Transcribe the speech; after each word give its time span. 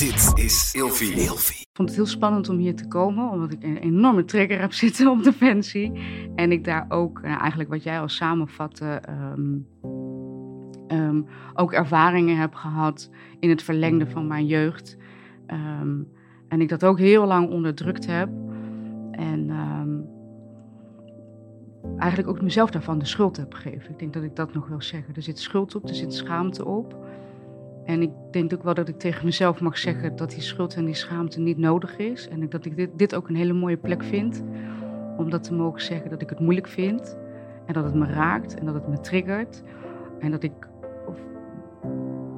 Dit 0.00 0.44
is 0.44 0.74
Ilfie. 0.74 1.12
Ilfie. 1.12 1.60
Ik 1.60 1.68
vond 1.72 1.88
het 1.88 1.96
heel 1.96 2.06
spannend 2.06 2.48
om 2.48 2.56
hier 2.56 2.74
te 2.74 2.88
komen, 2.88 3.30
omdat 3.30 3.52
ik 3.52 3.62
een 3.62 3.76
enorme 3.76 4.24
trigger 4.24 4.60
heb 4.60 4.72
zitten 4.82 5.10
op 5.10 5.22
Defensie. 5.22 5.92
En 6.34 6.52
ik 6.52 6.64
daar 6.64 6.86
ook, 6.88 7.22
nou, 7.22 7.40
eigenlijk 7.40 7.70
wat 7.70 7.82
jij 7.82 8.00
al 8.00 8.08
samenvatte, 8.08 8.84
ehm, 8.84 9.58
ehm, 10.86 11.22
ook 11.54 11.72
ervaringen 11.72 12.36
heb 12.36 12.54
gehad 12.54 13.10
in 13.40 13.48
het 13.50 13.62
verlengde 13.62 14.06
van 14.10 14.26
mijn 14.26 14.46
jeugd. 14.46 14.96
Ehm, 15.46 16.02
en 16.48 16.60
ik 16.60 16.68
dat 16.68 16.84
ook 16.84 16.98
heel 16.98 17.26
lang 17.26 17.50
onderdrukt 17.50 18.06
heb. 18.06 18.28
En 19.10 19.50
eigenlijk 21.98 22.28
ook 22.28 22.42
mezelf 22.42 22.70
daarvan 22.70 22.98
de 22.98 23.04
schuld 23.04 23.36
heb 23.36 23.54
gegeven. 23.54 23.90
Ik 23.90 23.98
denk 23.98 24.12
dat 24.12 24.22
ik 24.22 24.36
dat 24.36 24.54
nog 24.54 24.68
wil 24.68 24.82
zeggen. 24.82 25.14
Er 25.14 25.22
zit 25.22 25.38
schuld 25.38 25.74
op, 25.74 25.88
er 25.88 25.94
zit 25.94 26.14
schaamte 26.14 26.64
op. 26.64 26.96
En 27.84 28.02
ik 28.02 28.10
denk 28.30 28.54
ook 28.54 28.62
wel 28.62 28.74
dat 28.74 28.88
ik 28.88 28.98
tegen 28.98 29.24
mezelf 29.24 29.60
mag 29.60 29.78
zeggen 29.78 30.16
dat 30.16 30.30
die 30.30 30.40
schuld 30.40 30.74
en 30.74 30.84
die 30.84 30.94
schaamte 30.94 31.40
niet 31.40 31.58
nodig 31.58 31.96
is. 31.96 32.28
En 32.28 32.48
dat 32.48 32.64
ik 32.64 32.76
dit, 32.76 32.90
dit 32.96 33.14
ook 33.14 33.28
een 33.28 33.36
hele 33.36 33.52
mooie 33.52 33.76
plek 33.76 34.02
vind. 34.02 34.42
Om 35.16 35.30
dat 35.30 35.42
te 35.42 35.54
mogen 35.54 35.80
zeggen 35.80 36.10
dat 36.10 36.22
ik 36.22 36.30
het 36.30 36.40
moeilijk 36.40 36.66
vind. 36.66 37.16
En 37.66 37.74
dat 37.74 37.84
het 37.84 37.94
me 37.94 38.06
raakt 38.06 38.58
en 38.58 38.64
dat 38.64 38.74
het 38.74 38.88
me 38.88 39.00
triggert. 39.00 39.62
En 40.20 40.30
dat 40.30 40.42
ik, 40.42 40.52
of, 41.06 41.18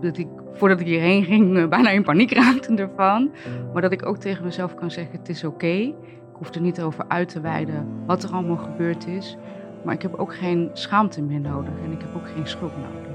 dat 0.00 0.18
ik 0.18 0.28
voordat 0.52 0.80
ik 0.80 0.86
hierheen 0.86 1.24
ging, 1.24 1.56
eh, 1.56 1.68
bijna 1.68 1.90
in 1.90 2.02
paniek 2.02 2.32
raakte 2.42 2.74
ervan. 2.74 3.30
Maar 3.72 3.82
dat 3.82 3.92
ik 3.92 4.06
ook 4.06 4.16
tegen 4.16 4.44
mezelf 4.44 4.74
kan 4.74 4.90
zeggen: 4.90 5.18
het 5.18 5.28
is 5.28 5.44
oké. 5.44 5.66
Ik 5.66 6.38
hoef 6.48 6.54
er 6.54 6.60
niet 6.60 6.80
over 6.80 7.04
uit 7.08 7.28
te 7.28 7.40
wijden 7.40 7.86
wat 8.06 8.22
er 8.22 8.30
allemaal 8.30 8.56
gebeurd 8.56 9.06
is. 9.06 9.36
Maar 9.84 9.94
ik 9.94 10.02
heb 10.02 10.14
ook 10.14 10.34
geen 10.34 10.70
schaamte 10.72 11.22
meer 11.22 11.40
nodig 11.40 11.74
en 11.84 11.92
ik 11.92 12.00
heb 12.00 12.14
ook 12.16 12.28
geen 12.28 12.46
schuld 12.46 12.72
nodig. 12.76 13.11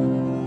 you 0.00 0.37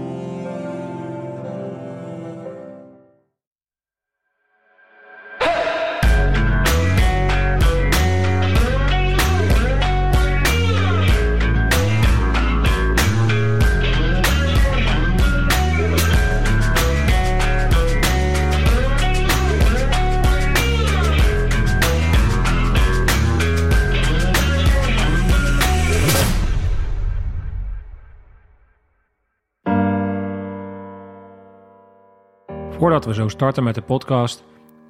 Voordat 32.82 33.06
we 33.06 33.14
zo 33.14 33.28
starten 33.28 33.64
met 33.64 33.76
de 33.76 33.82
podcast, 33.82 34.44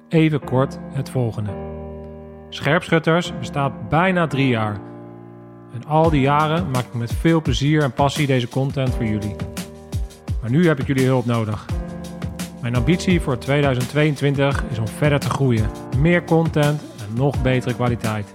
even 0.08 0.44
kort 0.44 0.78
het 0.92 1.10
volgende. 1.10 1.50
Scherpschutters 2.48 3.38
bestaat 3.38 3.88
bijna 3.88 4.26
drie 4.26 4.48
jaar. 4.48 4.80
En 5.72 5.84
al 5.86 6.10
die 6.10 6.20
jaren 6.20 6.70
maak 6.70 6.84
ik 6.84 6.94
met 6.94 7.12
veel 7.12 7.42
plezier 7.42 7.82
en 7.82 7.92
passie 7.92 8.26
deze 8.26 8.48
content 8.48 8.94
voor 8.94 9.04
jullie. 9.04 9.36
Maar 10.40 10.50
nu 10.50 10.66
heb 10.66 10.80
ik 10.80 10.86
jullie 10.86 11.06
hulp 11.06 11.24
nodig. 11.24 11.66
Mijn 12.62 12.76
ambitie 12.76 13.20
voor 13.20 13.38
2022 13.38 14.64
is 14.70 14.78
om 14.78 14.88
verder 14.88 15.20
te 15.20 15.30
groeien. 15.30 15.70
Meer 15.98 16.24
content 16.24 16.80
en 16.80 17.14
nog 17.14 17.42
betere 17.42 17.74
kwaliteit. 17.74 18.34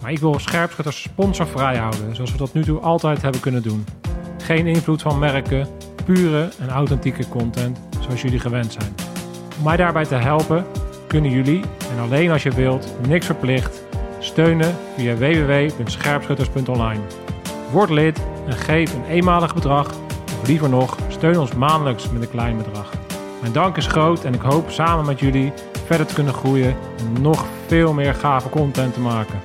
Maar 0.00 0.10
ik 0.10 0.18
wil 0.18 0.38
scherpschutters 0.38 1.02
sponsorvrij 1.02 1.76
houden, 1.76 2.14
zoals 2.14 2.32
we 2.32 2.38
dat 2.38 2.54
nu 2.54 2.64
toe 2.64 2.78
altijd 2.78 3.22
hebben 3.22 3.40
kunnen 3.40 3.62
doen. 3.62 3.84
Geen 4.38 4.66
invloed 4.66 5.02
van 5.02 5.18
merken, 5.18 5.68
pure 6.04 6.50
en 6.58 6.68
authentieke 6.68 7.28
content 7.28 7.87
zoals 8.08 8.22
jullie 8.22 8.40
gewend 8.40 8.72
zijn. 8.72 8.94
Om 9.58 9.64
mij 9.64 9.76
daarbij 9.76 10.04
te 10.04 10.14
helpen 10.14 10.66
kunnen 11.06 11.30
jullie, 11.30 11.60
en 11.92 11.98
alleen 12.02 12.30
als 12.30 12.42
je 12.42 12.50
wilt, 12.50 12.94
niks 13.08 13.26
verplicht, 13.26 13.82
steunen 14.18 14.76
via 14.96 15.16
www.scherpschutters.online. 15.16 17.00
Word 17.70 17.90
lid 17.90 18.20
en 18.46 18.52
geef 18.52 18.94
een 18.94 19.04
eenmalig 19.04 19.54
bedrag, 19.54 19.90
of 20.40 20.46
liever 20.46 20.68
nog, 20.68 20.96
steun 21.08 21.38
ons 21.38 21.54
maandelijks 21.54 22.10
met 22.10 22.22
een 22.22 22.30
klein 22.30 22.56
bedrag. 22.56 22.90
Mijn 23.40 23.52
dank 23.52 23.76
is 23.76 23.86
groot 23.86 24.24
en 24.24 24.34
ik 24.34 24.40
hoop 24.40 24.70
samen 24.70 25.04
met 25.04 25.20
jullie 25.20 25.52
verder 25.86 26.06
te 26.06 26.14
kunnen 26.14 26.34
groeien 26.34 26.76
en 26.98 27.22
nog 27.22 27.44
veel 27.66 27.92
meer 27.92 28.14
gave 28.14 28.48
content 28.48 28.94
te 28.94 29.00
maken. 29.00 29.40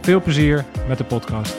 Veel 0.00 0.22
plezier 0.22 0.64
met 0.88 0.98
de 0.98 1.04
podcast. 1.04 1.56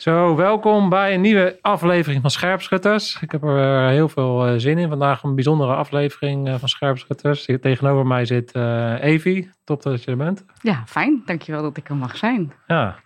Zo, 0.00 0.36
welkom 0.36 0.88
bij 0.88 1.14
een 1.14 1.20
nieuwe 1.20 1.58
aflevering 1.60 2.20
van 2.20 2.30
Scherpschutters. 2.30 3.18
Ik 3.20 3.32
heb 3.32 3.42
er 3.42 3.88
heel 3.88 4.08
veel 4.08 4.46
eh, 4.46 4.54
zin 4.56 4.78
in. 4.78 4.88
Vandaag 4.88 5.22
een 5.22 5.34
bijzondere 5.34 5.74
aflevering 5.74 6.48
eh, 6.48 6.54
van 6.54 6.68
Scherpschutters. 6.68 7.46
Hier 7.46 7.60
Tegenover 7.60 8.06
mij 8.06 8.24
zit 8.24 8.54
uh, 8.56 9.02
Evie. 9.02 9.50
Top 9.64 9.82
dat 9.82 10.04
je 10.04 10.10
er 10.10 10.16
bent. 10.16 10.44
Ja, 10.62 10.82
fijn. 10.86 11.22
Dankjewel 11.24 11.62
dat 11.62 11.76
ik 11.76 11.88
er 11.88 11.96
mag 11.96 12.16
zijn. 12.16 12.52
Ja, 12.66 12.96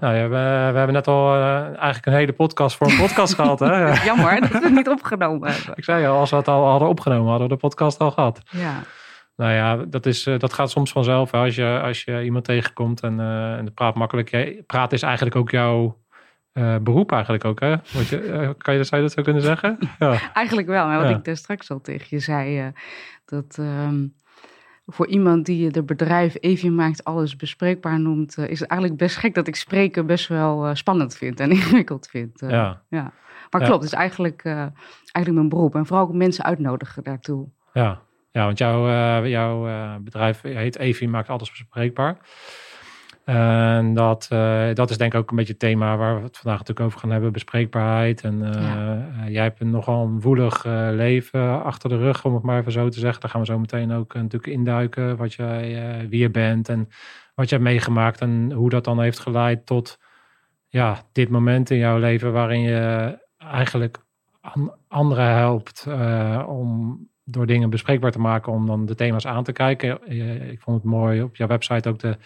nou, 0.00 0.14
ja 0.14 0.22
we, 0.22 0.28
we 0.72 0.78
hebben 0.78 0.92
net 0.92 1.08
al 1.08 1.34
eigenlijk 1.64 2.06
een 2.06 2.12
hele 2.12 2.32
podcast 2.32 2.76
voor 2.76 2.86
een 2.86 2.96
podcast 2.96 3.34
gehad. 3.34 3.58
Hè? 3.58 3.92
Jammer 4.04 4.40
dat 4.40 4.50
we 4.50 4.58
het 4.58 4.72
niet 4.72 4.88
opgenomen 4.88 5.52
hebben. 5.52 5.76
Ik 5.76 5.84
zei 5.84 6.06
al, 6.06 6.18
als 6.18 6.30
we 6.30 6.36
het 6.36 6.48
al 6.48 6.66
hadden 6.66 6.88
opgenomen, 6.88 7.28
hadden 7.28 7.48
we 7.48 7.54
de 7.54 7.60
podcast 7.60 7.98
al 7.98 8.10
gehad. 8.10 8.40
Ja. 8.50 8.82
Nou 9.36 9.52
ja, 9.52 9.76
dat, 9.76 10.06
is, 10.06 10.22
dat 10.22 10.52
gaat 10.52 10.70
soms 10.70 10.92
vanzelf. 10.92 11.30
Hè? 11.30 11.38
Als, 11.38 11.54
je, 11.54 11.80
als 11.82 12.02
je 12.04 12.24
iemand 12.24 12.44
tegenkomt 12.44 13.00
en, 13.00 13.20
en 13.58 13.74
praat 13.74 13.94
makkelijk. 13.94 14.62
Praat 14.66 14.92
is 14.92 15.02
eigenlijk 15.02 15.36
ook 15.36 15.50
jouw 15.50 16.00
uh, 16.52 16.76
beroep 16.76 17.12
eigenlijk 17.12 17.44
ook, 17.44 17.60
hè? 17.60 17.68
je, 17.68 18.22
uh, 18.26 18.50
kan 18.58 18.74
je, 18.74 18.84
zou 18.84 19.02
je 19.02 19.06
dat 19.08 19.16
zo 19.16 19.22
kunnen 19.22 19.42
zeggen? 19.42 19.78
Ja. 19.98 20.20
eigenlijk 20.34 20.68
wel. 20.68 20.86
Maar 20.86 21.02
wat 21.02 21.10
ik 21.10 21.24
daar 21.24 21.36
straks 21.36 21.70
al 21.70 21.80
tegen 21.80 22.06
je 22.10 22.18
zei, 22.18 22.66
uh, 22.66 22.66
dat 23.24 23.56
um, 23.60 24.14
voor 24.86 25.06
iemand 25.06 25.46
die 25.46 25.70
de 25.70 25.82
bedrijf 25.82 26.36
even 26.40 26.74
maakt, 26.74 27.04
alles 27.04 27.36
bespreekbaar 27.36 28.00
noemt, 28.00 28.38
is 28.38 28.60
het 28.60 28.68
eigenlijk 28.68 29.00
best 29.00 29.16
gek 29.16 29.34
dat 29.34 29.46
ik 29.46 29.56
spreken 29.56 30.06
best 30.06 30.28
wel 30.28 30.74
spannend 30.74 31.16
vind 31.16 31.40
en 31.40 31.50
ingewikkeld 31.56 32.06
vind. 32.06 32.40
ja. 32.40 32.82
ja. 32.88 33.12
Maar 33.50 33.60
klopt, 33.62 33.82
het 33.82 33.92
is 33.92 33.98
eigenlijk, 33.98 34.44
eigenlijk 34.44 35.32
mijn 35.32 35.48
beroep. 35.48 35.74
En 35.74 35.86
vooral 35.86 36.06
ook 36.06 36.14
mensen 36.14 36.44
uitnodigen 36.44 37.02
daartoe. 37.02 37.48
Ja, 37.72 38.00
ja 38.30 38.44
want 38.44 38.58
jouw, 38.58 39.26
jouw 39.26 39.68
bedrijf 40.00 40.40
heet 40.40 40.78
Evi 40.78 41.08
maakt 41.08 41.28
alles 41.28 41.50
bespreekbaar. 41.50 42.18
En 43.24 43.94
dat, 43.94 44.28
uh, 44.32 44.74
dat 44.74 44.90
is 44.90 44.98
denk 44.98 45.12
ik 45.12 45.20
ook 45.20 45.30
een 45.30 45.36
beetje 45.36 45.52
het 45.52 45.60
thema 45.60 45.96
waar 45.96 46.16
we 46.16 46.22
het 46.22 46.36
vandaag 46.36 46.58
natuurlijk 46.58 46.86
over 46.86 47.00
gaan 47.00 47.10
hebben. 47.10 47.32
Bespreekbaarheid. 47.32 48.20
En 48.20 48.40
uh, 48.42 48.52
ja. 48.52 49.28
jij 49.28 49.42
hebt 49.42 49.60
een 49.60 49.70
nogal 49.70 50.04
een 50.04 50.20
woelig 50.20 50.64
leven 50.90 51.64
achter 51.64 51.88
de 51.88 51.96
rug, 51.96 52.24
om 52.24 52.34
het 52.34 52.42
maar 52.42 52.58
even 52.58 52.72
zo 52.72 52.88
te 52.88 52.98
zeggen. 52.98 53.20
Daar 53.20 53.30
gaan 53.30 53.40
we 53.40 53.46
zo 53.46 53.58
meteen 53.58 53.92
ook 53.92 54.14
natuurlijk 54.14 54.52
induiken. 54.52 55.16
Wat 55.16 55.34
jij, 55.34 56.06
wie 56.08 56.20
je 56.20 56.30
bent 56.30 56.68
en 56.68 56.88
wat 57.34 57.48
je 57.48 57.54
hebt 57.54 57.68
meegemaakt. 57.68 58.20
En 58.20 58.52
hoe 58.52 58.70
dat 58.70 58.84
dan 58.84 59.00
heeft 59.00 59.18
geleid 59.18 59.66
tot 59.66 59.98
ja, 60.68 61.02
dit 61.12 61.28
moment 61.28 61.70
in 61.70 61.78
jouw 61.78 61.98
leven 61.98 62.32
waarin 62.32 62.60
je 62.60 63.18
eigenlijk 63.38 63.98
an 64.40 64.74
anderen 64.88 65.26
helpt 65.26 65.86
om 66.46 66.98
door 67.24 67.46
dingen 67.46 67.70
bespreekbaar 67.70 68.12
te 68.12 68.18
maken. 68.18 68.52
Om 68.52 68.66
dan 68.66 68.86
de 68.86 68.94
thema's 68.94 69.26
aan 69.26 69.44
te 69.44 69.52
kijken. 69.52 70.10
ik 70.50 70.60
vond 70.60 70.76
het 70.82 70.92
mooi 70.92 71.22
op 71.22 71.36
jouw 71.36 71.48
website 71.48 71.88
ook 71.88 71.98
de 71.98 72.16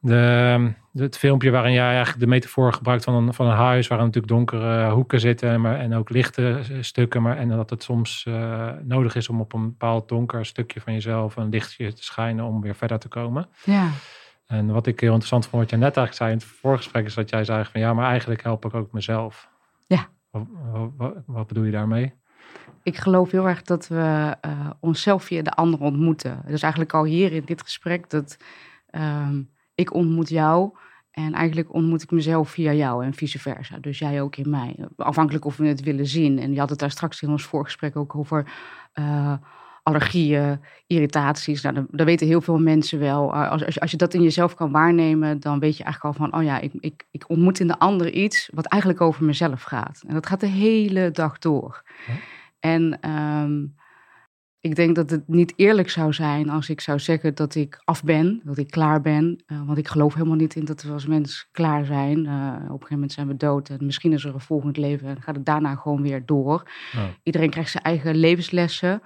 de, 0.00 0.72
het 0.92 1.18
filmpje 1.18 1.50
waarin 1.50 1.72
jij 1.72 1.88
eigenlijk 1.88 2.20
de 2.20 2.26
metafoor 2.26 2.72
gebruikt 2.72 3.04
van 3.04 3.14
een, 3.14 3.34
van 3.34 3.46
een 3.46 3.56
huis, 3.56 3.88
waar 3.88 3.98
natuurlijk 3.98 4.26
donkere 4.26 4.90
hoeken 4.90 5.20
zitten 5.20 5.60
maar, 5.60 5.78
en 5.78 5.94
ook 5.94 6.10
lichte 6.10 6.60
stukken, 6.80 7.22
maar, 7.22 7.36
en 7.36 7.48
dat 7.48 7.70
het 7.70 7.82
soms 7.82 8.24
uh, 8.28 8.70
nodig 8.82 9.14
is 9.14 9.28
om 9.28 9.40
op 9.40 9.52
een 9.52 9.64
bepaald 9.64 10.08
donker 10.08 10.46
stukje 10.46 10.80
van 10.80 10.92
jezelf 10.92 11.36
een 11.36 11.48
lichtje 11.48 11.92
te 11.92 12.04
schijnen 12.04 12.44
om 12.44 12.60
weer 12.60 12.74
verder 12.74 12.98
te 12.98 13.08
komen. 13.08 13.48
Ja. 13.64 13.90
En 14.46 14.72
wat 14.72 14.86
ik 14.86 15.00
heel 15.00 15.08
interessant 15.08 15.46
vond, 15.46 15.62
wat 15.62 15.70
jij 15.70 15.78
net 15.78 15.96
eigenlijk 15.96 16.16
zei 16.16 16.30
in 16.30 16.36
het 16.36 16.46
voorgesprek, 16.60 17.06
is 17.06 17.14
dat 17.14 17.30
jij 17.30 17.44
zei 17.44 17.64
van 17.64 17.80
ja, 17.80 17.94
maar 17.94 18.08
eigenlijk 18.08 18.42
help 18.42 18.64
ik 18.64 18.74
ook 18.74 18.92
mezelf. 18.92 19.48
Ja. 19.86 20.08
Wat, 20.30 20.46
wat, 20.96 21.14
wat 21.26 21.46
bedoel 21.46 21.64
je 21.64 21.70
daarmee? 21.70 22.14
Ik 22.82 22.96
geloof 22.96 23.30
heel 23.30 23.48
erg 23.48 23.62
dat 23.62 23.88
we 23.88 24.36
uh, 24.46 24.70
onszelf 24.80 25.24
via 25.24 25.42
de 25.42 25.52
ander 25.52 25.80
ontmoeten. 25.80 26.42
Dus 26.46 26.62
eigenlijk 26.62 26.94
al 26.94 27.04
hier 27.04 27.32
in 27.32 27.42
dit 27.44 27.62
gesprek 27.62 28.10
dat. 28.10 28.36
Um, 28.90 29.50
ik 29.80 29.94
ontmoet 29.94 30.28
jou 30.28 30.70
en 31.10 31.32
eigenlijk 31.32 31.74
ontmoet 31.74 32.02
ik 32.02 32.10
mezelf 32.10 32.50
via 32.50 32.72
jou 32.72 33.04
en 33.04 33.14
vice 33.14 33.38
versa. 33.38 33.78
Dus 33.78 33.98
jij 33.98 34.22
ook 34.22 34.36
in 34.36 34.50
mij. 34.50 34.76
Afhankelijk 34.96 35.44
of 35.44 35.56
we 35.56 35.66
het 35.66 35.82
willen 35.82 36.06
zien. 36.06 36.38
En 36.38 36.52
je 36.52 36.58
had 36.58 36.70
het 36.70 36.78
daar 36.78 36.90
straks 36.90 37.22
in 37.22 37.30
ons 37.30 37.44
voorgesprek 37.44 37.96
ook 37.96 38.14
over 38.14 38.52
uh, 38.94 39.32
allergieën, 39.82 40.60
irritaties. 40.86 41.62
Nou, 41.62 41.86
dat, 41.90 42.06
weten 42.06 42.26
heel 42.26 42.40
veel 42.40 42.58
mensen 42.58 42.98
wel. 42.98 43.34
Als, 43.34 43.64
als, 43.64 43.74
je, 43.74 43.80
als 43.80 43.90
je 43.90 43.96
dat 43.96 44.14
in 44.14 44.22
jezelf 44.22 44.54
kan 44.54 44.70
waarnemen, 44.72 45.40
dan 45.40 45.58
weet 45.58 45.76
je 45.76 45.84
eigenlijk 45.84 46.16
al 46.16 46.26
van... 46.26 46.38
oh 46.38 46.44
ja, 46.44 46.58
ik, 46.58 46.72
ik, 46.80 47.06
ik 47.10 47.24
ontmoet 47.28 47.60
in 47.60 47.66
de 47.66 47.78
ander 47.78 48.12
iets 48.12 48.50
wat 48.54 48.66
eigenlijk 48.66 49.02
over 49.02 49.24
mezelf 49.24 49.62
gaat. 49.62 50.02
En 50.06 50.14
dat 50.14 50.26
gaat 50.26 50.40
de 50.40 50.46
hele 50.46 51.10
dag 51.10 51.38
door. 51.38 51.82
En... 52.60 53.10
Um, 53.10 53.78
ik 54.60 54.74
denk 54.74 54.94
dat 54.94 55.10
het 55.10 55.28
niet 55.28 55.52
eerlijk 55.56 55.90
zou 55.90 56.12
zijn 56.12 56.50
als 56.50 56.68
ik 56.68 56.80
zou 56.80 56.98
zeggen 56.98 57.34
dat 57.34 57.54
ik 57.54 57.80
af 57.84 58.04
ben, 58.04 58.40
dat 58.44 58.58
ik 58.58 58.70
klaar 58.70 59.00
ben. 59.00 59.42
Uh, 59.46 59.66
want 59.66 59.78
ik 59.78 59.88
geloof 59.88 60.14
helemaal 60.14 60.36
niet 60.36 60.54
in 60.54 60.64
dat 60.64 60.82
we 60.82 60.92
als 60.92 61.06
mens 61.06 61.48
klaar 61.52 61.84
zijn. 61.84 62.24
Uh, 62.24 62.54
op 62.54 62.60
een 62.60 62.70
gegeven 62.70 62.86
moment 62.90 63.12
zijn 63.12 63.26
we 63.26 63.36
dood 63.36 63.68
en 63.68 63.84
misschien 63.84 64.12
is 64.12 64.24
er 64.24 64.34
een 64.34 64.40
volgend 64.40 64.76
leven 64.76 65.08
en 65.08 65.22
gaat 65.22 65.36
het 65.36 65.46
daarna 65.46 65.74
gewoon 65.74 66.02
weer 66.02 66.26
door. 66.26 66.70
Iedereen 67.22 67.50
krijgt 67.50 67.70
zijn 67.70 67.84
eigen 67.84 68.16
levenslessen. 68.16 69.00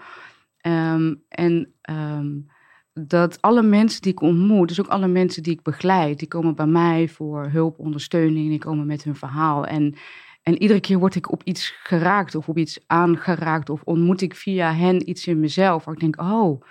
Um, 0.66 1.22
en 1.28 1.74
um, 1.90 2.46
dat 2.92 3.42
alle 3.42 3.62
mensen 3.62 4.02
die 4.02 4.12
ik 4.12 4.20
ontmoet, 4.20 4.68
dus 4.68 4.80
ook 4.80 4.86
alle 4.86 5.08
mensen 5.08 5.42
die 5.42 5.52
ik 5.52 5.62
begeleid, 5.62 6.18
die 6.18 6.28
komen 6.28 6.54
bij 6.54 6.66
mij 6.66 7.08
voor 7.08 7.46
hulp, 7.46 7.78
ondersteuning, 7.78 8.48
die 8.48 8.58
komen 8.58 8.86
met 8.86 9.04
hun 9.04 9.16
verhaal. 9.16 9.66
En 9.66 9.94
en 10.44 10.62
iedere 10.62 10.80
keer 10.80 10.98
word 10.98 11.14
ik 11.14 11.32
op 11.32 11.42
iets 11.42 11.74
geraakt 11.82 12.34
of 12.34 12.48
op 12.48 12.58
iets 12.58 12.78
aangeraakt 12.86 13.70
of 13.70 13.82
ontmoet 13.82 14.20
ik 14.20 14.34
via 14.34 14.72
hen 14.72 15.08
iets 15.08 15.26
in 15.26 15.40
mezelf. 15.40 15.84
Waar 15.84 15.94
ik 15.94 16.00
denk, 16.00 16.20
oh, 16.20 16.62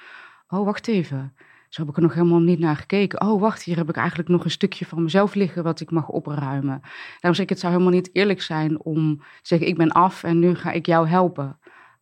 oh, 0.48 0.66
wacht 0.66 0.88
even. 0.88 1.34
Zo 1.70 1.82
heb 1.82 1.90
ik 1.90 1.96
er 1.96 2.02
nog 2.02 2.14
helemaal 2.14 2.40
niet 2.40 2.60
naar 2.60 2.76
gekeken. 2.76 3.22
Oh, 3.22 3.42
wacht, 3.42 3.64
hier 3.64 3.76
heb 3.76 3.90
ik 3.90 3.96
eigenlijk 3.96 4.30
nog 4.30 4.44
een 4.44 4.52
stukje 4.52 4.86
van 4.86 5.04
mezelf 5.04 5.34
liggen 5.34 5.64
wat 5.64 5.80
ik 5.80 5.92
mag 5.92 6.10
opruimen. 6.10 6.82
Daarom 6.82 7.34
zeg 7.34 7.38
ik, 7.38 7.50
het 7.50 7.60
zou 7.60 7.74
helemaal 7.74 7.94
niet 7.94 8.10
eerlijk 8.14 8.42
zijn 8.42 8.82
om 8.82 9.18
te 9.18 9.26
zeggen, 9.42 9.68
ik 9.68 9.78
ben 9.78 9.92
af 9.92 10.24
en 10.24 10.40
nu 10.40 10.56
ga 10.56 10.72
ik 10.72 10.86
jou 10.86 11.08
helpen. 11.08 11.60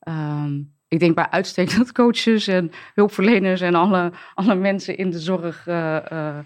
Um, 0.08 0.74
ik 0.88 1.00
denk 1.00 1.16
bij 1.16 1.30
uitstek 1.30 1.76
dat 1.78 1.92
coaches 1.92 2.48
en 2.48 2.72
hulpverleners 2.94 3.62
en 3.62 3.76
alle, 3.76 4.12
alle 4.34 4.56
mensen 4.56 4.98
in 4.98 5.10
de 5.10 5.20
zorg 5.20 5.68
uh, 5.68 5.98
uh, 6.12 6.38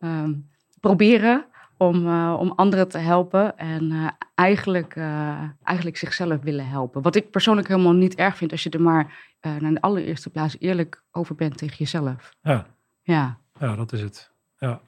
um, 0.00 0.50
proberen 0.80 1.46
om, 1.86 2.06
uh, 2.06 2.36
om 2.38 2.52
anderen 2.56 2.88
te 2.88 2.98
helpen 2.98 3.58
en 3.58 3.90
uh, 3.90 4.08
eigenlijk, 4.34 4.96
uh, 4.96 5.42
eigenlijk 5.62 5.96
zichzelf 5.96 6.42
willen 6.42 6.68
helpen. 6.68 7.02
Wat 7.02 7.16
ik 7.16 7.30
persoonlijk 7.30 7.68
helemaal 7.68 7.92
niet 7.92 8.14
erg 8.14 8.36
vind 8.36 8.50
als 8.50 8.62
je 8.62 8.70
er 8.70 8.80
maar 8.80 9.30
naar 9.40 9.74
de 9.74 9.80
allereerste 9.80 10.30
plaats 10.30 10.56
eerlijk 10.58 11.02
over 11.10 11.34
bent 11.34 11.56
tegen 11.58 11.76
jezelf. 11.76 12.34
Ja, 12.42 12.66
ja. 13.02 13.38
ja 13.58 13.76
dat 13.76 13.92
is 13.92 14.00
het. 14.00 14.30
Ja. 14.58 14.80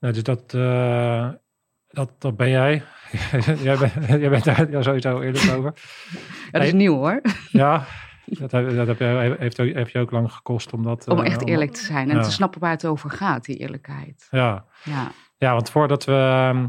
Nou, 0.00 0.14
dus 0.14 0.22
dat, 0.22 0.50
dat, 1.88 2.10
dat 2.18 2.36
ben 2.36 2.50
jij. 2.50 2.82
jij, 3.62 3.76
bent, 3.78 3.92
jij 4.22 4.30
bent 4.30 4.44
daar 4.44 4.84
sowieso 4.84 5.20
eerlijk 5.20 5.50
over. 5.56 5.72
Ja, 6.50 6.58
dat 6.58 6.62
is 6.62 6.72
nieuw 6.72 6.94
hoor. 6.94 7.20
ja, 7.50 7.86
dat, 8.24 8.50
dat 8.50 8.86
heb 8.86 8.98
je, 8.98 9.36
heeft, 9.38 9.56
heeft 9.56 9.92
je 9.92 9.98
ook 9.98 10.10
lang 10.10 10.32
gekost 10.32 10.72
om 10.72 10.82
dat... 10.82 11.08
Om 11.08 11.20
echt 11.20 11.46
eerlijk 11.46 11.72
te 11.72 11.84
zijn 11.84 12.10
en 12.10 12.16
ja. 12.16 12.22
te 12.22 12.30
snappen 12.30 12.60
waar 12.60 12.70
het 12.70 12.86
over 12.86 13.10
gaat, 13.10 13.44
die 13.44 13.56
eerlijkheid. 13.56 14.26
Ja. 14.30 14.64
Ja. 14.84 15.12
Ja, 15.38 15.52
want 15.52 15.70
voordat 15.70 16.04
we. 16.04 16.12
Ehm, 16.12 16.66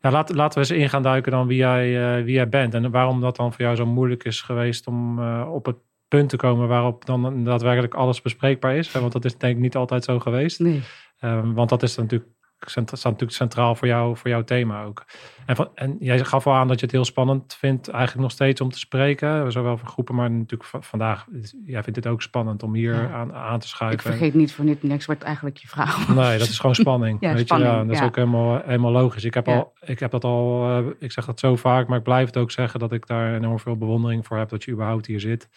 ja, 0.00 0.10
laten, 0.10 0.36
laten 0.36 0.62
we 0.62 0.68
eens 0.68 0.82
in 0.82 0.88
gaan 0.88 1.02
duiken 1.02 1.32
dan 1.32 1.46
wie 1.46 1.56
jij, 1.56 2.18
uh, 2.18 2.24
wie 2.24 2.34
jij 2.34 2.48
bent. 2.48 2.74
En 2.74 2.90
waarom 2.90 3.20
dat 3.20 3.36
dan 3.36 3.52
voor 3.52 3.60
jou 3.60 3.76
zo 3.76 3.86
moeilijk 3.86 4.24
is 4.24 4.40
geweest 4.42 4.86
om 4.86 5.18
uh, 5.18 5.48
op 5.52 5.66
het 5.66 5.76
punt 6.08 6.28
te 6.28 6.36
komen 6.36 6.68
waarop 6.68 7.04
dan 7.04 7.44
daadwerkelijk 7.44 7.94
alles 7.94 8.22
bespreekbaar 8.22 8.76
is. 8.76 8.92
Want 8.92 9.12
dat 9.12 9.24
is 9.24 9.38
denk 9.38 9.56
ik 9.56 9.62
niet 9.62 9.76
altijd 9.76 10.04
zo 10.04 10.18
geweest. 10.18 10.58
Nee. 10.58 10.82
Um, 11.20 11.54
want 11.54 11.68
dat 11.68 11.82
is 11.82 11.96
natuurlijk 11.96 12.30
staat 12.58 13.02
natuurlijk 13.02 13.32
centraal 13.32 13.74
voor, 13.74 13.88
jou, 13.88 14.16
voor 14.16 14.30
jouw 14.30 14.44
thema 14.44 14.84
ook. 14.84 15.04
En, 15.46 15.56
van, 15.56 15.68
en 15.74 15.96
jij 16.00 16.24
gaf 16.24 16.46
al 16.46 16.54
aan 16.54 16.68
dat 16.68 16.78
je 16.78 16.84
het 16.84 16.94
heel 16.94 17.04
spannend 17.04 17.54
vindt, 17.54 17.88
eigenlijk 17.88 18.22
nog 18.22 18.30
steeds 18.30 18.60
om 18.60 18.70
te 18.70 18.78
spreken. 18.78 19.52
Zowel 19.52 19.78
voor 19.78 19.88
groepen, 19.88 20.14
maar 20.14 20.30
natuurlijk 20.30 20.70
vandaag. 20.84 21.26
Jij 21.64 21.82
vindt 21.82 21.96
het 21.96 22.06
ook 22.06 22.22
spannend 22.22 22.62
om 22.62 22.74
hier 22.74 23.10
aan, 23.12 23.34
aan 23.34 23.58
te 23.58 23.68
schuiven. 23.68 24.10
Ik 24.10 24.16
vergeet 24.16 24.34
niet 24.34 24.52
voor 24.52 24.64
niet 24.64 24.82
niks 24.82 25.06
wat 25.06 25.22
eigenlijk 25.22 25.56
je 25.56 25.68
vraag 25.68 26.08
Nee, 26.08 26.38
dat 26.38 26.48
is 26.48 26.58
gewoon 26.58 26.74
spanning. 26.74 27.16
ja, 27.20 27.32
weet 27.34 27.46
spanning, 27.46 27.70
je? 27.70 27.76
Ja, 27.76 27.84
dat 27.84 27.94
is 27.94 28.02
ook 28.02 28.16
helemaal, 28.16 28.60
helemaal 28.64 28.92
logisch. 28.92 29.24
Ik 29.24 29.34
heb, 29.34 29.48
al, 29.48 29.72
ik 29.80 29.98
heb 29.98 30.10
dat 30.10 30.24
al, 30.24 30.68
eh, 30.68 30.86
ik 30.98 31.12
zeg 31.12 31.24
dat 31.24 31.40
zo 31.40 31.56
vaak, 31.56 31.88
maar 31.88 31.98
ik 31.98 32.04
blijf 32.04 32.26
het 32.26 32.36
ook 32.36 32.50
zeggen 32.50 32.80
dat 32.80 32.92
ik 32.92 33.06
daar 33.06 33.34
enorm 33.34 33.58
veel 33.58 33.76
bewondering 33.76 34.26
voor 34.26 34.38
heb 34.38 34.48
dat 34.48 34.64
je 34.64 34.72
überhaupt 34.72 35.06
hier 35.06 35.20
zit. 35.20 35.48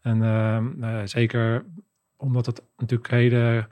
En 0.00 0.22
ehm, 0.22 0.82
eh, 0.82 1.00
zeker 1.04 1.64
omdat 2.16 2.46
het 2.46 2.62
natuurlijk 2.76 3.10
hele 3.10 3.68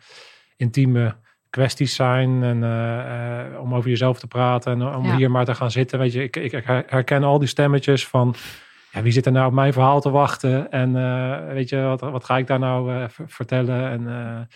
intieme 0.56 1.16
kwesties 1.50 1.94
zijn 1.94 2.42
en 2.42 2.62
eh, 2.62 3.40
eh, 3.54 3.60
om 3.60 3.74
over 3.74 3.90
jezelf 3.90 4.18
te 4.18 4.26
praten 4.26 4.72
en 4.72 4.94
om 4.94 5.04
Ja. 5.04 5.16
hier 5.16 5.30
maar 5.30 5.44
te 5.44 5.54
gaan 5.54 5.70
zitten. 5.70 5.98
Weet 5.98 6.12
je, 6.12 6.22
ik, 6.22 6.36
ik 6.36 6.52
herken 6.86 7.22
al 7.24 7.38
die 7.38 7.48
stemmetjes 7.48 8.06
van 8.06 8.34
ja, 8.92 9.02
wie 9.02 9.12
zit 9.12 9.26
er 9.26 9.32
nou 9.32 9.46
op 9.46 9.52
mijn 9.52 9.72
verhaal 9.72 10.00
te 10.00 10.10
wachten 10.10 10.70
en 10.70 10.96
eh, 10.96 11.52
weet 11.52 11.68
je, 11.68 11.80
wat, 11.80 12.00
wat 12.00 12.24
ga 12.24 12.38
ik 12.38 12.46
daar 12.46 12.58
nou 12.58 13.08
ver- 13.10 13.28
vertellen? 13.28 13.90
En, 13.90 14.48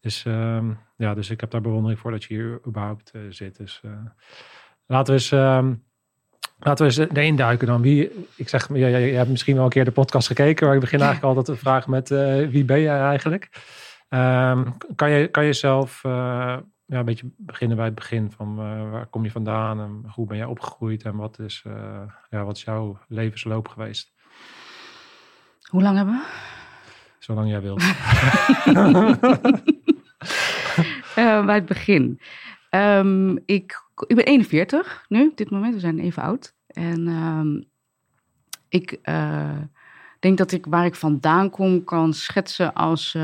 dus, 0.00 0.24
ehm, 0.24 0.70
ja, 0.96 1.14
dus 1.14 1.30
ik 1.30 1.40
heb 1.40 1.50
daar 1.50 1.60
bewondering 1.60 2.00
voor 2.00 2.10
dat 2.10 2.24
je 2.24 2.34
hier 2.34 2.60
überhaupt 2.66 3.12
zit. 3.28 3.56
Dus 3.56 3.80
laten 4.86 5.14
we 5.14 5.20
eens... 5.20 5.32
ehm, 5.32 5.72
Laten 6.58 6.86
we 6.86 6.92
eens 7.00 7.10
erin 7.12 7.36
duiken 7.36 7.66
dan. 7.66 7.82
Wie, 7.82 8.26
ik 8.36 8.48
zeg, 8.48 8.68
je, 8.68 8.78
je, 8.78 9.16
hebt 9.16 9.28
misschien 9.30 9.54
wel 9.54 9.64
een 9.64 9.70
keer 9.70 9.84
de 9.84 9.90
podcast 9.90 10.26
gekeken, 10.26 10.66
maar 10.66 10.74
ik 10.74 10.80
begin 10.80 11.00
eigenlijk 11.00 11.36
altijd 11.36 11.58
te 11.58 11.64
vragen 11.64 11.90
met 11.90 12.08
wie 12.50 12.64
ben 12.64 12.80
jij 12.80 13.00
eigenlijk? 13.00 13.48
Ehm, 14.14 14.64
kan, 14.96 15.10
je, 15.10 15.28
kan 15.28 15.44
je 15.44 15.52
zelf 15.52 16.04
eh, 16.04 16.10
ja, 16.86 16.98
een 16.98 17.04
beetje 17.04 17.30
beginnen 17.36 17.76
bij 17.76 17.86
het 17.86 17.94
begin 17.94 18.30
van 18.30 18.58
eh, 18.58 18.90
waar 18.90 19.06
kom 19.06 19.24
je 19.24 19.30
vandaan 19.30 19.80
en 19.80 20.04
hoe 20.10 20.26
ben 20.26 20.36
jij 20.36 20.46
opgegroeid 20.46 21.02
en 21.02 21.16
wat 21.16 21.38
is, 21.38 21.62
eh, 21.66 22.02
ja, 22.30 22.44
wat 22.44 22.56
is 22.56 22.62
jouw 22.62 22.98
levensloop 23.08 23.68
geweest? 23.68 24.12
Hoe 25.70 25.82
lang 25.82 25.96
hebben 25.96 26.14
we? 26.14 26.24
Zolang 27.18 27.48
jij 27.48 27.60
wilt. 27.60 27.78
Bij 31.46 31.54
het 31.54 31.66
begin. 31.66 32.20
Ehm, 32.70 33.36
ik, 33.44 33.82
ik 34.06 34.16
ben 34.16 34.24
41 34.24 35.04
nu, 35.08 35.28
op 35.28 35.36
dit 35.36 35.50
moment. 35.50 35.74
We 35.74 35.80
zijn 35.80 35.98
even 35.98 36.22
oud. 36.22 36.54
En 36.66 37.08
ehm, 37.08 37.62
ik 38.68 38.98
denk 40.18 40.38
dat 40.38 40.52
ik 40.52 40.66
waar 40.66 40.84
ik 40.84 40.94
vandaan 40.94 41.50
kom 41.50 41.84
kan 41.84 42.12
schetsen 42.12 42.74
als... 42.74 43.16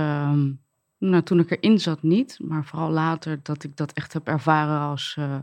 nou, 1.01 1.23
toen 1.23 1.39
ik 1.39 1.51
erin 1.51 1.79
zat 1.79 2.03
niet, 2.03 2.39
maar 2.43 2.65
vooral 2.65 2.91
later 2.91 3.41
dat 3.43 3.65
ik 3.65 3.77
dat 3.77 3.93
echt 3.93 4.13
heb 4.13 4.29
ervaren 4.29 4.79
als, 4.81 5.15
eh, 5.19 5.39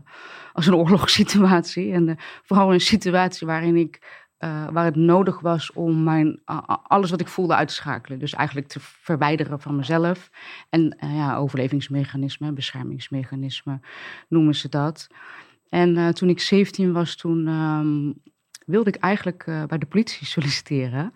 als 0.52 0.66
een 0.66 0.74
oorlogssituatie. 0.82 1.92
En 1.92 2.08
eh, 2.08 2.16
vooral 2.42 2.72
een 2.72 2.80
situatie 2.80 3.46
waarin 3.46 3.76
ik, 3.76 4.26
eh, 4.36 4.68
waar 4.68 4.84
het 4.84 4.96
nodig 4.96 5.40
was 5.40 5.72
om 5.72 6.02
mijn, 6.02 6.40
alles 6.82 7.10
wat 7.10 7.20
ik 7.20 7.28
voelde 7.28 7.54
uit 7.54 7.68
te 7.68 7.74
schakelen. 7.74 8.18
Dus 8.18 8.32
eigenlijk 8.32 8.68
te 8.68 8.78
verwijderen 8.80 9.60
van 9.60 9.76
mezelf. 9.76 10.30
En 10.70 10.96
ja, 11.00 11.36
overlevingsmechanismen, 11.36 12.54
beschermingsmechanismen 12.54 13.82
noemen 14.28 14.54
ze 14.54 14.68
dat. 14.68 15.06
En 15.68 16.14
toen 16.14 16.28
ik 16.28 16.40
17 16.40 16.92
was, 16.92 17.16
toen 17.16 17.46
ehm, 17.46 18.12
wilde 18.66 18.90
ik 18.90 18.96
eigenlijk 18.96 19.44
bij 19.44 19.78
de 19.78 19.86
politie 19.86 20.26
solliciteren. 20.26 21.12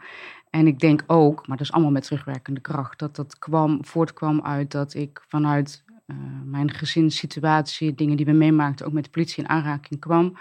En 0.52 0.66
ik 0.66 0.78
denk 0.78 1.02
ook, 1.06 1.46
maar 1.46 1.56
dat 1.56 1.66
is 1.66 1.72
allemaal 1.72 1.90
met 1.90 2.02
terugwerkende 2.02 2.60
kracht, 2.60 2.98
dat 2.98 3.16
dat 3.16 3.38
kwam, 3.38 3.84
voortkwam 3.84 4.42
uit 4.42 4.70
dat 4.70 4.94
ik 4.94 5.24
vanuit 5.28 5.84
eh, 6.06 6.16
mijn 6.44 6.70
gezinssituatie, 6.70 7.94
dingen 7.94 8.16
die 8.16 8.26
we 8.26 8.32
meemaakten, 8.32 8.86
ook 8.86 8.92
met 8.92 9.04
de 9.04 9.10
politie 9.10 9.42
in 9.42 9.48
aanraking 9.48 10.00
kwam. 10.00 10.36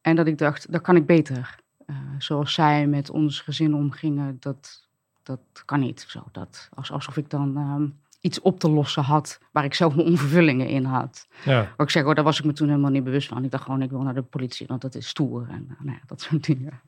En 0.00 0.16
dat 0.16 0.26
ik 0.26 0.38
dacht, 0.38 0.72
dat 0.72 0.80
kan 0.80 0.96
ik 0.96 1.06
beter. 1.06 1.58
Eh, 1.86 1.96
zoals 2.18 2.54
zij 2.54 2.86
met 2.86 3.10
ons 3.10 3.40
gezin 3.40 3.74
omgingen, 3.74 4.36
dat, 4.40 4.88
dat 5.22 5.40
kan 5.64 5.80
niet. 5.80 6.04
Zo, 6.08 6.22
dat, 6.32 6.68
als, 6.74 6.92
alsof 6.92 7.16
ik 7.16 7.30
dan 7.30 7.56
ehm, 7.56 7.86
iets 8.20 8.40
op 8.40 8.60
te 8.60 8.70
lossen 8.70 9.02
had 9.02 9.40
waar 9.52 9.64
ik 9.64 9.74
zelf 9.74 9.94
mijn 9.94 10.08
onvervullingen 10.08 10.68
in 10.68 10.84
had. 10.84 11.28
ja, 11.44 11.74
ik 11.76 11.90
zeg, 11.90 12.02
hoor, 12.02 12.14
daar 12.14 12.24
was 12.24 12.38
ik 12.38 12.44
me 12.44 12.52
toen 12.52 12.68
helemaal 12.68 12.90
niet 12.90 13.04
bewust 13.04 13.28
van. 13.28 13.44
Ik 13.44 13.50
dacht 13.50 13.64
gewoon, 13.64 13.82
ik 13.82 13.90
wil 13.90 14.02
naar 14.02 14.14
de 14.14 14.22
politie, 14.22 14.66
want 14.66 14.80
dat 14.80 14.94
is 14.94 15.08
stoer. 15.08 15.46
En 15.48 15.76
nou 15.78 15.96
ja, 15.96 16.02
dat 16.06 16.20
soort 16.20 16.44
dingen. 16.44 16.80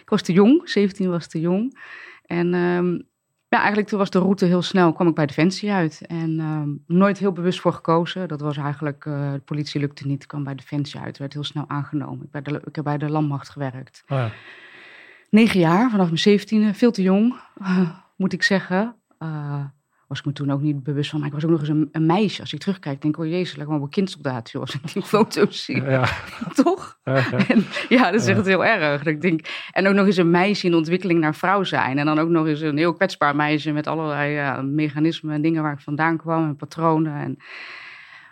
Ik 0.00 0.08
was 0.08 0.22
te 0.22 0.32
jong, 0.32 0.68
17 0.68 1.10
was 1.10 1.26
te 1.26 1.40
jong. 1.40 1.78
En 2.24 2.54
ehm, 2.54 2.92
ja, 3.48 3.58
eigenlijk 3.58 3.88
toen 3.88 3.98
was 3.98 4.10
de 4.10 4.18
route 4.18 4.44
heel 4.44 4.62
snel, 4.62 4.92
kwam 4.92 5.08
ik 5.08 5.14
bij 5.14 5.26
Defensie 5.26 5.70
uit. 5.70 6.00
En 6.06 6.40
ehm, 6.40 6.96
nooit 6.98 7.18
heel 7.18 7.32
bewust 7.32 7.60
voor 7.60 7.72
gekozen. 7.72 8.28
Dat 8.28 8.40
was 8.40 8.56
eigenlijk, 8.56 9.06
eh, 9.06 9.32
de 9.32 9.40
politie 9.44 9.80
lukte 9.80 10.06
niet, 10.06 10.22
ik 10.22 10.28
kwam 10.28 10.44
bij 10.44 10.54
Defensie 10.54 11.00
uit. 11.00 11.18
Werd 11.18 11.32
heel 11.32 11.44
snel 11.44 11.64
aangenomen. 11.68 12.24
Ik, 12.24 12.30
bij 12.30 12.42
de, 12.42 12.60
ik 12.64 12.76
heb 12.76 12.84
bij 12.84 12.98
de 12.98 13.10
landmacht 13.10 13.48
gewerkt. 13.48 14.02
oh 14.08 14.18
ja. 14.18 14.30
Negen 15.30 15.60
jaar, 15.60 15.90
vanaf 15.90 16.06
mijn 16.06 16.18
zeventiende, 16.18 16.74
veel 16.74 16.90
te 16.90 17.02
jong, 17.02 17.34
moet 18.16 18.32
ik 18.32 18.42
zeggen. 18.42 18.96
Eh, 19.18 19.64
was 20.08 20.18
ik 20.18 20.24
me 20.24 20.32
toen 20.32 20.50
ook 20.50 20.60
niet 20.60 20.82
bewust 20.82 21.10
van. 21.10 21.18
Maar 21.18 21.28
ik 21.28 21.34
was 21.34 21.44
ook 21.44 21.50
nog 21.50 21.60
eens 21.60 21.68
een, 21.68 21.88
een 21.92 22.06
meisje. 22.06 22.40
Als 22.40 22.52
ik 22.52 22.60
terugkijk, 22.60 23.02
denk 23.02 23.16
ik, 23.16 23.22
oh 23.22 23.28
jezus, 23.28 23.56
lijkt 23.56 23.70
me 23.70 23.76
op 23.76 23.82
een 23.82 23.88
kindsoldaat, 23.88 24.50
joh. 24.50 24.60
Als 24.60 24.74
ik 24.82 24.92
die 24.92 25.02
foto's 25.02 25.64
zie, 25.64 25.82
ja. 25.82 26.08
toch? 26.64 26.98
En, 27.48 27.64
ja, 27.88 28.10
dat 28.10 28.20
is 28.20 28.26
echt 28.26 28.46
heel 28.46 28.64
erg. 28.64 28.98
Dat 28.98 29.12
ik 29.12 29.20
denk, 29.20 29.40
en 29.72 29.88
ook 29.88 29.94
nog 29.94 30.06
eens 30.06 30.16
een 30.16 30.30
meisje 30.30 30.66
in 30.66 30.74
ontwikkeling 30.74 31.20
naar 31.20 31.34
vrouw 31.34 31.62
zijn. 31.62 31.98
En 31.98 32.06
dan 32.06 32.18
ook 32.18 32.28
nog 32.28 32.46
eens 32.46 32.60
een 32.60 32.76
heel 32.76 32.92
kwetsbaar 32.92 33.36
meisje 33.36 33.72
met 33.72 33.86
allerlei 33.86 34.62
mechanismen 34.62 35.34
en 35.34 35.42
dingen 35.42 35.62
waar 35.62 35.72
ik 35.72 35.80
vandaan 35.80 36.16
kwam 36.16 36.48
en 36.48 36.56
patronen. 36.56 37.20
En... 37.22 37.36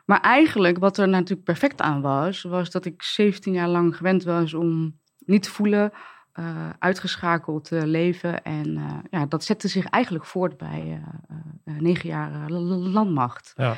Maar 0.05 0.21
eigenlijk, 0.21 0.79
wat 0.79 0.99
er 0.99 1.09
natuurlijk 1.09 1.45
perfect 1.45 1.81
aan 1.81 2.01
was, 2.01 2.43
was 2.43 2.71
dat 2.71 2.85
ik 2.85 3.03
17 3.03 3.53
jaar 3.53 3.69
lang 3.69 3.97
gewend 3.97 4.25
was 4.25 4.55
om 4.55 4.99
niet 5.19 5.43
te 5.43 5.51
voelen, 5.51 5.93
eh, 6.37 6.71
uitgeschakeld 6.79 7.65
te 7.65 7.87
leven. 7.87 8.43
En 8.45 8.77
eh, 8.77 8.99
ja, 9.11 9.27
dat 9.27 9.45
zette 9.45 9.69
zich 9.69 9.87
eigenlijk 9.87 10.25
voort 10.25 10.57
bij 10.57 10.81
eh, 10.81 11.37
eh, 11.75 11.81
negen 11.81 12.09
jaar 12.09 12.33
eh, 12.33 12.49
landmacht. 12.93 13.53
Ja. 13.57 13.77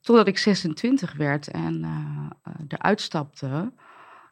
Totdat 0.00 0.26
ik 0.28 0.38
26 0.38 1.14
werd 1.16 1.48
en 1.48 1.84
eh, 1.84 1.90
eh, 2.42 2.52
eruit 2.68 3.00
stapte. 3.00 3.72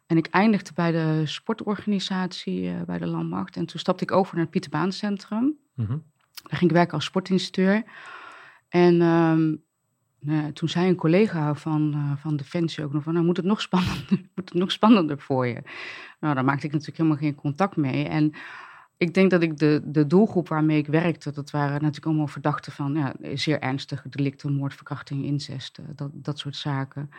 En 0.05 0.17
ik 0.17 0.27
eindigde 0.27 0.71
bij 0.73 0.91
de 0.91 1.21
sportorganisatie 1.25 2.69
eh, 2.69 2.81
bij 2.81 2.97
de 2.97 3.07
landmacht. 3.07 3.55
En 3.55 3.65
toen 3.65 3.79
stapte 3.79 4.03
ik 4.03 4.11
over 4.11 4.33
naar 4.33 4.43
het 4.43 4.51
Pieterbaancentrum. 4.51 5.57
Mhm. 5.73 5.97
Daar 6.43 6.57
ging 6.57 6.69
ik 6.69 6.75
werken 6.77 6.93
als 6.93 7.05
sportinstructeur. 7.05 7.83
En 8.69 9.01
ehm, 9.01 9.55
nou, 10.19 10.51
toen 10.51 10.69
zei 10.69 10.87
een 10.87 10.95
collega 10.95 11.55
van, 11.55 11.93
uh, 11.95 12.11
van 12.15 12.35
Defensie 12.35 12.83
ook 12.83 12.93
nog 12.93 13.03
van, 13.03 13.13
nou 13.13 13.25
moet 13.25 13.37
het 13.37 13.45
nog 13.45 13.61
spannender, 13.61 14.09
moet 14.35 14.49
het 14.49 14.53
nog 14.53 14.71
spannender 14.71 15.19
voor 15.19 15.47
je. 15.47 15.61
Nou, 16.19 16.35
daar 16.35 16.45
maakte 16.45 16.65
ik 16.65 16.71
natuurlijk 16.71 16.97
helemaal 16.97 17.17
geen 17.17 17.35
contact 17.35 17.75
mee. 17.75 18.07
En 18.07 18.33
ik 18.97 19.13
denk 19.13 19.31
dat 19.31 19.41
ik 19.41 19.57
de, 19.57 19.81
de 19.85 20.07
doelgroep 20.07 20.47
waarmee 20.47 20.77
ik 20.77 20.87
werkte, 20.87 21.31
dat 21.31 21.51
waren 21.51 21.73
natuurlijk 21.73 22.05
allemaal 22.05 22.27
verdachten 22.27 22.71
van 22.71 22.93
ja, 22.93 23.13
zeer 23.33 23.59
ernstige 23.59 24.09
delicten, 24.09 24.53
moord, 24.53 24.73
verkrachting, 24.73 25.23
incest, 25.23 25.79
dat, 25.95 26.09
dat 26.13 26.39
soort 26.39 26.55
zaken. 26.55 27.09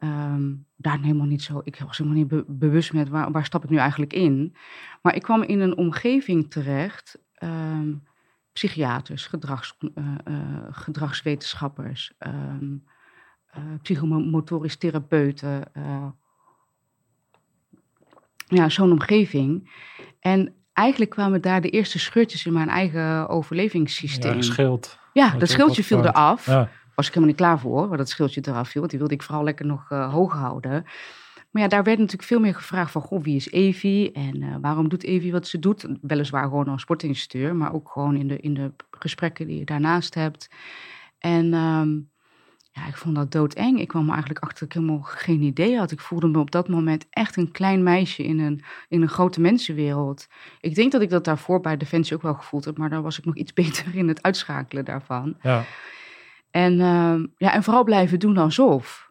Um, 0.00 0.66
daar 0.76 1.00
helemaal 1.00 1.26
niet 1.26 1.42
zo, 1.42 1.60
ik 1.64 1.78
was 1.86 1.98
helemaal 1.98 2.18
niet 2.18 2.58
bewust 2.58 2.92
met 2.92 3.08
waar, 3.08 3.30
waar 3.30 3.44
stap 3.44 3.64
ik 3.64 3.70
nu 3.70 3.76
eigenlijk 3.76 4.12
in. 4.12 4.54
Maar 5.02 5.14
ik 5.14 5.22
kwam 5.22 5.42
in 5.42 5.60
een 5.60 5.76
omgeving 5.76 6.50
terecht, 6.50 7.18
um, 7.42 8.02
psychiaters, 8.58 9.26
gedrags, 9.26 9.76
uh, 9.80 10.04
uh, 10.28 10.66
gedragswetenschappers, 10.70 12.12
um, 12.18 12.84
psychomotorisch 13.82 14.76
therapeuten. 14.76 15.64
ja, 18.46 18.68
zo'n 18.68 18.92
omgeving. 18.92 19.70
En 20.20 20.54
eigenlijk 20.72 21.10
kwamen 21.10 21.40
daar 21.40 21.60
de 21.60 21.70
eerste 21.70 21.98
scheurtjes 21.98 22.46
in 22.46 22.52
mijn 22.52 22.68
eigen 22.68 23.28
overlevingssysteem. 23.28 24.34
Ja, 24.34 24.42
schild. 24.42 24.98
Ja, 25.12 25.30
dat 25.30 25.48
schildje 25.48 25.84
viel 25.84 26.04
eraf. 26.04 26.46
Ja. 26.46 26.70
Was 26.94 27.06
ik 27.06 27.14
helemaal 27.14 27.34
niet 27.34 27.44
klaar 27.44 27.58
voor, 27.58 27.88
waar 27.88 27.98
dat 27.98 28.08
schildje 28.08 28.40
eraf 28.44 28.68
viel. 28.68 28.80
Want 28.80 28.90
die 28.90 29.00
wilde 29.00 29.14
ik 29.14 29.22
vooral 29.22 29.44
lekker 29.44 29.66
nog 29.66 29.90
uh, 29.90 30.12
hoog 30.12 30.32
houden. 30.32 30.84
Maar 31.50 31.62
ja, 31.62 31.68
daar 31.68 31.82
werd 31.84 31.98
natuurlijk 31.98 32.28
veel 32.28 32.40
meer 32.40 32.54
gevraagd 32.54 32.90
van, 32.90 33.02
goh, 33.02 33.22
wie 33.22 33.36
is 33.36 33.50
Evie? 33.50 34.12
En 34.12 34.42
uh, 34.42 34.56
waarom 34.60 34.88
doet 34.88 35.04
Evie 35.04 35.32
wat 35.32 35.46
ze 35.46 35.58
doet? 35.58 35.86
Weliswaar 36.00 36.42
gewoon 36.42 36.68
als 36.68 36.82
sportinstructeur, 36.82 37.56
maar 37.56 37.74
ook 37.74 37.88
gewoon 37.90 38.16
in 38.16 38.28
de, 38.28 38.38
in 38.38 38.54
de 38.54 38.72
gesprekken 38.90 39.46
die 39.46 39.58
je 39.58 39.64
daarnaast 39.64 40.14
hebt. 40.14 40.50
En 41.18 41.54
um, 41.54 42.10
ja, 42.78 42.86
ik 42.86 42.96
vond 42.96 43.14
dat 43.14 43.32
doodeng. 43.32 43.80
Ik 43.80 43.88
kwam 43.88 44.08
eigenlijk 44.08 44.38
achter 44.38 44.58
dat 44.58 44.76
ik 44.76 44.82
helemaal 44.82 45.02
geen 45.02 45.42
idee 45.42 45.78
had. 45.78 45.90
Ik 45.90 46.00
voelde 46.00 46.28
me 46.28 46.38
op 46.38 46.50
dat 46.50 46.68
moment 46.68 47.06
echt 47.10 47.36
een 47.36 47.50
klein 47.50 47.82
meisje 47.82 48.24
in 48.24 48.38
een, 48.38 48.62
in 48.88 49.02
een 49.02 49.08
grote 49.08 49.40
mensenwereld. 49.40 50.26
Ik 50.60 50.74
denk 50.74 50.92
dat 50.92 51.02
ik 51.02 51.10
dat 51.10 51.24
daarvoor 51.24 51.60
bij 51.60 51.76
Defensie 51.76 52.16
ook 52.16 52.22
wel 52.22 52.34
gevoeld 52.34 52.64
heb, 52.64 52.78
maar 52.78 52.90
daar 52.90 53.02
was 53.02 53.18
ik 53.18 53.24
nog 53.24 53.36
iets 53.36 53.52
beter 53.62 53.96
in 53.96 54.08
het 54.08 54.22
uitschakelen 54.22 54.84
daarvan. 54.84 55.36
Ja. 55.42 55.64
En, 56.50 56.72
uh, 56.72 57.14
ja, 57.36 57.52
en 57.52 57.62
vooral 57.62 57.84
blijven 57.84 58.18
doen 58.18 58.36
alsof. 58.36 59.07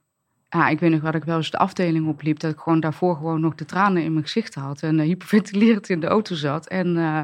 Ja, 0.50 0.68
ik 0.68 0.80
weet 0.80 0.92
nog 0.92 1.02
dat 1.02 1.16
ik 1.16 1.24
wel 1.24 1.38
eens 1.38 1.52
de 1.52 1.58
afdeling 1.58 2.08
opliep, 2.08 2.40
dat 2.40 2.52
ik 2.52 2.60
gewoon 2.60 2.80
daarvoor 2.80 3.16
gewoon 3.16 3.42
nog 3.42 3.56
de 3.56 3.66
tranen 3.66 4.04
in 4.04 4.12
mijn 4.12 4.26
gezicht 4.26 4.56
had 4.56 4.82
en 4.82 5.00
uh, 5.00 5.06
hyperventilerend 5.06 5.90
in 5.90 6.00
de 6.00 6.08
auto 6.08 6.36
zat. 6.36 6.68
En, 6.68 6.88
uh, 6.88 7.22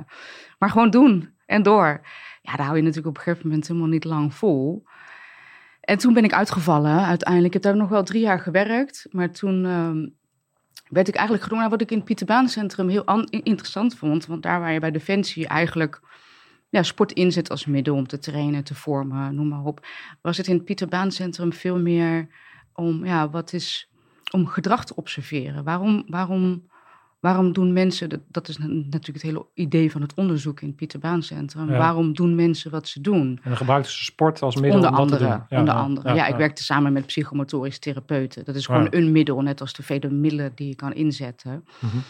maar 0.59 0.69
gewoon 0.69 0.89
doen 0.89 1.33
en 1.45 1.63
door. 1.63 2.01
Ja, 2.41 2.55
daar 2.55 2.65
hou 2.65 2.77
je 2.77 2.83
natuurlijk 2.83 3.07
op 3.07 3.17
een 3.17 3.23
gegeven 3.23 3.47
moment 3.47 3.67
helemaal 3.67 3.89
niet 3.89 4.03
lang 4.03 4.33
vol. 4.33 4.85
En 5.81 5.97
toen 5.97 6.13
ben 6.13 6.23
ik 6.23 6.33
uitgevallen 6.33 7.05
uiteindelijk. 7.05 7.55
Ik 7.55 7.63
heb 7.63 7.71
daar 7.71 7.81
nog 7.81 7.89
wel 7.89 8.03
drie 8.03 8.21
jaar 8.21 8.39
gewerkt. 8.39 9.07
Maar 9.11 9.31
toen 9.31 9.65
uh, 9.65 10.09
werd 10.89 11.07
ik 11.07 11.15
eigenlijk 11.15 11.43
gedwongen... 11.43 11.69
wat 11.69 11.81
ik 11.81 11.91
in 11.91 11.97
het 11.97 12.05
Pieterbaancentrum 12.05 12.89
heel 12.89 13.23
interessant 13.29 13.95
vond. 13.95 14.25
Want 14.25 14.43
daar 14.43 14.59
waar 14.59 14.73
je 14.73 14.79
bij 14.79 14.91
Defensie 14.91 15.47
eigenlijk 15.47 16.01
ja, 16.69 16.83
sport 16.83 17.11
inzet 17.11 17.49
als 17.49 17.65
middel 17.65 17.95
om 17.95 18.07
te 18.07 18.19
trainen, 18.19 18.63
te 18.63 18.75
vormen, 18.75 19.35
noem 19.35 19.47
maar 19.47 19.63
op. 19.63 19.85
Was 20.21 20.37
het 20.37 20.47
in 20.47 20.55
het 20.55 20.65
Pieterbaancentrum 20.65 21.53
veel 21.53 21.79
meer 21.79 22.27
om, 22.73 23.05
ja, 23.05 23.29
wat 23.29 23.53
is, 23.53 23.89
om 24.31 24.47
gedrag 24.47 24.85
te 24.85 24.95
observeren. 24.95 25.63
Waarom, 25.63 26.03
waarom 26.07 26.63
Waarom 27.23 27.53
doen 27.53 27.73
mensen, 27.73 28.23
dat, 28.27 28.47
is 28.47 28.57
natuurlijk 28.57 29.05
het 29.05 29.21
hele 29.21 29.45
idee 29.53 29.91
van 29.91 30.01
het 30.01 30.13
onderzoek 30.13 30.61
in 30.61 30.67
het 30.67 30.75
Pieterbaancentrum. 30.75 31.71
Ja. 31.71 31.77
Waarom 31.77 32.13
doen 32.13 32.35
mensen 32.35 32.71
wat 32.71 32.87
ze 32.87 33.01
doen? 33.01 33.39
En 33.43 33.49
dan 33.49 33.57
gebruikten 33.57 33.91
ze 33.91 34.03
sport 34.03 34.41
als 34.41 34.55
middel 34.55 34.75
onder 34.75 34.89
om 34.89 34.95
andere, 34.95 35.27
dat 35.27 35.37
te 35.37 35.45
doen. 35.49 35.59
onder 35.59 35.73
andere. 35.73 36.13
Ja, 36.13 36.27
ik 36.27 36.35
werkte 36.35 36.63
samen 36.63 36.93
met 36.93 37.05
psychomotorisch 37.05 37.79
therapeuten. 37.79 38.45
Dat 38.45 38.55
is 38.55 38.65
gewoon 38.65 38.87
een 38.89 39.11
middel, 39.11 39.41
net 39.41 39.61
als 39.61 39.73
de 39.73 39.83
vele 39.83 40.09
middelen 40.09 40.51
die 40.55 40.67
je 40.67 40.75
kan 40.75 40.93
inzetten. 40.93 41.51
Mm 41.51 41.89
-hmm. 41.89 42.01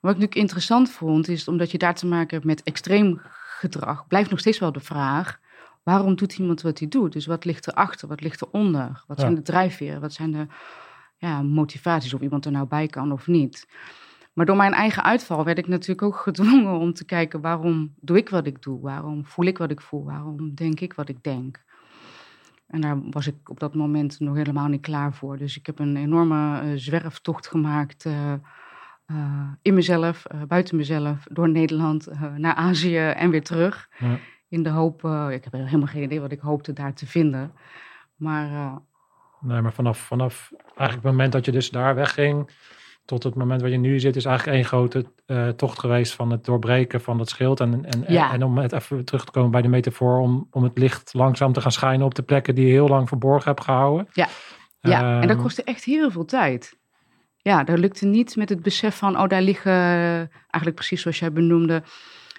Wat 0.00 0.10
ik 0.10 0.18
natuurlijk 0.18 0.34
interessant 0.34 0.90
vond, 0.90 1.28
is 1.28 1.48
omdat 1.48 1.70
je 1.70 1.78
daar 1.78 1.94
te 1.94 2.06
maken 2.06 2.34
hebt 2.34 2.44
met 2.44 2.62
extreem 2.62 3.20
gedrag, 3.58 4.06
blijft 4.06 4.30
nog 4.30 4.38
steeds 4.38 4.58
wel 4.58 4.72
de 4.72 4.80
vraag: 4.80 5.40
waarom 5.82 6.14
doet 6.14 6.38
iemand 6.38 6.62
wat 6.62 6.78
hij 6.78 6.88
doet? 6.88 7.12
Dus 7.12 7.26
wat 7.26 7.44
ligt 7.44 7.68
erachter? 7.68 8.08
Wat 8.08 8.20
ligt 8.20 8.42
eronder? 8.42 9.04
Wat 9.06 9.20
zijn 9.20 9.34
de 9.34 9.42
drijfveren? 9.42 10.00
Wat 10.00 10.12
zijn 10.12 10.30
de 10.30 10.46
ja, 11.16 11.42
motivaties? 11.42 12.14
Of 12.14 12.20
iemand 12.20 12.44
er 12.44 12.52
nou 12.52 12.66
bij 12.66 12.86
kan 12.86 13.12
of 13.12 13.26
niet? 13.26 13.66
Maar 14.32 14.46
door 14.46 14.56
mijn 14.56 14.72
eigen 14.72 15.02
uitval 15.02 15.44
werd 15.44 15.58
ik 15.58 15.68
natuurlijk 15.68 16.02
ook 16.02 16.16
gedwongen 16.28 16.78
om 16.78 16.92
te 16.92 17.04
kijken 17.04 17.40
waarom 17.40 17.94
doe 18.00 18.16
ik 18.16 18.28
wat 18.28 18.46
ik 18.46 18.62
doe? 18.62 18.80
Waarom 18.80 19.26
voel 19.26 19.46
ik 19.46 19.58
wat 19.58 19.70
ik 19.70 19.80
voel? 19.80 20.04
Waarom 20.04 20.54
denk 20.54 20.80
ik 20.80 20.94
wat 20.94 21.08
ik 21.08 21.22
denk? 21.22 21.64
En 22.66 22.80
daar 22.80 23.00
was 23.10 23.26
ik 23.26 23.48
op 23.48 23.60
dat 23.60 23.74
moment 23.74 24.20
nog 24.20 24.36
helemaal 24.36 24.68
niet 24.68 24.80
klaar 24.80 25.14
voor. 25.14 25.36
Dus 25.36 25.56
ik 25.56 25.66
heb 25.66 25.78
een 25.78 25.96
enorme 25.96 26.62
uh, 26.62 26.72
zwerftocht 26.76 27.46
gemaakt 27.46 28.04
uh, 28.04 28.32
uh, 29.06 29.48
in 29.62 29.74
mezelf, 29.74 30.26
buiten 30.48 30.76
mezelf, 30.76 31.24
door 31.30 31.48
Nederland, 31.48 32.08
naar 32.36 32.54
Azië 32.54 32.96
en 32.96 33.30
weer 33.30 33.42
terug. 33.42 33.88
Ja. 33.98 34.18
In 34.52 34.62
de 34.62 34.70
hoop, 34.70 35.04
ik 35.30 35.44
heb 35.44 35.52
helemaal 35.52 35.86
geen 35.86 36.02
idee 36.02 36.20
wat 36.20 36.32
ik 36.32 36.40
hoopte 36.40 36.72
daar 36.72 36.94
te 36.94 37.06
vinden. 37.06 37.52
Maar. 38.16 38.80
nee, 39.40 39.60
maar 39.60 39.72
vanaf, 39.72 39.98
vanaf 39.98 40.52
eigenlijk 40.58 40.92
het 40.92 41.02
moment 41.02 41.32
dat 41.32 41.44
je 41.44 41.52
dus 41.52 41.70
daar 41.70 41.94
wegging 41.94 42.50
tot 43.04 43.22
het 43.22 43.34
moment 43.34 43.60
waar 43.60 43.70
je 43.70 43.76
nu 43.76 44.00
zit, 44.00 44.16
is 44.16 44.24
eigenlijk 44.24 44.56
één 44.56 44.66
grote 44.66 45.04
uh, 45.26 45.48
tocht 45.48 45.78
geweest 45.78 46.14
van 46.14 46.30
het 46.30 46.44
doorbreken 46.44 47.00
van 47.00 47.18
dat 47.18 47.28
schild. 47.28 47.60
En, 47.60 47.84
en, 47.84 48.06
en, 48.06 48.42
om 48.42 48.58
het 48.58 48.72
even 48.72 49.04
terug 49.04 49.24
te 49.24 49.30
komen 49.30 49.50
bij 49.50 49.62
de 49.62 49.68
metafoor, 49.68 50.18
om, 50.18 50.48
om 50.50 50.62
het 50.62 50.78
licht 50.78 51.14
langzaam 51.14 51.52
te 51.52 51.60
gaan 51.60 51.72
schijnen 51.72 52.06
op 52.06 52.14
de 52.14 52.22
plekken 52.22 52.54
die 52.54 52.66
je 52.66 52.72
heel 52.72 52.88
lang 52.88 53.08
verborgen 53.08 53.50
hebt 53.50 53.64
gehouden. 53.64 54.08
Ja, 54.12 54.28
ja. 54.80 55.14
en 55.14 55.20
dat 55.20 55.30
ehm, 55.30 55.42
kostte 55.42 55.64
echt 55.64 55.84
heel 55.84 56.10
veel 56.10 56.24
tijd. 56.24 56.80
Ja, 57.36 57.64
dat 57.64 57.78
lukte 57.78 58.06
niet 58.06 58.36
met 58.36 58.48
het 58.48 58.62
besef 58.62 58.96
van, 58.96 59.20
oh, 59.20 59.28
daar 59.28 59.42
liggen, 59.42 59.72
eigenlijk 59.72 60.74
precies 60.74 61.02
zoals 61.02 61.18
jij 61.18 61.32
benoemde, 61.32 61.82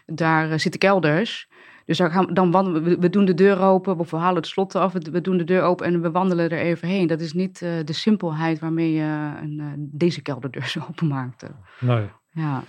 daar 0.05 0.60
zitten 0.60 0.79
kelders. 0.79 1.48
Dus 1.86 1.98
dan, 1.98 2.12
gaan, 2.12 2.34
dan 2.34 2.52
wandelen, 2.52 3.00
we, 3.00 3.10
doen 3.10 3.25
de 3.25 3.34
deur 3.34 3.62
open, 3.62 3.98
we 3.98 4.18
halen 4.18 4.36
het 4.36 4.48
slot 4.48 4.75
af, 4.75 4.94
we, 4.94 5.22
doen 5.22 5.38
de 5.38 5.44
deur 5.44 5.62
open 5.62 5.86
en 5.86 6.02
we 6.02 6.12
wandelen 6.12 6.50
er 6.50 6.60
even 6.60 6.88
heen. 6.88 7.08
Dat 7.08 7.20
is 7.20 7.34
niet 7.34 7.62
uh, 7.62 7.70
de 7.86 7.94
simpelheid 7.94 8.60
waarmee 8.60 8.94
je 8.94 9.32
een, 9.42 9.60
uh, 9.60 9.66
deze 9.78 10.22
kelderdeur 10.22 10.68
zo 10.78 10.80
openmaakte. 10.90 11.48
Nee. 11.80 12.10
Ja. 12.32 12.63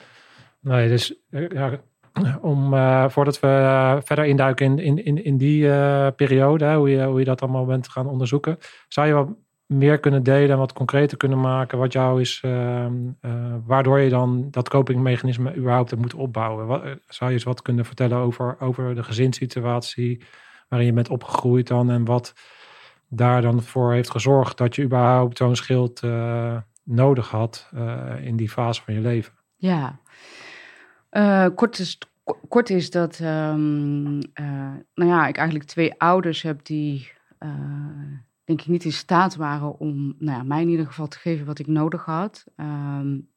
Nee, 0.61 0.89
dus 0.89 1.15
ja, 1.31 1.81
om, 2.41 2.75
uh, 2.75 3.09
voordat 3.09 3.41
we 3.41 4.01
verder 4.05 4.25
induiken 4.25 4.67
in, 4.67 4.79
in, 4.79 5.05
in, 5.05 5.25
in 5.25 5.37
die 5.37 5.69
periode, 6.13 6.75
hoe, 6.75 6.91
je, 6.91 7.05
hoe 7.05 7.19
je 7.19 7.25
dat 7.25 7.43
allemaal 7.43 7.67
bent 7.67 7.89
gaan 7.89 8.07
onderzoeken, 8.07 8.59
zou 8.89 9.07
je 9.07 9.13
wat 9.13 9.29
meer 9.67 9.99
kunnen 10.01 10.23
delen 10.23 10.51
en 10.51 10.59
wat 10.59 10.73
concreter 10.73 11.17
kunnen 11.17 11.41
maken 11.41 11.79
wat 11.79 11.93
jou 11.93 12.21
is, 12.21 12.43
uh, 12.45 12.87
uh, 12.87 13.55
waardoor 13.67 13.99
je 13.99 14.11
dan 14.11 14.49
dat 14.51 14.69
copingmechanisme 14.69 15.57
überhaupt 15.57 15.91
hebt 15.91 16.01
moeten 16.01 16.19
opbouwen. 16.19 16.83
Eh, 16.85 16.93
zou 17.09 17.31
je 17.31 17.37
eens 17.37 17.45
wat 17.45 17.63
kunnen 17.63 17.85
vertellen 17.85 18.19
over, 18.19 18.57
over 18.61 18.95
de 18.95 19.03
gezinssituatie 19.03 20.23
waarin 20.69 20.89
je 20.89 20.95
bent 20.95 21.09
opgegroeid 21.09 21.67
dan 21.67 21.91
en 21.91 22.05
wat 22.05 22.35
daar 23.09 23.43
dan 23.43 23.63
voor 23.63 23.93
heeft 23.93 24.11
gezorgd 24.11 24.59
dat 24.59 24.75
je 24.75 24.83
überhaupt 24.83 25.37
zo'n 25.37 25.57
schild 25.57 26.03
uh, 26.03 26.57
nodig 26.83 27.31
had 27.31 27.71
in 28.21 28.37
die 28.37 28.51
fase 28.51 28.83
van 28.83 28.95
je 28.95 29.01
leven? 29.01 29.33
Ja, 29.57 29.99
kort 31.55 31.79
is, 31.79 31.99
kort 32.49 32.71
is 32.71 32.91
dat, 32.91 33.19
um, 33.19 34.19
nou 34.95 35.11
ja, 35.11 35.27
ik 35.27 35.37
eigenlijk 35.37 35.69
twee 35.69 35.95
ouders 35.99 36.43
heb 36.43 36.65
die 36.65 37.13
denk 38.45 38.61
ik 38.61 38.67
niet 38.67 38.85
in 38.85 38.93
staat 38.93 39.37
waren 39.37 39.79
om 39.79 40.15
nou 40.19 40.39
ja, 40.39 40.43
mij 40.43 40.63
in 40.63 40.69
ieder 40.69 40.87
geval 40.87 41.09
te 41.09 41.19
geven 41.19 41.47
wat 41.47 41.59
ik 41.59 41.67
nodig 41.67 42.05
had. 42.05 42.45
Um, 42.57 43.29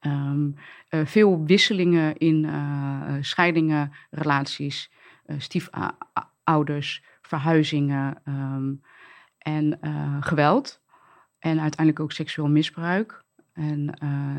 um, 0.00 0.54
uh, 0.90 1.06
veel 1.06 1.44
wisselingen 1.44 2.16
in 2.16 2.44
uh, 2.44 3.16
scheidingen, 3.20 3.92
relaties, 4.10 4.92
uh, 5.26 5.40
stiefouders, 5.40 7.04
verhuizingen 7.22 8.22
um, 8.28 8.82
en 9.38 9.78
geweld. 10.20 10.80
En 11.38 11.60
uiteindelijk 11.60 12.00
ook 12.00 12.12
seksueel 12.12 12.48
misbruik. 12.48 13.24
En 13.52 13.84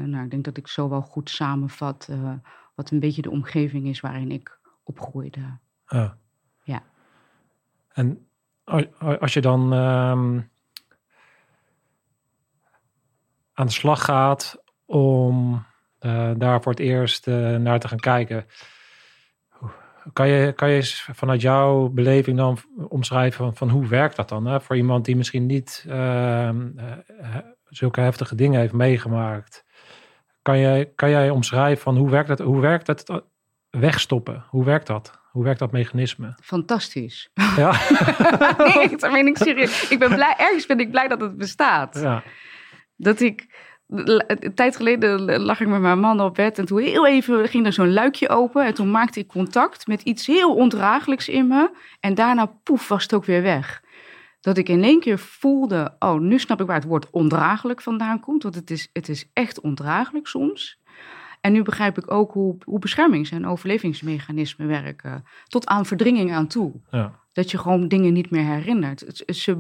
nou, 0.09 0.23
ik 0.23 0.31
denk 0.31 0.43
dat 0.43 0.57
ik 0.57 0.67
zo 0.67 0.89
wel 0.89 1.01
goed 1.01 1.29
samenvat 1.29 2.09
wat 2.75 2.91
een 2.91 2.99
beetje 2.99 3.21
de 3.21 3.29
omgeving 3.29 3.87
is 3.87 3.99
waarin 3.99 4.31
ik 4.31 4.59
opgroeide. 4.83 5.57
Ah. 5.85 6.11
Ja. 6.63 6.83
En 7.93 8.27
als 9.19 9.33
je 9.33 9.41
dan 9.41 9.73
ehm, 9.73 10.39
aan 13.53 13.65
de 13.65 13.71
slag 13.71 14.03
gaat 14.03 14.63
om 14.85 15.65
uh, 15.99 16.31
daar 16.37 16.61
voor 16.61 16.71
het 16.71 16.81
eerst 16.81 17.27
uh, 17.27 17.55
naar 17.55 17.79
te 17.79 17.87
gaan 17.87 17.99
kijken. 17.99 18.45
Kan 20.13 20.27
je, 20.27 20.53
kan 20.53 20.69
je 20.69 20.75
eens 20.75 21.09
vanuit 21.11 21.41
jouw 21.41 21.89
beleving 21.89 22.37
dan 22.37 22.57
omschrijven 22.87 23.37
van, 23.37 23.55
van 23.55 23.69
hoe 23.69 23.87
werkt 23.87 24.15
dat 24.15 24.29
dan? 24.29 24.61
Voor 24.61 24.75
iemand 24.75 25.05
die 25.05 25.15
misschien 25.15 25.45
niet 25.45 25.85
uh, 25.87 26.49
zulke 27.69 28.01
heftige 28.01 28.35
dingen 28.35 28.59
heeft 28.59 28.73
meegemaakt. 28.73 29.65
Kan, 30.41 30.57
je, 30.57 30.91
kan 30.95 31.09
jij 31.09 31.29
omschrijven 31.29 31.83
van 31.83 31.97
hoe 31.97 32.09
werkt 32.09 32.29
het, 32.29 32.39
hoe 32.39 32.61
werkt 32.61 32.87
het 32.87 33.23
wegstoppen. 33.69 34.45
Hoe 34.49 34.65
werkt 34.65 34.87
dat? 34.87 35.22
Hoe 35.33 35.43
werkt 35.43 35.59
dat 35.59 35.71
mechanisme? 35.71 36.35
Fantastisch. 36.43 37.29
Ja, 37.57 37.71
nee, 38.73 38.97
dat 38.97 39.11
meen 39.11 39.27
ik 39.27 39.37
serieus. 39.37 39.89
Ik 39.89 39.99
ben 39.99 40.13
blij, 40.13 40.35
ergens 40.37 40.65
ben 40.65 40.79
ik 40.79 40.91
blij 40.91 41.07
dat 41.07 41.21
het 41.21 41.37
bestaat. 41.37 41.99
ja, 42.01 42.23
Dat 42.95 43.19
ik, 43.19 43.47
een 43.87 44.51
tijd 44.55 44.75
geleden 44.75 45.41
lag 45.41 45.59
ik 45.59 45.67
met 45.67 45.81
mijn 45.81 45.99
man 45.99 46.21
op 46.21 46.35
bed 46.35 46.59
en 46.59 46.65
toen 46.65 46.79
heel 46.79 47.07
even 47.07 47.47
ging 47.47 47.65
er 47.65 47.73
zo'n 47.73 47.93
luikje 47.93 48.29
open. 48.29 48.65
En 48.65 48.73
toen 48.73 48.91
maakte 48.91 49.19
ik 49.19 49.27
contact 49.27 49.87
met 49.87 50.01
iets 50.01 50.27
heel 50.27 50.55
ondraaglijks 50.55 51.29
in 51.29 51.47
me. 51.47 51.69
En 51.99 52.15
daarna, 52.15 52.45
poef, 52.63 52.87
was 52.87 53.03
het 53.03 53.13
ook 53.13 53.25
weer 53.25 53.41
weg. 53.41 53.81
Dat 54.41 54.57
ik 54.57 54.69
in 54.69 54.83
één 54.83 54.99
keer 54.99 55.19
voelde, 55.19 55.95
oh, 55.99 56.19
nu 56.19 56.39
snap 56.39 56.61
ik 56.61 56.67
waar 56.67 56.75
het 56.75 56.85
woord 56.85 57.09
ondraaglijk 57.09 57.81
vandaan 57.81 58.19
komt. 58.19 58.43
Want 58.43 58.55
het 58.55 58.71
is, 58.71 58.89
het 58.93 59.09
is 59.09 59.29
echt 59.33 59.61
ondraaglijk 59.61 60.27
soms. 60.27 60.81
En 61.43 61.51
nu 61.53 61.61
begrijp 61.63 61.97
ik 61.97 62.11
ook 62.11 62.31
hoe, 62.31 62.57
hoe 62.63 62.79
beschermings- 62.79 63.31
en 63.31 63.45
overlevingsmechanismen 63.47 64.67
werken. 64.67 65.23
Tot 65.47 65.65
aan 65.67 65.85
verdringing 65.85 66.33
aan 66.33 66.47
toe. 66.47 66.73
ja. 66.91 67.21
Dat 67.33 67.51
je 67.51 67.57
gewoon 67.57 67.87
dingen 67.87 68.13
niet 68.13 68.29
meer 68.29 68.43
herinnert. 68.45 69.23
Ze 69.25 69.57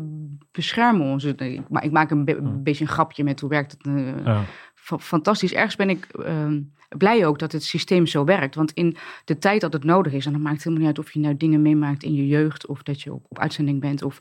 beschermen 0.51 1.05
ons. 1.07 1.23
Ik 1.23 1.69
ma- 1.69 1.81
ik 1.81 1.91
maak 1.91 2.11
een, 2.11 2.25
be- 2.25 2.35
een 2.37 2.63
beetje 2.63 2.83
een 2.83 2.89
grapje 2.89 3.23
met 3.23 3.39
hoe 3.39 3.49
werkt 3.49 3.71
het. 3.71 3.85
eh, 3.87 4.25
ja. 4.25 4.43
fa- 4.75 4.97
Fantastisch. 4.99 5.53
Ergens 5.53 5.75
ben 5.75 5.89
ik 5.89 6.05
ehm, 6.05 6.61
blij 6.97 7.25
ook 7.25 7.39
dat 7.39 7.51
het 7.51 7.63
systeem 7.63 8.05
zo 8.05 8.23
werkt. 8.25 8.55
Want 8.55 8.71
in 8.71 8.95
de 9.25 9.37
tijd 9.37 9.61
dat 9.61 9.73
het 9.73 9.83
nodig 9.83 10.13
is... 10.13 10.25
en 10.25 10.31
dan 10.31 10.41
maakt 10.41 10.55
het 10.55 10.63
helemaal 10.63 10.87
niet 10.87 10.97
uit 10.97 11.05
of 11.07 11.13
je 11.13 11.19
nou 11.19 11.37
dingen 11.37 11.61
meemaakt 11.61 12.03
in 12.03 12.13
je 12.13 12.27
jeugd... 12.27 12.67
of 12.67 12.83
dat 12.83 13.01
je 13.01 13.13
op, 13.13 13.25
op 13.29 13.39
uitzending 13.39 13.79
bent 13.81 14.03
of 14.03 14.19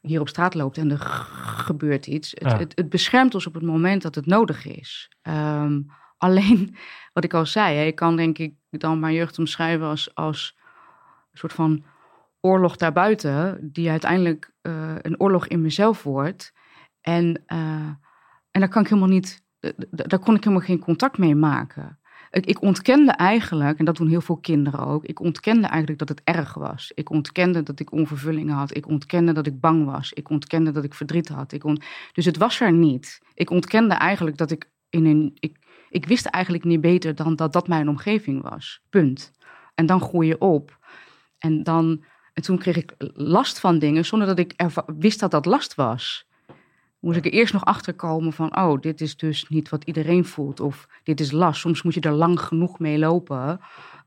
hier 0.00 0.20
op 0.20 0.28
straat 0.28 0.54
loopt 0.54 0.78
en 0.78 0.90
er 0.90 0.98
gebeurt 0.98 2.06
iets. 2.06 2.30
Het, 2.30 2.50
Ja. 2.50 2.58
het, 2.58 2.72
het 2.74 2.88
beschermt 2.88 3.34
ons 3.34 3.46
op 3.46 3.54
het 3.54 3.62
moment 3.64 4.02
dat 4.02 4.14
het 4.14 4.26
nodig 4.26 4.66
is. 4.66 5.10
Ehm, 5.22 5.80
alleen, 6.16 6.76
wat 7.12 7.24
ik 7.24 7.34
al 7.34 7.46
zei, 7.46 7.86
ik 7.86 7.94
kan 7.94 8.16
denk 8.16 8.38
ik 8.38 8.54
dan 8.70 9.00
mijn 9.00 9.14
jeugd 9.14 9.38
omschrijven 9.38 9.86
als, 9.86 10.14
als 10.14 10.56
een 11.32 11.38
soort 11.38 11.52
van 11.52 11.84
oorlog 12.40 12.76
daarbuiten, 12.76 13.58
die 13.72 13.90
uiteindelijk 13.90 14.52
eh, 14.62 14.94
een 15.02 15.20
oorlog 15.20 15.46
in 15.46 15.62
mezelf 15.62 16.02
wordt. 16.02 16.52
En, 17.00 17.42
eh, 17.46 17.58
en 18.50 18.60
daar 18.60 18.68
kan 18.68 18.82
ik 18.82 18.88
helemaal 18.88 19.10
niet, 19.10 19.44
daar 19.90 20.18
kon 20.18 20.34
ik 20.34 20.44
helemaal 20.44 20.66
geen 20.66 20.78
contact 20.78 21.18
mee 21.18 21.34
maken. 21.34 21.98
Ik, 22.30 22.62
ontkende 22.62 23.12
eigenlijk, 23.12 23.78
en 23.78 23.84
dat 23.84 23.96
doen 23.96 24.08
heel 24.08 24.20
veel 24.20 24.36
kinderen 24.36 24.80
ook, 24.80 25.04
ik 25.04 25.20
ontkende 25.20 25.66
eigenlijk 25.66 25.98
dat 25.98 26.08
het 26.08 26.20
erg 26.24 26.54
was. 26.54 26.92
Ik 26.94 27.10
ontkende 27.10 27.62
dat 27.62 27.80
ik 27.80 27.92
onvervullingen 27.92 28.54
had. 28.54 28.76
Ik 28.76 28.86
ontkende 28.88 29.32
dat 29.32 29.46
ik 29.46 29.60
bang 29.60 29.84
was. 29.84 30.12
Ik 30.12 30.30
ontkende 30.30 30.70
dat 30.70 30.84
ik 30.84 30.94
verdriet 30.94 31.28
had. 31.28 31.52
Ik. 31.52 31.62
Dus 32.12 32.24
het 32.24 32.36
was 32.36 32.60
er 32.60 32.72
niet. 32.72 33.20
Ik 33.34 33.50
ontkende 33.50 33.94
eigenlijk 33.94 34.36
dat 34.36 34.50
ik 34.50 34.70
in 34.90 35.06
een. 35.06 35.36
Ik, 35.38 35.58
ik 35.90 36.06
wist 36.06 36.26
eigenlijk 36.26 36.64
niet 36.64 36.80
beter 36.80 37.14
dan 37.14 37.36
dat 37.36 37.52
dat 37.52 37.68
mijn 37.68 37.88
omgeving 37.88 38.42
was. 38.42 38.80
Punt. 38.90 39.32
En 39.74 39.86
dan 39.86 40.00
groei 40.00 40.28
je 40.28 40.40
op. 40.40 40.78
En, 41.38 41.62
dan, 41.62 42.04
en 42.32 42.42
toen 42.42 42.58
kreeg 42.58 42.76
ik 42.76 42.94
last 43.14 43.60
van 43.60 43.78
dingen 43.78 44.04
zonder 44.04 44.28
dat 44.28 44.38
ik 44.38 44.54
wist 44.98 45.20
dat 45.20 45.30
dat 45.30 45.46
last 45.46 45.74
was. 45.74 46.26
Moest 47.00 47.18
ik 47.18 47.24
er 47.24 47.32
eerst 47.32 47.52
nog 47.52 47.64
achter 47.64 47.94
komen 47.94 48.32
van, 48.32 48.56
oh, 48.56 48.80
dit 48.80 49.00
is 49.00 49.16
dus 49.16 49.48
niet 49.48 49.68
wat 49.68 49.84
iedereen 49.84 50.24
voelt. 50.24 50.60
Of 50.60 50.88
dit 51.02 51.20
is 51.20 51.30
last. 51.30 51.60
Soms 51.60 51.82
moet 51.82 51.94
je 51.94 52.00
er 52.00 52.12
lang 52.12 52.40
genoeg 52.40 52.78
mee 52.78 52.98
lopen 52.98 53.60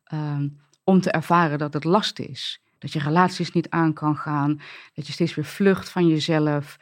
ehm, 0.03 0.47
om 0.83 1.01
te 1.01 1.11
ervaren 1.11 1.57
dat 1.57 1.73
het 1.73 1.83
last 1.83 2.19
is. 2.19 2.61
Dat 2.77 2.93
je 2.93 2.99
relaties 2.99 3.51
niet 3.51 3.69
aan 3.69 3.93
kan 3.93 4.15
gaan. 4.15 4.61
Dat 4.93 5.07
je 5.07 5.13
steeds 5.13 5.35
weer 5.35 5.45
vlucht 5.45 5.89
van 5.89 6.07
jezelf. 6.07 6.77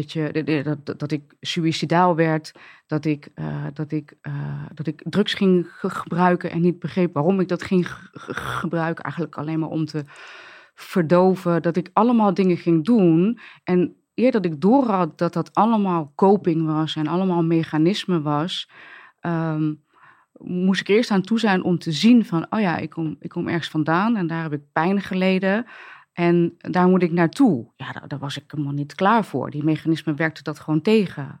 Dat, 0.00 0.12
je, 0.12 0.62
dat- 0.84 0.98
dat, 0.98 1.10
ik 1.12 1.22
suïcidaal 1.40 2.16
werd. 2.16 2.52
Dat 2.86 3.04
ik, 3.04 3.28
eh, 3.34 3.64
dat, 3.72 3.92
ik, 3.92 4.14
eh, 4.20 4.64
dat 4.74 4.86
ik 4.86 5.02
drugs 5.04 5.34
ging 5.34 5.66
ge- 5.70 5.90
gebruiken 5.90 6.50
en 6.50 6.60
niet 6.60 6.78
begreep 6.78 7.14
waarom 7.14 7.40
ik 7.40 7.48
dat 7.48 7.62
ging 7.62 7.90
ge- 7.92 8.08
ge- 8.12 8.34
gebruiken. 8.34 9.04
Eigenlijk 9.04 9.36
alleen 9.36 9.58
maar 9.58 9.68
om 9.68 9.84
te 9.84 10.04
verdoven. 10.74 11.62
Dat 11.62 11.76
ik 11.76 11.90
allemaal 11.92 12.34
dingen 12.34 12.56
ging 12.56 12.84
doen. 12.84 13.38
En 13.64 13.96
eer 14.14 14.30
dat 14.32 14.44
ik 14.44 14.60
doorhad 14.60 15.18
dat 15.18 15.32
dat 15.32 15.54
allemaal 15.54 16.12
coping 16.14 16.66
was 16.66 16.96
en 16.96 17.06
allemaal 17.06 17.42
mechanisme 17.42 18.22
was, 18.22 18.70
ehm, 19.20 19.74
moest 20.38 20.80
ik 20.80 20.88
eerst 20.88 21.10
aan 21.10 21.22
toe 21.22 21.38
zijn 21.38 21.62
om 21.62 21.78
te 21.78 21.92
zien 21.92 22.24
van, 22.24 22.46
oh 22.50 22.60
ja, 22.60 22.76
ik 22.76 22.90
kom, 22.90 23.16
ik 23.20 23.28
kom 23.28 23.48
ergens 23.48 23.68
vandaan 23.68 24.16
en 24.16 24.26
daar 24.26 24.42
heb 24.42 24.52
ik 24.52 24.72
pijn 24.72 25.00
geleden. 25.00 25.66
En 26.18 26.56
daar 26.58 26.88
moet 26.88 27.02
ik 27.02 27.12
naartoe. 27.12 27.66
Ja, 27.76 27.92
daar, 27.92 28.08
daar 28.08 28.18
was 28.18 28.36
ik 28.36 28.44
helemaal 28.50 28.72
niet 28.72 28.94
klaar 28.94 29.24
voor. 29.24 29.50
Die 29.50 29.64
mechanismen 29.64 30.16
werkten 30.16 30.44
dat 30.44 30.60
gewoon 30.60 30.80
tegen. 30.82 31.40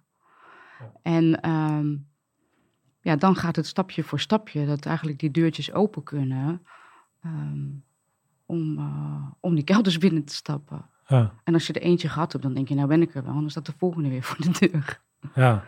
En 1.02 1.40
ehm, 1.40 1.96
ja, 3.00 3.16
dan 3.16 3.36
gaat 3.36 3.56
het 3.56 3.66
stapje 3.66 4.02
voor 4.02 4.20
stapje 4.20 4.66
dat 4.66 4.86
eigenlijk 4.86 5.18
die 5.18 5.30
deurtjes 5.30 5.72
open 5.72 6.02
kunnen 6.02 6.66
ehm, 7.22 7.66
om, 8.46 8.78
eh, 8.78 9.26
om 9.40 9.54
die 9.54 9.64
kelders 9.64 9.98
binnen 10.04 10.24
te 10.24 10.34
stappen. 10.34 10.86
Ja, 11.06 11.32
En 11.44 11.54
als 11.54 11.66
je 11.66 11.72
er 11.72 11.82
eentje 11.82 12.08
gehad 12.08 12.32
hebt, 12.32 12.44
dan 12.44 12.54
denk 12.54 12.68
je, 12.68 12.74
nou 12.74 12.88
ben 12.88 13.02
ik 13.02 13.14
er 13.14 13.22
wel. 13.24 13.34
En 13.34 13.40
dan 13.40 13.50
staat 13.50 13.66
de 13.66 13.72
volgende 13.78 14.08
weer 14.08 14.22
voor 14.28 14.52
de 14.52 14.68
deur. 14.70 15.00
ja. 15.34 15.64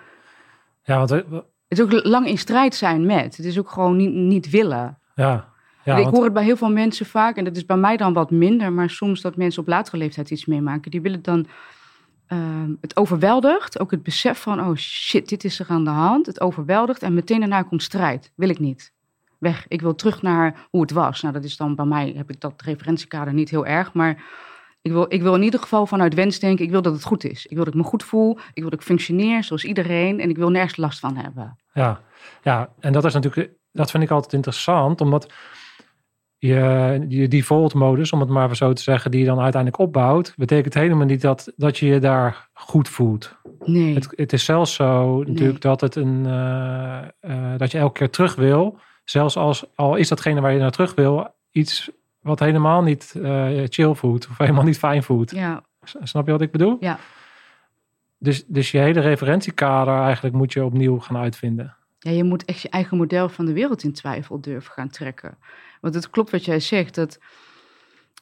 Ja, 0.83 0.96
want, 0.99 1.11
Het 1.11 1.44
is 1.68 1.81
ook 1.81 2.05
lang 2.05 2.27
in 2.27 2.38
strijd 2.38 2.75
zijn 2.75 3.07
met. 3.07 3.37
Het 3.37 3.46
is 3.46 3.59
ook 3.59 3.70
gewoon 3.70 3.96
niet, 3.96 4.12
niet 4.12 4.51
willen. 4.51 4.99
ja, 5.14 5.53
ja, 5.85 5.97
ik 5.97 6.03
want- 6.03 6.14
hoor 6.14 6.25
het 6.25 6.33
bij 6.33 6.45
heel 6.45 6.57
veel 6.57 6.71
mensen 6.71 7.07
vaak, 7.07 7.37
en 7.37 7.45
dat 7.45 7.57
is 7.57 7.64
bij 7.66 7.77
mij 7.77 7.97
dan 7.97 8.12
wat 8.12 8.31
minder, 8.31 8.73
maar 8.73 8.90
soms 8.90 9.21
dat 9.21 9.37
mensen 9.37 9.62
op 9.62 9.69
latere 9.69 9.97
leeftijd 9.97 10.31
iets 10.31 10.45
meemaken. 10.47 10.90
Die 10.90 11.01
willen 11.01 11.23
dan 11.23 11.47
ehm, 12.27 12.71
het 12.81 12.97
overweldigt, 12.97 13.81
ook 13.81 13.90
het 13.90 14.03
besef 14.03 14.38
van, 14.38 14.61
oh 14.61 14.77
shit, 14.77 15.29
dit 15.29 15.45
is 15.45 15.61
er 15.61 15.66
aan 15.69 15.85
de 15.85 15.90
hand. 15.90 16.27
Het 16.27 16.40
overweldigt 16.40 17.03
en 17.03 17.14
meteen 17.14 17.40
daarna 17.40 17.62
komt 17.62 17.83
strijd. 17.83 18.33
Wil 18.35 18.49
ik 18.49 18.59
niet. 18.59 18.93
Weg. 19.38 19.64
Ik 19.69 19.81
wil 19.81 19.95
terug 19.95 20.23
naar 20.23 20.66
hoe 20.71 20.81
het 20.81 20.90
was. 20.90 21.21
Nou, 21.23 21.35
dat 21.35 21.45
is 21.45 21.57
dan 21.57 21.75
bij 21.75 21.85
mij, 21.85 22.12
heb 22.16 22.31
ik 22.31 22.40
dat 22.40 22.62
referentiekader 22.62 23.33
niet 23.35 23.51
heel 23.51 23.66
erg, 23.66 23.93
maar 23.93 24.23
ik 24.83 24.93
wil, 24.93 25.07
ik 25.09 25.23
wil 25.23 25.35
in 25.35 25.43
ieder 25.43 25.61
geval 25.61 25.87
vanuit 25.87 26.14
wens 26.14 26.38
denken, 26.38 26.64
ik 26.64 26.71
wil 26.71 26.83
dat 26.83 26.93
het 26.93 27.05
goed 27.05 27.25
is. 27.25 27.47
Ik 27.47 27.55
wil 27.57 27.64
dat 27.64 27.75
ik 27.75 27.81
me 27.81 27.87
goed 27.87 28.03
voel, 28.03 28.38
ik 28.53 28.62
wil 28.62 28.71
dat 28.71 28.81
ik 28.81 28.87
functioneer 28.87 29.45
zoals 29.45 29.64
iedereen 29.64 30.21
en 30.21 30.31
ik 30.31 30.37
wil 30.37 30.51
nergens 30.51 30.77
last 30.77 30.99
van 31.01 31.16
hebben. 31.16 31.57
Ja, 31.73 32.01
ja, 32.43 32.69
en 32.81 32.93
dat 32.93 33.05
is 33.05 33.14
natuurlijk, 33.14 33.51
dat 33.73 33.90
vind 33.90 34.03
ik 34.03 34.11
altijd 34.11 34.33
interessant, 34.33 35.01
omdat 35.01 35.33
je, 36.40 37.05
je 37.09 37.29
default 37.29 37.74
modus, 37.74 38.12
om 38.12 38.20
het 38.20 38.29
maar 38.29 38.57
zo 38.57 38.72
te 38.72 38.83
zeggen, 38.83 39.11
die 39.11 39.20
je 39.20 39.26
dan 39.26 39.40
uiteindelijk 39.40 39.83
opbouwt, 39.83 40.35
betekent 40.37 40.74
helemaal 40.74 41.07
niet 41.07 41.20
dat, 41.20 41.53
dat 41.57 41.79
je 41.79 41.87
je 41.87 41.98
daar 41.98 42.48
goed 42.53 42.88
voelt. 42.88 43.37
Nee. 43.64 43.94
Het, 43.94 44.12
het 44.16 44.33
is 44.33 44.44
zelfs 44.44 44.74
zo 44.74 45.22
natuurlijk 45.22 45.61
dat 45.61 45.81
het 45.81 45.96
een, 45.96 46.26
eh, 46.26 46.98
eh, 47.20 47.59
dat 47.59 47.70
je 47.70 47.79
elke 47.79 47.98
keer 47.98 48.11
terug 48.11 48.35
wil, 48.35 48.79
zelfs 49.05 49.37
als 49.37 49.64
al 49.74 49.96
is 49.96 50.09
datgene 50.09 50.40
waar 50.40 50.53
je 50.53 50.59
naar 50.59 50.70
terug 50.70 50.94
wil, 50.94 51.35
iets 51.50 51.90
wat 52.20 52.38
helemaal 52.38 52.83
niet 52.83 53.14
eh, 53.22 53.48
chill 53.68 53.94
voelt 53.94 54.29
of 54.31 54.38
helemaal 54.38 54.64
niet 54.64 54.79
fijn 54.79 55.03
voelt. 55.03 55.31
Ja, 55.31 55.62
Snap 55.83 56.26
je 56.26 56.33
wat 56.33 56.40
ik 56.40 56.50
bedoel? 56.50 56.76
Ja. 56.81 56.98
Dus, 58.18 58.44
dus 58.46 58.70
je 58.70 58.79
hele 58.79 59.00
referentiekader 59.00 59.94
eigenlijk 59.94 60.35
moet 60.35 60.53
je 60.53 60.64
opnieuw 60.64 60.98
gaan 60.98 61.16
uitvinden. 61.16 61.76
Ja, 61.98 62.11
je 62.11 62.24
moet 62.24 62.44
echt 62.44 62.61
je 62.61 62.68
eigen 62.68 62.96
model 62.96 63.29
van 63.29 63.46
de 63.46 63.53
wereld 63.53 63.83
in 63.83 63.92
twijfel 63.92 64.40
durven 64.40 64.72
gaan 64.72 64.88
trekken. 64.88 65.38
Want 65.81 65.95
het 65.95 66.11
klopt 66.11 66.31
wat 66.31 66.45
jij 66.45 66.61
zegt, 66.61 66.95
dat 66.95 67.19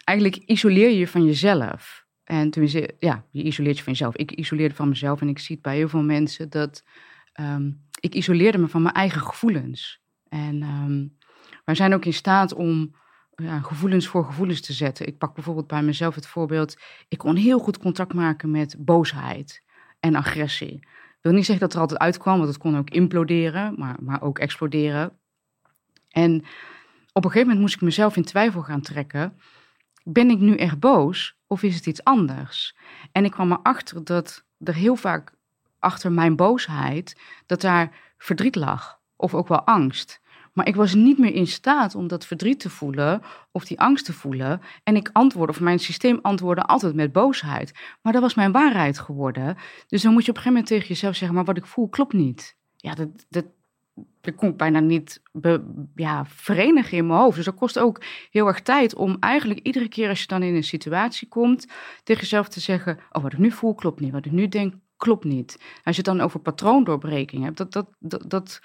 eigenlijk 0.05 0.43
isoleer 0.47 0.89
je 0.89 0.99
je 0.99 1.09
van 1.09 1.25
jezelf. 1.25 2.07
En 2.25 2.51
tenminste, 2.51 2.95
ja, 2.99 3.25
je 3.31 3.43
isoleert 3.43 3.77
je 3.77 3.83
van 3.83 3.93
jezelf. 3.93 4.17
Ik 4.17 4.33
isoleerde 4.33 4.75
van 4.75 4.89
mezelf 4.89 5.21
en 5.21 5.29
ik 5.29 5.39
zie 5.39 5.55
het 5.55 5.65
bij 5.65 5.77
heel 5.77 5.89
veel 5.89 6.03
mensen 6.03 6.51
dat 6.51 6.85
ehm, 7.33 7.71
ik 8.01 8.15
isoleerde 8.15 8.59
me 8.59 8.69
van 8.69 8.83
mijn 8.83 8.95
eigen 8.95 9.21
gevoelens. 9.21 10.03
En 10.29 10.63
ehm, 10.63 11.07
wij 11.65 11.75
zijn 11.75 11.95
ook 11.95 12.05
in 12.05 12.13
staat 12.13 12.55
om 12.55 12.95
ja, 13.35 13.61
gevoelens 13.61 14.07
voor 14.07 14.25
gevoelens 14.25 14.61
te 14.61 14.73
zetten. 14.73 15.07
Ik 15.07 15.19
pak 15.19 15.35
bijvoorbeeld 15.35 15.67
bij 15.67 15.83
mezelf 15.83 16.15
het 16.15 16.27
voorbeeld, 16.27 16.77
ik 17.09 17.19
kon 17.19 17.37
heel 17.37 17.59
goed 17.59 17.79
contact 17.79 18.15
maken 18.15 18.51
met 18.51 18.77
boosheid 18.79 19.63
en 20.01 20.15
agressie. 20.15 20.75
Ik 21.19 21.25
wil 21.25 21.33
niet 21.33 21.45
zeggen 21.47 21.65
dat 21.67 21.75
er 21.75 21.81
altijd 21.81 22.01
uitkwam, 22.01 22.37
want 22.37 22.49
het 22.49 22.59
kon 22.59 22.77
ook 22.77 22.91
imploderen, 22.91 23.75
maar, 23.77 23.97
maar 24.01 24.23
ook 24.23 24.39
exploderen. 24.39 25.19
En 26.09 26.45
op 27.13 27.25
een 27.25 27.31
gegeven 27.31 27.47
moment 27.49 27.61
moest 27.61 27.75
ik 27.75 27.81
mezelf 27.81 28.17
in 28.17 28.25
twijfel 28.25 28.63
gaan 28.63 28.81
trekken. 28.81 29.39
Ben 30.05 30.31
ik 30.31 30.39
nu 30.39 30.57
echt 30.57 30.79
boos 30.79 31.37
of 31.47 31.63
is 31.63 31.75
het 31.75 31.87
iets 31.87 32.05
anders? 32.05 32.77
En 33.13 33.25
ik 33.25 33.31
kwam 33.31 33.53
erachter 33.53 34.05
dat 34.05 34.45
er 34.59 34.75
heel 34.75 34.97
vaak 34.97 35.33
achter 35.79 36.13
mijn 36.13 36.37
boosheid, 36.37 37.21
dat 37.47 37.61
daar 37.61 37.97
verdriet 38.19 38.55
lag 38.55 39.01
of 39.17 39.35
ook 39.35 39.49
wel 39.49 39.67
angst. 39.67 40.21
Maar 40.53 40.67
ik 40.67 40.77
was 40.77 40.95
niet 40.95 41.19
meer 41.19 41.35
in 41.35 41.47
staat 41.47 41.95
om 41.95 42.09
dat 42.09 42.27
verdriet 42.27 42.61
te 42.61 42.71
voelen 42.71 43.23
of 43.53 43.65
die 43.65 43.81
angst 43.81 44.05
te 44.05 44.13
voelen. 44.13 44.61
En 44.83 44.97
ik 44.97 45.11
antwoordde, 45.13 45.53
of 45.53 45.61
mijn 45.61 45.79
systeem 45.79 46.19
antwoordde 46.23 46.65
altijd 46.65 46.95
met 46.95 47.13
boosheid. 47.13 47.73
Maar 48.03 48.13
dat 48.13 48.23
was 48.23 48.35
mijn 48.35 48.53
waarheid 48.53 48.99
geworden. 48.99 49.57
Dus 49.87 50.03
dan 50.03 50.13
moet 50.13 50.25
je 50.25 50.31
op 50.31 50.37
een 50.37 50.43
gegeven 50.43 50.53
moment 50.53 50.67
tegen 50.67 50.89
jezelf 50.89 51.17
zeggen, 51.17 51.37
maar 51.37 51.45
wat 51.45 51.57
ik 51.57 51.67
voel 51.67 51.89
klopt 51.89 52.13
niet. 52.13 52.57
Ja, 52.77 52.95
dat, 52.95 53.09
dat, 53.29 53.45
dat 54.21 54.35
kon 54.35 54.49
ik 54.49 54.57
bijna 54.57 54.81
niet 54.81 55.23
ja, 55.95 56.25
verenigen 56.27 56.99
in 56.99 57.07
mijn 57.07 57.21
hoofd. 57.21 57.37
Dus 57.37 57.45
dat 57.45 57.55
kost 57.55 57.79
ook 57.79 58.03
heel 58.31 58.47
erg 58.47 58.61
tijd 58.61 58.95
om 58.95 59.17
eigenlijk 59.21 59.61
iedere 59.61 59.89
keer 59.89 60.09
als 60.09 60.21
je 60.21 60.27
dan 60.27 60.43
in 60.43 60.55
een 60.55 60.65
situatie 60.65 61.29
komt, 61.29 61.67
tegen 62.05 62.23
jezelf 62.23 62.49
te 62.49 62.61
zeggen, 62.61 62.99
oh 63.13 63.23
wat 63.23 63.33
ik 63.33 63.39
nu 63.39 63.51
voel 63.51 63.75
klopt 63.75 64.01
niet, 64.01 64.13
wat 64.13 64.27
ik 64.27 64.33
nu 64.33 64.49
denk 64.49 64.75
klopt 64.97 65.25
niet. 65.25 65.53
Als 65.85 65.97
je 65.97 66.03
het 66.03 66.05
dan 66.05 66.21
over 66.21 66.41
patroondoorbreking 66.41 67.45
hebt, 67.45 67.57
dat, 67.57 67.73
dat, 67.73 67.87
dat, 67.99 68.31
dat 68.31 68.61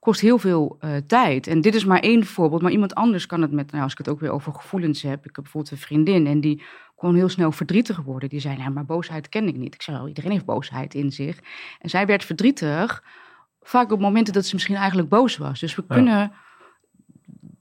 kost 0.00 0.20
heel 0.20 0.38
veel 0.38 0.76
eh, 0.80 0.96
tijd. 1.06 1.46
En 1.46 1.60
dit 1.60 1.74
is 1.74 1.84
maar 1.84 2.00
één 2.00 2.26
voorbeeld, 2.26 2.62
maar 2.62 2.70
iemand 2.70 2.94
anders 2.94 3.26
kan 3.26 3.42
het 3.42 3.52
met, 3.52 3.70
nou, 3.70 3.82
als 3.82 3.92
ik 3.92 3.98
het 3.98 4.08
ook 4.08 4.20
weer 4.20 4.30
over 4.30 4.54
gevoelens 4.54 5.02
heb. 5.02 5.18
Ik 5.18 5.34
heb 5.36 5.44
bijvoorbeeld 5.44 5.72
een 5.72 5.78
vriendin 5.78 6.26
en 6.26 6.40
die 6.40 6.62
kon 6.94 7.14
heel 7.14 7.28
snel 7.28 7.52
verdrietig 7.52 7.96
worden. 7.96 8.28
Die 8.28 8.40
zei, 8.40 8.56
nou, 8.56 8.70
maar 8.70 8.84
boosheid 8.84 9.28
ken 9.28 9.48
ik 9.48 9.56
niet. 9.56 9.74
Ik 9.74 9.82
zei, 9.82 9.96
wel, 9.96 10.08
iedereen 10.08 10.30
heeft 10.30 10.44
boosheid 10.44 10.94
in 10.94 11.12
zich. 11.12 11.38
En 11.78 11.90
zij 11.90 12.06
werd 12.06 12.24
verdrietig, 12.24 13.02
vaak 13.68 13.92
op 13.92 14.00
momenten 14.00 14.32
dat 14.32 14.46
ze 14.46 14.54
misschien 14.54 14.76
eigenlijk 14.76 15.08
boos 15.08 15.36
was. 15.36 15.60
Dus 15.60 15.74
we 15.74 15.84
Ja. 15.88 15.94
kunnen, 15.94 16.32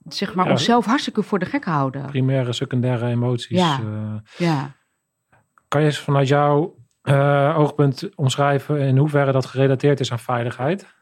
zeg 0.07 0.35
maar, 0.35 0.45
Ja. 0.45 0.51
onszelf 0.51 0.85
hartstikke 0.85 1.23
voor 1.23 1.39
de 1.39 1.45
gek 1.45 1.65
houden. 1.65 2.05
Primaire, 2.05 2.53
secundaire 2.53 3.07
emoties. 3.07 3.57
Ja. 3.59 3.79
eh. 3.79 4.15
Ja. 4.37 4.75
kan 5.67 5.81
je 5.81 5.87
eens 5.87 5.99
vanuit 5.99 6.27
jouw 6.27 6.75
eh, 7.01 7.55
oogpunt 7.57 8.09
omschrijven 8.15 8.79
in 8.79 8.97
hoeverre 8.97 9.31
dat 9.31 9.45
gerelateerd 9.45 9.99
is 9.99 10.11
aan 10.11 10.19
veiligheid? 10.19 10.95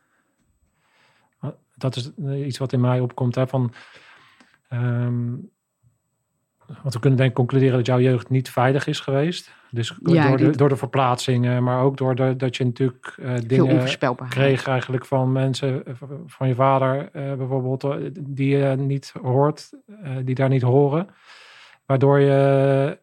Dat 1.76 1.96
is 1.96 2.12
iets 2.46 2.58
wat 2.58 2.74
in 2.74 2.82
mij 2.82 3.00
opkomt. 3.00 3.36
Hè, 3.36 3.48
van, 3.48 3.74
ehm, 4.70 5.30
want 6.82 6.94
we 6.94 7.00
kunnen 7.00 7.18
denk 7.20 7.30
ik 7.30 7.36
concluderen 7.36 7.76
dat 7.78 7.86
jouw 7.86 8.00
jeugd 8.00 8.30
niet 8.30 8.50
veilig 8.50 8.88
is 8.88 9.00
geweest. 9.00 9.54
Dus 9.76 9.94
Ja, 10.04 10.28
door, 10.28 10.38
de, 10.38 10.44
denk- 10.44 10.58
door 10.58 10.70
de 10.70 10.76
verplaatsingen, 10.76 11.64
maar 11.64 11.82
ook 11.82 11.98
door 11.98 12.16
de, 12.16 12.36
dat 12.36 12.58
je 12.58 12.66
natuurlijk 12.66 13.14
Veel 13.18 13.48
dingen 13.48 13.98
kreeg 14.30 14.68
eigenlijk 14.68 15.06
van 15.06 15.32
mensen, 15.32 15.86
eh, 15.86 15.94
van 16.26 16.48
je 16.48 16.56
vader 16.56 17.10
eh, 17.12 17.34
bijvoorbeeld, 17.34 17.86
die 18.20 18.58
je 18.58 18.76
niet 18.76 19.14
hoort, 19.22 19.70
die 20.24 20.36
daar 20.36 20.50
niet 20.50 20.62
horen. 20.62 21.08
Waardoor 21.86 22.20
je 22.20 23.00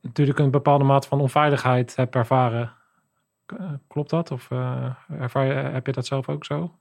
natuurlijk 0.00 0.38
een 0.38 0.50
bepaalde 0.50 0.84
mate 0.84 1.08
van 1.08 1.20
onveiligheid 1.20 1.96
hebt 1.96 2.14
ervaren. 2.14 2.72
Klopt 3.88 4.10
dat? 4.10 4.30
Of 4.30 4.50
ervaar 5.18 5.46
je, 5.46 5.52
heb 5.52 5.86
je 5.86 5.92
dat 5.92 6.06
zelf 6.06 6.28
ook 6.28 6.44
zo? 6.44 6.74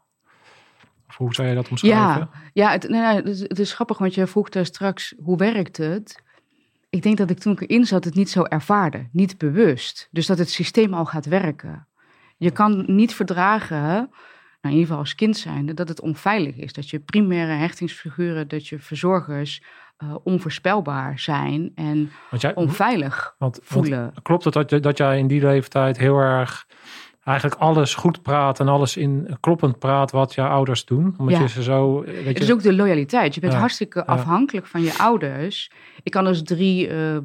Of 1.08 1.18
hoe 1.18 1.34
zou 1.34 1.48
je 1.48 1.56
dat 1.56 1.70
omschrijven? 1.70 2.30
Ja, 2.54 2.72
het, 2.72 2.90
nee, 2.90 3.02
het, 3.02 3.28
is, 3.28 3.40
het 3.40 3.60
is 3.60 3.74
grappig, 3.74 3.98
want 3.98 4.14
je 4.14 4.28
vroeg 4.28 4.50
daar 4.50 4.66
straks 4.66 5.14
hoe 5.24 5.38
werkt 5.38 5.78
het. 5.78 6.24
Ik 6.92 7.02
denk 7.02 7.18
dat 7.18 7.30
ik 7.30 7.40
toen 7.40 7.54
ik 7.54 7.62
erin 7.62 7.86
zat 7.86 8.04
het 8.04 8.16
niet 8.16 8.30
zo 8.30 8.44
ervaarde, 8.44 9.10
niet 9.12 9.38
bewust. 9.38 10.08
Dus 10.12 10.26
dat 10.26 10.38
het 10.38 10.50
systeem 10.50 10.94
al 10.94 11.06
gaat 11.06 11.26
werken. 11.26 11.88
Je 12.38 12.52
kan 12.52 12.84
niet 12.88 13.14
verdragen, 13.14 13.80
nou 13.82 14.10
in 14.62 14.70
ieder 14.70 14.86
geval 14.86 14.98
als 14.98 15.16
kind 15.16 15.38
zijnde, 15.38 15.74
dat 15.74 15.88
het 15.88 16.02
onveilig 16.02 16.56
is. 16.56 16.74
Dat 16.74 16.90
je 16.90 17.00
primaire 17.00 17.52
hechtingsfiguren, 17.52 18.48
dat 18.48 18.68
je 18.68 18.80
verzorgers 18.80 19.64
eh, 19.98 20.16
onvoorspelbaar 20.24 21.20
zijn 21.20 21.72
en 21.76 22.12
Want 22.30 22.42
jij, 22.42 22.56
onveilig 22.56 23.36
want, 23.38 23.56
want 23.56 23.68
voelen. 23.68 24.14
klopt 24.22 24.44
het 24.44 24.54
dat, 24.54 24.84
dat 24.84 24.98
jij 24.98 25.18
in 25.18 25.28
die 25.28 25.42
leeftijd 25.42 25.98
heel 25.98 26.18
erg 26.18 26.68
eigenlijk 27.32 27.62
alles 27.62 27.94
goed 27.96 28.22
praat 28.22 28.60
en 28.60 28.68
alles 28.68 28.98
in 28.98 29.38
kloppend 29.40 29.80
praat 29.80 30.12
wat 30.12 30.34
jouw 30.34 30.50
ouders 30.50 30.86
doen? 30.86 31.16
Omdat 31.18 31.36
Ja. 31.36 31.42
je 31.42 31.50
ze 31.50 31.64
zo... 31.64 32.02
Weet 32.02 32.26
Het 32.26 32.38
je, 32.38 32.44
is 32.44 32.52
ook 32.52 32.62
de 32.62 32.74
loyaliteit. 32.74 33.34
Je 33.34 33.40
bent 33.42 33.54
Ja. 33.54 33.60
hartstikke 33.60 34.06
afhankelijk 34.06 34.68
van 34.68 34.82
je 34.82 34.98
ouders. 34.98 35.72
Ik 36.04 36.12
kan 36.12 36.28
als 36.28 36.44
drie, 36.44 36.88
eh, 36.88 37.18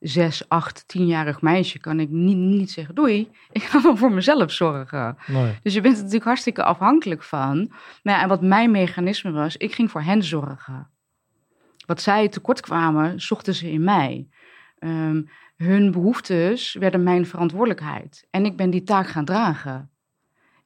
zes, 0.00 0.48
acht, 0.48 0.84
tienjarig 0.88 1.40
meisje 1.42 1.78
kan 1.78 2.00
ik 2.00 2.08
niet, 2.10 2.36
niet 2.36 2.70
zeggen 2.70 2.94
doei. 2.94 3.30
Ik 3.52 3.62
ga 3.62 3.82
wel 3.82 3.96
voor 3.96 4.12
mezelf 4.12 4.50
zorgen. 4.52 5.16
nee. 5.26 5.58
Dus 5.62 5.74
je 5.74 5.80
bent 5.80 5.94
er 5.94 5.98
natuurlijk 6.00 6.26
hartstikke 6.26 6.64
afhankelijk 6.64 7.22
van. 7.22 7.72
Maar 8.02 8.14
ja, 8.14 8.22
en 8.22 8.28
wat 8.28 8.42
mijn 8.42 8.70
mechanisme 8.70 9.30
was, 9.30 9.56
ik 9.56 9.74
ging 9.74 9.90
voor 9.90 10.02
hen 10.02 10.22
zorgen. 10.22 10.88
Wat 11.86 12.00
zij 12.02 12.28
tekort 12.28 12.60
kwamen, 12.60 13.20
zochten 13.20 13.54
ze 13.54 13.70
in 13.70 13.84
mij. 13.84 14.28
Ehm, 14.78 15.22
hun 15.56 15.90
behoeftes 15.90 16.74
werden 16.74 17.02
mijn 17.02 17.26
verantwoordelijkheid. 17.26 18.26
En 18.30 18.44
ik 18.44 18.56
ben 18.56 18.70
die 18.70 18.82
taak 18.82 19.06
gaan 19.06 19.24
dragen. 19.24 19.88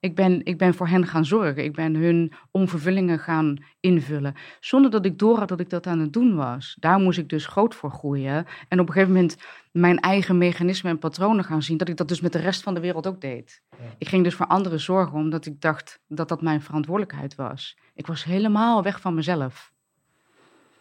Ik 0.00 0.14
ben, 0.14 0.44
ik 0.44 0.58
ben 0.58 0.74
voor 0.74 0.88
hen 0.88 1.06
gaan 1.06 1.24
zorgen. 1.24 1.64
Ik 1.64 1.74
ben 1.74 1.94
hun 1.94 2.32
onvervullingen 2.50 3.18
gaan 3.18 3.56
invullen. 3.80 4.34
Zonder 4.60 4.90
dat 4.90 5.04
ik 5.04 5.18
door 5.18 5.38
had 5.38 5.48
dat 5.48 5.60
ik 5.60 5.70
dat 5.70 5.86
aan 5.86 5.98
het 5.98 6.12
doen 6.12 6.34
was. 6.34 6.76
Daar 6.80 6.98
moest 6.98 7.18
ik 7.18 7.28
dus 7.28 7.46
groot 7.46 7.74
voor 7.74 7.90
groeien. 7.90 8.46
En 8.68 8.80
op 8.80 8.86
een 8.86 8.92
gegeven 8.92 9.14
moment 9.14 9.36
mijn 9.72 9.98
eigen 9.98 10.38
mechanismen 10.38 10.92
en 10.92 10.98
patronen 10.98 11.44
gaan 11.44 11.62
zien. 11.62 11.76
Dat 11.76 11.88
ik 11.88 11.96
dat 11.96 12.08
dus 12.08 12.20
met 12.20 12.32
de 12.32 12.38
rest 12.38 12.62
van 12.62 12.74
de 12.74 12.80
wereld 12.80 13.06
ook 13.06 13.20
deed. 13.20 13.62
Ik 13.98 14.08
ging 14.08 14.24
dus 14.24 14.34
voor 14.34 14.46
anderen 14.46 14.80
zorgen 14.80 15.18
omdat 15.18 15.46
ik 15.46 15.60
dacht 15.60 16.00
dat 16.08 16.28
dat 16.28 16.42
mijn 16.42 16.62
verantwoordelijkheid 16.62 17.34
was. 17.34 17.78
Ik 17.94 18.06
was 18.06 18.24
helemaal 18.24 18.82
weg 18.82 19.00
van 19.00 19.14
mezelf. 19.14 19.72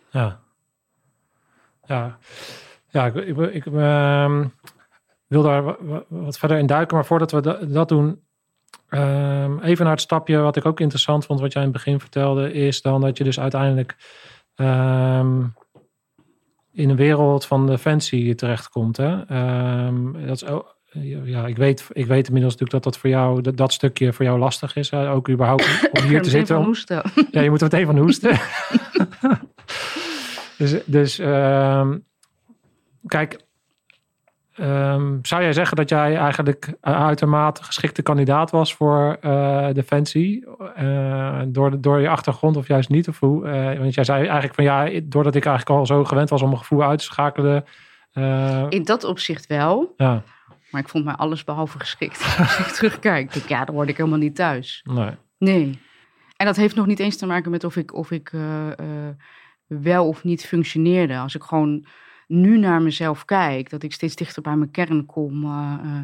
Ja. 0.09 0.39
Ja. 1.85 2.17
Ja, 2.89 3.05
ik, 3.05 3.15
ik, 3.15 3.37
ik 3.37 3.65
ehm, 3.65 4.45
wil 5.27 5.41
daar 5.43 5.63
wa- 5.63 5.77
wa- 5.79 6.03
wat 6.07 6.37
verder 6.37 6.57
in 6.57 6.65
duiken. 6.65 6.95
Maar 6.95 7.05
voordat 7.05 7.31
we 7.31 7.41
da- 7.41 7.59
dat 7.67 7.89
doen, 7.89 8.21
ehm, 8.89 9.59
even 9.59 9.83
naar 9.83 9.93
het 9.93 10.01
stapje 10.03 10.37
wat 10.37 10.55
ik 10.55 10.65
ook 10.65 10.79
interessant 10.79 11.25
vond, 11.25 11.39
wat 11.39 11.53
jij 11.53 11.61
in 11.63 11.67
het 11.67 11.77
begin 11.77 11.99
vertelde, 11.99 12.53
is 12.53 12.81
dan 12.81 13.01
dat 13.01 13.17
je 13.17 13.23
dus 13.23 13.39
uiteindelijk 13.39 13.95
ehm, 14.55 15.43
in 16.71 16.89
een 16.89 16.95
wereld 16.95 17.45
van 17.45 17.67
defensie 17.67 18.35
terechtkomt. 18.35 18.97
Hè? 18.97 19.25
Dat 20.25 20.41
is, 20.41 20.43
ja, 21.23 21.45
ik 21.47 21.57
weet, 21.57 21.87
ik 21.91 22.05
weet 22.05 22.27
inmiddels 22.27 22.53
natuurlijk 22.53 22.71
dat 22.71 22.83
dat 22.83 22.97
voor 22.97 23.09
jou, 23.09 23.41
dat, 23.41 23.57
dat 23.57 23.73
stukje 23.73 24.13
voor 24.13 24.25
jou 24.25 24.39
lastig 24.39 24.75
is. 24.75 24.89
Hè? 24.89 25.09
Ook 25.11 25.29
überhaupt 25.29 25.89
om 25.91 26.03
hier 26.09 26.21
te 26.21 26.29
zitten. 26.29 26.57
Om- 26.57 26.65
hoesten. 26.65 27.01
ja, 27.31 27.41
je 27.41 27.49
moet 27.49 27.61
er 27.61 27.67
meteen 27.71 27.85
van 27.85 27.97
hoesten. 27.97 28.39
dus 30.57 30.75
dus 30.85 31.19
kijk, 33.07 33.39
ehm, 34.53 35.17
zou 35.21 35.41
jij 35.41 35.53
zeggen 35.53 35.77
dat 35.77 35.89
jij 35.89 36.15
eigenlijk 36.15 36.73
een 36.81 36.93
uitermate 36.93 37.63
geschikte 37.63 38.01
kandidaat 38.01 38.51
was 38.51 38.73
voor 38.73 39.17
eh, 39.21 39.67
Defensie? 39.73 40.45
eh, 40.75 41.41
door, 41.47 41.81
door 41.81 41.99
je 41.99 42.09
achtergrond 42.09 42.57
of 42.57 42.67
juist 42.67 42.89
niet? 42.89 43.07
Of 43.07 43.19
hoe, 43.19 43.47
eh, 43.47 43.79
want 43.79 43.93
jij 43.93 44.03
zei 44.03 44.23
eigenlijk 44.23 44.55
van 44.55 44.63
ja, 44.63 45.01
doordat 45.03 45.35
ik 45.35 45.45
eigenlijk 45.45 45.79
al 45.79 45.85
zo 45.85 46.03
gewend 46.03 46.29
was 46.29 46.41
om 46.41 46.47
mijn 46.47 46.59
gevoel 46.59 46.83
uit 46.83 46.99
te 46.99 47.05
schakelen. 47.05 47.65
In 48.69 48.83
dat 48.83 49.03
opzicht 49.03 49.47
wel. 49.47 49.93
ja, 49.97 50.23
Maar 50.71 50.81
ik 50.81 50.89
vond 50.89 51.05
mij 51.05 51.13
alles 51.13 51.43
behalve 51.43 51.79
geschikt. 51.79 52.35
Als 52.39 52.59
ik 52.59 52.65
terugkijk, 52.65 53.33
denk 53.33 53.43
ik, 53.43 53.49
ja, 53.49 53.65
dan 53.65 53.75
word 53.75 53.89
ik 53.89 53.97
helemaal 53.97 54.19
niet 54.19 54.35
thuis. 54.35 54.81
nee. 54.83 55.11
Nee. 55.37 55.79
En 56.35 56.45
dat 56.45 56.55
heeft 56.55 56.75
nog 56.75 56.85
niet 56.85 56.99
eens 56.99 57.17
te 57.17 57.25
maken 57.25 57.51
met 57.51 57.63
of 57.63 57.75
ik, 57.75 57.93
of 57.93 58.11
ik 58.11 58.31
wel 59.67 60.07
of 60.07 60.23
niet 60.23 60.45
functioneerde. 60.45 61.17
Als 61.17 61.35
ik 61.35 61.43
gewoon 61.43 61.85
nu 62.27 62.57
naar 62.57 62.81
mezelf 62.81 63.25
kijk, 63.25 63.69
dat 63.69 63.83
ik 63.83 63.93
steeds 63.93 64.15
dichter 64.15 64.41
bij 64.41 64.55
mijn 64.55 64.71
kern 64.71 65.05
kom. 65.05 65.43
eh, 65.43 65.79
eh, 65.83 65.99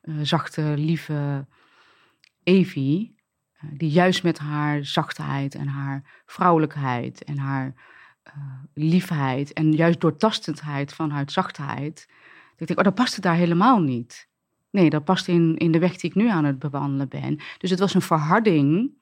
eh, 0.00 0.14
zachte, 0.22 0.74
lieve 0.76 1.46
Evie, 2.42 3.16
die 3.72 3.90
juist 3.90 4.22
met 4.22 4.38
haar 4.38 4.84
zachtheid 4.84 5.54
en 5.54 5.66
haar 5.66 6.22
vrouwelijkheid 6.26 7.24
en 7.24 7.38
haar 7.38 7.74
liefheid 8.74 9.52
en 9.52 9.72
juist 9.72 10.00
doortastendheid 10.00 10.94
van 10.94 11.10
haar 11.10 11.30
zachtheid. 11.30 12.06
Dat 12.50 12.60
ik 12.60 12.66
denk, 12.66 12.78
oh, 12.78 12.84
dat 12.84 12.94
paste 12.94 13.20
daar 13.20 13.34
helemaal 13.34 13.80
niet. 13.80 14.28
Nee, 14.70 14.90
dat 14.90 15.04
past 15.04 15.28
in, 15.28 15.56
in 15.56 15.72
de 15.72 15.78
weg 15.78 15.96
die 15.96 16.10
ik 16.10 16.16
nu 16.16 16.28
aan 16.28 16.44
het 16.44 16.58
bewandelen 16.58 17.08
ben. 17.08 17.40
Dus 17.58 17.70
het 17.70 17.78
was 17.78 17.94
een 17.94 18.02
verharding 18.02 18.96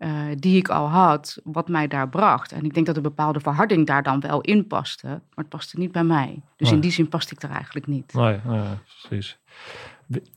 eh, 0.00 0.10
die 0.36 0.56
ik 0.56 0.68
al 0.68 0.88
had, 0.88 1.40
wat 1.44 1.68
mij 1.68 1.88
daar 1.88 2.08
bracht. 2.08 2.52
En 2.52 2.64
ik 2.64 2.74
denk 2.74 2.86
dat 2.86 2.96
een 2.96 3.02
bepaalde 3.02 3.40
verharding 3.40 3.86
daar 3.86 4.02
dan 4.02 4.20
wel 4.20 4.40
in 4.40 4.66
paste, 4.66 5.06
maar 5.06 5.20
het 5.34 5.48
paste 5.48 5.78
niet 5.78 5.92
bij 5.92 6.04
mij. 6.04 6.42
Dus 6.56 6.66
Nee. 6.66 6.76
in 6.76 6.80
die 6.80 6.90
zin 6.90 7.08
paste 7.08 7.34
ik 7.34 7.40
daar 7.40 7.50
eigenlijk 7.50 7.86
niet. 7.86 8.14
Nee, 8.14 8.36
nee, 8.46 8.60
precies. 9.08 9.38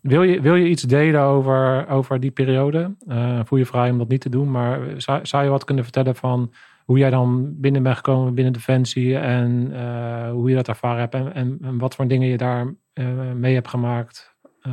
Wil 0.02 0.24
je, 0.24 0.42
wil 0.42 0.56
je 0.56 0.70
iets 0.70 0.82
delen 0.84 1.22
over, 1.22 1.88
over 1.90 2.20
die 2.20 2.32
periode? 2.32 2.96
Eh 3.08 3.40
voel 3.44 3.60
je 3.60 3.66
vrij 3.66 3.90
om 3.92 3.98
dat 3.98 4.08
niet 4.08 4.22
te 4.22 4.30
doen, 4.30 4.52
maar 4.52 4.80
zou, 4.98 5.26
zou 5.26 5.44
je 5.44 5.50
wat 5.50 5.64
kunnen 5.64 5.84
vertellen 5.84 6.16
van 6.16 6.54
hoe 6.86 6.98
jij 6.98 7.10
dan 7.10 7.54
binnen 7.62 7.84
bent 7.84 7.96
gekomen 7.96 8.34
binnen 8.34 8.54
Defensie 8.54 9.18
en 9.18 9.72
eh, 9.74 10.32
hoe 10.32 10.50
je 10.50 10.56
dat 10.56 10.68
ervaren 10.68 11.00
hebt 11.00 11.14
en, 11.14 11.34
en, 11.34 11.58
en 11.62 11.78
wat 11.78 11.96
voor 11.96 12.08
dingen 12.08 12.28
je 12.28 12.38
daar 12.38 12.74
mee 13.36 13.54
hebt 13.54 13.68
gemaakt? 13.70 14.36
Eh, 14.62 14.72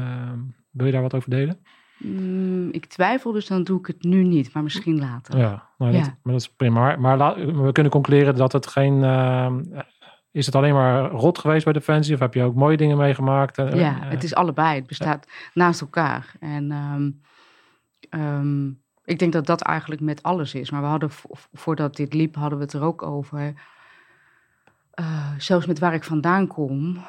wil 0.71 0.87
je 0.87 0.93
daar 0.93 1.03
wat 1.03 1.15
over 1.15 1.31
delen? 1.31 1.61
Mm, 2.05 2.69
ik 2.73 2.87
twijfel, 2.87 3.33
dus 3.33 3.47
dan 3.47 3.63
doe 3.65 3.79
ik 3.79 3.87
het 3.87 4.03
nu 4.03 4.23
niet, 4.25 4.53
maar 4.53 4.63
misschien 4.63 4.99
later. 4.99 5.39
Ja, 5.39 5.69
nou, 5.79 5.93
dat, 5.93 6.05
Ja. 6.07 6.17
maar 6.23 6.33
dat 6.33 6.43
is 6.43 6.49
prima. 6.49 6.97
Maar, 6.97 7.19
we 7.63 7.73
kunnen 7.73 7.93
concluderen 7.93 8.35
dat 8.37 8.53
het 8.53 8.67
geen. 8.67 9.05
eh, 9.05 9.53
is 10.33 10.47
het 10.47 10.55
alleen 10.55 10.75
maar 10.75 11.11
rot 11.11 11.39
geweest 11.39 11.65
bij 11.65 11.73
Defensie 11.73 12.15
of 12.15 12.21
heb 12.21 12.35
je 12.35 12.43
ook 12.43 12.55
mooie 12.55 12.77
dingen 12.77 12.97
meegemaakt? 12.97 13.57
Ja, 13.57 13.67
eh, 13.75 13.97
het 14.11 14.23
is 14.25 14.35
allebei. 14.35 14.75
Het 14.75 14.87
bestaat 14.87 15.27
naast 15.55 15.81
elkaar. 15.81 16.33
En 16.41 16.71
ehm, 16.71 17.11
ehm, 18.11 18.69
ik 19.05 19.19
denk 19.19 19.33
dat 19.33 19.47
dat 19.47 19.61
eigenlijk 19.61 20.01
met 20.01 20.23
alles 20.23 20.55
is. 20.55 20.71
Maar 20.71 20.81
we 20.81 20.87
hadden, 20.87 21.11
vo- 21.11 21.35
voordat 21.53 21.97
dit 21.97 22.15
liep, 22.15 22.35
hadden 22.35 22.59
we 22.59 22.65
het 22.65 22.73
er 22.73 22.83
ook 22.83 23.03
over. 23.03 23.55
Eh, 24.91 25.31
zelfs 25.39 25.67
met 25.67 25.79
waar 25.79 25.95
ik 25.95 26.05
vandaan 26.05 26.47
kom, 26.47 27.05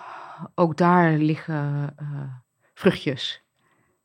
ook 0.56 0.78
daar 0.78 1.12
liggen 1.18 1.94
eh, 1.98 2.06
vruchtjes, 2.74 3.41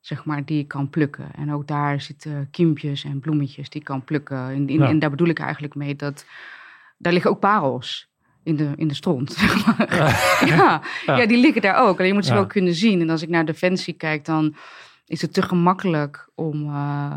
zeg 0.07 0.25
maar, 0.25 0.45
die 0.45 0.59
ik 0.59 0.69
kan 0.69 0.91
plukken. 0.91 1.29
En 1.35 1.53
ook 1.53 1.67
daar 1.67 2.01
zitten 2.01 2.49
kiempjes 2.51 3.05
en 3.05 3.21
bloemetjes 3.21 3.69
die 3.71 3.81
ik 3.81 3.87
kan 3.87 4.05
plukken. 4.05 4.39
En, 4.39 4.69
in- 4.69 4.79
Ja. 4.81 4.89
en 4.89 4.99
daar 4.99 5.11
bedoel 5.11 5.29
ik 5.29 5.39
eigenlijk 5.39 5.75
mee 5.75 5.97
dat 5.97 6.25
daar 6.99 7.13
liggen 7.13 7.31
ook 7.31 7.41
parels 7.41 8.09
in 8.43 8.57
de, 8.57 8.73
in 8.77 8.89
de 8.89 8.95
stront, 8.95 9.33
zeg 9.39 9.67
maar. 9.67 9.95
Ja, 10.47 10.83
Ja. 11.07 11.17
ja. 11.19 11.27
die 11.27 11.37
liggen 11.39 11.63
daar 11.63 11.87
ook. 11.89 11.99
En 12.01 12.07
je 12.07 12.13
moet 12.13 12.27
ze 12.27 12.33
wel 12.35 12.47
kunnen 12.47 12.75
zien. 12.75 13.01
En 13.01 13.11
als 13.11 13.23
ik 13.23 13.29
naar 13.29 13.45
Defensie 13.45 13.95
kijk, 13.95 14.25
dan 14.25 14.55
is 15.07 15.23
het 15.23 15.33
te 15.33 15.43
gemakkelijk 15.43 16.29
om, 16.35 16.67
eh, 16.69 17.15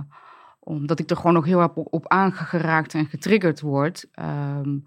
omdat 0.60 0.99
ik 0.99 1.10
er 1.10 1.15
gewoon 1.15 1.34
nog 1.34 1.45
heel 1.45 1.60
erg 1.62 1.73
op, 1.75 1.93
op 1.93 2.08
aangeraakt 2.08 2.93
en 2.93 3.06
getriggerd 3.06 3.62
word. 3.62 4.06
ehm, 4.13 4.78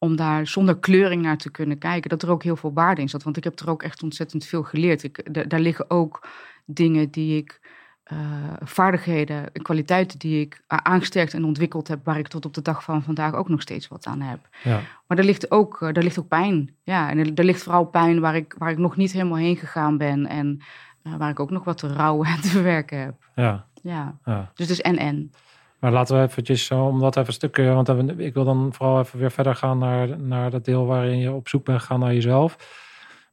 om 0.00 0.16
daar 0.16 0.46
zonder 0.46 0.78
kleuring 0.78 1.22
naar 1.22 1.36
te 1.36 1.50
kunnen 1.50 1.78
kijken. 1.78 2.10
Dat 2.10 2.22
er 2.22 2.30
ook 2.30 2.42
heel 2.42 2.56
veel 2.56 2.72
waarde 2.72 3.00
in 3.00 3.08
zat. 3.08 3.22
Want 3.22 3.36
ik 3.36 3.44
heb 3.44 3.58
er 3.60 3.70
ook 3.70 3.82
echt 3.82 4.02
ontzettend 4.02 4.44
veel 4.46 4.62
geleerd. 4.62 5.02
Ik, 5.02 5.34
da- 5.34 5.44
daar 5.44 5.60
liggen 5.60 5.90
ook 5.90 6.28
dingen 6.70 7.10
die 7.10 7.36
ik, 7.36 7.60
eh, 8.02 8.16
vaardigheden 8.60 9.54
en 9.54 9.62
kwaliteiten 9.62 10.18
die 10.18 10.40
ik 10.40 10.62
aangesterkt 10.66 11.34
en 11.34 11.44
ontwikkeld 11.44 11.88
heb. 11.88 12.04
Waar 12.04 12.18
ik 12.18 12.28
tot 12.28 12.44
op 12.44 12.54
de 12.54 12.62
dag 12.62 12.82
van 12.82 13.02
vandaag 13.02 13.34
ook 13.34 13.48
nog 13.48 13.60
steeds 13.60 13.88
wat 13.88 14.06
aan 14.06 14.20
heb. 14.20 14.38
Ja. 14.62 14.80
Maar 15.06 15.18
er 15.18 15.24
ligt 15.24 15.50
ook, 15.50 15.82
eh, 15.82 15.88
er 15.88 16.02
ligt 16.02 16.18
ook 16.18 16.28
pijn. 16.28 16.74
Ja, 16.82 17.10
en 17.10 17.36
er, 17.36 17.44
ligt 17.44 17.62
vooral 17.62 17.84
pijn 17.84 18.20
waar 18.20 18.36
ik, 18.36 18.54
waar 18.58 18.70
ik 18.70 18.78
nog 18.78 18.96
niet 18.96 19.12
helemaal 19.12 19.36
heen 19.36 19.56
gegaan 19.56 19.96
ben. 19.98 20.26
En 20.26 20.60
eh, 21.02 21.16
waar 21.16 21.30
ik 21.30 21.40
ook 21.40 21.50
nog 21.50 21.64
wat 21.64 21.78
te 21.78 21.92
rouwen 21.92 22.28
en 22.28 22.40
te 22.40 22.48
verwerken 22.48 22.98
heb. 22.98 23.14
Ja, 23.34 23.66
Ja, 23.82 24.18
ja. 24.24 24.50
dus 24.54 24.68
het 24.68 24.78
is 24.78 24.80
en-en. 24.80 25.32
Maar 25.78 25.92
laten 25.92 26.16
we 26.16 26.22
eventjes, 26.22 26.70
eh, 26.70 26.86
om 26.86 27.00
dat 27.00 27.16
even 27.16 27.28
een 27.28 27.34
stukje, 27.34 27.72
want 27.72 27.88
ik 28.18 28.34
wil 28.34 28.44
dan 28.44 28.72
vooral 28.72 29.00
even 29.00 29.18
weer 29.18 29.30
verder 29.30 29.54
gaan 29.54 29.78
naar, 29.78 30.20
naar 30.20 30.50
dat 30.50 30.64
deel 30.64 30.86
waarin 30.86 31.18
je 31.18 31.32
op 31.32 31.48
zoek 31.48 31.64
bent 31.64 31.80
gegaan 31.80 32.00
naar 32.00 32.14
jezelf. 32.14 32.56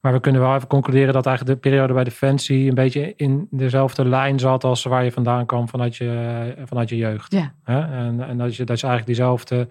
Maar 0.05 0.13
we 0.13 0.19
kunnen 0.19 0.41
wel 0.41 0.55
even 0.55 0.67
concluderen 0.67 1.13
dat 1.13 1.25
eigenlijk 1.25 1.55
de 1.61 1.69
periode 1.69 1.93
bij 1.93 2.03
Defensie 2.03 2.69
een 2.69 2.75
beetje 2.75 3.13
in 3.15 3.47
dezelfde 3.51 4.05
lijn 4.05 4.39
zat 4.39 4.63
als 4.63 4.83
waar 4.83 5.03
je 5.03 5.11
vandaan 5.11 5.45
kwam 5.45 5.69
vanuit 5.69 5.95
je, 5.95 6.55
vanuit 6.65 6.89
je 6.89 6.95
jeugd. 6.95 7.31
Ja. 7.33 7.53
En, 7.63 8.21
en 8.27 8.37
dat, 8.37 8.55
je, 8.55 8.63
dat 8.63 8.79
je 8.79 8.87
eigenlijk 8.87 9.05
diezelfde 9.17 9.67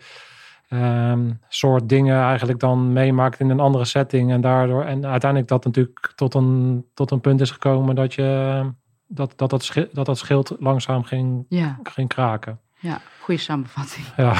ehm, 0.68 1.30
soort 1.48 1.88
dingen 1.88 2.22
eigenlijk 2.22 2.60
dan 2.60 2.92
meemaakt 2.92 3.40
in 3.40 3.50
een 3.50 3.60
andere 3.60 3.84
setting. 3.84 4.32
En 4.32 4.40
daardoor, 4.40 4.84
en 4.84 5.06
uiteindelijk 5.06 5.50
dat 5.50 5.64
natuurlijk 5.64 6.12
tot 6.14 6.34
een, 6.34 6.84
tot 6.94 7.10
een 7.10 7.20
punt 7.20 7.40
is 7.40 7.50
gekomen 7.50 7.94
dat 7.94 8.14
je 8.14 8.60
dat, 9.06 9.32
dat, 9.36 9.50
dat, 9.50 9.62
schi- 9.64 9.88
dat, 9.92 10.06
dat 10.06 10.18
schild 10.18 10.56
langzaam 10.58 11.04
ging, 11.04 11.46
Ja, 11.48 11.78
ging 11.82 12.08
kraken. 12.08 12.60
ja, 12.78 13.00
goede 13.20 13.40
samenvatting. 13.40 14.06
Ja. 14.16 14.34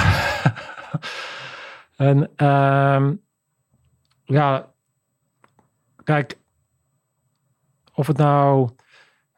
en 2.11 2.31
ehm, 2.37 3.13
ja, 4.25 4.73
kijk, 6.05 6.39
of 7.95 8.07
het 8.07 8.17
nou, 8.17 8.69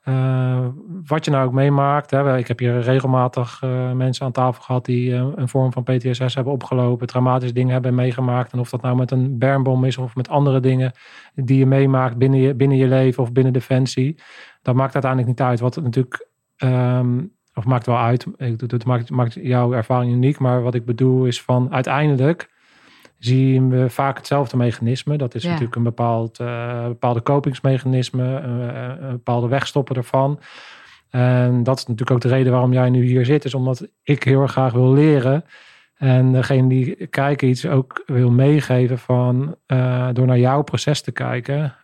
eh, 0.03 0.67
wat 1.07 1.25
je 1.25 1.31
nou 1.31 1.47
ook 1.47 1.53
meemaakt. 1.53 2.11
Hè, 2.11 2.37
ik 2.37 2.49
heb 2.49 2.59
hier 2.59 2.81
regelmatig 2.81 3.63
eh, 3.63 3.93
mensen 3.93 4.27
aan 4.27 4.33
tafel 4.33 4.63
gehad 4.63 4.85
die 4.85 5.15
eh, 5.15 5.27
een 5.35 5.49
vorm 5.49 5.73
van 5.73 5.83
PTSS 5.83 6.35
hebben 6.35 6.53
opgelopen, 6.53 7.07
traumatische 7.07 7.55
dingen 7.55 7.73
hebben 7.73 7.95
meegemaakt. 7.95 8.53
En 8.53 8.59
of 8.59 8.71
dat 8.71 8.83
nou 8.83 8.97
met 8.97 9.11
een 9.11 9.39
bermbom 9.39 9.85
is 9.85 9.99
of 9.99 10.15
met 10.15 10.29
andere 10.29 10.61
dingen 10.61 10.93
die 11.35 11.59
je 11.59 11.67
meemaakt 11.67 12.17
binnen 12.17 12.41
je, 12.41 12.55
binnen 12.55 12.79
je 12.79 12.87
leven 12.87 13.23
of 13.23 13.33
binnen 13.33 13.53
Defensie. 13.53 14.19
Dat 14.63 14.75
maakt 14.75 14.95
uiteindelijk 14.95 15.33
niet 15.33 15.49
uit. 15.49 15.61
Wat 15.61 15.75
het 15.75 15.85
natuurlijk 15.85 16.29
ehm, 16.57 17.25
of 17.55 17.65
maakt 17.65 17.87
wel 17.87 17.99
uit. 17.99 18.27
Het 18.39 19.11
maakt 19.11 19.35
jouw 19.35 19.73
ervaring 19.73 20.13
uniek. 20.13 20.39
Maar 20.39 20.63
wat 20.63 20.75
ik 20.75 20.85
bedoel 20.85 21.25
is 21.25 21.43
van 21.43 21.73
uiteindelijk 21.73 22.51
zien 23.19 23.71
we 23.71 23.91
vaak 23.91 24.17
hetzelfde 24.17 24.57
mechanisme. 24.57 25.17
Dat 25.17 25.35
is 25.35 25.43
Ja. 25.43 25.49
natuurlijk 25.49 25.77
een 25.77 25.83
bepaald, 25.83 26.41
eh, 26.41 26.87
bepaalde 26.87 27.21
kopingsmechanisme, 27.21 28.41
eh, 28.41 28.69
eh, 28.69 29.01
een 29.01 29.11
bepaalde 29.11 29.49
wegstoppen 29.49 29.97
ervan. 29.97 30.41
En 31.11 31.63
dat 31.63 31.79
is 31.79 31.87
natuurlijk 31.87 32.11
ook 32.11 32.21
de 32.21 32.37
reden 32.37 32.53
waarom 32.53 32.73
jij 32.73 32.91
nu 32.91 33.05
hier 33.05 33.25
zit. 33.25 33.45
Is 33.45 33.55
omdat 33.55 33.89
ik 34.03 34.23
heel 34.23 34.43
erg 34.43 34.51
graag 34.51 34.73
wil 34.73 34.93
leren. 34.93 35.45
En 35.97 36.33
degene 36.33 36.69
die 36.69 37.07
kijken 37.07 37.49
iets 37.49 37.67
ook 37.67 38.03
wil 38.07 38.31
meegeven 38.31 38.99
van 38.99 39.57
door 40.13 40.27
naar 40.27 40.39
jouw 40.39 40.63
proces 40.63 41.01
te 41.01 41.13
kijken. 41.13 41.75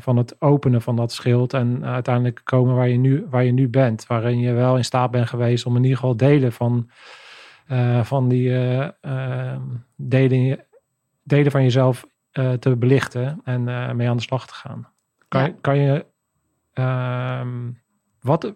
van 0.00 0.16
het 0.16 0.36
openen 0.40 0.82
van 0.82 0.96
dat 0.96 1.12
schild. 1.12 1.52
En 1.52 1.84
uiteindelijk 1.84 2.40
komen 2.44 2.74
waar 2.74 2.88
je, 2.88 2.96
nu, 2.96 3.26
waar 3.30 3.44
je 3.44 3.52
nu 3.52 3.68
bent. 3.68 4.06
Waarin 4.06 4.38
je 4.38 4.52
wel 4.52 4.76
in 4.76 4.84
staat 4.84 5.10
bent 5.10 5.28
geweest 5.28 5.66
om 5.66 5.76
in 5.76 5.82
ieder 5.82 5.98
geval 5.98 6.16
delen 6.16 6.52
van, 6.52 6.90
van 8.02 8.28
die 8.28 8.52
delen, 9.96 10.58
delen 11.24 11.50
van 11.52 11.62
jezelf 11.62 12.04
eh, 12.30 12.52
te 12.52 12.76
belichten. 12.76 13.40
En 13.44 13.68
eh, 13.68 13.92
mee 13.92 14.08
aan 14.08 14.16
de 14.16 14.22
slag 14.22 14.46
te 14.46 14.54
gaan. 14.54 14.88
Kan, 15.28 15.42
Ja. 15.42 15.52
kan 15.60 15.76
je. 15.78 16.06
ehm, 16.72 17.70
wat, 18.20 18.54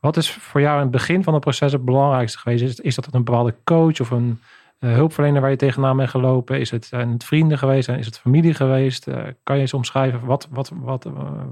wat 0.00 0.16
is 0.16 0.32
voor 0.32 0.60
jou 0.60 0.74
in 0.76 0.82
het 0.82 0.90
begin 0.90 1.24
van 1.24 1.32
het 1.34 1.42
proces 1.42 1.72
het 1.72 1.84
belangrijkste 1.84 2.38
geweest? 2.38 2.62
Is, 2.62 2.80
is 2.80 2.94
dat 2.94 3.14
een 3.14 3.24
bepaalde 3.24 3.54
coach 3.64 4.00
of 4.00 4.10
een 4.10 4.40
eh, 4.78 4.92
hulpverlener 4.92 5.40
waar 5.40 5.50
je 5.50 5.56
tegenaan 5.56 5.96
bent 5.96 6.10
gelopen? 6.10 6.60
Is 6.60 6.70
het, 6.70 6.84
zijn 6.84 7.10
het 7.10 7.24
vrienden 7.24 7.58
geweest? 7.58 7.88
Is 7.88 8.06
het 8.06 8.18
familie 8.18 8.54
geweest? 8.54 9.04
Kan 9.42 9.54
je 9.56 9.60
eens 9.62 9.74
omschrijven 9.74 10.24
wat, 10.24 10.48
wat, 10.50 10.72
wat, 10.74 11.10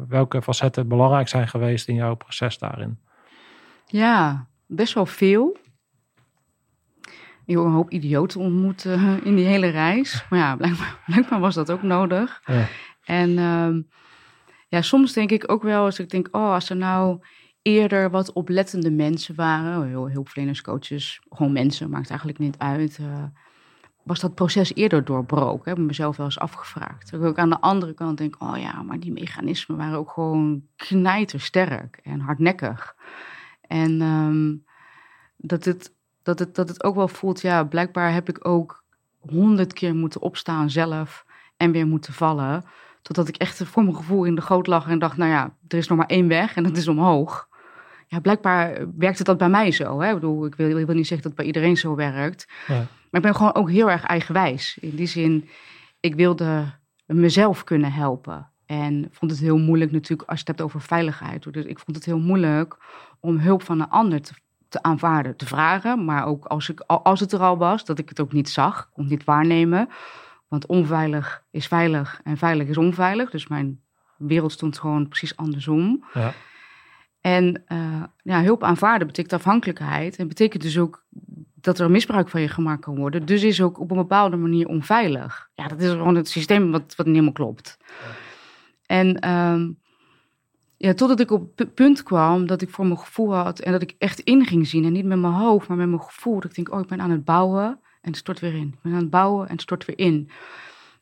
welke 0.09 0.43
facetten 0.43 0.89
belangrijk 0.89 1.29
zijn 1.29 1.49
geweest 1.49 1.89
in 1.89 1.95
jouw 1.95 2.15
proces 2.15 2.59
daarin? 2.59 2.99
Ja, 3.87 4.47
best 4.67 4.95
wel 4.95 5.07
veel. 5.07 5.57
Ook 7.57 7.65
een 7.65 7.73
hoop 7.73 7.91
idioten 7.91 8.41
ontmoet 8.41 8.85
eh, 8.85 9.17
in 9.23 9.37
die 9.37 9.47
hele 9.47 9.69
reis. 9.69 10.25
Maar 10.31 10.39
ja, 10.39 10.57
blijkbaar, 10.57 10.99
blijkbaar 11.07 11.41
was 11.41 11.55
dat 11.55 11.71
ook 11.71 11.83
nodig. 11.83 12.43
Ja. 12.45 12.67
En 13.05 13.39
ehm, 13.39 13.83
ja, 14.69 14.83
soms 14.83 15.13
denk 15.13 15.31
ik 15.31 15.51
ook 15.51 15.63
wel, 15.63 15.85
als 15.85 15.99
ik 15.99 16.11
denk, 16.11 16.29
oh, 16.31 16.53
als 16.53 16.71
er 16.71 16.77
nou 16.77 17.19
eerder 17.63 18.11
wat 18.11 18.33
oplettende 18.33 18.91
mensen 18.91 19.35
waren, 19.35 19.89
heel 19.89 20.11
hulpverleners, 20.11 20.63
coaches, 20.63 21.21
gewoon 21.29 21.53
mensen, 21.53 21.91
maakt 21.91 22.09
eigenlijk 22.09 22.39
niet 22.39 22.59
uit. 22.59 22.99
eh, 22.99 23.25
was 24.03 24.21
dat 24.21 24.35
proces 24.35 24.75
eerder 24.75 25.05
doorbroken? 25.05 25.69
Heb 25.69 25.79
ik 25.79 25.85
mezelf 25.85 26.17
wel 26.17 26.27
eens 26.27 26.39
afgevraagd. 26.39 27.11
Dat 27.11 27.21
ik 27.21 27.27
ook 27.27 27.39
aan 27.39 27.51
de 27.51 27.61
andere 27.61 27.95
kant 27.95 28.19
denk, 28.19 28.37
oh 28.39 28.59
ja, 28.59 28.83
maar 28.83 29.01
die 29.01 29.13
mechanismen 29.13 29.77
waren 29.77 29.99
ook 29.99 30.11
gewoon 30.11 30.63
knijtersterk 30.77 32.01
en 32.03 32.21
hardnekkig. 32.21 32.95
En 33.61 34.01
ehm, 34.01 34.57
dat, 35.37 35.65
het, 35.65 35.95
dat, 36.29 36.39
het, 36.39 36.55
dat 36.55 36.69
het 36.69 36.85
ook 36.85 36.95
wel 36.95 37.09
voelt, 37.09 37.41
ja, 37.41 37.65
blijkbaar 37.65 38.13
heb 38.13 38.29
ik 38.29 38.49
ook 38.49 38.85
honderd 39.19 39.73
keer 39.73 39.95
moeten 39.95 40.21
opstaan 40.21 40.71
zelf 40.71 41.25
en 41.57 41.73
weer 41.73 41.87
moeten 41.87 42.13
vallen. 42.13 42.65
Totdat 43.03 43.29
ik 43.29 43.37
echt 43.37 43.63
voor 43.65 43.83
mijn 43.83 43.97
gevoel 43.97 44.25
in 44.25 44.35
de 44.35 44.41
goot 44.41 44.67
lag 44.67 44.89
en 44.89 44.99
dacht, 44.99 45.17
nou 45.17 45.31
ja, 45.31 45.55
er 45.69 45.79
is 45.79 45.89
nog 45.89 45.99
maar 45.99 46.07
één 46.07 46.29
weg 46.29 46.57
en 46.57 46.63
dat 46.63 46.77
is 46.77 46.89
omhoog. 46.89 47.49
Ja, 48.07 48.21
blijkbaar 48.21 48.87
werkte 48.97 49.25
dat 49.25 49.39
bij 49.39 49.49
mij 49.49 49.71
zo. 49.71 50.01
Hè? 50.01 50.09
Ik, 50.09 50.15
bedoel, 50.15 50.47
ik, 50.47 50.55
wil, 50.55 50.79
ik 50.79 50.87
wil 50.87 50.95
niet 50.95 51.07
zeggen 51.07 51.29
dat 51.29 51.37
het 51.37 51.47
bij 51.47 51.47
iedereen 51.47 51.77
zo 51.77 51.95
werkt. 51.95 52.47
Ja. 52.67 52.75
Maar 52.77 53.21
ik 53.21 53.23
ben 53.23 53.35
gewoon 53.35 53.55
ook 53.55 53.71
heel 53.71 53.91
erg 53.91 54.05
eigenwijs. 54.05 54.79
In 54.81 54.97
die 54.97 55.07
zin, 55.07 55.49
ik 56.01 56.15
wilde 56.15 56.65
mezelf 57.07 57.65
kunnen 57.65 57.93
helpen. 57.93 58.51
En 58.67 59.09
vond 59.11 59.31
het 59.31 59.41
heel 59.41 59.59
moeilijk 59.59 59.93
natuurlijk 59.93 60.29
als 60.29 60.41
je 60.41 60.45
het 60.47 60.57
hebt 60.57 60.69
over 60.69 60.81
veiligheid. 60.81 61.53
Dus 61.53 61.65
ik 61.65 61.79
vond 61.79 61.97
het 61.97 62.05
heel 62.05 62.19
moeilijk 62.19 62.77
om 63.21 63.39
hulp 63.39 63.63
van 63.63 63.81
een 63.81 63.89
ander 63.89 64.23
te, 64.23 64.33
te 64.69 64.83
aanvaarden, 64.83 65.37
te 65.37 65.47
vragen. 65.47 66.05
Maar 66.05 66.27
ook 66.27 66.45
als, 66.45 66.69
ik, 66.69 66.81
als 66.81 67.21
het 67.21 67.33
er 67.33 67.41
al 67.41 67.59
was, 67.59 67.85
dat 67.85 67.99
ik 67.99 68.09
het 68.09 68.21
ook 68.21 68.33
niet 68.33 68.49
zag, 68.49 68.91
kon 68.93 69.07
niet 69.07 69.25
waarnemen. 69.25 69.89
Want 70.49 70.67
onveilig 70.67 71.45
is 71.51 71.67
veilig 71.67 72.21
en 72.25 72.37
veilig 72.37 72.69
is 72.69 72.77
onveilig. 72.77 73.31
Dus 73.31 73.49
mijn 73.49 73.81
wereld 74.17 74.53
stond 74.53 74.79
gewoon 74.79 75.09
precies 75.09 75.37
andersom. 75.37 76.05
Ja. 76.13 76.33
En 77.21 77.63
uh, 77.69 78.03
ja, 78.23 78.43
hulp 78.43 78.63
aanvaarden 78.63 79.07
betekent 79.07 79.33
afhankelijkheid. 79.33 80.17
En 80.17 80.29
betekent 80.29 80.63
dus 80.63 80.79
ook 80.79 81.05
dat 81.55 81.79
er 81.79 81.91
misbruik 81.91 82.29
van 82.29 82.41
je 82.41 82.49
gemaakt 82.49 82.81
kan 82.81 82.97
worden. 82.97 83.27
Dus 83.27 83.43
is 83.43 83.63
ook 83.63 83.81
op 83.81 83.91
een 83.91 83.97
bepaalde 83.97 84.37
manier 84.37 84.69
onveilig. 84.69 85.51
Ja, 85.55 85.69
dat 85.69 85.81
is 85.81 85.91
gewoon 85.91 86.15
het 86.15 86.29
systeem 86.29 86.71
wat, 86.71 86.95
wat 86.97 87.07
niet 87.07 87.15
helemaal 87.15 87.33
klopt. 87.33 87.79
Ja. 87.81 87.87
En 88.87 89.31
um, 89.31 89.79
ja, 90.81 90.95
totdat 90.95 91.21
ik 91.21 91.31
op 91.31 91.59
het 91.59 91.75
punt 91.75 92.03
kwam 92.03 92.47
dat 92.47 92.63
ik 92.63 92.71
voor 92.71 92.87
mijn 92.87 92.99
gevoel 92.99 93.35
had... 93.35 93.59
en 93.59 93.73
dat 93.73 93.83
ik 93.83 93.95
echt 93.99 94.21
in 94.21 94.47
ging 94.47 94.67
zien. 94.67 94.85
En 94.85 94.93
niet 94.93 95.05
met 95.05 95.19
mijn 95.19 95.33
hoofd, 95.33 95.69
maar 95.69 95.77
met 95.77 95.89
mijn 95.89 96.03
gevoel. 96.03 96.35
Dat 96.35 96.45
ik 96.45 96.55
denk, 96.55 96.73
oh, 96.73 96.81
ik 96.81 96.87
ben 96.87 97.01
aan 97.01 97.11
het 97.11 97.25
bouwen 97.25 97.81
en 98.01 98.15
stort 98.15 98.41
weer 98.41 98.55
in. 98.55 98.69
Ik 98.69 98.83
ben 98.83 98.93
aan 98.93 98.99
het 98.99 99.11
bouwen 99.11 99.49
en 99.49 99.59
stort 99.59 99.85
weer 99.85 99.99
in. 99.99 100.31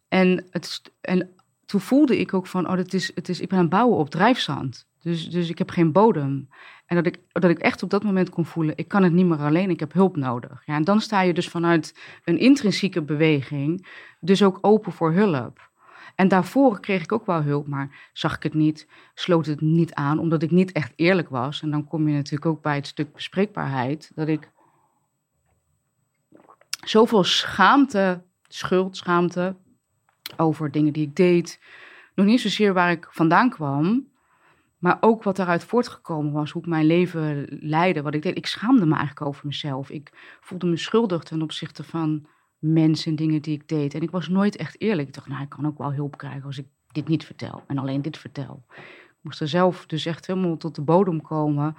En, 0.08 0.46
het, 0.50 0.82
en 1.00 1.30
toen 1.66 1.80
voelde 1.80 2.18
ik 2.18 2.34
ook 2.34 2.46
van, 2.46 2.68
oh, 2.68 2.76
het 2.76 2.94
is, 2.94 3.12
het 3.14 3.28
is, 3.28 3.40
ik 3.40 3.48
ben 3.48 3.58
aan 3.58 3.64
het 3.64 3.72
bouwen 3.72 3.98
op 3.98 4.10
drijfzand. 4.10 4.86
Dus, 5.02 5.30
dus 5.30 5.48
ik 5.48 5.58
heb 5.58 5.70
geen 5.70 5.92
bodem. 5.92 6.48
En 6.86 6.96
dat 6.96 7.06
ik, 7.06 7.18
dat 7.32 7.50
ik 7.50 7.58
echt 7.58 7.82
op 7.82 7.90
dat 7.90 8.02
moment 8.02 8.30
kon 8.30 8.44
voelen, 8.44 8.76
ik 8.76 8.88
kan 8.88 9.02
het 9.02 9.12
niet 9.12 9.26
meer 9.26 9.38
alleen, 9.38 9.70
ik 9.70 9.80
heb 9.80 9.92
hulp 9.92 10.16
nodig. 10.16 10.62
Ja, 10.64 10.74
en 10.74 10.84
dan 10.84 11.00
sta 11.00 11.20
je 11.20 11.34
dus 11.34 11.48
vanuit 11.48 11.94
een 12.24 12.38
intrinsieke 12.38 13.02
beweging, 13.02 13.86
dus 14.20 14.42
ook 14.42 14.58
open 14.60 14.92
voor 14.92 15.12
hulp. 15.12 15.70
En 16.16 16.29
daarvoor 16.29 16.81
kreeg 16.81 17.02
ik 17.02 17.12
ook 17.12 17.26
wel 17.26 17.42
hulp, 17.42 17.66
maar 17.66 18.11
zag 18.12 18.37
ik 18.37 18.42
het 18.42 18.55
niet, 18.55 18.88
sloot 19.14 19.46
het 19.46 19.61
niet 19.61 19.94
aan, 19.94 20.18
omdat 20.18 20.42
ik 20.42 20.50
niet 20.50 20.72
echt 20.72 20.92
eerlijk 20.96 21.29
was. 21.29 21.62
En 21.62 21.70
dan 21.70 21.87
kom 21.87 22.09
je 22.09 22.14
natuurlijk 22.14 22.46
ook 22.46 22.62
bij 22.62 22.74
het 22.74 22.87
stuk 22.87 23.12
bespreekbaarheid, 23.12 24.11
dat 24.14 24.29
ik 24.29 24.50
zoveel 26.85 27.24
schaamte, 27.24 28.22
schuld, 28.48 28.96
schaamte 28.96 29.57
over 30.37 30.70
dingen 30.70 30.92
die 30.92 31.07
ik 31.07 31.16
deed, 31.16 31.61
nog 32.14 32.26
niet 32.26 32.40
zozeer 32.40 32.72
waar 32.72 32.90
ik 32.90 33.09
vandaan 33.11 33.50
kwam, 33.50 34.09
maar 34.79 34.96
ook 35.00 35.22
wat 35.22 35.37
daaruit 35.37 35.64
voortgekomen 35.64 36.33
was, 36.33 36.50
hoe 36.50 36.62
ik 36.62 36.68
mijn 36.68 36.87
leven 36.87 37.46
leidde, 37.61 38.02
wat 38.02 38.14
ik 38.14 38.22
deed. 38.22 38.37
Ik 38.37 38.46
schaamde 38.46 38.87
me 38.87 38.94
eigenlijk 38.94 39.26
over 39.26 39.46
mezelf. 39.46 39.90
Ik 39.90 40.37
voelde 40.40 40.66
me 40.66 40.76
schuldig 40.76 41.22
ten 41.22 41.42
opzichte 41.42 41.85
van 41.85 42.26
mensen 42.58 43.10
en 43.10 43.16
dingen 43.16 43.42
die 43.42 43.54
ik 43.54 43.68
deed. 43.68 43.94
En 43.94 44.02
ik 44.02 44.10
was 44.10 44.28
nooit 44.28 44.56
echt 44.56 44.80
eerlijk. 44.80 45.08
Ik 45.08 45.14
dacht, 45.14 45.28
nou, 45.28 45.42
ik 45.42 45.48
kan 45.48 45.66
ook 45.66 45.78
wel 45.78 45.92
hulp 45.92 46.16
krijgen 46.16 46.42
als 46.42 46.58
ik 46.58 46.66
dit 46.92 47.08
niet 47.08 47.24
vertel 47.24 47.62
en 47.66 47.78
alleen 47.78 48.02
dit 48.02 48.18
vertel. 48.18 48.64
Ik 49.06 49.22
moest 49.22 49.40
er 49.40 49.48
zelf 49.48 49.86
dus 49.86 50.06
echt 50.06 50.26
helemaal 50.26 50.56
tot 50.56 50.74
de 50.74 50.82
bodem 50.82 51.22
komen. 51.22 51.76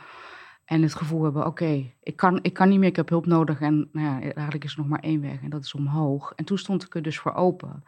En 0.65 0.81
het 0.81 0.95
gevoel 0.95 1.23
hebben, 1.23 1.45
oké, 1.45 1.91
ik, 2.03 2.15
kan, 2.15 2.39
ik 2.41 2.53
kan 2.53 2.69
niet 2.69 2.79
meer, 2.79 2.89
ik 2.89 2.95
heb 2.95 3.09
hulp 3.09 3.25
nodig. 3.25 3.61
En 3.61 3.89
nou 3.91 4.07
ja, 4.07 4.21
eigenlijk 4.21 4.63
is 4.63 4.73
er 4.73 4.79
nog 4.79 4.87
maar 4.87 4.99
één 4.99 5.21
weg 5.21 5.41
en 5.41 5.49
dat 5.49 5.63
is 5.63 5.73
omhoog. 5.73 6.33
En 6.35 6.45
toen 6.45 6.57
stond 6.57 6.83
ik 6.83 6.95
er 6.95 7.01
dus 7.01 7.19
voor 7.19 7.33
open. 7.33 7.83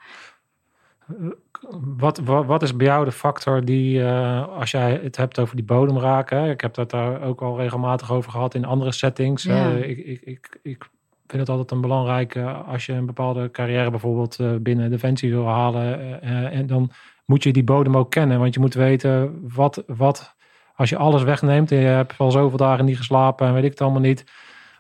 Wat, 1.98 2.18
wat, 2.18 2.46
wat 2.46 2.64
is 2.64 2.76
bij 2.76 2.86
jou 2.86 3.06
de 3.06 3.12
factor 3.12 3.66
die, 3.66 4.00
uh, 4.00 4.48
als 4.48 4.72
jij 4.72 5.00
het 5.04 5.18
hebt 5.18 5.40
over 5.40 5.56
die 5.56 5.66
bodem 5.66 5.98
raken, 5.98 6.50
ik 6.50 6.62
heb 6.62 6.74
dat 6.74 6.90
daar 6.90 7.22
ook 7.22 7.42
al 7.42 7.58
regelmatig 7.58 8.12
over 8.12 8.32
gehad 8.32 8.56
in 8.56 8.66
andere 8.66 8.92
settings. 8.92 9.44
Ja. 9.44 9.72
Uh, 9.72 9.90
ik, 9.90 9.98
ik, 9.98 10.22
ik, 10.22 10.60
ik 10.62 10.90
vind 11.30 11.42
het 11.42 11.50
altijd 11.50 11.72
een 11.72 11.82
belangrijke, 11.82 12.44
als 12.44 12.86
je 12.86 12.94
een 12.94 13.06
bepaalde 13.06 13.52
carrière 13.52 13.90
bijvoorbeeld 13.90 14.40
uh, 14.40 14.52
binnen 14.62 14.90
Defensie 14.90 15.32
wil 15.32 15.48
halen, 15.48 16.22
en 16.52 16.68
dan 16.68 16.92
moet 17.26 17.44
je 17.44 17.54
die 17.54 17.64
bodem 17.64 17.98
ook 17.98 18.12
kennen, 18.12 18.40
want 18.40 18.54
je 18.54 18.60
moet 18.60 18.74
weten 18.74 19.40
wat, 19.54 19.84
wat, 19.88 20.36
als 20.76 20.90
je 20.90 20.98
alles 20.98 21.24
wegneemt 21.24 21.72
en 21.72 21.78
je 21.78 21.86
hebt 21.86 22.18
al 22.18 22.32
zoveel 22.32 22.58
dagen 22.58 22.86
niet 22.86 22.98
geslapen 22.98 23.48
en 23.48 23.54
weet 23.54 23.64
ik 23.64 23.70
het 23.70 23.82
allemaal 23.82 24.02
niet, 24.02 24.24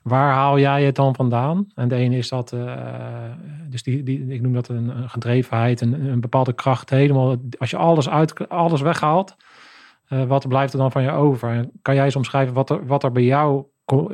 waar 0.03 0.33
haal 0.33 0.59
jij 0.59 0.83
het 0.83 0.95
dan 0.95 1.15
vandaan? 1.15 1.67
En 1.75 1.87
de 1.87 1.95
ene 1.95 2.17
is 2.17 2.29
dat, 2.29 2.55
dus 3.69 3.83
die, 3.83 4.03
die, 4.03 4.27
ik 4.27 4.41
noem 4.41 4.53
dat 4.53 4.67
een, 4.67 5.09
gedrevenheid, 5.09 5.81
een, 5.81 6.05
een, 6.05 6.21
bepaalde 6.21 6.53
kracht. 6.53 6.89
Helemaal, 6.89 7.35
als 7.57 7.69
je 7.69 7.77
alles, 7.77 8.09
uit, 8.09 8.49
alles 8.49 8.81
weghaalt, 8.81 9.35
wat 10.07 10.47
blijft 10.47 10.73
er 10.73 10.79
dan 10.79 10.91
van 10.91 11.03
je 11.03 11.11
over? 11.11 11.49
En 11.49 11.71
kan 11.81 11.95
jij 11.95 12.05
eens 12.05 12.15
omschrijven 12.15 12.53
wat 12.53 12.69
er, 12.69 12.85
wat 12.85 13.03
er 13.03 13.11
bij 13.11 13.23
jou, 13.23 13.63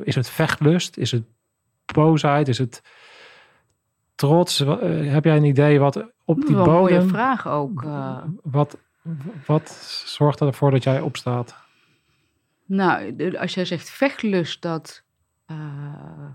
is 0.04 0.16
het 0.16 0.30
vechtlust? 0.30 0.98
Is 0.98 1.12
het 1.12 1.24
boosheid? 1.94 2.48
Is 2.48 2.58
het 2.58 2.82
trots? 4.16 4.62
Uh, 4.62 5.12
heb 5.12 5.24
jij 5.24 5.36
een 5.36 5.44
idee 5.44 5.80
wat 5.80 6.12
op 6.26 6.46
die 6.46 6.56
Wel 6.56 6.66
bodem... 6.66 6.96
Een 6.98 7.00
mooie 7.00 7.10
vraag 7.10 7.48
ook. 7.48 7.84
eh. 7.84 8.24
Wat, 8.44 8.78
wat 9.46 9.70
zorgt 10.06 10.42
ervoor 10.42 10.72
dat 10.72 10.84
jij 10.84 11.02
opstaat? 11.02 11.56
Nou, 12.66 13.16
als 13.38 13.54
jij 13.54 13.66
zegt 13.66 13.90
vechtlust, 13.90 14.62
dat... 14.62 15.04
Uh, 15.48 16.30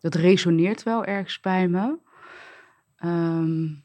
dat 0.00 0.14
resoneert 0.14 0.82
wel 0.82 1.04
ergens 1.04 1.40
bij 1.40 1.68
me. 1.68 1.98
Um, 3.04 3.84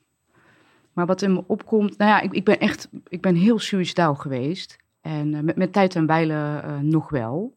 maar 0.93 1.05
wat 1.05 1.21
in 1.21 1.33
me 1.33 1.43
opkomt, 1.47 1.97
nou 1.97 2.11
ja, 2.11 2.19
ik, 2.19 2.31
ik 2.31 2.45
ben 2.45 2.59
echt, 2.59 2.89
ik 3.07 3.21
ben 3.21 3.35
heel 3.35 3.59
suicidaal 3.59 4.15
geweest. 4.15 4.77
En 5.01 5.33
uh, 5.33 5.39
met, 5.39 5.55
met, 5.55 5.73
tijd 5.73 5.95
en 5.95 6.05
bijlen 6.05 6.65
uh, 6.65 6.79
nog 6.79 7.09
wel. 7.09 7.55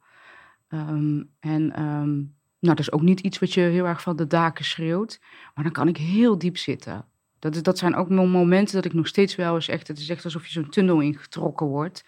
Um, 0.68 1.30
en 1.40 1.82
um, 1.82 2.33
nou, 2.64 2.76
dat 2.76 2.86
is 2.86 2.92
ook 2.92 3.02
niet 3.02 3.20
iets 3.20 3.38
wat 3.38 3.52
je 3.52 3.60
heel 3.60 3.86
erg 3.86 4.02
van 4.02 4.16
de 4.16 4.26
daken 4.26 4.64
schreeuwt. 4.64 5.20
Maar 5.54 5.64
dan 5.64 5.72
kan 5.72 5.88
ik 5.88 5.96
heel 5.96 6.38
diep 6.38 6.56
zitten. 6.56 7.04
Dat, 7.38 7.64
dat 7.64 7.78
zijn 7.78 7.94
ook 7.94 8.08
momenten 8.08 8.74
dat 8.74 8.84
ik 8.84 8.92
nog 8.92 9.06
steeds 9.06 9.34
wel 9.34 9.54
eens 9.54 9.68
echt, 9.68 9.88
het 9.88 9.98
is 9.98 10.08
echt 10.08 10.24
alsof 10.24 10.46
je 10.46 10.52
zo'n 10.52 10.68
tunnel 10.68 11.00
ingetrokken 11.00 11.66
wordt. 11.66 12.04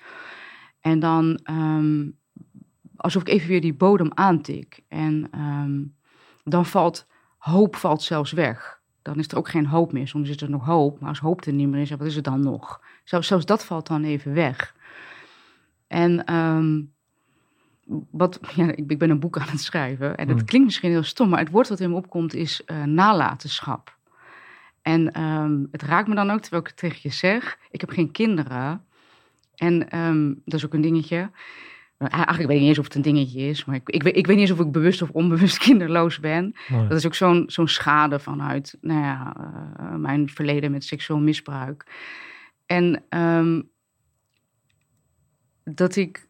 En 0.80 0.98
dan 0.98 1.40
alsof 2.96 3.22
ik 3.22 3.28
even 3.28 3.48
weer 3.48 3.60
die 3.60 3.74
bodem 3.74 4.10
aantik. 4.14 4.80
En 4.88 5.30
um, 5.40 5.94
dan 6.44 6.66
valt 6.66 7.06
hoop 7.38 7.76
valt 7.76 8.02
zelfs 8.02 8.32
weg. 8.32 8.80
Dan 9.02 9.18
is 9.18 9.28
er 9.28 9.36
ook 9.36 9.48
geen 9.48 9.66
hoop 9.66 9.92
meer. 9.92 10.08
Soms 10.08 10.28
is 10.28 10.40
er 10.40 10.50
nog 10.50 10.64
hoop, 10.64 11.00
maar 11.00 11.08
als 11.08 11.18
hoop 11.18 11.44
er 11.44 11.52
niet 11.52 11.68
meer 11.68 11.80
is, 11.80 11.90
wat 11.90 12.02
is 12.02 12.16
er 12.16 12.22
dan 12.22 12.40
nog? 12.40 12.80
Zelfs, 13.04 13.28
zelfs 13.28 13.46
dat 13.46 13.64
valt 13.64 13.86
dan 13.86 14.04
even 14.04 14.34
weg. 14.34 14.74
En 15.86 16.34
um, 16.34 16.94
wat, 18.10 18.40
ja, 18.56 18.66
ik, 18.70 18.90
ik, 18.90 18.98
ben 18.98 19.10
een 19.10 19.20
boek 19.20 19.38
aan 19.38 19.48
het 19.48 19.60
schrijven. 19.60 20.16
En 20.16 20.26
dat 20.26 20.36
Hmm. 20.36 20.46
klinkt 20.46 20.66
misschien 20.66 20.90
heel 20.90 21.02
stom, 21.02 21.28
maar 21.28 21.38
het 21.38 21.50
woord 21.50 21.68
wat 21.68 21.80
in 21.80 21.90
me 21.90 21.96
opkomt 21.96 22.34
is 22.34 22.62
uh, 22.66 22.84
nalatenschap. 22.84 23.96
En 24.82 25.22
um, 25.22 25.68
het 25.70 25.82
raakt 25.82 26.08
me 26.08 26.14
dan 26.14 26.30
ook, 26.30 26.40
terwijl 26.40 26.62
ik 26.62 26.68
het 26.68 26.76
tegen 26.76 26.98
je 27.02 27.10
zeg. 27.10 27.58
Ik 27.70 27.80
heb 27.80 27.90
geen 27.90 28.10
kinderen. 28.10 28.84
En 29.54 29.78
dat 30.44 30.54
is 30.54 30.64
ook 30.64 30.74
een 30.74 30.80
dingetje. 30.80 31.30
Eigenlijk 31.98 32.48
weet 32.48 32.56
ik 32.56 32.60
niet 32.60 32.68
eens 32.68 32.78
of 32.78 32.84
het 32.84 32.94
een 32.94 33.02
dingetje 33.02 33.40
is, 33.40 33.64
maar 33.64 33.74
ik, 33.74 33.88
ik, 33.88 34.02
weet, 34.02 34.16
ik 34.16 34.26
weet 34.26 34.36
niet 34.36 34.48
eens 34.48 34.58
of 34.58 34.66
ik 34.66 34.72
bewust 34.72 35.02
of 35.02 35.10
onbewust 35.10 35.58
kinderloos 35.66 36.20
ben. 36.20 36.54
Nee. 36.68 36.86
Dat 36.88 36.98
is 36.98 37.06
ook 37.06 37.14
zo'n 37.14 37.44
zo'n 37.46 37.68
schade 37.68 38.18
vanuit 38.18 38.76
nou 38.80 39.00
ja, 39.00 39.36
uh, 39.80 39.94
mijn 39.94 40.28
verleden 40.28 40.70
met 40.70 40.84
seksueel 40.84 41.18
misbruik. 41.20 41.86
En 42.66 43.02
um, 43.08 43.70
dat, 45.64 45.96
ik, 45.96 46.25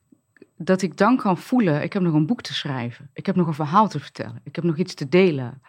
dat 0.56 0.82
ik 0.82 0.96
dan 0.96 1.16
kan 1.16 1.38
voelen, 1.38 1.82
ik 1.82 1.92
heb 1.92 2.02
nog 2.02 2.14
een 2.14 2.26
boek 2.26 2.42
te 2.42 2.54
schrijven. 2.54 3.10
Ik 3.12 3.26
heb 3.26 3.36
nog 3.36 3.46
een 3.46 3.54
verhaal 3.54 3.88
te 3.88 4.00
vertellen. 4.00 4.40
Ik 4.44 4.54
heb 4.54 4.64
nog 4.64 4.76
iets 4.76 4.94
te 4.94 5.08
delen. 5.08 5.62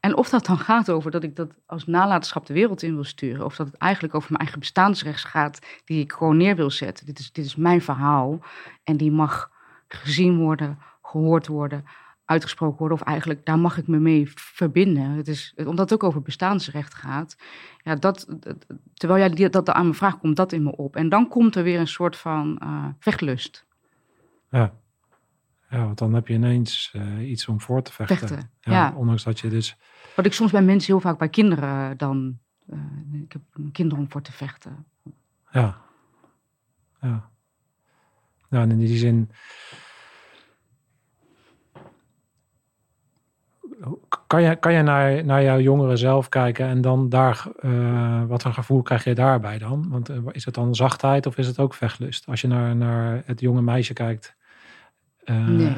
En 0.00 0.16
of 0.16 0.28
dat 0.28 0.46
dan 0.46 0.58
gaat 0.58 0.90
over 0.90 1.10
dat 1.10 1.22
ik 1.22 1.36
dat 1.36 1.50
als 1.66 1.86
nalatenschap 1.86 2.46
de 2.46 2.54
wereld 2.54 2.82
in 2.82 2.94
wil 2.94 3.04
sturen, 3.04 3.44
of 3.44 3.56
dat 3.56 3.66
het 3.66 3.76
eigenlijk 3.76 4.14
over 4.14 4.28
mijn 4.28 4.42
eigen 4.42 4.60
bestaansrecht 4.60 5.24
gaat, 5.24 5.58
die 5.84 6.00
ik 6.00 6.12
gewoon 6.12 6.36
neer 6.36 6.56
wil 6.56 6.70
zetten. 6.70 7.06
Dit 7.06 7.18
is, 7.18 7.32
dit 7.32 7.44
is 7.44 7.56
mijn 7.56 7.82
verhaal 7.82 8.40
en 8.84 8.96
die 8.96 9.10
mag 9.10 9.50
gezien 9.88 10.38
worden, 10.38 10.78
gehoord 11.02 11.46
worden, 11.46 11.84
uitgesproken 12.24 12.78
worden, 12.78 12.98
of 13.00 13.06
eigenlijk 13.06 13.44
daar 13.44 13.58
mag 13.58 13.78
ik 13.78 13.86
me 13.86 13.98
mee 13.98 14.30
verbinden. 14.34 15.10
Het 15.10 15.28
is, 15.28 15.54
omdat 15.56 15.90
het 15.90 15.92
ook 15.92 16.08
over 16.08 16.22
bestaansrecht 16.22 16.94
gaat. 16.94 17.36
Ja, 17.82 17.94
dat, 17.94 18.26
terwijl 18.94 19.30
jij 19.30 19.50
dat 19.50 19.70
aan 19.70 19.86
me 19.86 19.94
vraagt, 19.94 20.18
komt 20.18 20.36
dat 20.36 20.52
in 20.52 20.62
me 20.62 20.76
op. 20.76 20.96
En 20.96 21.08
dan 21.08 21.28
komt 21.28 21.54
er 21.54 21.62
weer 21.62 21.80
een 21.80 21.88
soort 21.88 22.16
van 22.16 22.60
uh, 22.62 22.84
vechtlust. 22.98 23.66
Ja. 24.50 24.72
Ja, 25.70 25.84
want 25.84 25.98
dan 25.98 26.14
heb 26.14 26.28
je 26.28 26.34
ineens 26.34 26.92
uh, 26.96 27.30
iets 27.30 27.48
om 27.48 27.60
voor 27.60 27.82
te 27.82 27.92
vechten. 27.92 28.18
vechten 28.18 28.50
ja, 28.60 28.72
ja, 28.72 28.92
Ondanks 28.96 29.24
dat 29.24 29.40
je 29.40 29.48
dus... 29.48 29.76
Wat 30.16 30.26
ik 30.26 30.32
soms 30.32 30.50
bij 30.50 30.62
mensen 30.62 30.92
heel 30.92 31.00
vaak 31.00 31.18
bij 31.18 31.28
kinderen 31.28 31.96
dan... 31.96 32.38
Uh, 32.70 33.22
ik 33.22 33.32
heb 33.32 33.42
kinderen 33.72 34.04
om 34.04 34.10
voor 34.10 34.22
te 34.22 34.32
vechten. 34.32 34.86
Ja. 35.50 35.80
Ja. 37.00 37.30
Nou, 38.48 38.64
en 38.64 38.70
in 38.70 38.78
die 38.78 38.96
zin... 38.96 39.30
Kan 44.26 44.42
je, 44.42 44.56
kan 44.56 44.72
je 44.72 44.82
naar, 44.82 45.24
naar 45.24 45.42
jouw 45.42 45.60
jongeren 45.60 45.98
zelf 45.98 46.28
kijken 46.28 46.66
en 46.66 46.80
dan 46.80 47.08
daar... 47.08 47.46
Uh, 47.60 48.24
wat 48.24 48.42
voor 48.42 48.52
gevoel 48.52 48.82
krijg 48.82 49.04
je 49.04 49.14
daarbij 49.14 49.58
dan? 49.58 49.88
Want 49.88 50.10
is 50.32 50.44
het 50.44 50.54
dan 50.54 50.74
zachtheid 50.74 51.26
of 51.26 51.38
is 51.38 51.46
het 51.46 51.58
ook 51.58 51.74
vechtlust? 51.74 52.26
Als 52.26 52.40
je 52.40 52.48
naar, 52.48 52.76
naar 52.76 53.22
het 53.24 53.40
jonge 53.40 53.62
meisje 53.62 53.92
kijkt... 53.92 54.36
Uh, 55.30 55.48
nee. 55.48 55.76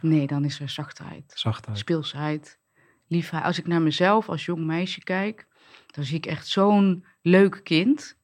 nee, 0.00 0.26
dan 0.26 0.44
is 0.44 0.60
er 0.60 0.68
zachtheid. 0.68 1.32
Zachtheid. 1.34 1.78
Speelsheid, 1.78 2.58
liefheid. 3.06 3.44
Als 3.44 3.58
ik 3.58 3.66
naar 3.66 3.82
mezelf 3.82 4.28
als 4.28 4.44
jong 4.44 4.64
meisje 4.64 5.02
kijk, 5.02 5.46
dan 5.86 6.04
zie 6.04 6.16
ik 6.16 6.26
echt 6.26 6.46
zo'n 6.46 7.04
leuk 7.22 7.60
kind. 7.64 8.16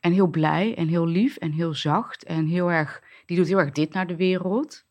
En 0.00 0.12
heel 0.12 0.26
blij 0.26 0.76
en 0.76 0.88
heel 0.88 1.06
lief 1.06 1.36
en 1.36 1.52
heel 1.52 1.74
zacht. 1.74 2.24
En 2.24 2.46
heel 2.46 2.70
erg, 2.70 3.02
die 3.26 3.36
doet 3.36 3.46
heel 3.46 3.58
erg 3.58 3.70
dit 3.70 3.92
naar 3.92 4.06
de 4.06 4.16
wereld. 4.16 4.84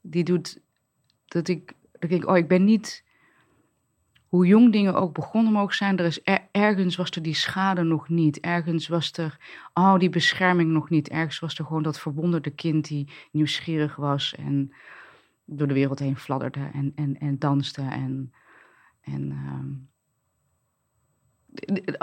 Die 0.00 0.24
doet 0.24 0.60
dat 1.24 1.48
ik, 1.48 1.66
dat 1.92 2.02
ik 2.02 2.08
denk, 2.08 2.26
oh, 2.26 2.36
ik 2.36 2.48
ben 2.48 2.64
niet... 2.64 3.04
Hoe 4.34 4.46
jong 4.46 4.72
dingen 4.72 4.94
ook 4.94 5.14
begonnen 5.14 5.52
mogen 5.52 5.74
zijn, 5.74 5.98
er 5.98 6.04
is 6.04 6.20
er, 6.24 6.48
ergens 6.52 6.96
was 6.96 7.10
er 7.10 7.22
die 7.22 7.34
schade 7.34 7.82
nog 7.82 8.08
niet. 8.08 8.40
Ergens 8.40 8.88
was 8.88 9.12
er, 9.12 9.38
oh, 9.74 9.98
die 9.98 10.08
bescherming 10.08 10.70
nog 10.70 10.90
niet. 10.90 11.08
Ergens 11.08 11.38
was 11.38 11.58
er 11.58 11.64
gewoon 11.64 11.82
dat 11.82 12.00
verwonderde 12.00 12.50
kind 12.50 12.88
die 12.88 13.08
nieuwsgierig 13.30 13.96
was 13.96 14.34
en 14.34 14.72
door 15.44 15.66
de 15.66 15.74
wereld 15.74 15.98
heen 15.98 16.16
fladderde 16.16 16.70
en, 16.72 16.92
en, 16.94 17.18
en 17.18 17.38
danste. 17.38 17.82
En, 17.82 18.32
en 19.00 19.30
um, 19.30 19.88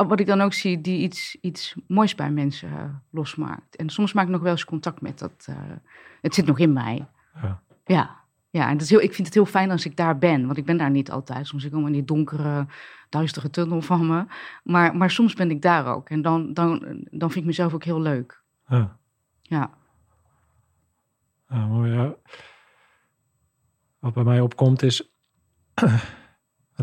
wat 0.08 0.20
ik 0.20 0.28
dan 0.28 0.42
ook 0.42 0.54
zie, 0.54 0.82
die 0.82 1.00
iets, 1.00 1.38
iets 1.42 1.76
moois 1.88 2.16
bij 2.16 2.32
mensen 2.32 2.70
uh, 2.70 2.84
losmaakt. 3.10 3.76
En 3.76 3.90
soms 3.90 4.14
maak 4.14 4.26
ik 4.26 4.32
nog 4.32 4.42
wel 4.42 4.52
eens 4.52 4.66
contact 4.66 5.02
met 5.02 5.20
dat. 5.20 5.48
Uh, 5.50 5.56
het 6.22 6.36
zit 6.36 6.46
nog 6.46 6.60
in 6.60 6.74
mij. 6.74 7.08
Ja. 7.42 7.62
ja. 7.86 8.21
Ja, 8.52 8.68
en 8.68 8.74
dat 8.74 8.82
is 8.82 8.90
heel, 8.90 9.02
ik 9.02 9.14
vind 9.14 9.28
het 9.28 9.36
heel 9.36 9.46
fijn 9.46 9.72
als 9.72 9.86
ik 9.86 9.96
daar 9.96 10.18
ben. 10.18 10.46
Want 10.46 10.58
ik 10.58 10.66
ben 10.66 10.78
daar 10.78 10.92
niet 10.92 11.12
altijd. 11.12 11.48
Soms 11.48 11.64
ik 11.64 11.72
kom 11.72 11.86
in 11.86 11.94
die 11.94 12.06
donkere, 12.06 12.66
duistere 13.10 13.50
tunnel 13.50 13.82
van 13.82 14.08
me. 14.08 14.26
Maar, 14.64 14.96
maar 14.96 15.12
soms 15.12 15.34
ben 15.34 15.52
ik 15.52 15.62
daar 15.62 15.86
ook. 15.96 16.10
En 16.10 16.22
dan, 16.22 16.54
dan, 16.54 16.80
dan 17.12 17.32
vind 17.32 17.36
ik 17.36 17.46
mezelf 17.46 17.74
ook 17.74 17.84
heel 17.84 18.02
leuk. 18.02 18.44
Ja 19.42 19.80
mooi. 21.68 21.92
Ja. 21.92 22.16
Wat 24.00 24.14
bij 24.14 24.24
mij 24.24 24.40
opkomt 24.40 24.82
is... 24.82 25.12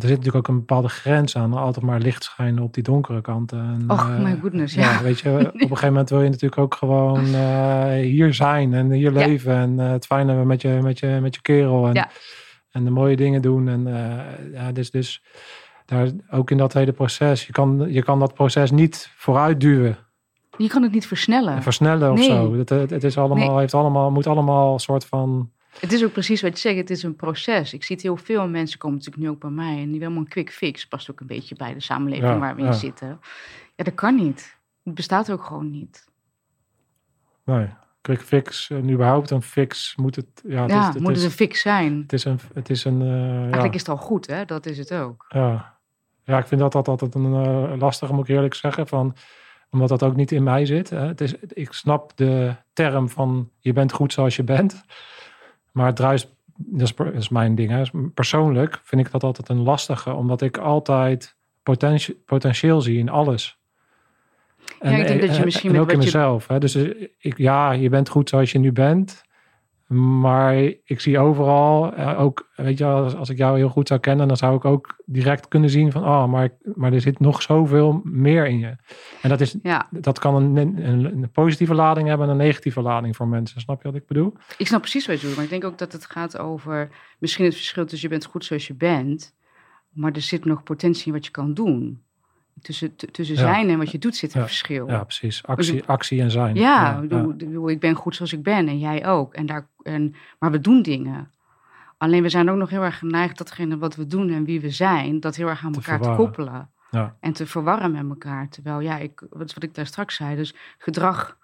er 0.03 0.09
zit 0.09 0.17
natuurlijk 0.17 0.49
ook 0.49 0.55
een 0.55 0.59
bepaalde 0.59 0.89
grens 0.89 1.37
aan. 1.37 1.53
Altijd 1.55 1.85
maar 1.85 2.01
licht 2.01 2.25
schijnen 2.25 2.63
op 2.63 2.75
die 2.75 2.83
donkere 2.83 3.21
kanten. 3.21 3.59
En, 3.59 3.85
Och, 3.91 4.09
uh, 4.09 4.19
my 4.19 4.39
goodness, 4.41 4.75
ja. 4.75 4.91
ja. 4.91 5.03
Weet 5.03 5.21
je, 5.21 5.31
op 5.39 5.55
een 5.55 5.61
gegeven 5.61 5.89
moment 5.89 6.11
wil 6.11 6.23
je 6.23 6.29
natuurlijk 6.29 6.61
ook 6.61 6.75
gewoon 6.75 7.25
uh, 7.25 7.93
hier 7.93 8.35
zijn 8.35 8.75
en 8.75 8.91
hier 8.91 9.11
leven. 9.11 9.55
En 9.55 9.79
uh, 9.79 9.91
het 9.91 10.07
fijn 10.07 10.29
hebben 10.29 10.47
met 10.47 10.63
je, 10.63 10.79
met 10.83 10.99
je, 10.99 11.19
met 11.23 11.35
je 11.35 11.41
kerel. 11.41 11.87
En, 11.87 11.95
ja. 11.95 12.09
en 12.71 12.85
de 12.85 12.91
mooie 12.91 13.17
dingen 13.17 13.43
doen. 13.43 13.69
En 13.69 13.87
ja, 14.53 14.73
dus, 14.73 14.91
dus 14.91 15.23
daar, 15.85 16.09
ook 16.31 16.51
in 16.51 16.57
dat 16.57 16.73
hele 16.73 16.93
proces. 16.93 17.47
Je 17.47 17.53
kan, 17.53 17.87
je 17.89 18.03
kan 18.03 18.19
dat 18.19 18.35
proces 18.35 18.71
niet 18.71 19.13
vooruit 19.17 19.61
duwen. 19.61 19.99
Je 20.57 20.69
kan 20.69 20.83
het 20.83 20.93
niet 20.93 21.07
versnellen. 21.07 21.63
Versnellen 21.63 22.13
of 22.13 22.19
nee. 22.19 22.29
zo. 22.29 22.55
Het, 22.55 22.69
het, 22.69 22.91
het, 22.91 23.05
is 23.05 23.19
allemaal, 23.19 23.49
Nee. 23.49 23.59
heeft 23.59 23.75
allemaal, 23.75 24.11
moet 24.11 24.27
allemaal 24.27 24.73
een 24.73 24.81
soort 24.81 25.05
van... 25.05 25.51
Het 25.81 25.93
is 25.93 26.05
ook 26.05 26.13
precies 26.13 26.43
wat 26.43 26.53
je 26.53 26.59
zegt, 26.59 26.77
het 26.77 26.91
is 26.91 27.03
een 27.03 27.17
proces. 27.17 27.73
Ik 27.73 27.85
zie 27.85 27.95
het 27.97 28.05
heel 28.05 28.17
veel 28.17 28.49
mensen 28.49 28.79
komen 28.79 28.97
natuurlijk 28.97 29.25
nu 29.25 29.31
ook 29.31 29.41
bij 29.41 29.51
mij 29.51 29.79
en 29.83 29.91
die 29.91 30.01
willen 30.01 30.17
een 30.17 30.29
quick 30.29 30.51
fix. 30.53 30.87
Past 30.87 31.11
ook 31.11 31.21
een 31.21 31.27
beetje 31.27 31.55
bij 31.55 31.75
de 31.75 31.81
samenleving 31.81 32.29
Ja, 32.33 32.39
waar 32.39 32.55
we 32.57 32.63
ja. 32.63 32.67
in 32.67 32.75
zitten. 32.75 33.21
Ja, 33.77 33.85
dat 33.85 33.95
kan 33.95 34.15
niet. 34.15 34.59
Het 34.85 34.95
bestaat 34.95 35.31
ook 35.31 35.45
gewoon 35.45 35.71
niet. 35.71 36.07
Nee. 37.45 37.69
quick 38.01 38.21
fix 38.21 38.71
en 38.71 38.91
überhaupt 38.91 39.31
een 39.31 39.43
fix 39.43 39.97
moet 39.97 40.17
het... 40.17 40.27
Ja, 40.49 40.63
het 40.63 40.71
Ja, 40.71 40.89
is, 40.89 40.95
het 40.95 41.03
moet 41.03 41.11
is, 41.17 41.23
het 41.23 41.31
een 41.31 41.37
fix 41.37 41.61
zijn. 41.61 42.01
het 42.03 42.13
is 42.13 42.25
een... 42.25 42.41
Het 42.55 42.71
is 42.71 42.85
een 42.85 43.03
eh, 43.03 43.41
Eigenlijk 43.43 43.75
is 43.75 43.81
het 43.81 43.89
al 43.89 43.97
goed, 43.97 44.27
hè? 44.27 44.45
Dat 44.45 44.67
is 44.67 44.79
het 44.79 44.95
ook. 44.95 45.25
ja. 45.29 45.79
ja, 46.25 46.39
ik 46.39 46.47
vind 46.47 46.61
dat 46.61 46.75
altijd, 46.75 47.03
altijd 47.03 47.25
een 47.25 47.45
eh, 47.45 47.79
lastige, 47.79 48.13
moet 48.13 48.29
ik 48.29 48.35
eerlijk 48.35 48.55
zeggen. 48.55 48.87
Van, 48.87 49.17
omdat 49.71 49.89
dat 49.89 50.03
ook 50.03 50.17
niet 50.17 50.33
in 50.33 50.43
mij 50.43 50.67
zit. 50.67 50.91
Hè. 50.91 51.07
Het 51.07 51.21
is, 51.21 51.35
ik 51.49 51.73
snap 51.73 52.17
de 52.17 52.55
term 52.73 53.09
van 53.09 53.51
je 53.59 53.73
bent 53.73 53.93
goed 53.93 54.13
zoals 54.13 54.37
je 54.37 54.45
bent. 54.45 54.85
Maar 55.79 55.87
het 55.87 55.97
druist, 55.97 56.35
dat 56.57 56.95
is, 56.99 57.13
is 57.15 57.29
mijn 57.29 57.55
ding. 57.55 57.71
Hè. 57.71 57.83
Persoonlijk 58.15 58.81
vind 58.83 59.07
ik 59.07 59.11
dat 59.13 59.23
altijd 59.23 59.49
een 59.49 59.63
lastige. 59.63 60.13
Omdat 60.13 60.43
ik 60.43 60.57
altijd 60.57 61.37
potentie, 61.63 62.23
potentieel 62.27 62.81
zie 62.81 62.99
in 62.99 63.09
alles. 63.09 63.59
Ja, 64.81 64.91
ik 64.91 65.07
denk 65.07 65.21
dat 65.21 65.37
je 65.37 65.45
misschien 65.45 65.71
en 65.71 65.77
met 65.77 65.85
ook 65.85 65.91
in 65.93 65.99
je- 65.99 66.05
mezelf. 66.05 66.47
Hè. 66.47 66.59
Dus 66.59 66.75
eh, 66.75 67.09
ik, 67.19 67.39
ja, 67.39 67.73
je 67.73 67.89
bent 67.89 68.09
goed 68.09 68.29
zoals 68.29 68.53
je 68.53 68.59
nu 68.59 68.73
bent. 68.73 69.23
Maar 69.89 70.55
ik 70.85 71.01
zie 71.01 71.19
overal, 71.19 71.95
eh, 71.95 72.21
ook, 72.21 72.49
weet 72.57 72.79
je, 72.79 72.85
als, 72.85 73.15
als 73.15 73.29
ik 73.29 73.37
jou 73.37 73.57
heel 73.57 73.69
goed 73.69 73.89
zou 73.89 74.01
kennen, 74.01 74.29
dan 74.29 74.37
zou 74.37 74.57
ik 74.57 74.65
ook 74.65 75.03
direct 75.07 75.49
kunnen 75.49 75.71
zien 75.71 75.93
van, 75.93 76.05
oh, 76.05 76.27
maar, 76.27 76.49
maar 76.75 76.93
er 76.93 77.01
zit 77.01 77.21
nog 77.21 77.43
zoveel 77.43 78.01
meer 78.05 78.47
in 78.47 78.59
je. 78.59 78.77
En 79.23 79.29
dat, 79.29 79.41
is, 79.41 79.57
Ja, 79.63 79.89
dat 79.91 80.19
kan 80.19 80.35
een, 80.35 80.57
een, 80.57 81.05
een 81.05 81.31
positieve 81.31 81.75
lading 81.75 82.09
hebben 82.09 82.27
en 82.27 82.33
een 82.33 82.39
negatieve 82.39 82.81
lading 82.81 83.17
voor 83.17 83.29
mensen. 83.29 83.61
Snap 83.61 83.83
je 83.83 83.89
wat 83.89 84.01
ik 84.01 84.07
bedoel? 84.07 84.35
ik 84.59 84.67
snap 84.67 84.81
precies 84.81 85.07
wat 85.07 85.15
je 85.15 85.21
bedoelt. 85.21 85.37
Maar 85.37 85.45
ik 85.45 85.61
denk 85.61 85.65
ook 85.73 85.79
dat 85.79 85.93
het 85.93 86.07
gaat 86.07 86.39
over 86.39 86.89
misschien 87.19 87.45
het 87.45 87.55
verschil 87.55 87.87
tussen 87.87 88.09
je 88.09 88.15
bent 88.19 88.31
goed 88.31 88.45
zoals 88.45 88.67
je 88.67 88.75
bent, 88.75 89.35
maar 89.93 90.13
er 90.13 90.21
zit 90.21 90.45
nog 90.45 90.63
potentie 90.63 91.07
in 91.07 91.13
wat 91.13 91.25
je 91.25 91.31
kan 91.31 91.55
doen. 91.55 92.03
Tussen, 92.63 92.97
tussen 92.97 93.37
Ja. 93.37 93.41
zijn 93.41 93.69
en 93.69 93.79
wat 93.79 93.91
je 93.91 93.99
doet 93.99 94.17
zit 94.17 94.35
een 94.35 94.41
Ja. 94.41 94.47
verschil. 94.47 94.89
Ja, 94.89 95.05
precies. 95.05 95.47
Actie, 95.47 95.83
actie 95.87 96.21
en 96.21 96.31
zijn. 96.31 96.55
Ja, 96.55 97.03
ik 97.67 97.81
ben 97.81 97.95
goed 97.95 98.17
zoals 98.17 98.33
ik 98.33 98.43
ben 98.43 98.69
en 98.69 98.79
jij 98.79 99.07
ook. 99.07 99.35
En 99.35 99.47
daar, 99.47 99.69
en, 99.93 100.15
maar 100.39 100.51
we 100.51 100.61
doen 100.61 100.83
dingen. 100.83 101.31
Alleen 101.99 102.23
we 102.23 102.29
zijn 102.29 102.51
ook 102.51 102.57
nog 102.57 102.71
heel 102.71 102.83
erg 102.83 102.99
geneigd 102.99 103.39
datgene 103.39 103.79
wat 103.79 103.97
we 103.97 104.07
doen 104.07 104.31
en 104.31 104.45
wie 104.45 104.61
we 104.61 104.71
zijn, 104.71 105.21
dat 105.21 105.37
heel 105.37 105.49
erg 105.49 105.65
aan 105.65 105.73
Te 105.73 105.79
elkaar 105.79 106.01
te 106.01 106.15
koppelen. 106.17 106.71
Ja. 106.91 107.17
En 107.21 107.33
te 107.33 107.47
verwarren 107.47 107.93
met 107.93 108.09
elkaar. 108.09 108.49
Terwijl, 108.49 108.81
ja, 108.81 108.97
ik, 108.99 109.27
wat 109.31 109.55
wat 109.55 109.63
ik 109.63 109.75
daar 109.75 109.87
straks 109.87 110.15
zei, 110.17 110.37
dus 110.37 110.55
gedrag, 110.79 111.39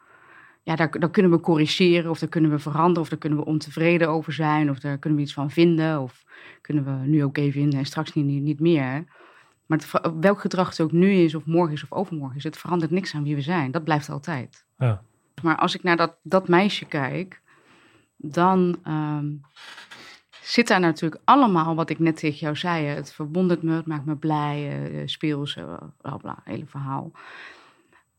ja, 0.63 0.77
daar, 0.77 0.91
daar 0.99 1.11
kunnen 1.11 1.33
we 1.33 1.41
corrigeren 1.41 2.11
of 2.11 2.19
daar 2.19 2.29
kunnen 2.29 2.51
we 2.51 2.59
veranderen 2.59 3.01
of 3.01 3.09
daar 3.09 3.19
kunnen 3.19 3.39
we 3.39 3.45
ontevreden 3.45 4.09
over 4.09 4.33
zijn 4.33 4.71
of 4.71 4.79
daar 4.79 4.99
kunnen 4.99 5.19
we 5.19 5.25
iets 5.25 5.35
van 5.35 5.51
vinden 5.51 6.01
of 6.01 6.25
kunnen 6.61 6.85
we 6.85 7.07
nu 7.07 7.25
ook 7.25 7.37
even 7.37 7.53
vinden 7.53 7.79
en 7.79 7.85
straks 7.85 8.13
niet, 8.13 8.43
niet, 8.43 8.61
meer. 8.61 9.05
Maar 9.67 9.79
het, 9.79 10.13
welk 10.21 10.41
gedrag 10.41 10.69
het 10.69 10.81
ook 10.81 10.93
nu 10.93 11.11
is 11.11 11.35
of 11.35 11.47
morgen 11.47 11.73
is 11.73 11.83
of 11.83 11.93
overmorgen 11.93 12.37
is, 12.37 12.45
het 12.45 12.57
verandert 12.57 12.91
niks 12.91 13.15
aan 13.15 13.23
wie 13.23 13.35
we 13.35 13.41
zijn. 13.41 13.71
Dat 13.71 13.85
blijft 13.85 14.09
altijd. 14.09 14.65
Ja. 14.79 15.03
Maar 15.43 15.57
als 15.57 15.75
ik 15.75 15.83
naar 15.83 15.97
dat, 15.97 16.17
dat 16.23 16.49
meisje 16.49 16.85
kijk, 16.85 17.43
dan 18.31 18.79
ehm, 18.83 19.27
zit 20.43 20.69
daar 20.69 20.81
natuurlijk 20.81 21.23
allemaal 21.25 21.75
wat 21.75 21.91
ik 21.91 21.99
net 21.99 22.17
tegen 22.17 22.39
jou 22.39 22.57
zei. 22.57 22.87
Het 22.87 23.13
verwondert 23.13 23.63
me, 23.63 23.75
het 23.75 23.87
maakt 23.87 24.05
me 24.05 24.17
blij, 24.17 24.89
eh, 24.93 25.03
speels, 25.07 25.57
eh, 25.57 25.77
bla 26.01 26.17
bla, 26.17 26.39
hele 26.45 26.67
verhaal. 26.67 27.13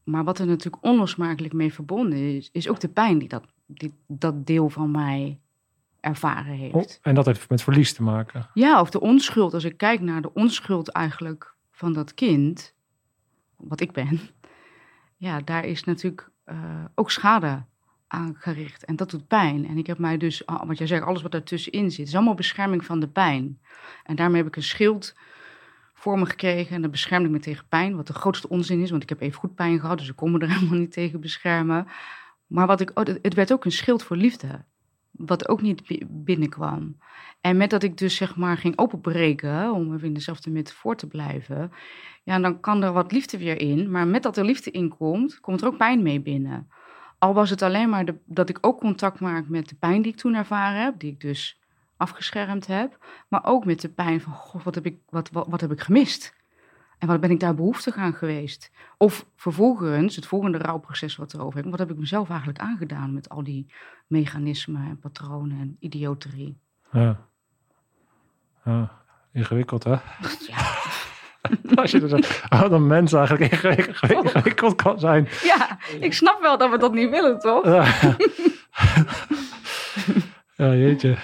Maar 0.03 0.23
wat 0.23 0.39
er 0.39 0.45
natuurlijk 0.45 0.83
onlosmakelijk 0.83 1.53
mee 1.53 1.73
verbonden 1.73 2.35
is, 2.35 2.49
is 2.51 2.69
ook 2.69 2.79
de 2.79 2.89
pijn 2.89 3.17
die 3.19 3.27
dat, 3.27 3.43
die, 3.65 3.93
dat 4.07 4.45
deel 4.45 4.69
van 4.69 4.91
mij 4.91 5.39
ervaren 5.99 6.53
heeft. 6.53 6.73
Oh, 6.75 6.83
en 7.01 7.15
dat 7.15 7.25
heeft 7.25 7.49
met 7.49 7.61
verlies 7.61 7.93
te 7.93 8.03
maken. 8.03 8.49
Ja, 8.53 8.81
of 8.81 8.89
de 8.89 8.99
onschuld. 8.99 9.53
Als 9.53 9.63
ik 9.63 9.77
kijk 9.77 10.01
naar 10.01 10.21
de 10.21 10.33
onschuld 10.33 10.87
eigenlijk 10.87 11.55
van 11.71 11.93
dat 11.93 12.13
kind, 12.13 12.73
wat 13.57 13.81
ik 13.81 13.91
ben, 13.91 14.19
ja, 15.17 15.41
daar 15.41 15.65
is 15.65 15.83
natuurlijk 15.83 16.29
ook 16.95 17.11
schade 17.11 17.63
En 18.85 18.95
dat 18.95 19.09
doet 19.09 19.27
pijn. 19.27 19.67
En 19.67 19.77
ik 19.77 19.87
heb 19.87 19.97
mij 19.97 20.17
dus, 20.17 20.45
ah, 20.45 20.67
wat 20.67 20.77
jij 20.77 20.87
zegt, 20.87 21.03
alles 21.03 21.21
wat 21.21 21.31
daartussenin 21.31 21.91
zit, 21.91 22.07
is 22.07 22.15
allemaal 22.15 22.33
bescherming 22.33 22.85
van 22.85 22.99
de 22.99 23.07
pijn. 23.07 23.59
En 24.03 24.15
daarmee 24.15 24.37
heb 24.37 24.47
ik 24.47 24.55
een 24.55 24.63
schild 24.63 25.15
voor 25.93 26.19
me 26.19 26.25
gekregen 26.25 26.75
en 26.75 26.81
dat 26.81 26.91
beschermde 26.91 27.27
ik 27.27 27.33
me 27.33 27.39
tegen 27.39 27.67
pijn, 27.69 27.95
wat 27.95 28.07
de 28.07 28.13
grootste 28.13 28.49
onzin 28.49 28.81
is, 28.81 28.89
want 28.89 29.03
ik 29.03 29.09
heb 29.09 29.21
even 29.21 29.39
goed 29.39 29.55
pijn 29.55 29.79
gehad, 29.79 29.97
dus 29.97 30.09
ik 30.09 30.15
kon 30.15 30.31
me 30.31 30.39
er 30.39 30.49
helemaal 30.55 30.79
niet 30.79 30.91
tegen 30.91 31.19
beschermen. 31.19 31.87
Maar 32.47 32.67
wat 32.67 32.81
ik, 32.81 32.91
oh, 32.93 33.05
het 33.21 33.33
werd 33.33 33.53
ook 33.53 33.65
een 33.65 33.71
schild 33.71 34.03
voor 34.03 34.17
liefde, 34.17 34.63
wat 35.11 35.49
ook 35.49 35.61
niet 35.61 35.87
bi- 35.87 36.05
binnenkwam. 36.07 36.97
En 37.41 37.57
met 37.57 37.69
dat 37.69 37.83
ik 37.83 37.97
dus 37.97 38.15
zeg 38.15 38.35
maar 38.35 38.57
ging 38.57 38.77
openbreken, 38.77 39.71
om 39.71 39.93
even 39.93 40.07
in 40.07 40.13
dezelfde 40.13 40.49
metafoor 40.49 40.95
te 40.95 41.07
blijven, 41.07 41.71
ja, 42.23 42.39
dan 42.39 42.59
kan 42.59 42.83
er 42.83 42.93
wat 42.93 43.11
liefde 43.11 43.37
weer 43.37 43.59
in. 43.59 43.91
Maar 43.91 44.07
met 44.07 44.23
dat 44.23 44.37
er 44.37 44.45
liefde 44.45 44.71
in 44.71 44.97
komt, 44.97 45.39
komt 45.39 45.61
er 45.61 45.67
ook 45.67 45.77
pijn 45.77 46.01
mee 46.01 46.21
binnen. 46.21 46.67
Al 47.17 47.33
was 47.33 47.49
het 47.49 47.61
alleen 47.61 47.89
maar 47.89 48.05
de, 48.05 48.15
dat 48.25 48.49
ik 48.49 48.57
ook 48.61 48.79
contact 48.79 49.19
maak 49.19 49.47
met 49.47 49.69
de 49.69 49.75
pijn 49.75 50.01
die 50.01 50.11
ik 50.11 50.17
toen 50.17 50.35
ervaren 50.35 50.83
heb, 50.83 50.99
die 50.99 51.11
ik 51.11 51.21
dus 51.21 51.59
afgeschermd 51.97 52.67
heb. 52.67 53.05
Maar 53.27 53.45
ook 53.45 53.65
met 53.65 53.81
de 53.81 53.89
pijn 53.89 54.21
van, 54.21 54.33
god, 54.33 54.63
wat 54.63 54.75
heb 54.75 54.85
ik, 54.85 54.99
wat, 55.09 55.29
wat, 55.31 55.47
wat 55.47 55.61
heb 55.61 55.71
ik 55.71 55.81
gemist? 55.81 56.35
En 56.97 57.07
wat 57.07 57.19
ben 57.19 57.31
ik 57.31 57.39
daar 57.39 57.55
behoeftig 57.55 57.95
aan 57.95 58.13
geweest? 58.13 58.71
Of 58.97 59.25
vervolgens, 59.35 60.15
het 60.15 60.25
volgende 60.25 60.57
rouwproces 60.57 61.15
wat 61.15 61.33
erover 61.33 61.61
heb, 61.61 61.69
wat 61.69 61.79
heb 61.79 61.91
ik 61.91 61.97
mezelf 61.97 62.29
eigenlijk 62.29 62.59
aangedaan 62.59 63.13
met 63.13 63.29
al 63.29 63.43
die 63.43 63.73
mechanismen 64.07 64.87
en 64.89 64.99
patronen 64.99 65.59
en 65.59 65.77
idioterie? 65.79 66.57
Ja. 66.91 67.27
ja. 68.65 69.03
Ingewikkeld, 69.31 69.83
hè? 69.83 69.91
Ja, 69.91 70.93
Als 71.75 71.91
je 71.91 71.99
dus 71.99 72.11
oh, 72.49 72.69
dat 72.69 72.79
mens 72.79 73.13
eigenlijk 73.13 73.51
ingewikkeld, 74.23 74.75
kan 74.75 74.99
zijn. 74.99 75.27
ja, 75.43 75.77
ik 75.99 76.13
snap 76.13 76.41
wel 76.41 76.57
dat 76.57 76.71
we 76.71 76.77
dat 76.77 76.93
niet 76.93 77.09
willen, 77.09 77.39
toch? 77.39 77.65
Ja, 77.65 77.85
ja 80.55 80.73
jeetje. 80.73 81.15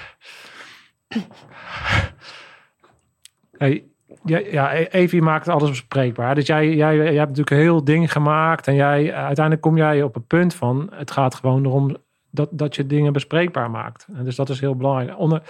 Hey, 3.58 3.86
ja, 4.26 4.38
ja, 4.38 4.74
Evie 4.74 5.22
maakt 5.22 5.48
alles 5.48 5.70
bespreekbaar. 5.70 6.36
Dus 6.36 6.48
jij, 6.48 6.76
jij, 6.76 6.96
jij 6.96 7.06
hebt 7.06 7.20
natuurlijk 7.20 7.50
een 7.50 7.58
heel 7.58 7.84
ding 7.84 8.12
gemaakt. 8.12 8.68
En 8.68 8.76
jij, 8.76 9.14
uiteindelijk 9.14 9.62
kom 9.62 9.78
jij 9.78 10.04
op 10.04 10.14
het 10.14 10.28
punt 10.28 10.54
van... 10.54 10.90
het 10.94 11.12
gaat 11.12 11.36
gewoon 11.36 11.66
erom 11.66 11.98
dat, 12.30 12.50
dat 12.52 12.76
je 12.76 12.86
dingen 12.86 13.14
bespreekbaar 13.14 13.72
maakt. 13.72 14.08
En 14.14 14.24
dus 14.24 14.36
dat 14.36 14.50
is 14.50 14.60
heel 14.60 14.76
belangrijk. 14.76 15.20
Onder, 15.20 15.42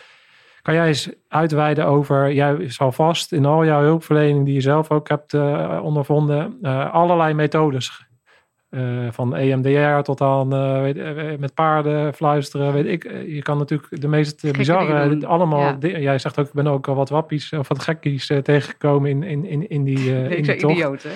kan 0.61 0.73
jij 0.73 0.87
eens 0.87 1.09
uitweiden 1.27 1.85
over... 1.85 2.33
jij 2.33 2.69
zal 2.69 2.91
vast 2.91 3.31
in 3.31 3.45
al 3.45 3.65
jouw 3.65 3.81
hulpverlening... 3.81 4.45
die 4.45 4.53
je 4.53 4.61
zelf 4.61 4.91
ook 4.91 5.09
hebt 5.09 5.33
eh, 5.33 5.79
ondervonden... 5.83 6.57
eh, 6.61 6.93
allerlei 6.93 7.33
methodes 7.33 8.05
eh, 8.69 9.07
van 9.09 9.35
EMDR 9.35 10.01
tot 10.03 10.21
aan 10.21 10.49
weet, 10.81 11.39
met 11.39 11.53
paarden 11.53 12.13
fluisteren. 12.13 12.73
Weet 12.73 12.85
ik. 12.85 13.03
Je 13.27 13.41
kan 13.41 13.57
natuurlijk 13.57 14.01
de 14.01 14.07
meest 14.07 14.51
bizarre, 14.57 15.27
allemaal. 15.27 15.59
Ja. 15.59 15.73
di- 15.73 15.99
Jij 15.99 16.19
zegt 16.19 16.39
ook, 16.39 16.45
ik 16.47 16.53
ben 16.53 16.67
ook 16.67 16.87
al 16.87 16.95
wat 16.95 17.09
wappies 17.09 17.53
of 17.53 17.67
wat 17.67 17.83
gekkies 17.83 18.31
tegengekomen 18.43 19.09
in, 19.09 19.23
in, 19.23 19.45
in, 19.45 19.69
in 19.69 19.83
die, 19.83 20.11
Nee, 20.11 20.35
in 20.35 20.43
die 20.43 20.55
tocht. 20.55 20.75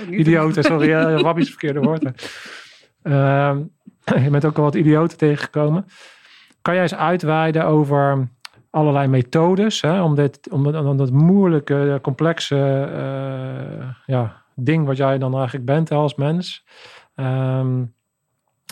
Niet- 0.10 0.20
Idioten, 0.20 0.64
sorry, 0.64 0.90
uh, 0.90 1.22
wappies 1.22 1.50
verkeerde 1.50 1.80
woord. 1.80 2.04
Ehm, 3.04 3.58
je 4.24 4.30
bent 4.30 4.46
ook 4.46 4.58
al 4.58 4.64
wat 4.64 4.76
idioten 4.76 5.18
tegengekomen. 5.18 5.86
Kan 6.62 6.74
jij 6.74 6.84
eens 6.84 6.96
uitweiden 6.96 7.66
over 7.66 8.28
allerlei 8.76 9.08
methodes 9.08 9.82
hè, 9.82 10.02
om, 10.02 10.16
dit, 10.16 10.50
om, 10.50 10.64
dat- 10.64 10.86
om 10.86 10.98
dat 10.98 11.12
moeilijke, 11.12 12.00
complexe 12.02 12.56
eh, 12.94 13.88
ja, 14.06 14.44
ding 14.56 14.86
wat 14.86 14.98
jij 14.98 15.18
dan 15.18 15.34
eigenlijk 15.36 15.66
bent 15.66 15.92
als 15.92 16.16
mens 16.16 16.66
ehm, 17.16 17.84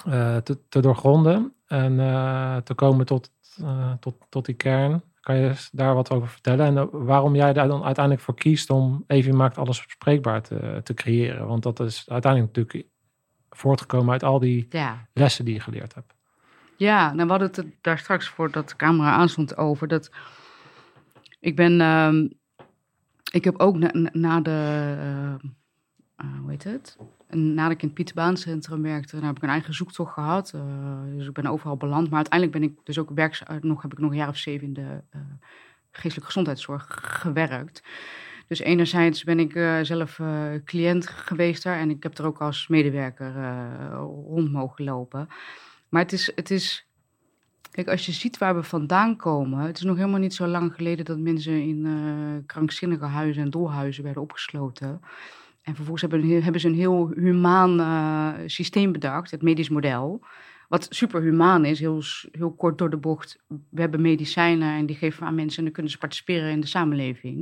eh, 0.06 0.38
te, 0.38 0.68
te 0.70 0.80
doorgronden 0.82 1.54
en 1.68 1.99
eh, 1.99 2.56
te 2.58 2.74
komen 2.74 3.06
tot, 3.06 3.32
tot, 3.99 4.16
tot 4.30 4.45
die 4.45 4.56
kern. 4.56 5.01
Kan 5.20 5.36
je 5.36 5.51
daar 5.72 5.95
wat 5.95 6.12
over 6.12 6.28
vertellen? 6.28 6.66
En 6.78 6.89
waarom 7.06 7.36
jij 7.36 7.54
daar 7.54 7.68
dan 7.68 7.84
uiteindelijk 7.84 8.26
voor 8.26 8.36
kiest 8.36 8.70
om 8.70 9.04
Evie 9.08 9.34
maakt 9.34 9.58
alles 9.58 9.84
bespreekbaar 9.86 10.41
te, 10.41 10.82
te 10.84 10.93
creëren? 10.93 11.47
Want 11.47 11.64
dat 11.64 11.80
is 11.80 12.06
uiteindelijk 12.10 12.56
natuurlijk 12.56 12.88
voortgekomen 13.49 14.12
uit 14.12 14.24
al 14.24 14.39
die 14.39 14.66
Ja. 14.70 15.08
lessen 15.14 15.45
die 15.45 15.54
je 15.54 15.60
geleerd 15.60 15.93
hebt. 15.95 16.14
Ja, 16.78 17.14
nou, 17.14 17.26
we 17.26 17.32
hadden 17.32 17.52
het 17.52 17.66
daar 17.82 18.00
straks 18.00 18.28
voordat 18.28 18.70
de 18.70 18.76
camera 18.76 19.12
aanstond 19.12 19.58
over. 19.58 19.88
Dat 19.88 20.12
ik 21.44 21.56
ben, 21.56 21.82
ehm, 21.82 22.28
ik 23.32 23.44
heb 23.44 23.60
ook 23.60 23.78
na, 24.14 24.42
de, 24.42 24.50
eh, 24.52 25.34
eh, 25.34 26.40
hoe 26.42 26.50
heet 26.50 26.64
het? 26.64 26.98
Nadat 27.30 27.72
ik 27.72 27.82
in 27.82 27.88
het 27.88 27.96
Pieterbaancentrum 27.96 28.82
werkte, 28.82 29.16
dan 29.16 29.26
heb 29.26 29.36
ik 29.36 29.44
een 29.44 29.50
eigen 29.50 29.74
zoektocht 29.74 30.14
gehad. 30.14 30.52
Eh, 30.54 30.62
dus 31.16 31.28
ik 31.28 31.34
ben 31.34 31.46
overal 31.46 31.78
beland. 31.78 32.10
Maar 32.10 32.16
uiteindelijk 32.16 32.60
ben 32.60 32.70
ik 32.70 32.78
dus 32.84 33.00
ook 33.00 33.10
werkzaam, 33.16 33.60
nog 33.62 33.82
heb 33.82 33.92
ik 33.92 33.98
nog 33.98 34.12
een 34.12 34.18
jaar 34.18 34.28
of 34.28 34.38
zeven 34.38 34.68
in 34.68 34.74
de 34.74 35.02
geestelijke 35.92 36.26
gezondheidszorg 36.26 36.86
gewerkt. 37.02 37.84
Dus 38.48 38.60
enerzijds 38.60 39.24
ben 39.24 39.40
ik 39.40 39.52
zelf 39.82 40.20
cliënt 40.66 41.08
geweest 41.08 41.64
daar 41.64 41.80
en 41.80 41.90
ik 41.90 42.04
heb 42.04 42.18
er 42.18 42.26
ook 42.26 42.42
als 42.42 42.68
medewerker 42.68 43.34
rond 44.28 44.52
mogen 44.52 44.84
lopen. 44.84 45.28
Maar 45.94 46.02
het 46.02 46.12
is, 46.12 46.32
het 46.36 46.52
is. 46.52 46.88
Kijk, 47.72 47.88
als 47.88 48.06
je 48.06 48.12
ziet 48.12 48.38
waar 48.38 48.56
we 48.56 48.64
vandaan 48.64 49.16
komen. 49.16 49.60
Het 49.60 49.78
is 49.78 49.84
nog 49.84 49.98
helemaal 49.98 50.20
niet 50.20 50.34
zo 50.34 50.48
lang 50.48 50.76
geleden 50.76 51.06
dat 51.06 51.20
mensen 51.20 51.62
in 51.62 51.86
eh, 51.86 52.46
krankzinnige 52.46 53.06
huizen 53.06 53.44
en 53.44 53.50
dolhuizen 53.50 54.04
werden 54.04 54.22
opgesloten. 54.22 55.02
En 55.62 55.76
vervolgens 55.76 56.02
hebben, 56.02 56.44
hebben 56.44 56.62
ze 56.62 56.68
een 56.68 56.76
heel 56.76 57.12
humaan 57.16 57.80
eh, 57.80 58.44
systeem 58.46 58.91
bedacht, 58.91 59.32
het 59.32 59.41
medisch 59.41 59.70
model. 59.70 60.26
Wat 60.70 60.88
superhumaan 60.89 61.66
is, 61.66 61.80
heel, 61.80 62.02
heel 62.32 62.52
kort 62.52 62.78
door 62.78 62.89
de 62.89 62.98
bocht. 62.98 63.39
We 63.48 63.82
hebben 63.82 64.02
medicijnen 64.02 64.78
en 64.78 64.86
die 64.86 64.96
geven 64.96 65.20
we 65.20 65.26
aan 65.26 65.36
mensen 65.36 65.58
en 65.58 65.64
dan 65.64 65.74
kunnen 65.74 65.91
ze 65.91 65.98
participeren 65.98 66.52
in 66.52 66.60
de 66.60 66.68
samenleving. 66.68 67.36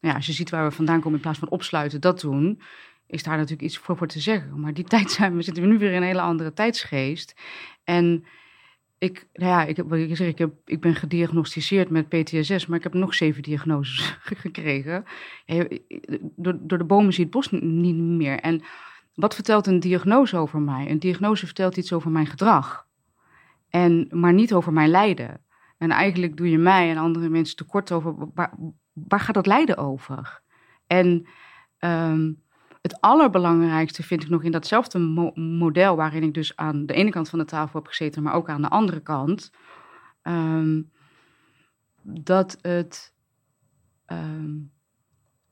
Nou 0.00 0.12
ja, 0.12 0.14
als 0.14 0.26
je 0.26 0.32
ziet 0.32 0.50
waar 0.50 0.68
we 0.68 0.74
vandaan 0.74 1.00
komen 1.00 1.14
in 1.14 1.22
plaats 1.22 1.38
van 1.38 1.50
opsluiten, 1.50 2.00
dat 2.00 2.20
doen, 2.20 2.60
is 3.10 3.22
daar 3.22 3.36
natuurlijk 3.36 3.62
iets 3.62 3.78
voor, 3.78 3.96
voor 3.96 4.06
te 4.06 4.20
zeggen. 4.20 4.60
Maar 4.60 4.74
die 4.74 4.84
tijd 4.94 5.10
zijn 5.10 5.36
we, 5.36 5.42
zitten 5.42 5.62
we 5.62 5.68
nu 5.68 5.78
weer 5.78 5.90
in 5.90 5.96
een 5.96 6.02
hele 6.02 6.20
andere 6.20 6.52
tijdsgeest. 6.52 7.34
En 7.84 8.24
ik, 8.98 9.26
nou 9.32 9.50
ja, 9.50 9.64
ik, 9.64 9.76
heb, 9.76 9.92
ik, 9.92 10.16
zeg, 10.16 10.28
ik, 10.28 10.38
heb, 10.38 10.52
ik 10.64 10.80
ben 10.80 10.94
gediagnosticeerd 10.94 11.90
met 11.90 12.08
PTSS, 12.08 12.66
maar 12.66 12.78
ik 12.78 12.84
heb 12.84 12.94
nog 12.94 13.14
zeven 13.14 13.42
diagnoses 13.42 14.18
gekregen. 14.44 15.04
Door, 16.36 16.58
door 16.60 16.78
de 16.78 16.84
bomen 16.84 17.12
zie 17.12 17.26
je 17.26 17.30
het 17.30 17.50
bos 17.50 17.60
niet 17.62 17.96
meer. 17.96 18.38
En 18.40 18.62
wat 19.14 19.34
vertelt 19.34 19.66
een 19.66 19.80
diagnose 19.80 20.36
over 20.36 20.60
mij? 20.60 20.90
Een 20.90 20.98
diagnose 20.98 21.46
vertelt 21.46 21.76
iets 21.76 21.92
over 21.92 22.10
mijn 22.10 22.26
gedrag. 22.26 22.86
En, 23.68 24.06
maar 24.10 24.32
niet 24.32 24.54
over 24.54 24.72
mijn 24.72 24.90
lijden. 24.90 25.40
En 25.78 25.90
eigenlijk 25.90 26.36
doe 26.36 26.50
je 26.50 26.58
mij 26.58 26.90
en 26.90 26.96
andere 26.96 27.28
mensen 27.28 27.56
tekort 27.56 27.92
over 27.92 28.14
waar, 28.92 29.20
gaat 29.20 29.34
dat 29.34 29.46
lijden 29.46 29.76
over? 29.76 30.40
En 30.86 31.26
um, 31.78 32.42
het 32.80 33.00
allerbelangrijkste 33.00 34.02
vind 34.02 34.22
ik 34.22 34.28
nog 34.28 34.42
in 34.42 34.52
datzelfde 34.52 34.98
model, 35.34 35.96
waarin 35.96 36.22
ik 36.22 36.34
dus 36.34 36.56
aan 36.56 36.86
de 36.86 36.94
ene 36.94 37.10
kant 37.10 37.28
van 37.28 37.38
de 37.38 37.44
tafel 37.44 37.78
heb 37.78 37.88
gezeten, 37.88 38.22
maar 38.22 38.34
ook 38.34 38.48
aan 38.48 38.62
de 38.62 38.68
andere 38.68 39.00
kant, 39.00 39.50
um, 40.22 40.90
dat 42.02 42.58
het 42.60 43.14
um, 44.06 44.72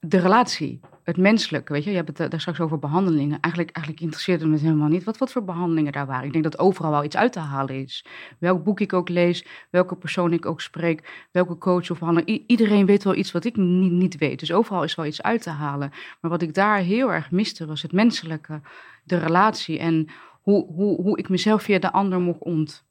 de 0.01 0.19
relatie, 0.19 0.81
het 1.03 1.17
menselijke, 1.17 1.73
weet 1.73 1.85
je, 1.85 1.91
je 1.91 1.97
hebt 1.97 2.19
het 2.19 2.31
daar 2.31 2.41
straks 2.41 2.61
over 2.61 2.79
behandelingen. 2.79 3.41
Eigenlijk, 3.41 3.75
eigenlijk 3.75 4.05
interesseert 4.05 4.41
het 4.41 4.51
me 4.51 4.59
helemaal 4.59 4.89
niet 4.89 5.05
wat, 5.05 5.19
wat 5.19 5.33
voor 5.33 5.45
behandelingen 5.45 5.93
daar 5.93 6.07
waren. 6.07 6.27
Ik 6.27 6.33
denk 6.33 6.45
dat 6.45 6.59
overal 6.59 6.91
wel 6.91 7.05
iets 7.05 7.17
uit 7.17 7.33
te 7.33 7.39
halen 7.39 7.83
is. 7.83 8.05
Welk 8.39 8.65
boek 8.65 8.81
ik 8.81 8.93
ook 8.93 9.09
lees, 9.09 9.47
welke 9.71 9.97
persoon 9.97 10.33
ik 10.33 10.47
ook 10.47 10.61
spreek, 10.61 11.27
welke 11.31 11.59
coach 11.59 11.91
of 11.91 11.99
behandelaar. 11.99 12.39
iedereen 12.47 12.87
weet 12.87 13.05
wel 13.05 13.15
iets 13.15 13.33
wat 13.33 13.45
ik 13.45 13.57
niet, 13.57 13.93
niet 13.93 14.17
weet. 14.17 14.39
Dus 14.39 14.53
overal 14.53 14.83
is 14.83 14.95
wel 14.95 15.07
iets 15.07 15.23
uit 15.23 15.43
te 15.43 15.51
halen. 15.51 15.91
Maar 16.21 16.31
wat 16.31 16.43
ik 16.43 16.55
daar 16.55 16.79
heel 16.79 17.13
erg 17.13 17.31
miste 17.31 17.67
was 17.67 17.83
het 17.83 17.93
menselijke, 17.93 18.61
de 19.05 19.19
relatie 19.19 19.79
en 19.79 20.09
hoe, 20.43 20.67
hoe, 20.67 21.03
hoe 21.03 21.19
ik 21.19 21.29
mezelf 21.29 21.63
via 21.63 21.79
de 21.79 21.93
ander 21.93 22.21
mocht, 22.21 22.43
ont, 22.43 22.85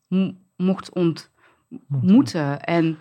mocht 0.55 0.89
ontmoeten. 0.93 2.61
En 2.61 2.97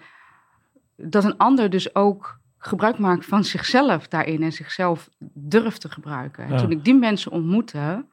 dat 0.97 1.25
een 1.25 1.37
ander 1.37 1.71
dus 1.71 1.95
ook 1.95 2.39
gebruik 2.59 2.99
maakt 2.99 3.27
van 3.27 3.45
zichzelf 3.45 4.09
daarin 4.09 4.43
en 4.43 4.53
zichzelf 4.53 5.09
durft 5.35 5.81
te 5.81 5.89
gebruiken. 5.89 6.45
En 6.45 6.57
toen 6.57 6.71
ik 6.71 6.85
die 6.85 6.95
mensen 6.95 7.31
ontmoette, 7.31 8.07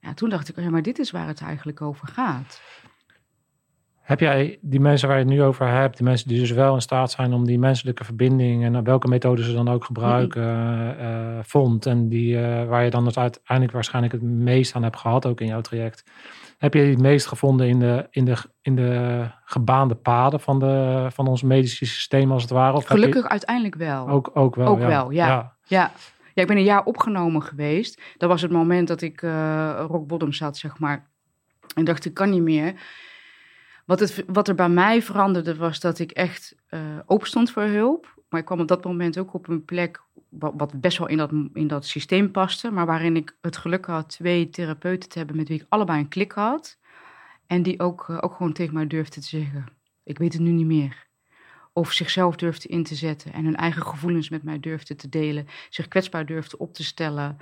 ja, 0.00 0.14
toen 0.14 0.28
dacht 0.28 0.48
ik, 0.48 0.56
oh 0.56 0.64
ja, 0.64 0.70
maar 0.70 0.82
dit 0.82 0.98
is 0.98 1.10
waar 1.10 1.26
het 1.26 1.42
eigenlijk 1.42 1.80
over 1.80 2.08
gaat. 2.08 2.60
Heb 4.02 4.20
jij 4.20 4.58
die 4.60 4.80
mensen 4.80 5.08
waar 5.08 5.18
je 5.18 5.24
het 5.24 5.32
nu 5.32 5.42
over 5.42 5.68
hebt, 5.68 5.96
die 5.96 6.06
mensen 6.06 6.28
die 6.28 6.38
dus 6.38 6.50
wel 6.50 6.74
in 6.74 6.80
staat 6.80 7.10
zijn 7.10 7.32
om 7.32 7.46
die 7.46 7.58
menselijke 7.58 8.04
verbinding 8.04 8.64
en 8.64 8.84
welke 8.84 9.08
methode 9.08 9.44
ze 9.44 9.52
dan 9.52 9.68
ook 9.68 9.84
gebruiken, 9.84 10.42
uh, 11.00 11.38
vond 11.42 11.86
en 11.86 12.08
die, 12.08 12.34
uh, 12.34 12.64
waar 12.64 12.84
je 12.84 12.90
dan 12.90 13.04
dus 13.04 13.18
uiteindelijk 13.18 13.72
waarschijnlijk 13.72 14.14
het 14.14 14.22
meest 14.22 14.74
aan 14.74 14.82
hebt 14.82 14.98
gehad, 14.98 15.26
ook 15.26 15.40
in 15.40 15.46
jouw 15.46 15.60
traject? 15.60 16.04
Heb 16.62 16.74
je 16.74 16.80
het 16.80 17.00
meest 17.00 17.26
gevonden 17.26 17.68
in 17.68 17.78
de, 17.78 18.06
in 18.10 18.24
de, 18.24 18.36
in 18.60 18.76
de 18.76 19.24
gebaande 19.44 19.94
paden 19.94 20.40
van, 20.40 20.58
de, 20.58 21.06
van 21.12 21.26
ons 21.26 21.42
medische 21.42 21.86
systeem, 21.86 22.32
als 22.32 22.42
het 22.42 22.50
ware? 22.50 22.76
Of 22.76 22.84
Gelukkig 22.84 23.28
uiteindelijk 23.28 23.74
wel. 23.74 24.08
Ook, 24.08 24.30
ook 24.34 24.54
wel. 24.54 24.66
Ook 24.66 24.80
ja. 24.80 24.86
wel, 24.86 25.10
ja. 25.10 25.26
ja. 25.26 25.56
ja. 25.64 25.92
ik 26.34 26.46
ben 26.46 26.56
een 26.56 26.64
jaar 26.64 26.84
opgenomen 26.84 27.42
geweest. 27.42 28.00
Dat 28.16 28.28
was 28.28 28.42
het 28.42 28.50
moment 28.50 28.88
dat 28.88 29.00
ik 29.00 29.22
uh, 29.22 29.84
rock 29.88 30.06
bottom 30.06 30.32
zat, 30.32 30.56
zeg 30.56 30.78
maar. 30.78 31.10
En 31.74 31.84
dacht, 31.84 32.04
ik 32.04 32.14
kan 32.14 32.30
niet 32.30 32.42
meer. 32.42 32.74
Wat, 33.86 34.00
het, 34.00 34.24
wat 34.26 34.48
er 34.48 34.54
bij 34.54 34.68
mij 34.68 35.02
veranderde, 35.02 35.56
was 35.56 35.80
dat 35.80 35.98
ik 35.98 36.10
echt 36.10 36.54
uh, 36.70 36.80
open 37.06 37.26
stond 37.26 37.50
voor 37.50 37.62
hulp. 37.62 38.14
Maar 38.28 38.40
ik 38.40 38.46
kwam 38.46 38.60
op 38.60 38.68
dat 38.68 38.84
moment 38.84 39.18
ook 39.18 39.34
op 39.34 39.48
een 39.48 39.64
plek 39.64 40.02
wat, 40.38 40.80
best 40.80 40.98
wel 40.98 41.08
in 41.08 41.16
dat, 41.16 41.30
in 41.52 41.66
dat 41.66 41.86
systeem 41.86 42.30
paste, 42.30 42.70
maar 42.70 42.86
waarin 42.86 43.16
ik 43.16 43.36
het 43.40 43.56
geluk 43.56 43.86
had 43.86 44.08
twee 44.08 44.50
therapeuten 44.50 45.08
te 45.08 45.18
hebben 45.18 45.36
met 45.36 45.48
wie 45.48 45.60
ik 45.60 45.66
allebei 45.68 46.00
een 46.00 46.08
klik 46.08 46.32
had. 46.32 46.78
En 47.46 47.62
die 47.62 47.80
ook, 47.80 48.08
eh, 48.08 48.18
ook 48.20 48.34
gewoon 48.34 48.52
tegen 48.52 48.74
mij 48.74 48.86
durfden 48.86 49.22
te 49.22 49.28
zeggen: 49.28 49.66
Ik 50.04 50.18
weet 50.18 50.32
het 50.32 50.42
nu 50.42 50.50
niet 50.50 50.66
meer. 50.66 51.06
Of 51.72 51.92
zichzelf 51.92 52.36
durfde 52.36 52.68
in 52.68 52.82
te 52.82 52.94
zetten 52.94 53.32
en 53.32 53.44
hun 53.44 53.56
eigen 53.56 53.82
gevoelens 53.82 54.28
met 54.28 54.42
mij 54.42 54.60
durfde 54.60 54.94
te 54.94 55.08
delen, 55.08 55.46
zich 55.70 55.88
kwetsbaar 55.88 56.26
durfde 56.26 56.58
op 56.58 56.74
te 56.74 56.84
stellen 56.84 57.36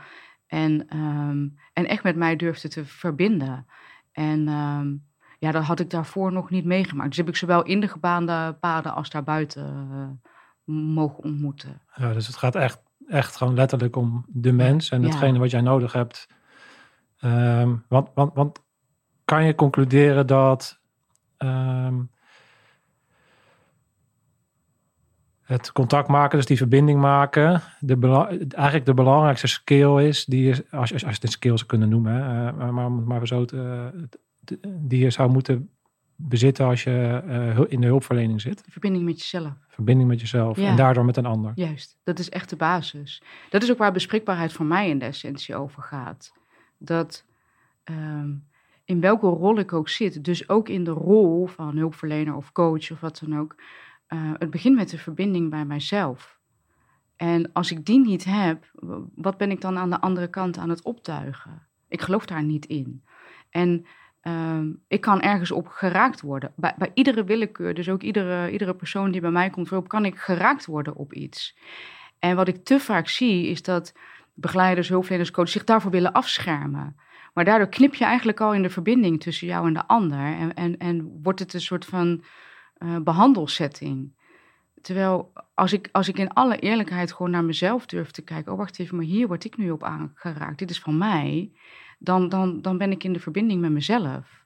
en, 0.46 0.88
ehm, 0.88 1.48
en 1.72 1.86
echt 1.86 2.02
met 2.02 2.16
mij 2.16 2.36
durfde 2.36 2.68
te 2.68 2.84
verbinden. 2.84 3.66
En 4.12 4.48
um, 4.48 5.08
ja, 5.38 5.50
dat 5.50 5.62
had 5.62 5.80
ik 5.80 5.90
daarvoor 5.90 6.32
nog 6.32 6.50
niet 6.50 6.64
meegemaakt. 6.64 7.08
Dus 7.08 7.16
heb 7.16 7.28
ik 7.28 7.36
zowel 7.36 7.62
in 7.62 7.80
de 7.80 7.88
gebaande 7.88 8.56
paden 8.60 8.94
als 8.94 9.10
daarbuiten 9.10 9.88
uh, 9.92 10.29
mogen 10.64 11.24
ontmoeten. 11.24 11.80
Ja, 11.94 12.12
dus 12.12 12.26
het 12.26 12.36
gaat 12.36 12.54
echt, 12.54 12.82
echt 13.06 13.36
gewoon 13.36 13.54
letterlijk 13.54 13.96
om 13.96 14.24
de 14.28 14.52
mens 14.52 14.90
en 14.90 15.02
hetgene 15.02 15.38
wat 15.38 15.50
jij 15.50 15.60
nodig 15.60 15.92
hebt. 15.92 16.26
Um, 17.24 17.84
want, 17.88 18.08
want, 18.14 18.34
want 18.34 18.62
kan 19.24 19.44
je 19.44 19.54
concluderen 19.54 20.26
dat 20.26 20.80
um, 21.38 22.10
het 25.42 25.72
contact 25.72 26.08
maken, 26.08 26.36
dus 26.38 26.46
die 26.46 26.56
verbinding 26.56 27.00
maken, 27.00 27.62
de 27.80 28.26
eigenlijk 28.54 28.86
de 28.86 28.94
belangrijkste 28.94 29.46
skill 29.46 30.06
is, 30.06 30.24
die 30.24 30.44
je, 30.44 30.66
als, 30.70 30.92
als, 30.92 30.92
als 30.92 31.00
je 31.00 31.06
het 31.06 31.22
een 31.22 31.28
skill 31.28 31.56
zou 31.56 31.68
kunnen 31.68 31.88
noemen, 31.88 32.12
hè, 32.12 32.52
maar, 32.52 32.74
maar, 32.74 32.90
maar 32.90 33.26
zo, 33.26 33.44
te, 33.44 33.92
die 34.64 35.00
je 35.00 35.10
zou 35.10 35.30
moeten 35.30 35.70
bezitten 36.28 36.66
als 36.66 36.84
je 36.84 37.22
uh, 37.26 37.60
in 37.68 37.80
de 37.80 37.86
hulpverlening 37.86 38.40
zit. 38.40 38.62
Verbinding 38.68 39.04
met 39.04 39.18
jezelf. 39.18 39.52
Verbinding 39.68 40.08
met 40.08 40.20
jezelf 40.20 40.58
en 40.58 40.76
daardoor 40.76 41.04
met 41.04 41.16
een 41.16 41.26
ander. 41.26 41.52
Juist, 41.54 41.98
dat 42.04 42.18
is 42.18 42.28
echt 42.28 42.50
de 42.50 42.56
basis. 42.56 43.22
Dat 43.50 43.62
is 43.62 43.70
ook 43.70 43.78
waar 43.78 43.92
beschikbaarheid 43.92 44.52
voor 44.52 44.66
mij 44.66 44.88
in 44.88 44.98
de 44.98 45.04
essentie 45.04 45.56
over 45.56 45.82
gaat. 45.82 46.32
Dat 46.78 47.24
um, 47.84 48.48
in 48.84 49.00
welke 49.00 49.26
rol 49.26 49.58
ik 49.58 49.72
ook 49.72 49.88
zit, 49.88 50.24
dus 50.24 50.48
ook 50.48 50.68
in 50.68 50.84
de 50.84 50.90
rol 50.90 51.46
van 51.46 51.76
hulpverlener 51.76 52.34
of 52.34 52.52
coach 52.52 52.90
of 52.90 53.00
wat 53.00 53.22
dan 53.24 53.38
ook, 53.38 53.54
uh, 54.08 54.32
het 54.38 54.50
begint 54.50 54.76
met 54.76 54.90
de 54.90 54.98
verbinding 54.98 55.50
bij 55.50 55.64
mijzelf. 55.64 56.38
En 57.16 57.52
als 57.52 57.70
ik 57.70 57.86
die 57.86 58.00
niet 58.00 58.24
heb, 58.24 58.70
wat 59.14 59.36
ben 59.36 59.50
ik 59.50 59.60
dan 59.60 59.78
aan 59.78 59.90
de 59.90 60.00
andere 60.00 60.28
kant 60.28 60.58
aan 60.58 60.68
het 60.68 60.82
optuigen? 60.82 61.66
Ik 61.88 62.00
geloof 62.00 62.26
daar 62.26 62.44
niet 62.44 62.66
in. 62.66 63.02
En 63.50 63.86
Um, 64.22 64.82
ik 64.88 65.00
kan 65.00 65.20
ergens 65.20 65.50
op 65.50 65.68
geraakt 65.68 66.20
worden. 66.20 66.52
Bij, 66.56 66.74
bij, 66.78 66.90
iedere 66.94 67.24
willekeur, 67.24 67.74
dus 67.74 67.88
ook 67.88 68.02
iedere, 68.02 68.50
iedere 68.50 68.74
persoon 68.74 69.10
die 69.10 69.20
bij 69.20 69.30
mij 69.30 69.50
komt 69.50 69.68
voorop, 69.68 69.88
kan 69.88 70.04
ik 70.04 70.16
geraakt 70.16 70.66
worden 70.66 70.96
op 70.96 71.12
iets. 71.12 71.56
En 72.18 72.36
wat 72.36 72.48
ik 72.48 72.64
te 72.64 72.80
vaak 72.80 73.08
zie, 73.08 73.46
is 73.46 73.62
dat 73.62 73.94
begeleiders, 74.34 74.88
hulpverleners, 74.88 75.30
coaches 75.30 75.52
zich 75.52 75.64
daarvoor 75.64 75.90
willen 75.90 76.12
afschermen. 76.12 76.96
Maar 77.34 77.44
daardoor 77.44 77.68
knip 77.68 77.94
je 77.94 78.04
eigenlijk 78.04 78.40
al 78.40 78.54
in 78.54 78.62
de 78.62 78.70
verbinding 78.70 79.20
tussen 79.20 79.46
jou 79.46 79.66
en 79.66 79.74
de 79.74 79.86
ander. 79.86 80.18
En, 80.18 80.54
en, 80.54 80.78
en 80.78 81.20
wordt 81.22 81.38
het 81.38 81.54
een 81.54 81.60
soort 81.60 81.84
van 81.84 82.22
uh, 82.78 82.96
behandelsetting. 82.98 84.12
Terwijl 84.80 85.32
als 85.54 85.72
ik, 85.72 85.88
als 85.92 86.08
ik 86.08 86.18
in 86.18 86.32
alle 86.32 86.58
eerlijkheid 86.58 87.12
gewoon 87.12 87.30
naar 87.30 87.44
mezelf 87.44 87.86
durf 87.86 88.10
te 88.10 88.22
kijken. 88.22 88.52
Oh, 88.52 88.58
wacht 88.58 88.78
even, 88.78 88.96
maar 88.96 89.04
hier 89.04 89.26
word 89.26 89.44
ik 89.44 89.56
nu 89.56 89.70
op 89.70 89.84
aangeraakt. 89.84 90.58
Dit 90.58 90.70
is 90.70 90.80
van 90.80 90.98
mij 90.98 91.52
dan, 92.02 92.28
dan, 92.28 92.62
dan 92.62 92.78
ben 92.78 92.90
ik 92.90 93.04
in 93.04 93.12
de 93.12 93.20
verbinding 93.20 93.60
met 93.60 93.70
mezelf. 93.70 94.44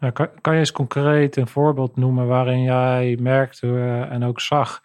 Ja, 0.00 0.10
kan, 0.10 0.28
kan, 0.40 0.52
je 0.52 0.58
eens 0.58 0.72
concreet 0.72 1.36
een 1.36 1.48
voorbeeld 1.48 1.96
noemen 1.96 2.26
waarin 2.26 2.62
jij 2.62 3.18
merkte 3.20 3.66
uh, 3.66 4.12
en 4.12 4.24
ook 4.24 4.40
zag 4.40 4.82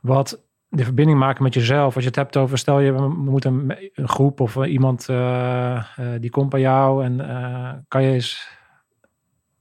wat 0.00 0.44
de 0.68 0.84
verbinding 0.84 1.18
maken 1.18 1.42
met 1.42 1.54
jezelf. 1.54 1.94
Als 1.94 2.04
je 2.04 2.08
het 2.08 2.18
hebt 2.18 2.36
over, 2.36 2.58
stel 2.58 2.80
je 2.80 2.92
moet 3.16 3.44
een, 3.44 3.90
een 3.94 4.08
groep 4.08 4.40
of 4.40 4.64
iemand 4.64 5.08
uh, 5.08 5.16
uh, 6.00 6.06
die 6.20 6.30
komt 6.30 6.48
bij 6.48 6.60
jou 6.60 7.04
en 7.04 7.16
kan 7.88 8.02
je 8.02 8.12
eens 8.12 8.48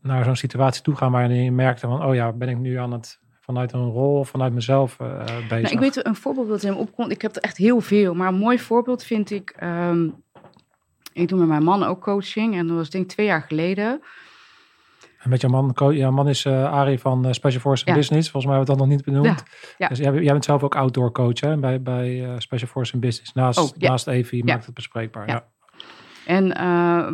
naar 0.01 0.23
zo'n 0.23 0.35
situatie 0.35 0.81
toe 0.81 0.95
gaan 0.95 1.11
waarin 1.11 1.43
je 1.43 1.51
merkte 1.51 1.87
van, 1.87 2.05
oh 2.05 2.15
ja, 2.15 2.31
ben 2.31 2.49
ik 2.49 2.57
nu 2.57 2.75
aan 2.75 2.91
het 2.91 3.19
vanuit 3.39 3.73
een 3.73 3.89
rol, 3.89 4.23
vanuit 4.23 4.53
mezelf 4.53 4.97
bezig? 4.97 5.49
Nou, 5.49 5.73
ik 5.73 5.79
weet 5.79 6.05
een 6.05 6.15
voorbeeld 6.15 6.47
dat 6.47 6.61
hem 6.61 6.75
opkomt. 6.75 7.11
Ik 7.11 7.21
heb 7.21 7.35
er 7.35 7.41
echt 7.41 7.57
heel 7.57 7.81
veel, 7.81 8.13
maar 8.13 8.27
een 8.27 8.39
mooi 8.39 8.59
voorbeeld 8.59 9.03
vind 9.03 9.31
ik. 9.31 9.55
Um, 9.63 10.23
ik 11.13 11.27
doe 11.27 11.39
met 11.39 11.47
mijn 11.47 11.63
man 11.63 11.83
ook 11.83 12.01
coaching 12.01 12.55
en 12.55 12.67
dat 12.67 12.77
was 12.77 12.89
denk 12.89 13.03
ik 13.03 13.09
twee 13.09 13.25
jaar 13.25 13.41
geleden. 13.41 14.01
En 15.17 15.29
met 15.29 15.41
jouw 15.41 15.51
man, 15.51 15.73
jouw 15.95 16.11
man 16.11 16.27
is 16.27 16.45
uh, 16.45 16.71
Arie 16.71 16.99
van 16.99 17.25
uh, 17.25 17.31
Special 17.31 17.61
Forces 17.61 17.93
Business. 17.93 18.29
Volgens 18.29 18.45
mij 18.45 18.55
hebben 18.55 18.75
we 18.75 18.79
dat 18.79 18.87
nog 18.87 18.97
niet 18.97 19.05
benoemd. 19.05 19.43
Ja. 19.77 19.87
Dus 19.87 19.97
jij, 19.97 20.13
jij, 20.13 20.31
bent 20.31 20.45
zelf 20.45 20.63
ook 20.63 20.75
outdoor 20.75 21.11
coach 21.11 21.39
hè, 21.39 21.57
bij, 21.57 21.81
bij 21.81 22.09
uh, 22.09 22.33
Special 22.37 22.69
Forces 22.69 22.99
Business. 22.99 23.33
Naast, 23.33 23.59
oh, 23.59 23.77
naast 23.77 24.05
maakt 24.43 24.65
het 24.65 24.73
bespreekbaar. 24.73 25.27
Ja. 25.27 25.45
En 26.25 26.47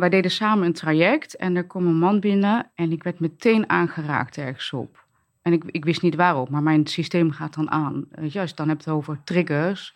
wij 0.00 0.08
deden 0.08 0.30
samen 0.30 0.66
een 0.66 0.72
traject 0.72 1.36
en 1.36 1.56
er 1.56 1.66
kwam 1.66 1.86
een 1.86 1.98
man 1.98 2.20
binnen 2.20 2.70
en 2.74 2.92
ik 2.92 3.02
werd 3.02 3.20
meteen 3.20 3.70
aangeraakt 3.70 4.36
ergens 4.36 4.72
op. 4.72 5.04
En 5.42 5.52
ik, 5.52 5.64
ik 5.66 5.84
wist 5.84 6.02
niet 6.02 6.14
waarop, 6.14 6.48
maar 6.48 6.62
mijn 6.62 6.86
systeem 6.86 7.30
gaat 7.30 7.54
dan 7.54 7.70
aan. 7.70 8.04
Juist, 8.22 8.56
dan 8.56 8.68
heb 8.68 8.80
je 8.80 8.90
het 8.90 8.98
over 8.98 9.20
triggers. 9.24 9.94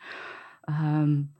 Um, 0.69 1.33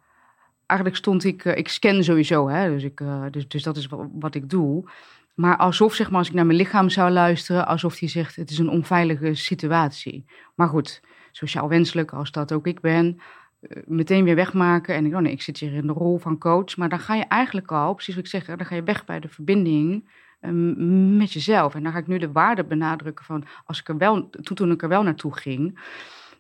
eigenlijk 0.73 0.97
stond 0.97 1.25
ik, 1.25 1.45
eh, 1.45 1.57
ik 1.57 1.69
scan 1.69 2.05
sowieso, 2.05 2.49
hè, 2.49 2.71
dus, 2.71 2.83
ik, 2.83 3.01
eh, 3.01 3.25
dus, 3.31 3.49
dus 3.49 3.63
dat 3.63 3.77
is 3.77 3.89
wat, 4.13 4.35
ik 4.35 4.51
doe. 4.51 4.91
Maar 5.35 5.57
alsof, 5.57 5.95
zeg 5.95 6.11
maar, 6.11 6.19
als 6.19 6.29
ik 6.29 6.35
naar 6.35 6.47
mijn 6.47 6.59
lichaam 6.59 6.89
zou 6.89 7.11
luisteren, 7.11 7.67
alsof 7.67 7.99
die 7.99 8.09
zegt: 8.09 8.37
het 8.37 8.51
is 8.51 8.59
een 8.59 8.69
onveilige 8.69 9.35
situatie. 9.35 10.25
Maar 10.55 10.69
goed, 10.69 11.01
sociaal 11.31 11.69
wenselijk 11.69 12.13
als 12.13 12.31
dat 12.31 12.53
ook 12.53 12.67
ik 12.67 12.81
ben, 12.81 13.21
eh, 13.61 13.83
meteen 13.87 14.25
weer 14.25 14.35
wegmaken. 14.35 14.95
En 14.95 15.07
ik, 15.07 15.15
oh 15.15 15.21
nee, 15.21 15.33
ik 15.33 15.43
zit 15.43 15.59
hier 15.59 15.73
in 15.73 15.87
de 15.87 15.93
rol 15.93 16.19
van 16.19 16.39
coach. 16.39 16.77
Maar 16.77 16.89
dan 16.89 17.01
ga 17.01 17.15
je 17.15 17.25
eigenlijk 17.25 17.73
al, 17.73 17.95
precies 17.95 18.15
wat 18.15 18.25
ik 18.25 18.31
zeg, 18.31 18.45
dan 18.45 18.67
ga 18.67 18.75
je 18.75 18.83
weg 18.83 19.05
bij 19.05 19.21
de 19.21 19.29
verbinding 19.29 20.09
ehm, 20.41 21.17
met 21.17 21.33
jezelf. 21.33 21.75
En 21.75 21.83
dan 21.83 21.93
ga 21.93 21.99
ik 21.99 22.07
nu 22.07 22.19
de 22.19 22.33
waarde 22.33 22.65
benadrukken 22.65 23.25
van 23.25 23.45
als 23.65 23.81
ik 23.81 23.89
er 23.89 23.97
wel, 23.97 24.31
toen, 24.31 24.57
toen 24.57 24.71
ik 24.71 24.83
er 24.83 24.89
wel 24.89 25.03
naartoe 25.03 25.37
ging. 25.37 25.79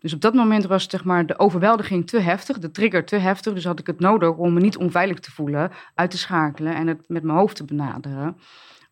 Dus 0.03 0.14
op 0.14 0.20
dat 0.20 0.34
moment 0.34 0.66
was 0.66 0.90
zeg 0.90 1.05
maar, 1.05 1.26
de 1.26 1.38
overweldiging 1.38 2.07
te 2.07 2.18
heftig, 2.18 2.59
de 2.59 2.70
trigger 2.70 3.05
te 3.05 3.16
heftig. 3.16 3.55
Dus 3.55 3.64
had 3.64 3.78
ik 3.78 3.86
het 3.86 4.00
nodig 4.00 4.30
om 4.30 4.53
me 4.53 4.61
niet 4.61 4.76
onveilig 4.76 5.18
te 5.18 5.32
voelen, 5.32 5.70
uit 5.94 6.11
te 6.11 6.18
schakelen 6.18 6.74
en 6.74 6.86
het 6.86 7.09
met 7.09 7.22
mijn 7.22 7.38
hoofd 7.38 7.57
te 7.57 7.64
benaderen. 7.64 8.36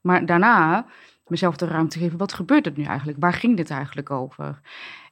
Maar 0.01 0.27
daarna 0.27 0.87
mezelf 1.27 1.57
de 1.57 1.67
ruimte 1.67 1.99
geven, 1.99 2.19
wat 2.19 2.33
gebeurt 2.33 2.67
er 2.67 2.73
nu 2.77 2.85
eigenlijk? 2.85 3.19
Waar 3.21 3.33
ging 3.33 3.57
dit 3.57 3.71
eigenlijk 3.71 4.11
over? 4.11 4.61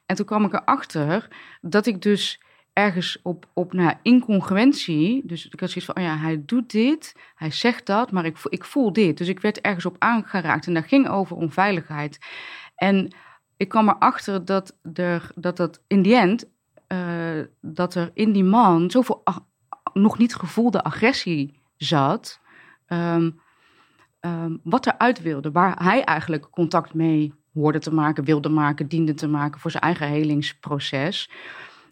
En 0.05 0.15
toen 0.15 0.25
kwam 0.25 0.45
ik 0.45 0.53
erachter 0.53 1.27
dat 1.61 1.85
ik 1.85 2.01
dus 2.01 2.41
ergens 2.73 3.19
op, 3.23 3.45
op 3.53 3.73
nou, 3.73 3.93
incongruentie, 4.01 5.21
dus 5.25 5.47
ik 5.47 5.59
had 5.59 5.69
zoiets 5.69 5.85
van, 5.93 5.97
oh 5.97 6.03
ja, 6.03 6.17
hij 6.17 6.43
doet 6.45 6.71
dit, 6.71 7.15
hij 7.35 7.51
zegt 7.51 7.85
dat, 7.85 8.11
maar 8.11 8.25
ik, 8.25 8.37
ik 8.43 8.63
voel 8.63 8.93
dit. 8.93 9.17
Dus 9.17 9.27
ik 9.27 9.39
werd 9.39 9.61
ergens 9.61 9.85
op 9.85 9.95
aangeraakt 9.99 10.67
en 10.67 10.73
dat 10.73 10.87
ging 10.87 11.09
over 11.09 11.35
onveiligheid. 11.35 12.19
En 12.75 13.13
ik 13.59 13.69
kwam 13.69 13.89
erachter 13.89 14.45
dat 14.45 14.77
er, 14.93 15.31
dat, 15.35 15.57
dat 15.57 15.81
in 15.87 16.01
die 16.01 16.15
end, 16.15 16.45
uh, 16.87 17.43
dat 17.61 17.95
er 17.95 18.11
in 18.13 18.31
die 18.31 18.43
man 18.43 18.91
zoveel 18.91 19.23
nog 19.93 20.17
niet 20.17 20.35
gevoelde 20.35 20.83
agressie 20.83 21.59
zat. 21.77 22.39
Um, 22.87 23.39
um, 24.21 24.59
wat 24.63 24.85
eruit 24.85 25.21
wilde, 25.21 25.51
waar 25.51 25.83
hij 25.83 26.03
eigenlijk 26.03 26.49
contact 26.49 26.93
mee 26.93 27.33
hoorde 27.53 27.79
te 27.79 27.93
maken, 27.93 28.23
wilde 28.23 28.49
maken, 28.49 28.87
diende 28.87 29.13
te 29.13 29.27
maken 29.27 29.59
voor 29.59 29.71
zijn 29.71 29.83
eigen 29.83 30.07
helingsproces. 30.07 31.29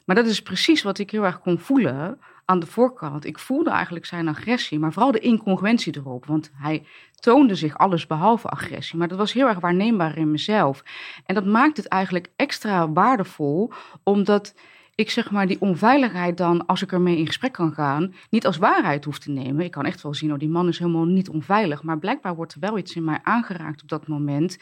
Maar 0.06 0.16
dat 0.16 0.26
is 0.26 0.42
precies 0.42 0.84
wat 0.84 0.98
ik 0.98 1.12
heel 1.12 1.26
erg 1.26 1.40
kon 1.40 1.60
voelen 1.60 2.20
aan 2.50 2.60
de 2.60 2.66
voorkant. 2.66 3.26
Ik 3.26 3.40
voelde 3.40 3.70
eigenlijk 3.70 4.06
zijn 4.06 4.28
agressie, 4.28 4.80
maar 4.80 4.94
vooral 4.94 5.12
de 5.12 5.20
incongruentie 5.20 5.98
erop. 5.98 6.26
Want 6.26 6.52
hij 6.54 6.86
toonde 7.16 7.56
zich 7.56 7.78
alles 7.78 8.08
behalve 8.08 8.48
agressie. 8.48 8.98
Maar 8.98 9.08
dat 9.08 9.18
was 9.18 9.34
heel 9.34 9.48
erg 9.48 9.60
waarneembaar 9.60 10.18
in 10.18 10.32
mezelf. 10.32 10.84
En 11.26 11.36
dat 11.36 11.46
maakt 11.46 11.78
het 11.78 11.88
eigenlijk 11.88 12.30
extra 12.36 12.92
waardevol, 12.92 13.72
omdat 14.04 14.56
ik 14.96 15.10
zeg 15.10 15.32
maar 15.32 15.48
die 15.48 15.62
onveiligheid 15.62 16.38
dan, 16.38 16.66
als 16.66 16.82
ik 16.82 16.92
ermee 16.92 17.18
in 17.18 17.26
gesprek 17.26 17.52
kan 17.52 17.74
gaan, 17.74 18.14
niet 18.30 18.46
als 18.46 18.58
waarheid 18.58 19.06
hoef 19.06 19.20
te 19.20 19.32
nemen. 19.32 19.66
Ik 19.66 19.72
kan 19.72 19.86
echt 19.86 20.02
wel 20.02 20.14
zien, 20.14 20.32
oh, 20.34 20.40
die 20.40 20.50
man 20.50 20.68
is 20.68 20.80
helemaal 20.80 21.06
niet 21.06 21.30
onveilig. 21.30 21.84
Maar 21.84 22.00
blijkbaar 22.00 22.36
wordt 22.36 22.54
er 22.54 22.60
wel 22.60 22.78
iets 22.78 22.96
in 22.96 23.04
mij 23.04 23.20
aangeraakt 23.24 23.82
op 23.82 23.90
dat 23.90 24.08
moment 24.08 24.58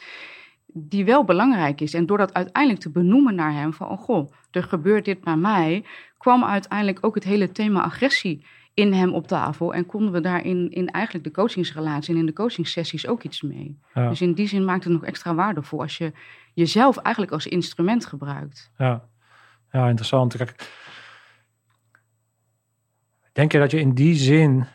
die 0.78 1.04
wel 1.04 1.24
belangrijk 1.24 1.80
is. 1.80 1.94
En 1.94 2.06
door 2.06 2.18
dat 2.18 2.34
uiteindelijk 2.34 2.82
te 2.82 2.90
benoemen 2.90 3.34
naar 3.34 3.52
hem 3.52 3.72
van, 3.72 3.88
oh 3.88 3.98
goh, 3.98 4.32
er 4.50 4.62
gebeurt 4.62 5.04
dit 5.04 5.20
bij 5.20 5.36
mij, 5.36 5.84
kwam 6.18 6.44
uiteindelijk 6.44 6.98
ook 7.00 7.14
het 7.14 7.24
hele 7.24 7.52
thema 7.52 7.82
agressie 7.82 8.46
in 8.74 8.92
hem 8.92 9.14
op 9.14 9.26
tafel. 9.26 9.74
En 9.74 9.86
konden 9.86 10.12
we 10.12 10.20
daarin 10.20 10.70
in 10.70 10.90
eigenlijk 10.90 11.24
de 11.24 11.30
coachingsrelatie 11.30 12.14
en 12.14 12.20
in 12.20 12.26
de 12.26 12.32
coachingsessies 12.32 13.06
ook 13.06 13.22
iets 13.22 13.42
mee. 13.42 13.78
Dus 13.94 14.20
in 14.20 14.32
die 14.32 14.48
zin 14.48 14.64
maakt 14.64 14.84
het 14.84 14.92
nog 14.92 15.04
extra 15.04 15.34
waardevol 15.34 15.80
als 15.80 15.98
je 15.98 16.12
jezelf 16.54 16.96
eigenlijk 16.96 17.34
als 17.34 17.46
instrument 17.46 18.06
gebruikt. 18.06 18.70
Ja, 18.78 19.08
ja 19.70 19.88
interessant. 19.88 20.36
Kijk, 20.36 20.70
denk 23.32 23.52
je 23.52 23.58
dat 23.58 23.70
je 23.70 23.80
in 23.80 23.94
die 23.94 24.14
zin 24.14 24.66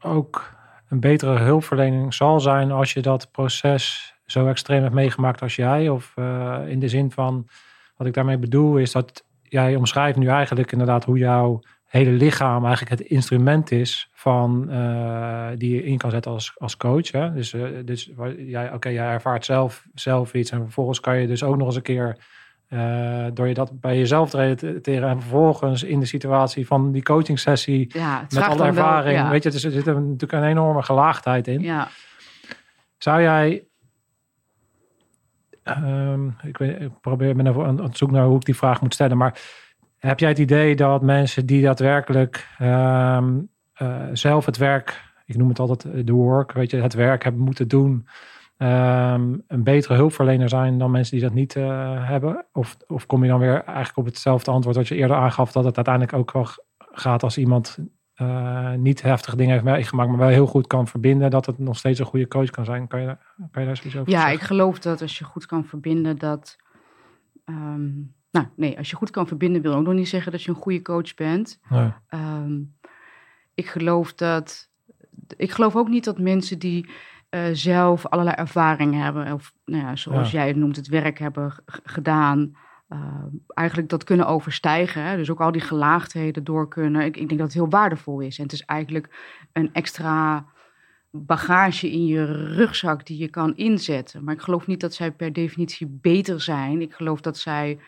ook 0.00 0.54
een 0.88 1.00
betere 1.00 1.38
hulpverlening 1.38 2.14
zal 2.14 2.40
zijn 2.40 2.70
als 2.70 2.92
je 2.92 3.02
dat 3.02 3.30
proces 3.30 4.15
zo 4.26 4.46
extreem 4.46 4.82
hebt 4.82 4.94
meegemaakt 4.94 5.42
als 5.42 5.56
jij? 5.56 5.88
Of 5.88 6.12
uh, 6.16 6.58
in 6.66 6.78
de 6.78 6.88
zin 6.88 7.10
van, 7.10 7.48
wat 7.96 8.06
ik 8.06 8.14
daarmee 8.14 8.38
bedoel, 8.38 8.76
is 8.76 8.92
dat 8.92 9.24
jij 9.42 9.76
omschrijft 9.76 10.18
nu 10.18 10.26
eigenlijk 10.26 10.72
inderdaad 10.72 11.04
hoe 11.04 11.18
jouw 11.18 11.60
hele 11.86 12.10
lichaam 12.10 12.64
eigenlijk 12.64 13.00
het 13.00 13.08
instrument 13.10 13.70
is 13.70 14.10
van 14.12 14.66
uh, 14.70 15.48
die 15.56 15.74
je 15.74 15.84
in 15.84 15.98
kan 15.98 16.10
zetten 16.10 16.32
als, 16.32 16.54
als 16.58 16.76
coach. 16.76 17.12
Hè? 17.12 17.32
Dus, 17.32 17.52
uh, 17.52 17.68
dus 17.84 18.10
jij, 18.36 18.72
oké, 18.72 18.88
jij 18.88 19.06
ervaart 19.06 19.44
zelf, 19.44 19.86
zelf 19.94 20.34
iets 20.34 20.50
en 20.50 20.62
vervolgens 20.62 21.00
kan 21.00 21.20
je 21.20 21.26
dus 21.26 21.42
ook 21.42 21.56
nog 21.56 21.66
eens 21.66 21.76
een 21.76 21.82
keer 21.82 22.16
uh, 22.70 23.26
door 23.32 23.48
je 23.48 23.54
dat 23.54 23.80
bij 23.80 23.98
jezelf 23.98 24.30
te 24.30 24.36
relateren 24.36 25.08
en 25.08 25.20
vervolgens 25.20 25.82
in 25.82 26.00
de 26.00 26.06
situatie 26.06 26.66
van 26.66 26.92
die 26.92 27.02
coaching 27.02 27.38
sessie 27.38 27.90
ja, 27.98 28.26
met 28.30 28.42
alle 28.44 28.64
ervaring, 28.64 29.18
ja. 29.18 29.30
weet 29.30 29.42
je, 29.42 29.50
er 29.50 29.58
zit 29.58 29.84
natuurlijk 29.84 30.32
een 30.32 30.44
enorme 30.44 30.82
gelaagdheid 30.82 31.48
in. 31.48 31.60
Ja. 31.60 31.88
Zou 32.98 33.22
jij 33.22 33.65
Um, 35.68 36.36
ik, 36.42 36.90
probeer 37.00 37.36
me 37.36 37.64
aan 37.64 37.82
het 37.82 37.96
zoeken 37.96 38.16
naar 38.16 38.26
hoe 38.26 38.36
ik 38.36 38.44
die 38.44 38.56
vraag 38.56 38.80
moet 38.80 38.94
stellen. 38.94 39.16
Maar 39.16 39.40
heb 39.98 40.18
jij 40.18 40.28
het 40.28 40.38
idee 40.38 40.76
dat 40.76 41.02
mensen 41.02 41.46
die 41.46 41.62
daadwerkelijk 41.62 42.48
um, 42.62 43.48
uh, 43.82 44.02
zelf 44.12 44.46
het 44.46 44.56
werk, 44.56 45.12
ik 45.24 45.36
noem 45.36 45.48
het 45.48 45.58
altijd 45.58 46.06
de 46.06 46.12
work, 46.12 46.52
weet 46.52 46.70
je, 46.70 46.76
het 46.76 46.94
werk 46.94 47.22
hebben 47.22 47.42
moeten 47.42 47.68
doen, 47.68 48.06
um, 48.58 49.42
een 49.48 49.62
betere 49.62 49.94
hulpverlener 49.94 50.48
zijn 50.48 50.78
dan 50.78 50.90
mensen 50.90 51.16
die 51.16 51.24
dat 51.24 51.34
niet 51.34 51.54
uh, 51.54 52.08
hebben? 52.08 52.44
Of, 52.52 52.76
of 52.86 53.06
kom 53.06 53.22
je 53.22 53.30
dan 53.30 53.40
weer 53.40 53.64
eigenlijk 53.64 53.96
op 53.96 54.04
hetzelfde 54.04 54.50
antwoord 54.50 54.76
wat 54.76 54.88
je 54.88 54.94
eerder 54.94 55.16
aangaf, 55.16 55.52
dat 55.52 55.64
het 55.64 55.76
uiteindelijk 55.76 56.16
ook 56.16 56.32
wel 56.32 56.46
gaat 56.78 57.22
als 57.22 57.38
iemand 57.38 57.78
uh, 58.16 58.72
niet 58.72 59.02
heftige 59.02 59.36
dingen 59.36 59.52
heeft 59.52 59.64
meegemaakt, 59.64 60.08
maar 60.08 60.18
wel 60.18 60.28
heel 60.28 60.46
goed 60.46 60.66
kan 60.66 60.86
verbinden, 60.86 61.30
dat 61.30 61.46
het 61.46 61.58
nog 61.58 61.76
steeds 61.76 61.98
een 61.98 62.06
goede 62.06 62.28
coach 62.28 62.50
kan 62.50 62.64
zijn. 62.64 62.86
Kan 62.88 63.00
je, 63.00 63.16
kan 63.50 63.62
je 63.62 63.66
daar 63.66 63.76
zoiets 63.76 63.96
over 63.96 64.12
ja, 64.12 64.18
zeggen? 64.18 64.30
Ja, 64.30 64.40
ik 64.40 64.42
geloof 64.42 64.78
dat 64.78 65.02
als 65.02 65.18
je 65.18 65.24
goed 65.24 65.46
kan 65.46 65.64
verbinden, 65.64 66.18
dat. 66.18 66.56
Um, 67.44 68.14
nou, 68.30 68.46
nee, 68.56 68.78
als 68.78 68.90
je 68.90 68.96
goed 68.96 69.10
kan 69.10 69.26
verbinden, 69.26 69.62
wil 69.62 69.74
ook 69.74 69.84
nog 69.84 69.94
niet 69.94 70.08
zeggen 70.08 70.32
dat 70.32 70.42
je 70.42 70.50
een 70.50 70.56
goede 70.56 70.82
coach 70.82 71.14
bent. 71.14 71.60
Nee. 71.68 71.92
Um, 72.10 72.76
ik 73.54 73.66
geloof 73.66 74.14
dat. 74.14 74.70
Ik 75.36 75.50
geloof 75.50 75.76
ook 75.76 75.88
niet 75.88 76.04
dat 76.04 76.18
mensen 76.18 76.58
die 76.58 76.90
uh, 77.30 77.40
zelf 77.52 78.06
allerlei 78.06 78.36
ervaringen 78.36 79.02
hebben, 79.02 79.32
of 79.32 79.54
nou 79.64 79.82
ja, 79.82 79.96
zoals 79.96 80.30
ja. 80.30 80.38
jij 80.38 80.48
het 80.48 80.56
noemt, 80.56 80.76
het 80.76 80.88
werk 80.88 81.18
hebben 81.18 81.54
gedaan 81.66 82.56
uh, 82.88 83.24
eigenlijk 83.46 83.88
dat 83.88 84.04
kunnen 84.04 84.26
overstijgen. 84.26 85.02
Hè? 85.02 85.16
Dus 85.16 85.30
ook 85.30 85.40
al 85.40 85.52
die 85.52 85.60
gelaagdheden 85.60 86.44
door 86.44 86.68
kunnen. 86.68 87.04
Ik, 87.04 87.16
ik 87.16 87.28
denk 87.28 87.40
dat 87.40 87.48
het 87.48 87.56
heel 87.56 87.68
waardevol 87.68 88.20
is. 88.20 88.38
En 88.38 88.42
het 88.42 88.52
is 88.52 88.64
eigenlijk 88.64 89.14
een 89.52 89.72
extra 89.72 90.46
bagage 91.10 91.90
in 91.90 92.06
je 92.06 92.24
rugzak 92.54 93.06
die 93.06 93.18
je 93.18 93.28
kan 93.28 93.56
inzetten. 93.56 94.24
Maar 94.24 94.34
ik 94.34 94.40
geloof 94.40 94.66
niet 94.66 94.80
dat 94.80 94.94
zij 94.94 95.12
per 95.12 95.32
definitie 95.32 95.86
beter 95.86 96.40
zijn. 96.40 96.80
Ik 96.80 96.94
geloof 96.94 97.20
dat 97.20 97.38
zij 97.38 97.78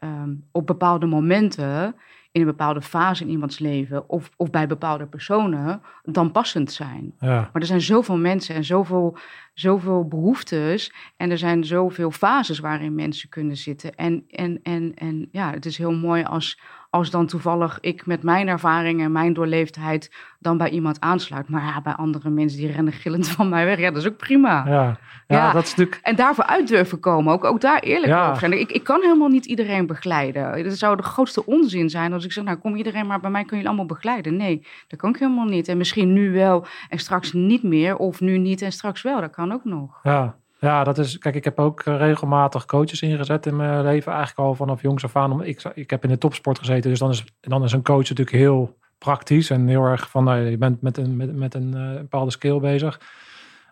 um, 0.00 0.44
op 0.52 0.66
bepaalde 0.66 1.06
momenten 1.06 1.96
in 2.34 2.40
een 2.40 2.46
bepaalde 2.46 2.82
fase 2.82 3.22
in 3.22 3.30
iemands 3.30 3.58
leven 3.58 4.08
of, 4.08 4.30
of 4.36 4.50
bij 4.50 4.66
bepaalde 4.66 5.06
personen 5.06 5.82
dan 6.02 6.32
passend 6.32 6.72
zijn. 6.72 7.14
Ja. 7.18 7.34
Maar 7.52 7.62
er 7.62 7.66
zijn 7.66 7.80
zoveel 7.80 8.16
mensen 8.16 8.54
en 8.54 8.64
zoveel, 8.64 9.16
zoveel 9.52 10.08
behoeftes 10.08 10.92
en 11.16 11.30
er 11.30 11.38
zijn 11.38 11.64
zoveel 11.64 12.10
fases 12.10 12.58
waarin 12.58 12.94
mensen 12.94 13.28
kunnen 13.28 13.56
zitten. 13.56 13.94
En, 13.94 14.24
en, 14.28 14.60
en, 14.62 14.92
en 14.94 15.28
ja, 15.30 15.50
het 15.50 15.66
is 15.66 15.78
heel 15.78 15.92
mooi 15.92 16.24
als, 16.24 16.60
als 16.94 17.10
dan 17.10 17.26
toevallig 17.26 17.78
ik 17.80 18.06
met 18.06 18.22
mijn 18.22 18.48
ervaring 18.48 19.00
en 19.00 19.12
mijn 19.12 19.32
doorleefdheid 19.32 20.14
dan 20.38 20.56
bij 20.56 20.70
iemand 20.70 21.00
aansluit. 21.00 21.48
Maar 21.48 21.62
ja, 21.62 21.82
bij 21.82 21.92
andere 21.92 22.30
mensen 22.30 22.58
die 22.58 22.72
rennen 22.72 22.92
gillend 22.92 23.28
van 23.28 23.48
mij 23.48 23.64
weg, 23.64 23.78
ja, 23.78 23.90
dat 23.90 24.02
is 24.02 24.08
ook 24.08 24.16
prima. 24.16 24.64
Ja, 24.66 24.98
ja, 25.26 25.52
dat 25.52 25.62
is 25.64 25.68
natuurlijk... 25.74 26.00
En 26.02 26.16
daarvoor 26.16 26.44
uit 26.44 26.68
durven 26.68 27.00
komen, 27.00 27.32
ook, 27.32 27.44
ook 27.44 27.60
daar 27.60 27.80
eerlijk 27.80 28.12
ja. 28.12 28.24
over 28.24 28.38
zijn. 28.38 28.60
Ik, 28.60 28.70
ik 28.70 28.84
kan 28.84 29.00
helemaal 29.00 29.28
niet 29.28 29.46
iedereen 29.46 29.86
begeleiden. 29.86 30.64
Dat 30.64 30.78
zou 30.78 30.96
de 30.96 31.02
grootste 31.02 31.46
onzin 31.46 31.90
zijn 31.90 32.12
als 32.12 32.24
ik 32.24 32.32
zeg, 32.32 32.44
nou 32.44 32.56
kom 32.56 32.76
iedereen 32.76 33.06
maar 33.06 33.20
bij 33.20 33.30
mij 33.30 33.44
kun 33.44 33.58
je 33.58 33.66
allemaal 33.66 33.86
begeleiden. 33.86 34.36
Nee, 34.36 34.66
dat 34.88 34.98
kan 34.98 35.10
ik 35.10 35.18
helemaal 35.18 35.44
niet. 35.44 35.68
En 35.68 35.76
misschien 35.76 36.12
nu 36.12 36.32
wel 36.32 36.66
en 36.88 36.98
straks 36.98 37.32
niet 37.32 37.62
meer, 37.62 37.96
of 37.96 38.20
nu 38.20 38.38
niet 38.38 38.62
en 38.62 38.72
straks 38.72 39.02
wel. 39.02 39.20
Dat 39.20 39.30
kan 39.30 39.52
ook 39.52 39.64
nog. 39.64 40.00
Ja, 40.02 40.36
ja, 40.64 40.84
dat 40.84 40.98
is. 40.98 41.18
Kijk, 41.18 41.34
ik 41.34 41.44
heb 41.44 41.58
ook 41.58 41.82
regelmatig 41.82 42.64
coaches 42.64 43.02
ingezet 43.02 43.46
in 43.46 43.56
mijn 43.56 43.82
leven. 43.82 44.12
Eigenlijk 44.12 44.48
al 44.48 44.54
vanaf 44.54 44.82
jongs 44.82 45.04
af 45.04 45.16
aan. 45.16 45.44
Ik, 45.44 45.62
ik 45.74 45.90
heb 45.90 46.04
in 46.04 46.08
de 46.08 46.18
topsport 46.18 46.58
gezeten. 46.58 46.90
Dus 46.90 46.98
dan 46.98 47.10
is, 47.10 47.24
dan 47.40 47.64
is 47.64 47.72
een 47.72 47.82
coach 47.82 48.08
natuurlijk 48.08 48.36
heel 48.36 48.78
praktisch. 48.98 49.50
En 49.50 49.66
heel 49.66 49.84
erg 49.84 50.10
van. 50.10 50.24
Nou, 50.24 50.38
je 50.40 50.58
bent 50.58 50.82
met 50.82 50.96
een, 50.96 51.16
met, 51.16 51.36
met 51.36 51.54
een 51.54 51.76
uh, 51.76 51.96
bepaalde 51.96 52.30
skill 52.30 52.58
bezig. 52.58 53.00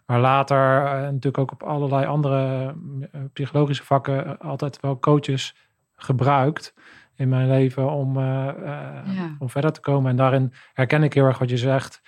Maar 0.06 0.20
later 0.20 0.82
uh, 0.82 0.90
natuurlijk 0.92 1.38
ook 1.38 1.52
op 1.52 1.62
allerlei 1.62 2.06
andere 2.06 2.74
uh, 3.14 3.20
psychologische 3.32 3.84
vakken. 3.84 4.38
altijd 4.38 4.80
wel 4.80 4.98
coaches 4.98 5.56
gebruikt 5.96 6.74
in 7.16 7.28
mijn 7.28 7.48
leven 7.48 7.90
om, 7.90 8.18
ja. 8.18 9.36
om 9.38 9.50
verder 9.50 9.72
te 9.72 9.80
komen. 9.80 10.10
En 10.10 10.16
daarin 10.16 10.52
herken 10.72 11.02
ik 11.02 11.14
heel 11.14 11.24
erg 11.24 11.38
wat 11.38 11.50
je 11.50 11.56
zegt. 11.56 12.02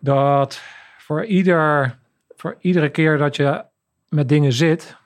Dat 0.00 0.62
voor 0.98 1.24
ieder 1.24 2.00
voor 2.42 2.56
iedere 2.60 2.88
keer 2.88 3.18
dat 3.18 3.36
je 3.36 3.64
met 4.08 4.28
dingen 4.28 4.52
zit, 4.52 4.96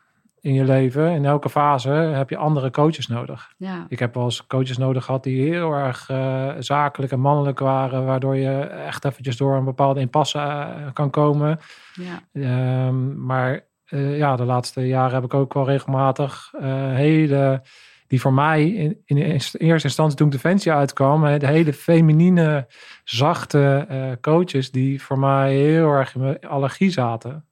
in 0.40 0.54
je 0.54 0.64
leven, 0.64 1.10
in 1.10 1.24
elke 1.24 1.50
fase, 1.50 1.90
heb 1.90 2.30
je 2.30 2.36
andere 2.36 2.70
coaches 2.70 3.06
nodig. 3.06 3.52
Ja, 3.56 3.86
Ik 3.88 3.98
heb 3.98 4.14
wel 4.14 4.24
eens 4.24 4.46
coaches 4.46 4.78
nodig 4.78 5.04
gehad 5.04 5.22
die 5.22 5.42
heel 5.50 5.72
erg 5.72 6.08
eh, 6.10 6.52
zakelijk 6.58 7.12
en 7.12 7.20
mannelijk 7.20 7.58
waren, 7.58 8.04
waardoor 8.04 8.36
je 8.36 8.60
echt 8.60 9.04
eventjes 9.04 9.36
door 9.36 9.56
een 9.56 9.64
bepaalde 9.64 10.00
impasse 10.00 10.38
eh, 10.38 10.92
kan 10.92 11.10
komen. 11.10 11.58
ja, 11.94 12.22
Ehm, 12.32 13.24
maar 13.24 13.66
eh, 13.84 14.18
ja, 14.18 14.36
de 14.36 14.44
laatste 14.44 14.86
jaren 14.86 15.14
heb 15.14 15.24
ik 15.24 15.34
ook 15.34 15.54
wel 15.54 15.66
regelmatig 15.66 16.52
hele, 16.92 17.62
die 18.06 18.20
voor 18.20 18.32
mij 18.32 18.68
in, 18.70 19.02
in 19.04 19.16
eerste 19.16 19.58
instantie 19.88 20.16
toen 20.16 20.30
Defensie 20.30 20.72
uitkwam, 20.72 21.38
de 21.38 21.46
hele 21.46 21.72
feminine, 21.72 22.66
zachte 23.04 23.86
eh, 23.88 24.12
coaches 24.20 24.70
die 24.70 25.02
voor 25.02 25.18
mij 25.18 25.54
heel 25.54 25.90
erg 25.90 26.14
in 26.14 26.20
mijn 26.20 26.40
allergie 26.40 26.90
zaten. 26.90 27.44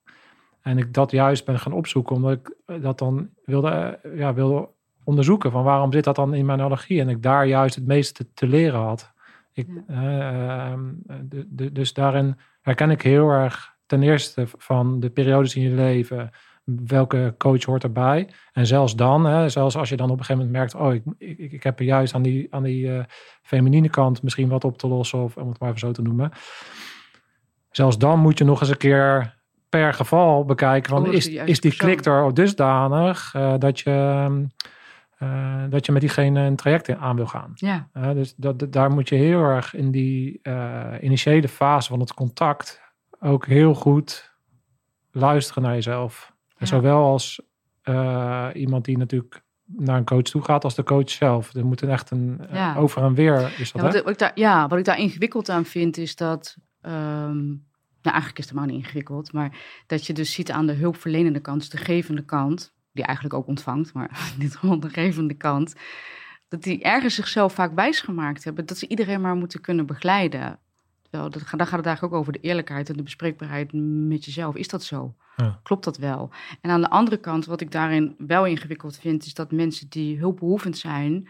En 0.61 0.79
ik 0.79 0.95
dat 0.95 1.11
juist 1.11 1.45
ben 1.45 1.59
gaan 1.59 1.73
opzoeken, 1.73 2.17
omdat 2.17 2.33
ik 2.33 2.55
dat 2.83 2.99
dan 2.99 3.29
wilde, 3.45 3.71
eh, 3.71 4.19
ja, 4.19 4.35
wilde 4.35 4.69
onderzoeken 5.05 5.51
van 5.51 5.65
waarom 5.65 5.93
zit 5.93 6.05
dat 6.05 6.17
dan 6.17 6.35
in 6.35 6.47
mijn 6.47 6.61
allergie. 6.61 7.01
En 7.01 7.09
ik 7.09 7.23
daar 7.23 7.47
juist 7.47 7.75
het 7.75 7.87
meeste 7.87 8.33
te 8.35 8.47
leren 8.47 8.81
had. 8.81 9.13
Ik, 9.53 9.69
eh, 9.87 10.71
ehm, 10.71 10.81
dus 11.73 11.93
daarin 11.93 12.37
herken 12.61 12.91
ik 12.91 13.03
heel 13.03 13.31
erg 13.31 13.75
ten 13.87 14.03
eerste 14.03 14.45
van 14.47 15.01
de 15.01 15.11
periodes 15.11 15.55
in 15.55 15.63
je 15.63 15.75
leven. 15.75 16.31
Welke 16.65 17.35
coach 17.39 17.65
hoort 17.65 17.83
erbij? 17.83 18.29
En 18.53 18.67
zelfs 18.67 18.97
dan, 18.97 19.25
hè, 19.25 19.49
zelfs 19.49 19.77
als 19.77 19.89
je 19.89 19.97
dan 19.97 20.11
op 20.11 20.19
een 20.19 20.25
gegeven 20.25 20.47
moment 20.47 20.73
merkt: 20.73 20.87
Oh, 20.87 20.95
ik, 20.95 21.39
ik, 21.39 21.53
ik 21.53 21.63
heb 21.63 21.79
er 21.79 21.85
juist 21.85 22.15
aan 22.15 22.23
die, 22.23 22.47
aan 22.51 22.63
die 22.63 22.97
eh, 22.97 23.05
feminine 23.43 23.89
kant 23.89 24.23
misschien 24.23 24.49
wat 24.49 24.65
op 24.65 24.79
te 24.79 24.87
lossen, 24.87 25.23
of 25.23 25.37
om 25.37 25.49
het 25.49 25.59
maar 25.59 25.69
even 25.69 25.81
zo 25.81 25.91
te 25.93 26.03
noemen. 26.03 26.31
Zelfs 27.71 27.99
dan 27.99 28.19
moet 28.21 28.39
je 28.39 28.45
nog 28.45 28.61
eens 28.61 28.71
een 28.71 28.77
keer 28.77 29.35
per 29.69 29.95
geval 29.95 30.45
bekijken: 30.45 30.91
van, 30.91 31.07
Oh, 31.07 31.13
is 31.13 31.27
is, 31.29 31.61
die 31.61 31.77
klik 31.77 32.05
er 32.05 32.35
dusdanig 32.35 33.35
eh, 33.35 33.55
dat, 33.59 33.81
je, 33.81 33.91
eh, 35.19 35.65
dat 35.69 35.87
je 35.87 35.93
met 35.93 36.01
diegene 36.01 36.41
een 36.41 36.57
traject 36.57 36.89
in 36.89 36.99
aan 36.99 37.17
wil 37.17 37.27
gaan? 37.27 37.53
ja, 37.55 37.89
Uh, 37.97 38.11
dus 38.13 38.35
dat, 38.37 38.59
dat- 38.59 38.73
daar 38.73 38.91
moet 38.91 39.09
je 39.09 39.15
heel 39.15 39.43
erg 39.43 39.75
in 39.75 39.91
die 39.91 40.39
eh, 40.43 40.85
initiële 41.01 41.49
fase 41.49 41.89
van 41.89 42.01
het 42.01 42.15
contact 42.15 42.81
ook 43.21 43.47
heel 43.47 43.75
goed 43.75 44.33
luisteren 45.11 45.63
naar 45.63 45.75
jezelf. 45.75 46.33
Ja. 46.69 46.77
zowel 46.77 47.05
als 47.05 47.41
eh, 47.83 48.49
iemand 48.55 48.85
die 48.85 48.99
natuurlijk 48.99 49.43
naar 49.67 49.97
een 49.97 50.05
coach 50.05 50.23
toe 50.23 50.43
gaat, 50.43 50.65
als 50.65 50.75
de 50.75 50.83
coach 50.83 51.11
zelf. 51.11 51.55
Er 51.55 51.67
moet 51.67 51.81
een 51.81 51.89
echt 51.89 52.11
een 52.11 52.41
eh, 52.49 52.55
Ja. 52.55 52.77
over 52.77 53.03
en 53.03 53.15
weer 53.15 53.55
is 53.59 53.73
dat. 53.73 53.83
Ja, 53.83 53.89
hè? 53.89 53.95
wat, 53.95 54.03
wat 54.03 54.13
ik 54.13 54.19
daar, 54.19 54.33
ja, 54.35 54.69
wat 54.69 54.79
ik 54.79 54.85
daar 54.85 54.99
ingewikkeld 54.99 55.49
aan 55.49 55.65
vind 55.65 55.97
is 55.97 56.17
dat. 56.17 56.57
ehm, 56.81 57.47
nou, 58.03 58.17
eigenlijk 58.17 58.39
is 58.39 58.45
het 58.45 58.55
helemaal 58.55 58.77
niet 58.77 58.85
ingewikkeld. 58.85 59.33
Maar 59.33 59.57
dat 59.87 60.07
je 60.07 60.13
dus 60.13 60.33
ziet 60.33 60.51
aan 60.51 60.67
de 60.67 60.73
hulpverlenende 60.73 61.41
kant, 61.41 61.61
dus 61.61 61.69
de 61.69 61.77
gevende 61.77 62.25
kant. 62.25 62.73
Die 62.93 63.05
eigenlijk 63.05 63.37
ook 63.37 63.47
ontvangt, 63.47 63.93
maar 63.95 64.11
in 64.35 64.41
dit 64.41 64.57
geval 64.57 64.81
de 64.81 64.89
gevende 64.89 65.35
kant. 65.35 65.75
Dat 66.49 66.63
die 66.63 66.83
ergens 66.83 67.15
zichzelf 67.15 67.53
vaak 67.53 67.75
wijsgemaakt 67.75 68.45
hebben. 68.45 68.67
Dat 68.67 68.79
ze 68.79 68.89
iedereen 68.89 69.21
maar 69.21 69.35
moeten 69.37 69.61
kunnen 69.61 69.87
begeleiden. 69.87 70.59
Terwijl, 71.15 71.33
dat, 71.33 71.43
gaat- 71.43 71.59
daar 71.59 71.67
gaat 71.69 71.77
het 71.79 71.87
eigenlijk 71.87 72.15
ook 72.15 72.21
over 72.21 72.33
de 72.33 72.41
eerlijkheid 72.41 72.89
en 72.89 72.97
de 72.97 73.03
bespreekbaarheid 73.03 73.71
met 74.09 74.25
jezelf. 74.25 74.55
Is 74.57 74.69
dat 74.69 74.83
zo? 74.85 75.15
Ja. 75.37 75.61
Klopt 75.63 75.85
dat 75.85 75.97
wel? 75.97 76.31
En 76.61 76.71
aan 76.71 76.81
de 76.81 76.91
andere 76.91 77.17
kant, 77.17 77.47
wat 77.47 77.61
ik 77.61 77.71
daarin 77.71 78.15
wel 78.19 78.47
ingewikkeld 78.47 78.99
vind, 78.99 79.25
is 79.25 79.35
dat 79.35 79.53
mensen 79.53 79.87
die 79.89 80.19
hulpbehoevend 80.19 80.79
zijn, 80.79 81.29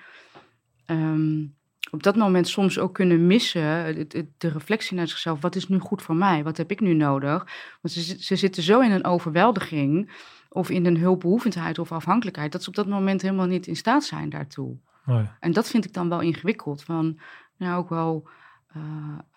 ehm, 0.86 1.44
op 1.90 2.02
dat 2.02 2.16
moment 2.16 2.48
soms 2.48 2.78
ook 2.78 2.94
kunnen 2.94 3.26
missen 3.26 3.62
het- 3.62 4.24
de 4.38 4.48
reflectie 4.48 4.96
naar 4.96 5.08
zichzelf. 5.08 5.40
Wat 5.40 5.54
is 5.56 5.68
nu 5.68 5.78
goed 5.78 6.02
voor 6.02 6.16
mij? 6.16 6.42
Wat 6.44 6.56
heb 6.56 6.70
ik 6.70 6.80
nu 6.80 6.94
nodig? 6.94 7.46
Want 7.82 7.94
ze, 7.94 8.22
ze 8.22 8.36
zitten 8.36 8.62
zo 8.62 8.80
in 8.80 8.90
een 8.90 9.04
overweldiging 9.04 10.10
of 10.48 10.70
in 10.70 10.86
een 10.86 10.98
hulpbehoevendheid 10.98 11.78
of 11.78 11.92
afhankelijkheid, 11.92 12.52
dat 12.52 12.62
ze 12.62 12.68
op 12.68 12.74
dat 12.74 12.86
moment 12.88 13.22
helemaal 13.22 13.46
niet 13.46 13.66
in 13.66 13.76
staat 13.76 14.04
zijn 14.04 14.28
daartoe. 14.30 14.76
En 15.40 15.52
dat 15.52 15.68
vind 15.68 15.84
ik 15.84 15.92
dan 15.92 16.08
wel 16.08 16.20
ingewikkeld. 16.20 16.82
Van, 16.82 17.18
nou, 17.56 17.78
ook 17.78 17.88
wel 17.88 18.28
eh, 18.74 18.80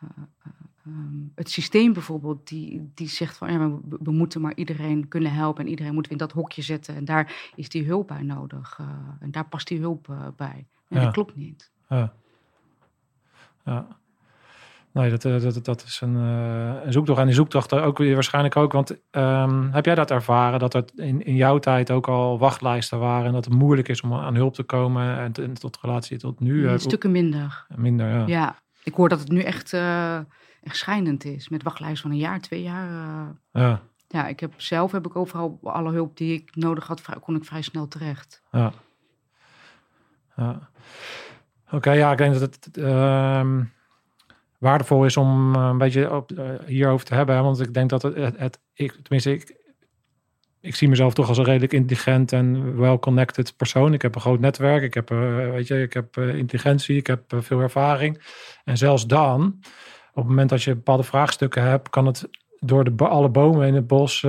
eh, 0.01 0.09
eh, 0.43 0.51
ehm, 0.85 1.15
het 1.35 1.49
systeem 1.49 1.93
bijvoorbeeld, 1.93 2.47
die, 2.47 2.91
die 2.93 3.07
zegt 3.09 3.37
van 3.37 3.51
ja, 3.51 3.57
maar 3.57 3.71
we, 3.71 3.97
we 4.03 4.11
moeten 4.11 4.41
maar 4.41 4.55
iedereen 4.55 5.07
kunnen 5.07 5.33
helpen 5.33 5.63
en 5.63 5.69
iedereen 5.69 5.93
moeten 5.93 6.11
we 6.11 6.17
in 6.19 6.25
dat 6.25 6.35
hokje 6.35 6.61
zetten. 6.61 6.95
En 6.95 7.05
daar 7.05 7.51
is 7.55 7.69
die 7.69 7.85
hulp 7.85 8.07
bij 8.07 8.21
nodig. 8.23 8.79
en 9.19 9.31
daar 9.31 9.45
past 9.47 9.67
die 9.67 9.79
hulp 9.79 10.07
bij. 10.37 10.65
Nee, 10.87 10.99
Ja. 10.99 11.05
dat 11.05 11.13
klopt 11.13 11.35
niet. 11.35 11.71
Ja. 11.89 12.13
ja. 13.65 13.87
Nee, 14.91 15.09
dat, 15.09 15.21
dat, 15.21 15.65
dat 15.65 15.83
is 15.83 16.01
een, 16.01 16.15
een 16.15 16.91
zoektocht. 16.91 17.19
En 17.19 17.25
die 17.25 17.35
zoektocht 17.35 17.73
ook 17.73 17.97
weer 17.97 18.13
waarschijnlijk 18.13 18.55
ook. 18.55 18.71
Want 18.71 18.99
ehm, 19.11 19.71
heb 19.71 19.85
jij 19.85 19.95
dat 19.95 20.11
ervaren? 20.11 20.59
Dat 20.59 20.73
er 20.73 20.83
in, 20.95 21.25
in 21.25 21.35
jouw 21.35 21.57
tijd 21.59 21.91
ook 21.91 22.07
al 22.07 22.39
wachtlijsten 22.39 22.99
waren. 22.99 23.25
En 23.25 23.31
dat 23.33 23.45
het 23.45 23.53
moeilijk 23.53 23.87
is 23.87 24.01
om 24.01 24.13
aan 24.13 24.35
hulp 24.35 24.53
te 24.53 24.63
komen. 24.63 25.17
En, 25.17 25.31
en 25.33 25.53
tot 25.53 25.77
relatie 25.81 26.17
tot 26.17 26.39
nu. 26.39 26.67
eh, 26.67 26.77
Stukken 26.77 27.11
minder. 27.11 27.65
minder, 27.75 28.09
ja. 28.09 28.23
Ja, 28.27 28.55
ik 28.87 28.93
hoor 28.93 29.09
dat 29.09 29.19
het 29.19 29.29
nu 29.29 29.41
echt, 29.41 29.73
eh, 29.73 30.17
echt 30.61 30.75
schijnend 30.77 31.25
is. 31.25 31.49
Met 31.49 31.63
wachtlijst 31.63 32.01
van 32.01 32.11
een 32.11 32.17
jaar, 32.17 32.39
twee 32.41 32.61
jaar. 32.61 32.87
eh. 32.89 33.27
Ja, 33.63 33.81
ja, 34.07 34.27
ik 34.27 34.39
heb 34.39 34.53
zelf 34.57 34.91
heb 34.91 35.05
ik 35.05 35.15
overal 35.15 35.59
alle 35.63 35.91
hulp 35.91 36.17
die 36.17 36.33
ik 36.33 36.55
nodig 36.55 36.87
had, 36.87 37.01
kon 37.21 37.35
ik 37.35 37.45
vrij 37.45 37.61
snel 37.61 37.87
terecht. 37.87 38.43
ja. 38.51 38.71
ja. 40.35 40.69
Oké, 41.71 41.91
ja, 41.91 42.11
ik 42.11 42.17
denk 42.17 42.33
dat 42.33 42.41
het 42.41 42.77
ehm, 42.77 43.63
waardevol 44.59 45.05
is 45.05 45.17
om 45.17 45.55
eh, 45.55 45.67
een 45.67 45.77
beetje 45.77 46.13
op, 46.15 46.31
hierover 46.65 47.05
te 47.05 47.13
hebben. 47.15 47.35
hè, 47.35 47.41
Want 47.41 47.59
ik 47.59 47.73
denk 47.73 47.89
dat 47.89 48.01
het, 48.01 48.15
het, 48.15 48.37
het- 48.37 48.59
ik, 48.73 48.91
tenminste, 48.91 49.31
ik, 49.33 49.55
ik 50.67 50.75
zie 50.75 50.89
mezelf 50.89 51.13
toch 51.13 51.27
als 51.27 51.37
een 51.37 51.43
redelijk 51.43 51.73
intelligent 51.73 52.31
en 52.31 52.77
well-connected 52.79 53.53
persoon. 53.57 53.93
Ik 53.93 54.01
heb 54.01 54.15
een 54.15 54.21
groot 54.21 54.39
netwerk, 54.39 54.83
ik 54.83 54.93
heb, 54.93 55.11
eh, 55.11 55.49
weet 55.49 55.67
je, 55.67 55.81
ik 55.81 55.93
heb 55.93 56.17
eh, 56.17 56.35
intelligentie, 56.35 56.97
ik 56.97 57.07
heb 57.07 57.33
eh, 57.33 57.39
veel 57.41 57.59
ervaring. 57.59 58.21
En 58.63 58.77
zelfs 58.77 59.07
dan, 59.07 59.55
op 60.09 60.15
het 60.15 60.25
moment 60.25 60.49
dat 60.49 60.63
je 60.63 60.75
bepaalde 60.75 61.03
vraagstukken 61.03 61.63
hebt, 61.63 61.89
kan 61.89 62.05
het 62.05 62.29
door 62.59 62.83
de, 62.83 63.07
alle 63.07 63.29
bomen 63.29 63.67
in 63.67 63.75
het 63.75 63.87
bos 63.87 64.21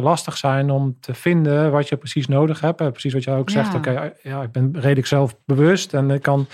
lastig 0.00 0.36
zijn 0.36 0.70
om 0.70 0.96
te 1.00 1.14
vinden 1.14 1.70
wat 1.70 1.88
je 1.88 1.96
precies 1.96 2.26
nodig 2.26 2.60
hebt. 2.60 2.76
Precies 2.76 3.12
wat 3.12 3.24
jij 3.24 3.36
ook 3.36 3.50
zegt. 3.50 3.72
Ja. 3.72 3.78
Oké, 3.78 4.12
ja, 4.22 4.42
ik 4.42 4.52
ben 4.52 4.70
redelijk 4.80 5.06
zelfbewust 5.06 5.94
en 5.94 6.10
ik 6.10 6.22
kan 6.22 6.46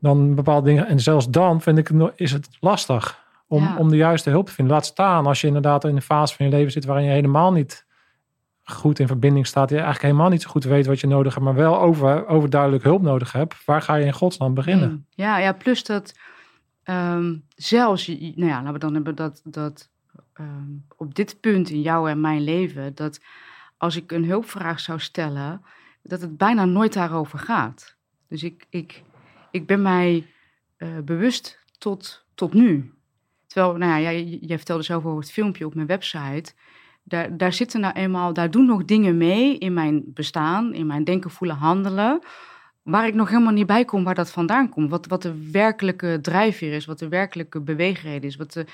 dan 0.00 0.34
bepaalde 0.34 0.66
dingen. 0.66 0.86
En 0.86 1.00
zelfs 1.00 1.28
dan 1.28 1.60
vind 1.60 1.78
ik 1.78 1.90
is 2.14 2.32
het 2.32 2.48
lastig 2.60 3.18
om, 3.48 3.62
Ja. 3.62 3.76
om 3.76 3.88
de 3.88 3.96
juiste 3.96 4.30
hulp 4.30 4.46
te 4.46 4.52
vinden. 4.52 4.74
Laat 4.74 4.86
staan 4.86 5.26
als 5.26 5.40
je 5.40 5.46
inderdaad 5.46 5.84
in 5.84 5.96
een 5.96 6.02
fase 6.02 6.36
van 6.36 6.46
je 6.46 6.52
leven 6.52 6.72
zit 6.72 6.84
waarin 6.84 7.04
je 7.04 7.12
helemaal 7.12 7.52
niet 7.52 7.84
goed 8.64 8.98
in 8.98 9.06
verbinding 9.06 9.46
staat. 9.46 9.68
Je 9.68 9.74
eigenlijk 9.74 10.04
helemaal 10.04 10.28
niet 10.28 10.42
zo 10.42 10.50
goed 10.50 10.64
weet 10.64 10.86
wat 10.86 11.00
je 11.00 11.06
nodig 11.06 11.34
hebt, 11.34 11.44
maar 11.44 11.54
wel 11.54 11.80
over, 11.80 12.26
overduidelijk 12.26 12.82
hulp 12.82 13.02
nodig 13.02 13.32
hebt. 13.32 13.64
Waar 13.64 13.82
ga 13.82 13.94
je 13.94 14.06
in 14.06 14.12
godsnaam 14.12 14.54
beginnen? 14.54 14.90
Mm. 14.90 15.06
Ja, 15.10 15.38
ja, 15.38 15.52
plus 15.52 15.84
dat 15.84 16.18
ehm, 16.82 17.36
zelfs, 17.56 18.06
nou 18.06 18.46
ja, 18.46 18.56
laten 18.56 18.72
we 18.72 18.78
dan 18.78 18.94
hebben 18.94 19.14
dat, 19.14 19.40
dat 19.44 19.90
ehm, 20.32 20.70
op 20.96 21.14
dit 21.14 21.40
punt 21.40 21.70
in 21.70 21.80
jouw 21.80 22.06
en 22.06 22.20
mijn 22.20 22.40
leven, 22.40 22.94
dat 22.94 23.20
als 23.76 23.96
ik 23.96 24.12
een 24.12 24.24
hulpvraag 24.24 24.80
zou 24.80 25.00
stellen, 25.00 25.62
dat 26.02 26.20
het 26.20 26.36
bijna 26.36 26.64
nooit 26.64 26.92
daarover 26.92 27.38
gaat. 27.38 27.96
Dus 28.28 28.42
ik, 28.42 28.66
ik, 28.70 29.02
ik 29.50 29.66
ben 29.66 29.82
mij 29.82 30.26
eh, 30.76 30.88
bewust 31.04 31.58
tot, 31.78 32.24
tot 32.34 32.52
nu. 32.52 32.92
Terwijl, 33.46 33.76
nou 33.76 33.90
ja, 33.90 34.00
jij, 34.00 34.24
jij 34.24 34.56
vertelde 34.56 34.82
zelf 34.82 35.04
over 35.04 35.20
het 35.20 35.32
filmpje 35.32 35.66
op 35.66 35.74
mijn 35.74 35.86
website. 35.86 36.52
Daar, 37.02 37.36
daar 37.36 37.52
zitten 37.52 37.80
nou 37.80 37.94
eenmaal, 37.94 38.32
daar 38.32 38.50
doen 38.50 38.66
nog 38.66 38.84
dingen 38.84 39.16
mee 39.16 39.58
in 39.58 39.74
mijn 39.74 40.02
bestaan, 40.06 40.74
in 40.74 40.86
mijn 40.86 41.04
denken, 41.04 41.30
voelen, 41.30 41.56
handelen 41.56 42.22
waar 42.82 43.06
ik 43.06 43.14
nog 43.14 43.28
helemaal 43.28 43.52
niet 43.52 43.66
bij 43.66 43.84
kom 43.84 44.04
waar 44.04 44.14
dat 44.14 44.30
vandaan 44.30 44.68
komt. 44.68 44.90
Wat, 44.90 45.06
wat 45.06 45.22
de 45.22 45.50
werkelijke 45.50 46.18
drijfveer 46.22 46.72
is, 46.72 46.84
wat 46.84 46.98
de 46.98 47.08
werkelijke 47.08 47.60
beweegreden 47.60 48.28
is. 48.28 48.36
Wat 48.36 48.52
de, 48.52 48.66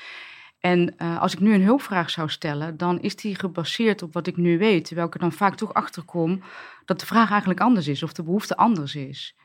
en 0.60 0.96
eh, 0.96 1.20
als 1.20 1.32
ik 1.32 1.40
nu 1.40 1.54
een 1.54 1.62
hulpvraag 1.62 2.10
zou 2.10 2.28
stellen, 2.28 2.76
dan 2.76 3.00
is 3.00 3.16
die 3.16 3.34
gebaseerd 3.34 4.02
op 4.02 4.12
wat 4.12 4.26
ik 4.26 4.36
nu 4.36 4.58
weet. 4.58 4.84
Terwijl 4.84 5.06
ik 5.06 5.14
er 5.14 5.20
dan 5.20 5.32
vaak 5.32 5.54
toch 5.54 5.74
achter 5.74 6.02
kom 6.02 6.42
dat 6.84 7.00
de 7.00 7.06
vraag 7.06 7.30
eigenlijk 7.30 7.60
anders 7.60 7.88
is 7.88 8.02
of 8.02 8.12
de 8.12 8.22
behoefte 8.22 8.56
anders 8.56 8.94
is. 8.94 9.36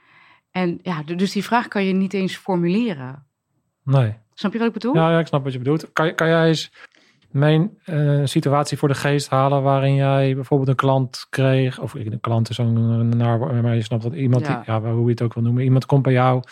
En 0.52 0.80
ja, 0.82 1.04
dus 1.04 1.32
die 1.32 1.44
vraag 1.44 1.68
kan 1.68 1.86
je 1.86 1.94
niet 1.94 2.14
eens 2.14 2.36
formuleren. 2.36 3.26
Nee. 3.84 4.16
Snap 4.34 4.52
je 4.52 4.58
wat 4.58 4.68
ik 4.68 4.74
bedoel? 4.74 4.96
Ja, 4.96 5.12
ja, 5.12 5.20
ik 5.20 5.28
snap 5.28 5.44
wat 5.44 5.54
je 5.54 5.58
bedoelt. 5.58 5.94
Kan, 5.94 6.16
kan 6.16 6.28
jij 6.28 6.48
eens 6.48 6.72
mijn 7.34 7.78
eh, 7.86 8.22
situatie 8.24 8.78
voor 8.78 8.88
de 8.88 8.96
geest 8.96 9.30
halen 9.30 9.64
waarin 9.64 9.96
jij 9.96 10.36
bijvoorbeeld 10.36 10.70
een 10.70 10.76
klant 10.76 11.28
kreeg, 11.30 11.80
of 11.80 11.94
een 11.94 12.20
klant 12.22 12.50
is 12.50 12.56
zo'n 12.56 13.10
naar, 13.18 13.40
maar 13.40 13.76
je 13.76 13.82
snapt 13.82 14.04
wat 14.04 14.14
iemand, 14.14 14.46
Ja. 14.46 14.56
Die, 14.56 14.74
ja, 14.74 14.82
hoe 14.82 15.04
je 15.04 15.10
het 15.10 15.22
ook 15.22 15.34
wil 15.34 15.44
noemen, 15.44 15.64
iemand 15.64 15.86
komt 15.86 16.04
bij 16.04 16.14
jou 16.14 16.44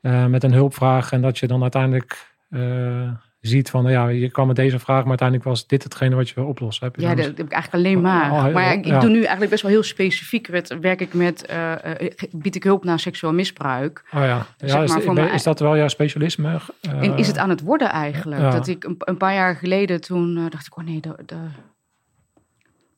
eh, 0.00 0.26
met 0.26 0.44
een 0.44 0.52
hulpvraag 0.52 1.12
en 1.12 1.22
dat 1.22 1.38
je 1.38 1.46
dan 1.46 1.62
uiteindelijk 1.62 2.34
eh, 2.50 3.10
ziet 3.46 3.70
van, 3.70 3.90
ja, 3.90 4.08
je 4.08 4.30
kwam 4.30 4.46
met 4.46 4.56
deze 4.56 4.78
vraag, 4.78 5.00
maar 5.00 5.08
uiteindelijk 5.08 5.48
was 5.48 5.66
dit 5.66 5.82
hetgene 5.82 6.14
wat 6.14 6.28
je 6.28 6.34
wil 6.34 6.46
oplossen. 6.46 6.84
Heb 6.86 6.96
je 6.96 7.02
Ja, 7.02 7.14
dat 7.14 7.24
heb 7.24 7.38
ik 7.38 7.52
eigenlijk 7.52 7.84
alleen 7.84 8.00
maar. 8.00 8.30
Oh, 8.30 8.46
oh, 8.46 8.52
maar 8.54 8.64
ja, 8.64 8.70
ik, 8.70 8.78
ik 8.78 8.92
ja. 8.92 9.00
doe 9.00 9.10
nu 9.10 9.18
eigenlijk 9.20 9.50
best 9.50 9.62
wel 9.62 9.70
heel 9.70 9.82
specifiek. 9.82 10.46
Werk, 10.46 10.76
werk 10.80 11.00
ik 11.00 11.14
met, 11.14 11.46
eh, 11.46 12.02
eh, 12.02 12.12
bied 12.32 12.54
ik 12.54 12.62
hulp 12.62 12.84
na 12.84 12.96
seksueel 12.96 13.32
misbruik. 13.32 14.04
Oh 14.14 14.20
ja, 14.20 14.46
ja 14.56 14.82
is, 14.82 15.04
maar 15.04 15.12
mij- 15.12 15.34
is 15.34 15.42
dat 15.42 15.60
wel 15.60 15.76
jouw 15.76 15.88
specialisme? 15.88 16.60
Eh, 16.80 17.02
En 17.02 17.16
is 17.16 17.26
het 17.26 17.38
aan 17.38 17.50
het 17.50 17.60
worden 17.60 17.90
eigenlijk? 17.90 18.40
ja. 18.40 18.50
Dat 18.50 18.66
ik 18.66 18.84
een, 18.84 18.94
een 18.98 19.16
paar 19.16 19.34
jaar 19.34 19.56
geleden 19.56 20.00
toen 20.00 20.36
eh, 20.36 20.50
dacht 20.50 20.66
ik, 20.66 20.78
oh 20.78 20.84
nee, 20.84 21.00
de... 21.00 21.36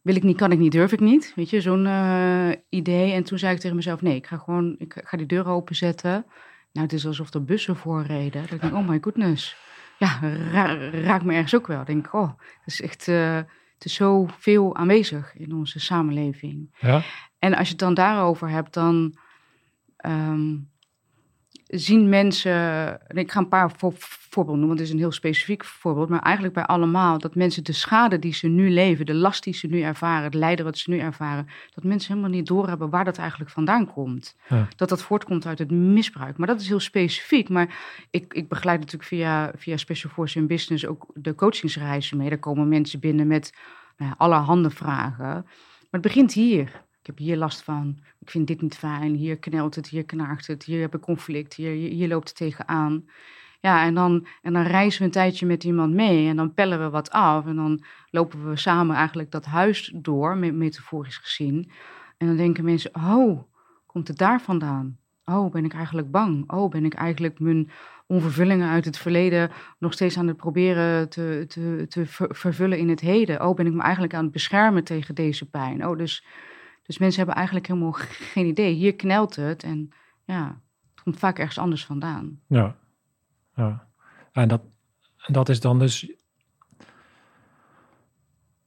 wil 0.02 0.16
ik 0.16 0.22
niet, 0.22 0.36
kan 0.36 0.52
ik 0.52 0.58
niet, 0.58 0.72
durf 0.72 0.92
ik 0.92 1.00
niet. 1.00 1.32
Weet 1.36 1.50
je, 1.50 1.60
zo'n 1.60 1.88
idee. 2.68 3.12
En 3.12 3.22
toen 3.24 3.38
zei 3.38 3.54
ik 3.54 3.60
tegen 3.60 3.76
mezelf, 3.76 4.02
nee, 4.02 4.16
ik 4.16 4.26
ga 4.26 4.36
gewoon, 4.36 4.74
ik 4.78 5.00
ga 5.04 5.16
die 5.16 5.26
deur 5.26 5.46
openzetten. 5.48 6.24
Nou, 6.72 6.86
het 6.86 6.92
is 6.92 7.06
alsof 7.06 7.34
er 7.34 7.44
bussen 7.44 7.76
voorreden. 7.76 8.42
Dat 8.42 8.50
ik 8.50 8.60
denk, 8.60 8.74
oh 8.74 8.88
my 8.88 8.98
goodness. 9.00 9.56
Ja, 9.98 10.18
ra 10.50 10.90
raakt 10.90 11.24
me 11.24 11.32
ergens 11.32 11.54
ook 11.54 11.66
wel. 11.66 11.80
Ik 11.80 11.86
denk, 11.86 12.14
oh, 12.14 12.30
het 12.38 12.66
is 12.66 12.80
echt, 12.80 13.06
uh, 13.06 13.34
het 13.74 13.84
is 13.84 13.94
zoveel 13.94 14.76
aanwezig 14.76 15.36
in 15.36 15.54
onze 15.54 15.80
samenleving. 15.80 16.76
Ja. 16.78 17.02
En 17.38 17.54
als 17.54 17.66
je 17.66 17.72
het 17.72 17.82
dan 17.82 17.94
daarover 17.94 18.48
hebt, 18.48 18.74
dan... 18.74 19.18
Um, 20.06 20.70
zien 21.68 22.08
mensen, 22.08 22.98
ik 23.08 23.32
ga 23.32 23.40
een 23.40 23.48
paar 23.48 23.70
voorbeelden 23.78 24.58
noemen, 24.58 24.66
want 24.66 24.78
het 24.78 24.88
is 24.88 24.94
een 24.94 25.00
heel 25.00 25.12
specifiek 25.12 25.64
voorbeeld, 25.64 26.08
maar 26.08 26.22
eigenlijk 26.22 26.54
bij 26.54 26.64
allemaal, 26.64 27.18
dat 27.18 27.34
mensen 27.34 27.64
de 27.64 27.72
schade 27.72 28.18
die 28.18 28.34
ze 28.34 28.46
nu 28.46 28.70
leven, 28.70 29.06
de 29.06 29.14
last 29.14 29.44
die 29.44 29.54
ze 29.54 29.66
nu 29.66 29.80
ervaren, 29.80 30.24
het 30.24 30.34
lijden 30.34 30.64
wat 30.64 30.78
ze 30.78 30.90
nu 30.90 30.98
ervaren, 30.98 31.46
dat 31.74 31.84
mensen 31.84 32.12
helemaal 32.12 32.36
niet 32.36 32.46
doorhebben 32.46 32.90
waar 32.90 33.04
dat 33.04 33.18
eigenlijk 33.18 33.50
vandaan 33.50 33.92
komt. 33.92 34.36
Ja. 34.48 34.68
Dat 34.76 34.88
dat 34.88 35.02
voortkomt 35.02 35.46
uit 35.46 35.58
het 35.58 35.70
misbruik. 35.70 36.36
Maar 36.36 36.46
dat 36.46 36.60
is 36.60 36.68
heel 36.68 36.80
specifiek. 36.80 37.48
Maar 37.48 37.78
ik, 38.10 38.34
ik 38.34 38.48
begeleid 38.48 38.78
natuurlijk 38.78 39.08
via, 39.08 39.52
via 39.56 39.76
Special 39.76 40.12
Force 40.12 40.38
in 40.38 40.46
Business 40.46 40.86
ook 40.86 41.06
de 41.14 41.34
coachingsreizen 41.34 42.16
mee. 42.16 42.28
Daar 42.28 42.38
komen 42.38 42.68
mensen 42.68 43.00
binnen 43.00 43.26
met 43.26 43.52
nou 43.96 44.14
allerhande 44.16 44.70
vragen. 44.70 45.26
Maar 45.26 46.00
het 46.00 46.00
begint 46.00 46.32
hier 46.32 46.86
heb 47.08 47.18
hier 47.18 47.36
last 47.36 47.62
van, 47.62 47.98
ik 48.18 48.30
vind 48.30 48.46
dit 48.46 48.62
niet 48.62 48.76
fijn, 48.76 49.14
hier 49.14 49.38
knelt 49.38 49.74
het, 49.74 49.88
hier 49.88 50.04
knaagt 50.04 50.46
het, 50.46 50.64
hier 50.64 50.80
heb 50.80 50.94
ik 50.94 51.00
conflict, 51.00 51.54
hier, 51.54 51.70
hier, 51.70 52.08
loopt 52.08 52.28
het 52.28 52.36
tegenaan. 52.36 53.04
Ja, 53.60 53.84
en 53.84 53.94
dan, 53.94 54.26
en 54.42 54.52
dan 54.52 54.62
reizen 54.62 54.98
we 54.98 55.04
een 55.04 55.10
tijdje 55.10 55.46
met 55.46 55.64
iemand 55.64 55.94
mee 55.94 56.28
en 56.28 56.36
dan 56.36 56.54
pellen 56.54 56.78
we 56.78 56.90
wat 56.90 57.10
af 57.10 57.46
en 57.46 57.56
dan 57.56 57.84
lopen 58.10 58.48
we 58.48 58.56
samen 58.56 58.96
eigenlijk 58.96 59.30
dat 59.30 59.44
huis 59.44 59.92
door, 59.94 60.36
metaforisch 60.36 61.16
gezien. 61.16 61.70
En 62.16 62.26
dan 62.26 62.36
denken 62.36 62.64
mensen, 62.64 62.90
oh, 62.94 63.42
komt 63.86 64.08
het 64.08 64.18
daar 64.18 64.40
vandaan? 64.40 64.98
Oh, 65.24 65.52
ben 65.52 65.64
ik 65.64 65.74
eigenlijk 65.74 66.10
bang? 66.10 66.50
Oh, 66.50 66.70
ben 66.70 66.84
ik 66.84 66.94
eigenlijk 66.94 67.40
mijn 67.40 67.70
onvervullingen 68.06 68.68
uit 68.68 68.84
het 68.84 68.98
verleden 68.98 69.50
nog 69.78 69.92
steeds 69.92 70.18
aan 70.18 70.26
het 70.26 70.36
proberen 70.36 71.08
te, 71.08 71.44
te, 71.48 71.86
te 71.88 72.06
vervullen 72.28 72.78
in 72.78 72.88
het 72.88 73.00
heden? 73.00 73.46
Oh, 73.46 73.54
ben 73.54 73.66
ik 73.66 73.72
me 73.72 73.82
eigenlijk 73.82 74.14
aan 74.14 74.22
het 74.24 74.32
beschermen 74.32 74.84
tegen 74.84 75.14
deze 75.14 75.50
pijn? 75.50 75.86
Oh, 75.86 75.98
dus 75.98 76.24
dus 76.88 76.98
mensen 76.98 77.18
hebben 77.18 77.36
eigenlijk 77.36 77.66
helemaal 77.66 77.92
geen 78.32 78.46
idee. 78.46 78.74
Hier 78.74 78.96
knelt 78.96 79.36
het 79.36 79.62
en 79.62 79.90
ja, 80.24 80.60
het 80.94 81.02
komt 81.02 81.18
vaak 81.18 81.38
ergens 81.38 81.58
anders 81.58 81.84
vandaan. 81.84 82.40
Ja, 82.46 82.76
ja. 83.54 83.86
En 84.32 84.48
dat, 84.48 84.60
dat 85.26 85.48
is 85.48 85.60
dan 85.60 85.78
dus 85.78 86.12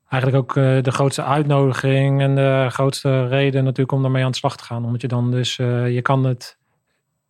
eigenlijk 0.08 0.44
ook 0.44 0.56
uh, 0.56 0.82
de 0.82 0.92
grootste 0.92 1.24
uitnodiging 1.24 2.22
en 2.22 2.36
de 2.36 2.68
grootste 2.70 3.28
reden 3.28 3.64
natuurlijk 3.64 3.92
om 3.92 4.02
daarmee 4.02 4.24
aan 4.24 4.32
de 4.32 4.38
slag 4.38 4.58
te 4.58 4.64
gaan. 4.64 4.86
Omdat 4.86 5.02
je 5.02 5.08
dan 5.08 5.32
dus, 5.32 5.58
uh, 5.58 5.94
je 5.94 6.02
kan 6.02 6.24
het, 6.24 6.58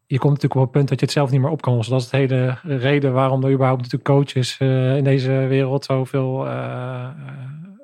je 0.05 0.19
komt 0.19 0.33
natuurlijk 0.33 0.61
op 0.61 0.67
het 0.67 0.71
punt 0.71 0.89
dat 0.89 0.99
je 0.99 1.05
het 1.05 1.13
zelf 1.13 1.31
niet 1.31 1.41
meer 1.41 1.49
op 1.49 1.61
kan 1.61 1.73
lossen. 1.73 1.93
Dat 1.93 2.03
is 2.03 2.11
het 2.11 2.19
hele 2.19 2.57
reden 2.63 3.13
waarom 3.13 3.43
er 3.43 3.51
überhaupt 3.51 3.81
natuurlijk 3.81 4.09
coaches 4.09 4.59
uh, 4.59 4.97
in 4.97 5.03
deze 5.03 5.31
wereld 5.31 5.85
zoveel, 5.85 6.47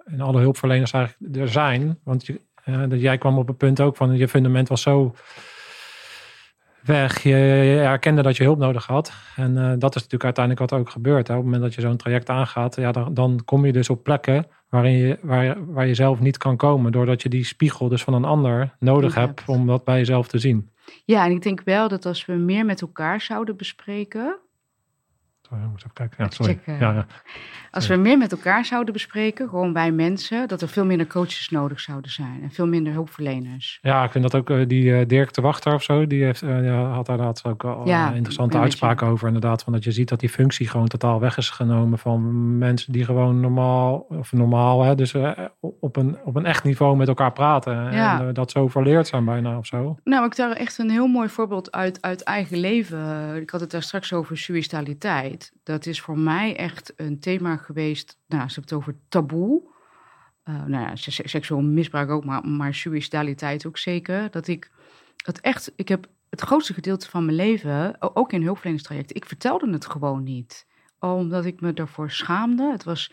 en 0.05 0.21
alle 0.21 0.39
hulpverleners 0.39 0.91
eigenlijk 0.91 1.35
er 1.35 1.49
zijn. 1.49 1.99
Want 2.03 2.25
je, 2.25 2.45
dat 2.89 3.01
jij 3.01 3.17
kwam 3.17 3.37
op 3.37 3.47
het 3.47 3.57
punt 3.57 3.81
ook 3.81 3.95
van 3.95 4.17
je 4.17 4.27
fundament 4.27 4.67
was 4.67 4.81
zo 4.81 5.15
weg. 6.87 7.23
Je, 7.23 7.29
herkende 7.29 8.21
dat 8.21 8.37
je 8.37 8.43
hulp 8.43 8.57
nodig 8.57 8.85
had. 8.85 9.11
En 9.35 9.51
uh, 9.51 9.73
dat 9.77 9.95
is 9.95 10.01
natuurlijk 10.01 10.23
uiteindelijk 10.23 10.71
wat 10.71 10.79
ook 10.79 10.89
gebeurt. 10.89 11.27
Hè. 11.27 11.33
Op 11.33 11.39
het 11.39 11.51
moment 11.51 11.63
dat 11.63 11.73
je 11.73 11.81
zo'n 11.81 11.97
traject 11.97 12.29
aangaat, 12.29 12.75
ja, 12.75 12.91
dan, 12.91 13.13
dan, 13.13 13.41
kom 13.45 13.65
je 13.65 13.71
dus 13.71 13.89
op 13.89 14.03
plekken 14.03 14.47
waarin 14.69 14.91
je, 14.91 15.19
waar, 15.21 15.55
waar 15.73 15.87
je 15.87 15.93
zelf 15.93 16.19
niet 16.19 16.37
kan 16.37 16.57
komen. 16.57 16.91
Doordat 16.91 17.21
je 17.21 17.29
die 17.29 17.45
spiegel 17.45 17.87
dus 17.87 18.03
van 18.03 18.13
een 18.13 18.25
ander 18.25 18.75
nodig 18.79 19.15
hebt 19.15 19.43
om 19.45 19.67
dat 19.67 19.83
bij 19.83 19.97
jezelf 19.97 20.27
te 20.27 20.37
zien. 20.37 20.71
Ja, 21.05 21.25
en 21.25 21.31
ik 21.31 21.41
denk 21.41 21.61
wel 21.65 21.87
dat 21.87 22.05
als 22.05 22.25
we 22.25 22.33
meer 22.33 22.65
met 22.65 22.81
elkaar 22.81 23.21
zouden 23.21 23.57
bespreken, 23.57 24.37
moet 25.49 25.77
even 25.77 25.93
kijken. 25.93 26.23
Ja, 26.23 26.29
sorry. 26.29 26.59
Ja, 26.65 26.77
ja. 26.79 27.05
Als 27.71 27.87
we 27.87 27.95
meer 27.95 28.17
met 28.17 28.31
elkaar 28.31 28.65
zouden 28.65 28.93
bespreken, 28.93 29.49
gewoon 29.49 29.73
bij 29.73 29.91
mensen, 29.91 30.47
dat 30.47 30.61
er 30.61 30.67
veel 30.67 30.85
minder 30.85 31.07
coaches 31.07 31.49
nodig 31.49 31.79
zouden 31.79 32.11
zijn 32.11 32.39
en 32.43 32.51
veel 32.51 32.67
minder 32.67 32.93
hulpverleners. 32.93 33.79
Ja, 33.81 34.03
ik 34.03 34.11
vind 34.11 34.23
dat 34.23 34.35
ook 34.35 34.49
uh, 34.49 34.67
die 34.67 34.83
uh, 34.83 35.05
Dirk 35.07 35.33
de 35.33 35.41
Wachter 35.41 35.73
of 35.73 35.83
zo, 35.83 36.07
die 36.07 36.23
heeft, 36.23 36.39
ja, 36.39 36.83
had 36.83 37.05
daar 37.05 37.17
laatst 37.17 37.45
ook 37.45 37.63
al 37.63 37.87
ja, 37.87 38.11
interessante 38.13 38.57
uitspraken 38.57 39.07
over. 39.07 39.27
Inderdaad, 39.27 39.63
van 39.63 39.73
dat 39.73 39.83
je 39.83 39.91
ziet 39.91 40.09
dat 40.09 40.19
die 40.19 40.29
functie 40.29 40.67
gewoon 40.67 40.87
totaal 40.87 41.19
weg 41.19 41.37
is 41.37 41.49
genomen 41.49 41.99
van 41.99 42.57
mensen 42.57 42.93
die 42.93 43.05
gewoon 43.05 43.39
normaal, 43.39 44.05
of 44.09 44.33
normaal, 44.33 44.83
hè, 44.83 44.95
dus 44.95 45.13
op, 45.79 45.95
een, 45.95 46.17
op 46.23 46.35
een 46.35 46.45
echt 46.45 46.63
niveau 46.63 46.97
met 46.97 47.07
elkaar 47.07 47.33
praten. 47.33 47.91
Ja. 47.91 48.21
En 48.21 48.33
dat 48.33 48.51
zo 48.51 48.67
verleerd 48.67 49.07
zijn 49.07 49.25
bijna 49.25 49.57
of 49.57 49.65
zo. 49.65 49.97
Nou, 50.03 50.25
ik 50.25 50.35
daar 50.35 50.51
echt 50.51 50.77
een 50.77 50.89
heel 50.89 51.07
mooi 51.07 51.29
voorbeeld 51.29 51.71
uit, 51.71 52.01
uit 52.01 52.23
eigen 52.23 52.57
leven. 52.57 53.35
Ik 53.35 53.49
had 53.49 53.61
het 53.61 53.71
daar 53.71 53.81
straks 53.81 54.13
over 54.13 54.37
Dat 55.63 55.85
is 55.85 56.01
voor 56.01 56.17
mij 56.17 56.55
echt 56.55 56.93
een 56.95 57.19
thema 57.19 57.57
geweest. 57.57 58.17
Nou, 58.27 58.49
ze 58.49 58.59
hebben 58.59 58.63
het 58.63 58.73
over 58.73 58.95
taboe. 59.09 59.75
Uh, 60.43 60.65
nou 60.65 60.83
ja, 60.83 60.95
seksueel 60.95 61.61
misbruik 61.61 62.09
ook, 62.09 62.25
maar, 62.25 62.47
maar 62.47 62.73
suicidaliteit 62.73 63.65
ook 63.65 63.77
zeker. 63.77 64.31
Dat 64.31 64.47
ik 64.47 64.71
het 65.25 65.39
echt, 65.41 65.71
ik 65.75 65.87
heb 65.87 66.07
het 66.29 66.41
grootste 66.41 66.73
gedeelte 66.73 67.09
van 67.09 67.25
mijn 67.25 67.37
leven, 67.37 67.95
ook 68.15 68.33
in 68.33 68.43
hulpverleningstrajecten, 68.43 69.15
ik 69.15 69.25
vertelde 69.25 69.71
het 69.71 69.85
gewoon 69.85 70.23
niet. 70.23 70.67
Omdat 70.99 71.45
ik 71.45 71.61
me 71.61 71.73
daarvoor 71.73 72.11
schaamde. 72.11 72.71
Het 72.71 72.83
was 72.83 73.11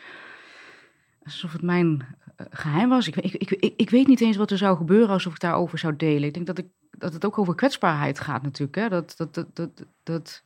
alsof 1.23 1.51
het 1.51 1.61
mijn 1.61 2.05
eh, 2.35 2.45
geheim 2.49 2.89
was. 2.89 3.07
Ik, 3.07 3.15
ik, 3.15 3.33
ik, 3.33 3.73
ik, 3.75 3.89
weet 3.89 4.07
niet 4.07 4.21
eens 4.21 4.37
wat 4.37 4.51
er 4.51 4.57
zou 4.57 4.77
gebeuren 4.77 5.09
alsof 5.09 5.33
ik 5.33 5.39
daarover 5.39 5.77
zou 5.77 5.95
delen. 5.95 6.23
Ik 6.23 6.33
denk 6.33 6.45
dat, 6.45 6.57
ik, 6.57 6.67
dat 6.91 7.13
het 7.13 7.25
ook 7.25 7.37
over 7.37 7.55
kwetsbaarheid 7.55 8.19
gaat 8.19 8.41
natuurlijk. 8.41 8.77
Hè? 8.77 8.89
Dat, 8.89 9.13
dat, 9.17 9.33
dat, 9.33 9.55
dat, 9.55 9.85
dat, 10.03 10.43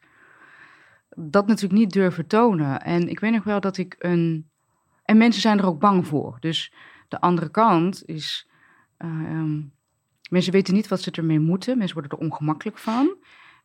dat 1.09 1.47
natuurlijk 1.47 1.79
niet 1.79 1.93
durven 1.93 2.27
tonen. 2.27 2.81
En 2.81 3.07
ik 3.07 3.19
weet 3.19 3.31
nog 3.31 3.43
wel 3.43 3.59
dat 3.59 3.77
ik 3.77 3.95
een. 3.99 4.49
En 5.03 5.17
mensen 5.17 5.41
zijn 5.41 5.57
er 5.59 5.65
ook 5.65 5.79
bang 5.79 6.07
voor. 6.07 6.37
Dus 6.39 6.73
de 7.07 7.21
andere 7.21 7.49
kant 7.49 8.05
is. 8.05 8.47
Uh, 8.97 9.63
mensen 10.29 10.51
weten 10.51 10.73
niet 10.73 10.87
wat 10.87 11.01
ze 11.01 11.11
ermee 11.11 11.39
moeten. 11.39 11.77
Mensen 11.77 11.97
worden 11.97 12.17
er 12.17 12.25
ongemakkelijk 12.25 12.77
van. 12.77 13.15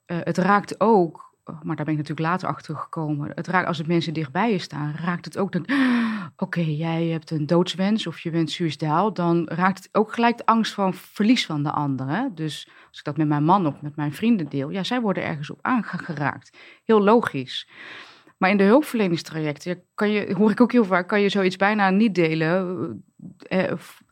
Uh, 0.06 0.18
het 0.20 0.38
raakt 0.38 0.80
ook 0.80 1.33
maar 1.44 1.76
daar 1.76 1.84
ben 1.84 1.94
ik 1.94 2.00
natuurlijk 2.00 2.28
later 2.28 2.48
achter 2.48 2.76
gekomen. 2.76 3.32
Het 3.34 3.46
raakt, 3.46 3.66
als 3.66 3.78
het 3.78 3.86
mensen 3.86 4.14
dichtbij 4.14 4.52
je 4.52 4.58
staan, 4.58 4.94
raakt 5.04 5.24
het 5.24 5.38
ook 5.38 5.52
dan. 5.52 5.66
Oké, 6.36 6.60
jij 6.60 7.06
hebt 7.06 7.30
een 7.30 7.46
doodswens 7.46 8.06
of 8.06 8.20
je 8.20 8.30
bent 8.30 8.50
suicidaal. 8.50 9.12
Dan 9.12 9.48
raakt 9.48 9.78
het 9.78 9.88
ook 9.92 10.12
gelijk 10.12 10.36
de 10.36 10.46
angst 10.46 10.72
van 10.72 10.94
verlies 10.94 11.46
van 11.46 11.62
de 11.62 11.70
ander. 11.70 12.08
Hè? 12.08 12.26
Dus 12.34 12.68
als 12.88 12.98
ik 12.98 13.04
dat 13.04 13.16
met 13.16 13.28
mijn 13.28 13.44
man 13.44 13.66
of 13.66 13.82
met 13.82 13.96
mijn 13.96 14.12
vrienden 14.12 14.48
deel, 14.48 14.70
ja, 14.70 14.84
zij 14.84 15.00
worden 15.00 15.24
ergens 15.24 15.50
op 15.50 15.58
aangeraakt. 15.62 16.58
Heel 16.84 17.02
logisch. 17.02 17.68
Maar 18.38 18.50
in 18.50 18.56
de 18.56 18.64
hulpverleningstrajecten 18.64 19.82
kan 19.94 20.10
je, 20.10 20.34
hoor 20.34 20.50
ik 20.50 20.60
ook 20.60 20.72
heel 20.72 20.84
vaak, 20.84 21.08
kan 21.08 21.20
je 21.20 21.28
zoiets 21.28 21.56
bijna 21.56 21.90
niet 21.90 22.14
delen. 22.14 23.04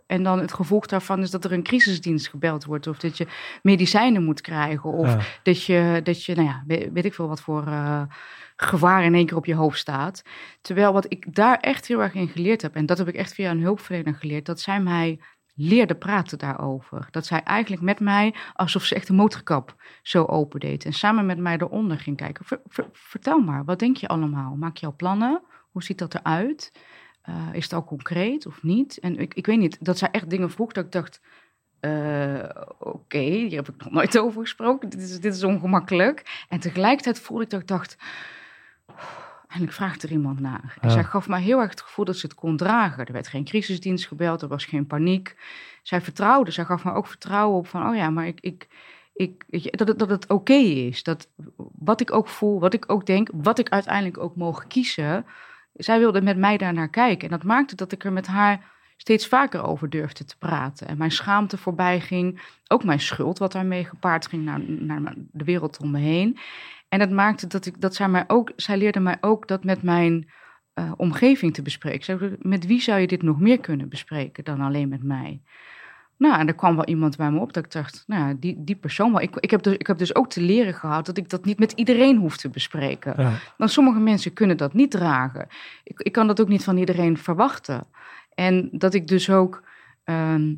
Eh, 0.07 0.17
en 0.17 0.23
dan 0.23 0.39
het 0.39 0.53
gevolg 0.53 0.87
daarvan 0.87 1.23
is 1.23 1.31
dat 1.31 1.45
er 1.45 1.53
een 1.53 1.63
crisisdienst 1.63 2.29
gebeld 2.29 2.65
wordt. 2.65 2.87
Of 2.87 2.99
dat 2.99 3.17
je 3.17 3.27
medicijnen 3.63 4.25
moet 4.25 4.41
krijgen. 4.41 4.93
Of 4.93 5.41
dat, 5.43 5.65
je, 5.65 6.01
dat 6.03 6.25
je, 6.25 6.35
nou 6.35 6.47
ja, 6.47 6.63
weet, 6.93 7.05
ik 7.05 7.15
veel 7.15 7.29
wat 7.29 7.41
voor 7.41 7.67
uh, 7.67 8.03
gevaar 8.57 9.05
in 9.05 9.15
één 9.15 9.27
keer 9.27 9.37
op 9.37 9.47
je 9.47 9.55
hoofd 9.55 9.79
staat. 9.79 10.23
Terwijl 10.61 10.93
wat 10.93 11.07
ik 11.09 11.35
daar 11.35 11.57
echt 11.57 11.87
heel 11.87 12.03
erg 12.03 12.15
in 12.15 12.29
geleerd 12.29 12.63
heb. 12.63 12.75
En 12.75 12.87
dat 12.87 12.99
heb 12.99 13.09
ik 13.09 13.15
echt 13.15 13.35
via 13.35 13.51
een 13.51 13.63
hulpverlener 13.63 14.15
geleerd. 14.15 14.47
Dat 14.47 14.61
zij 14.61 14.81
mij 14.81 15.21
leerde 15.55 15.95
praten 15.95 16.39
daarover. 16.39 17.09
Dat 17.11 17.27
zij 17.27 17.43
eigenlijk 17.43 17.83
met 17.83 18.01
mij, 18.01 18.35
alsof 18.55 18.85
ze 18.85 18.95
echt 18.95 19.09
een 19.09 19.15
motorkap 19.15 19.75
zo 20.03 20.25
opendeed. 20.25 20.85
En 20.85 20.93
samen 20.93 21.27
met 21.27 21.39
mij 21.39 21.57
eronder 21.57 21.99
ging 21.99 22.17
kijken. 22.17 22.45
vertel 22.93 23.39
maar, 23.39 23.65
wat 23.65 23.79
denk 23.79 23.97
je 23.97 24.09
allemaal? 24.09 24.55
Maak 24.55 24.77
je 24.77 24.87
al 24.87 24.97
plannen? 24.97 25.43
Hoe 25.71 25.83
ziet 25.83 25.99
dat 25.99 26.15
eruit? 26.15 26.73
Uh, 27.29 27.49
is 27.53 27.63
het 27.63 27.73
al 27.73 27.85
concreet 27.85 28.47
of 28.47 28.63
niet? 28.63 28.99
En 28.99 29.19
ik, 29.19 29.35
ik 29.35 29.47
weet 29.47 29.59
niet, 29.59 29.85
dat 29.85 29.99
zij 29.99 30.09
echt 30.11 30.31
dingen 30.31 30.51
vroeg 30.51 30.73
dat 30.73 30.85
ik 30.85 30.93
dacht... 30.93 31.21
Uh, 31.81 32.49
Oké, 32.79 33.19
hier 33.19 33.57
heb 33.57 33.69
ik 33.69 33.85
nog 33.85 33.91
nooit 33.93 34.19
over 34.25 34.41
gesproken. 34.41 34.89
Dit 34.89 35.01
is, 35.01 35.21
dit 35.21 35.35
is 35.35 35.45
ongemakkelijk. 35.45 36.45
En 36.49 36.61
tegelijkertijd 36.61 37.21
voelde 37.21 37.45
ik 37.45 37.51
dat 37.51 37.61
ik 37.61 37.67
dacht... 37.67 37.97
En 39.49 39.63
ik 39.63 39.73
vraag 39.73 40.03
er 40.03 40.11
iemand 40.11 40.41
naar. 40.41 40.77
En 40.81 40.91
zij 40.91 41.05
gaf 41.05 41.29
mij 41.29 41.41
heel 41.41 41.61
erg 41.61 41.71
het 41.71 41.81
gevoel 41.81 42.05
dat 42.05 42.17
ze 42.17 42.27
het 42.27 42.35
kon 42.35 42.57
dragen. 42.57 43.07
Er 43.07 43.13
werd 43.13 43.29
geen 43.29 43.45
crisisdienst 43.45 44.07
gebeld, 44.07 44.43
er 44.43 44.49
was 44.49 44.65
geen 44.65 44.87
paniek. 44.87 45.37
Zij 45.83 46.01
vertrouwde, 46.01 46.51
zij 46.51 46.65
gaf 46.65 46.85
me 46.85 46.93
ook 46.93 47.07
vertrouwen 47.07 47.59
op 47.59 47.67
van... 47.67 47.89
oh 47.89 47.97
ja, 47.97 48.11
maar 48.11 48.27
ik, 48.27 48.41
ik, 48.41 48.69
ik, 49.47 49.79
dat, 49.79 49.89
het, 49.89 49.99
dat 49.99 50.11
het 50.11 50.31
oké 50.31 50.53
is. 50.53 51.03
Dat 51.03 51.29
wat 51.79 52.01
ik 52.01 52.13
ook 52.13 52.29
voel, 52.29 52.61
wat 52.61 52.75
ik 52.75 52.85
ook 52.93 53.07
denk... 53.07 53.29
wat 53.33 53.59
ik 53.59 53.69
uiteindelijk 53.69 54.19
ook 54.19 54.37
mogen 54.37 54.69
kiezen 54.69 55.27
zij 55.73 55.99
wilde 55.99 56.23
met 56.23 56.37
mij 56.37 56.57
daar 56.57 56.73
naar 56.73 56.91
kijken. 56.91 57.29
En 57.29 57.37
dat 57.37 57.47
maakte 57.47 57.77
dat 57.77 57.93
ik 57.93 58.05
er 58.05 58.13
met 58.13 58.27
haar 58.27 58.71
steeds 58.97 59.27
vaker 59.27 59.63
over 59.63 59.91
durfde 59.91 60.25
te 60.25 60.39
praten. 60.39 60.89
En 60.89 60.99
mijn 60.99 61.11
schaamte 61.11 61.59
voorbij 61.59 62.01
ging. 62.01 62.43
Ook 62.69 62.85
mijn 62.85 63.01
schuld, 63.01 63.39
wat 63.39 63.53
daarmee 63.53 63.85
gepaard 63.85 64.27
ging 64.27 64.45
naar, 64.45 64.61
naar 64.67 65.15
de 65.17 65.45
wereld 65.45 65.79
om 65.81 65.91
me 65.91 65.99
heen. 65.99 66.39
En 66.89 66.99
dat 66.99 67.11
maakte 67.11 67.47
dat 67.47 67.67
ik 67.67 67.81
dat 67.81 67.95
zij 67.95 68.09
mij 68.09 68.25
ook, 68.27 68.53
zij 68.57 68.77
leerde 68.77 69.01
mij 69.01 69.17
ook 69.21 69.49
dat 69.49 69.65
met 69.65 69.83
mijn 69.83 70.31
eh, 70.75 70.93
omgeving 70.97 71.55
te 71.55 71.63
bespreken. 71.63 72.37
Met 72.39 72.67
wie 72.67 72.81
zou 72.81 73.01
je 73.01 73.07
dit 73.07 73.23
nog 73.23 73.41
meer 73.41 73.61
kunnen 73.61 73.89
bespreken 73.89 74.45
dan 74.45 74.61
alleen 74.61 74.89
met 74.89 75.03
mij? 75.03 75.43
Nou, 76.23 76.39
en 76.39 76.47
er 76.47 76.55
kwam 76.55 76.77
wel 76.77 76.85
iemand 76.85 77.17
bij 77.17 77.31
me 77.31 77.41
op 77.41 77.53
dat 77.53 77.65
ik 77.65 77.71
dacht, 77.71 78.05
nou 78.07 78.39
die, 78.39 78.55
die 78.59 78.77
persoon 78.77 79.13
wel. 79.13 79.21
Ik, 79.21 79.37
ik, 79.37 79.51
heb 79.51 79.63
dus, 79.63 79.75
ik 79.75 79.87
heb 79.87 79.99
dus 79.99 80.15
ook 80.15 80.31
te 80.31 80.41
leren 80.41 80.75
gehad 80.75 81.07
dat 81.07 81.17
ik 81.17 81.29
dat 81.29 81.45
niet 81.45 81.59
met 81.59 81.73
iedereen 81.73 82.17
hoef 82.17 82.37
te 82.37 82.49
bespreken. 82.49 83.15
Ja. 83.17 83.33
Want 83.57 83.71
sommige 83.71 83.99
mensen 83.99 84.33
kunnen 84.33 84.57
dat 84.57 84.73
niet 84.73 84.91
dragen. 84.91 85.47
Ik, 85.85 86.01
ik 86.01 86.13
kan 86.13 86.27
dat 86.27 86.41
ook 86.41 86.49
niet 86.49 86.65
van 86.65 86.77
iedereen 86.77 87.19
verwachten. 87.19 87.85
En 88.35 88.69
dat 88.73 88.95
ik 88.95 89.07
dus 89.07 89.31
ook 89.31 89.63
ehm, 90.05 90.55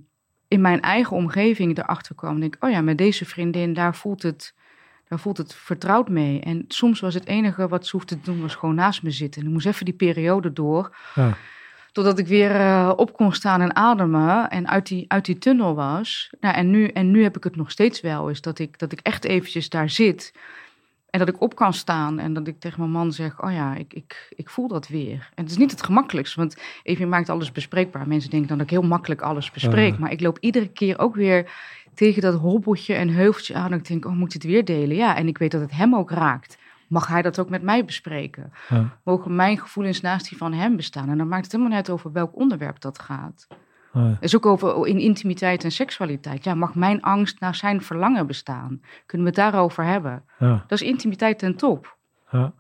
in 0.48 0.60
mijn 0.60 0.80
eigen 0.80 1.16
omgeving 1.16 1.78
erachter 1.78 2.14
kwam. 2.14 2.40
Denk, 2.40 2.56
oh 2.60 2.70
ja, 2.70 2.80
met 2.80 2.98
deze 2.98 3.24
vriendin, 3.24 3.72
daar 3.72 3.94
voelt 3.94 4.22
het, 4.22 4.54
daar 5.08 5.18
voelt 5.18 5.36
het 5.36 5.54
vertrouwd 5.54 6.08
mee. 6.08 6.40
En 6.40 6.64
soms 6.68 7.00
was 7.00 7.14
het 7.14 7.26
enige 7.26 7.68
wat 7.68 7.86
ze 7.86 7.96
hoefde 7.96 8.20
te 8.20 8.30
doen, 8.30 8.40
was 8.40 8.54
gewoon 8.54 8.74
naast 8.74 9.02
me 9.02 9.10
zitten. 9.10 9.40
En 9.40 9.46
ik 9.46 9.52
moest 9.52 9.66
even 9.66 9.84
die 9.84 9.94
periode 9.94 10.52
door. 10.52 10.96
Ja. 11.14 11.36
Totdat 11.94 12.18
ik 12.18 12.26
weer 12.26 12.50
eh, 12.50 12.92
op 12.96 13.12
kon 13.12 13.32
staan 13.32 13.60
en 13.60 13.76
ademen 13.76 14.50
en 14.50 14.68
uit 14.68 14.86
die, 14.86 15.04
uit 15.08 15.24
die 15.24 15.38
tunnel 15.38 15.74
was. 15.74 16.30
Nou, 16.40 16.54
en, 16.54 16.70
nu, 16.70 16.86
en 16.86 17.10
nu 17.10 17.22
heb 17.22 17.36
ik 17.36 17.44
het 17.44 17.56
nog 17.56 17.70
steeds 17.70 18.00
wel, 18.00 18.28
is 18.28 18.40
dat 18.40 18.58
ik, 18.58 18.78
dat 18.78 18.92
ik 18.92 19.00
echt 19.02 19.24
eventjes 19.24 19.68
daar 19.68 19.90
zit. 19.90 20.34
En 21.10 21.18
dat 21.18 21.28
ik 21.28 21.40
op 21.40 21.54
kan 21.54 21.72
staan 21.72 22.18
en 22.18 22.32
dat 22.32 22.46
ik 22.46 22.60
tegen 22.60 22.80
mijn 22.80 22.90
man 22.90 23.12
zeg: 23.12 23.42
Oh 23.42 23.52
ja, 23.52 23.74
ik, 23.74 23.94
ik, 23.94 24.32
ik 24.36 24.48
voel 24.48 24.68
dat 24.68 24.88
weer. 24.88 25.30
En 25.34 25.42
het 25.42 25.50
is 25.50 25.56
niet 25.56 25.70
het 25.70 25.82
gemakkelijkst, 25.82 26.34
want 26.34 26.56
even 26.82 27.08
maakt 27.08 27.28
alles 27.28 27.52
bespreekbaar. 27.52 28.08
Mensen 28.08 28.30
denken 28.30 28.48
dan 28.48 28.58
dat 28.58 28.66
ik 28.66 28.72
heel 28.72 28.88
makkelijk 28.88 29.20
alles 29.20 29.50
bespreek. 29.50 29.98
Maar 29.98 30.12
ik 30.12 30.20
loop 30.20 30.38
iedere 30.40 30.68
keer 30.68 30.98
ook 30.98 31.14
weer 31.14 31.50
tegen 31.94 32.22
dat 32.22 32.34
hobbeltje 32.34 32.94
en 32.94 33.08
heuveltje 33.08 33.54
aan. 33.54 33.72
En 33.72 33.78
ik 33.78 33.88
denk: 33.88 34.04
Oh, 34.04 34.12
moet 34.12 34.34
ik 34.34 34.42
het 34.42 34.50
weer 34.50 34.64
delen? 34.64 34.96
Ja, 34.96 35.16
en 35.16 35.28
ik 35.28 35.38
weet 35.38 35.50
dat 35.50 35.60
het 35.60 35.72
hem 35.72 35.94
ook 35.94 36.10
raakt. 36.10 36.58
Mag 36.88 37.06
hij 37.06 37.22
dat 37.22 37.38
ook 37.38 37.48
met 37.48 37.62
mij 37.62 37.84
bespreken? 37.84 38.52
Ja. 38.68 38.98
Mogen 39.04 39.36
mijn 39.36 39.58
gevoelens 39.58 40.00
naast 40.00 40.28
die 40.28 40.38
van 40.38 40.52
hem 40.52 40.76
bestaan? 40.76 41.08
En 41.08 41.18
dan 41.18 41.28
maakt 41.28 41.42
het 41.42 41.52
helemaal 41.52 41.76
net 41.76 41.90
over 41.90 42.12
welk 42.12 42.36
onderwerp 42.36 42.80
dat 42.80 42.98
gaat. 42.98 43.46
Ja. 43.92 44.16
Is 44.20 44.36
ook 44.36 44.46
over 44.46 44.86
in 44.86 44.98
intimiteit 44.98 45.64
en 45.64 45.72
seksualiteit. 45.72 46.44
Ja, 46.44 46.54
mag 46.54 46.74
mijn 46.74 47.02
angst 47.02 47.40
naar 47.40 47.54
zijn 47.54 47.82
verlangen 47.82 48.26
bestaan? 48.26 48.80
Kunnen 49.06 49.26
we 49.26 49.40
het 49.40 49.52
daarover 49.52 49.84
hebben? 49.84 50.22
Ja. 50.38 50.64
Dat 50.66 50.80
is 50.80 50.86
intimiteit 50.86 51.38
ten 51.38 51.56
top. 51.56 51.96
Ja. 52.30 52.52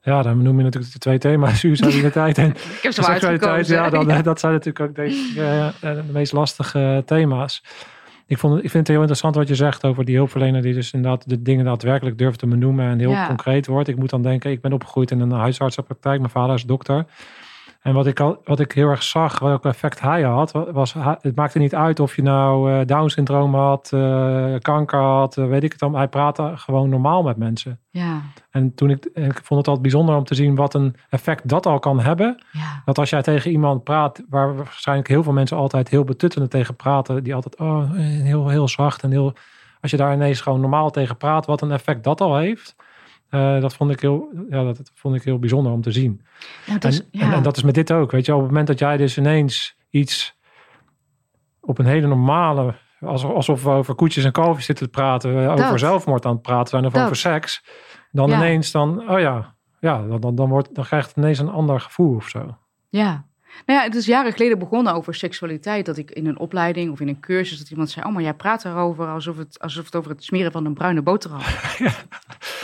ja, 0.00 0.22
dan 0.22 0.42
noem 0.42 0.56
je 0.56 0.64
natuurlijk 0.64 0.92
de 0.92 0.98
twee 0.98 1.18
thema's, 1.18 1.58
suicidaliteit 1.60 2.38
en 2.38 2.48
Ik 2.76 2.78
heb 2.82 2.92
seksualiteit. 2.92 3.66
Ja, 3.66 3.90
dan, 3.90 4.06
Ja. 4.06 4.22
dat 4.30 4.40
zijn 4.40 4.52
natuurlijk 4.52 4.90
ook 4.90 4.96
eh, 4.96 5.66
eh, 5.66 5.72
de 5.80 6.12
meest 6.12 6.32
lastige 6.32 7.02
thema's. 7.06 7.64
Ik, 8.28 8.38
vond, 8.38 8.54
het- 8.54 8.64
ik 8.64 8.70
vind 8.70 8.82
het 8.82 8.88
heel 8.88 8.98
interessant 8.98 9.34
wat 9.34 9.48
je 9.48 9.54
zegt 9.54 9.84
over 9.84 10.04
die 10.04 10.16
hulpverlener 10.16 10.62
die 10.62 10.74
dus 10.74 10.92
inderdaad 10.92 11.28
de 11.28 11.42
dingen 11.42 11.64
daadwerkelijk 11.64 12.18
durft 12.18 12.38
te 12.38 12.46
benoemen 12.46 12.86
en 12.90 12.98
heel 12.98 13.10
Ja. 13.10 13.26
concreet 13.26 13.66
wordt. 13.66 13.88
Ik 13.88 13.96
moet 13.96 14.10
dan 14.10 14.22
denken, 14.22 14.50
ik 14.50 14.60
ben 14.60 14.72
opgegroeid 14.72 15.10
in 15.10 15.20
een 15.20 15.30
huisartsenpraktijk. 15.30 16.18
Mijn 16.18 16.30
vader 16.32 16.54
is 16.54 16.64
dokter. 16.64 17.04
En 17.78 17.94
wat 17.94 18.06
ik, 18.06 18.20
al, 18.20 18.40
wat 18.44 18.60
ik 18.60 18.72
heel 18.72 18.88
erg 18.88 19.02
zag, 19.02 19.38
welk 19.38 19.64
effect 19.64 20.00
hij 20.00 20.22
had, 20.22 20.52
was 20.52 20.94
het 21.20 21.36
maakte 21.36 21.58
niet 21.58 21.74
uit 21.74 22.00
of 22.00 22.16
je 22.16 22.22
nou 22.22 22.72
eh, 22.72 22.86
Down-syndroom 22.86 23.54
had, 23.54 23.92
eh, 23.92 24.54
kanker 24.58 24.98
had, 24.98 25.36
eh, 25.36 25.46
weet 25.46 25.62
ik 25.62 25.70
het 25.70 25.80
dan. 25.80 25.94
Hij 25.94 26.08
praatte 26.08 26.52
gewoon 26.54 26.88
normaal 26.88 27.22
met 27.22 27.36
mensen. 27.36 27.80
Ja, 27.90 28.20
En 28.50 28.74
toen 28.74 28.90
ik, 28.90 29.04
en 29.04 29.24
ik 29.24 29.40
vond 29.42 29.60
het 29.60 29.68
altijd 29.68 29.82
bijzonder 29.82 30.16
om 30.16 30.24
te 30.24 30.34
zien 30.34 30.54
wat 30.54 30.74
een 30.74 30.96
effect 31.10 31.48
dat 31.48 31.66
al 31.66 31.78
kan 31.78 32.00
hebben. 32.00 32.42
ja, 32.52 32.82
Dat 32.84 32.98
als 32.98 33.10
jij 33.10 33.22
tegen 33.22 33.50
iemand 33.50 33.84
praat, 33.84 34.22
waar 34.28 34.56
waarschijnlijk 34.56 35.08
heel 35.08 35.22
veel 35.22 35.32
mensen 35.32 35.56
altijd 35.56 35.88
heel 35.88 36.04
betuttelend 36.04 36.50
tegen 36.50 36.76
praten, 36.76 37.24
die 37.24 37.34
altijd 37.34 37.56
oh, 37.58 37.92
heel, 37.92 38.48
heel 38.48 38.68
zacht 38.68 39.02
en 39.02 39.10
heel. 39.10 39.32
Als 39.80 39.90
je 39.90 39.96
daar 39.96 40.14
ineens 40.14 40.40
gewoon 40.40 40.60
normaal 40.60 40.90
tegen 40.90 41.16
praat, 41.16 41.46
wat 41.46 41.60
een 41.60 41.72
effect 41.72 42.04
dat 42.04 42.20
al 42.20 42.36
heeft. 42.36 42.76
Eh, 43.28 43.60
dat, 43.60 43.74
vond 43.74 43.90
ik 43.90 44.00
heel, 44.00 44.28
ja, 44.50 44.64
dat, 44.64 44.90
vond 44.94 45.14
ik 45.14 45.22
heel 45.22 45.38
bijzonder 45.38 45.72
om 45.72 45.80
te 45.80 45.92
zien. 45.92 46.22
Dat 46.66 46.84
is, 46.84 47.00
en, 47.00 47.08
ja. 47.10 47.20
en, 47.20 47.32
en 47.32 47.42
dat 47.42 47.56
is 47.56 47.62
met 47.62 47.74
dit 47.74 47.92
ook. 47.92 48.10
Weet 48.10 48.26
je, 48.26 48.32
op 48.34 48.38
het 48.40 48.48
moment 48.48 48.66
dat 48.66 48.78
jij 48.78 48.96
dus 48.96 49.18
ineens 49.18 49.76
iets 49.90 50.36
op 51.60 51.78
een 51.78 51.86
hele 51.86 52.06
normale, 52.06 52.74
alsof, 53.00 53.32
alsof 53.32 53.62
we 53.62 53.70
over 53.70 53.94
koetjes 53.94 54.24
en 54.24 54.32
kalfjes 54.32 54.64
zitten 54.64 54.84
te 54.84 54.90
praten, 54.90 55.44
eh, 55.44 55.64
over 55.64 55.78
zelfmoord 55.78 56.26
aan 56.26 56.32
het 56.32 56.42
praten 56.42 56.68
zijn 56.68 56.86
of 56.86 56.92
Dat. 56.92 57.04
over 57.04 57.16
seks, 57.16 57.64
dan 58.10 58.28
Ja. 58.30 58.36
ineens 58.36 58.70
dan, 58.70 59.10
oh 59.10 59.20
ja, 59.20 59.54
ja 59.80 60.02
dan, 60.06 60.20
dan, 60.20 60.34
dan, 60.34 60.48
wordt, 60.48 60.74
dan 60.74 60.84
krijgt 60.84 61.08
het 61.08 61.16
ineens 61.16 61.38
een 61.38 61.48
ander 61.50 61.80
gevoel 61.80 62.14
of 62.14 62.28
zo. 62.28 62.56
Ja. 62.88 63.26
Nou 63.66 63.78
ja, 63.78 63.84
het 63.84 63.94
is 63.94 64.06
jaren 64.06 64.32
geleden 64.32 64.58
begonnen 64.58 64.94
over 64.94 65.14
seksualiteit. 65.14 65.86
Dat 65.86 65.96
ik 65.96 66.10
in 66.10 66.26
een 66.26 66.38
opleiding 66.38 66.90
of 66.90 67.00
in 67.00 67.08
een 67.08 67.20
cursus 67.20 67.58
dat 67.58 67.70
iemand 67.70 67.90
zei: 67.90 68.06
Oh, 68.06 68.12
maar 68.12 68.22
jij 68.22 68.34
praat 68.34 68.64
erover 68.64 69.06
alsof 69.06 69.36
het, 69.36 69.58
alsof 69.58 69.84
het 69.84 69.96
over 69.96 70.10
het 70.10 70.24
smeren 70.24 70.52
van 70.52 70.64
een 70.64 70.74
bruine 70.74 71.02
boterham. 71.02 71.40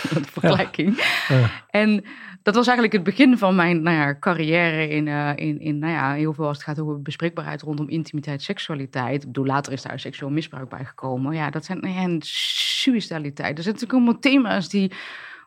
Een 0.15 0.25
vergelijking. 0.25 1.03
Ja. 1.29 1.51
En 1.71 2.05
dat 2.43 2.55
was 2.55 2.67
eigenlijk 2.67 2.97
het 2.97 3.05
begin 3.05 3.39
van 3.39 3.55
mijn 3.55 3.83
nou 3.83 3.97
ja, 3.97 4.17
carrière 4.19 4.89
in, 4.89 5.09
eh, 5.09 5.31
in, 5.35 5.61
in 5.61 5.79
nou 5.79 5.93
ja, 5.93 6.13
heel 6.13 6.33
veel 6.33 6.47
als 6.47 6.57
het 6.57 6.67
gaat 6.67 6.81
over 6.81 7.03
bespreekbaarheid 7.03 7.63
rondom 7.63 7.89
intimiteit, 7.89 8.43
seksualiteit. 8.43 9.21
Ik 9.21 9.27
bedoel, 9.27 9.47
later 9.47 9.73
is 9.73 9.83
daar 9.83 10.01
seksueel 10.01 10.31
misbruik 10.31 10.69
bij 10.69 10.85
gekomen. 10.85 11.35
Ja, 11.35 11.51
dat 11.51 11.65
zijn 11.65 11.81
nou 11.81 11.95
ja, 11.95 12.01
en 12.01 12.19
suicidaliteit. 12.23 13.57
Er 13.57 13.63
zijn 13.63 13.75
natuurlijk 13.75 13.93
allemaal 13.93 14.21
thema's 14.21 14.69
die, 14.69 14.93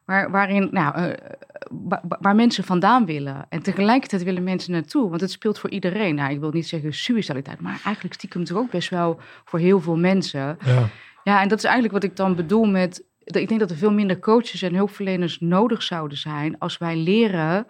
waar, 0.08 0.32
waarin, 0.32 0.68
nou, 0.72 0.95
eh, 0.95 1.32
wa- 1.70 2.01
wa- 2.08 2.18
waar 2.22 2.36
mensen 2.36 2.64
vandaan 2.64 3.05
willen. 3.05 3.45
En 3.49 3.64
tegelijkertijd 3.64 4.24
willen 4.24 4.43
mensen 4.43 4.72
naartoe, 4.72 5.10
want 5.10 5.22
het 5.22 5.32
speelt 5.32 5.60
voor 5.60 5.70
iedereen. 5.70 6.16
Nou, 6.16 6.32
ik 6.32 6.39
wil 6.39 6.51
niet 6.51 6.68
zeggen 6.68 6.93
suicidaliteit, 6.93 7.60
maar 7.62 7.82
eigenlijk 7.84 8.14
stiekem 8.14 8.43
toch 8.43 8.58
ook 8.58 8.72
best 8.72 8.89
wel 8.89 9.20
voor 9.45 9.60
heel 9.60 9.80
veel 9.82 9.97
mensen. 9.97 10.58
Ja. 10.66 10.88
Ja, 11.24 11.41
en 11.41 11.47
dat 11.47 11.58
is 11.58 11.64
eigenlijk 11.64 11.93
wat 11.93 12.03
ik 12.03 12.16
dan 12.16 12.36
bedoel 12.36 12.66
met. 12.66 13.03
Ik 13.24 13.47
denk 13.47 13.60
dat 13.60 13.70
er 13.72 13.78
veel 13.78 13.91
minder 13.93 14.20
coaches 14.20 14.62
en 14.62 14.76
hulpverleners 14.76 15.39
nodig 15.39 15.84
zouden 15.84 16.18
zijn 16.18 16.60
als 16.60 16.78
wij 16.78 16.95
leren 16.97 17.68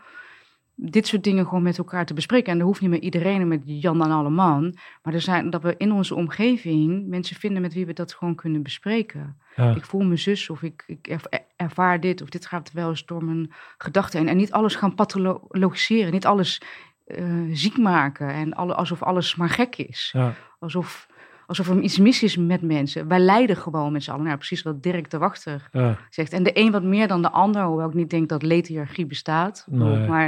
dit 0.75 1.07
soort 1.07 1.23
dingen 1.23 1.43
gewoon 1.45 1.63
met 1.63 1.77
elkaar 1.77 2.05
te 2.05 2.13
bespreken. 2.13 2.51
En 2.51 2.57
dat 2.57 2.67
hoeft 2.67 2.81
niet 2.81 2.89
met 2.89 3.03
iedereen 3.03 3.41
en 3.41 3.47
met 3.47 3.61
Jan 3.65 4.03
en 4.03 4.11
alle 4.11 4.29
man. 4.29 4.77
Maar 5.03 5.13
er 5.13 5.21
zijn, 5.21 5.49
dat 5.49 5.61
we 5.61 5.75
in 5.77 5.91
onze 5.91 6.15
omgeving 6.15 7.07
mensen 7.07 7.35
vinden 7.35 7.61
met 7.61 7.73
wie 7.73 7.85
we 7.85 7.93
dat 7.93 8.13
gewoon 8.13 8.35
kunnen 8.35 8.63
bespreken. 8.63 9.37
Ja. 9.57 9.75
Ik 9.75 9.85
voel 9.85 10.01
mijn 10.01 10.19
zus 10.19 10.49
of 10.49 10.61
ik, 10.61 10.83
ik 10.87 11.07
erv- 11.07 11.39
ervaar 11.55 11.99
dit 11.99 12.21
of 12.21 12.29
dit 12.29 12.45
gaat 12.45 12.71
wel 12.71 12.89
eens 12.89 13.05
door 13.05 13.23
mijn 13.23 13.51
gedachten 13.77 14.19
heen. 14.19 14.27
En 14.29 14.37
niet 14.37 14.51
alles 14.51 14.75
gaan 14.75 14.95
pathologiseren, 14.95 16.11
niet 16.11 16.25
alles 16.25 16.61
eh, 17.05 17.25
ziek 17.51 17.77
maken 17.77 18.27
en 18.29 18.53
alle, 18.53 18.73
alsof 18.75 19.03
alles 19.03 19.35
maar 19.35 19.49
gek 19.49 19.75
is. 19.75 20.09
Ja. 20.13 20.33
Alsof, 20.59 21.07
alsof 21.45 21.69
er 21.69 21.79
iets 21.81 21.97
mis 21.97 22.23
is 22.23 22.37
met 22.37 22.61
mensen. 22.61 23.07
Wij 23.07 23.19
lijden 23.19 23.57
gewoon 23.57 23.91
met 23.91 24.03
z'n 24.03 24.11
allen. 24.11 24.23
Nou, 24.25 24.37
precies 24.37 24.61
wat 24.61 24.83
Dirk 24.83 25.09
de 25.09 25.17
Wachter 25.17 25.67
Ja. 25.71 25.97
zegt. 26.09 26.33
En 26.33 26.43
de 26.43 26.51
een 26.59 26.71
wat 26.71 26.83
meer 26.83 27.07
dan 27.07 27.21
de 27.21 27.31
ander, 27.31 27.63
hoewel 27.63 27.87
ik 27.87 27.93
niet 27.93 28.09
denk 28.09 28.29
dat 28.29 28.41
leedhiërarchie 28.43 29.05
bestaat. 29.05 29.65
Nee. 29.69 30.07
Maar 30.07 30.23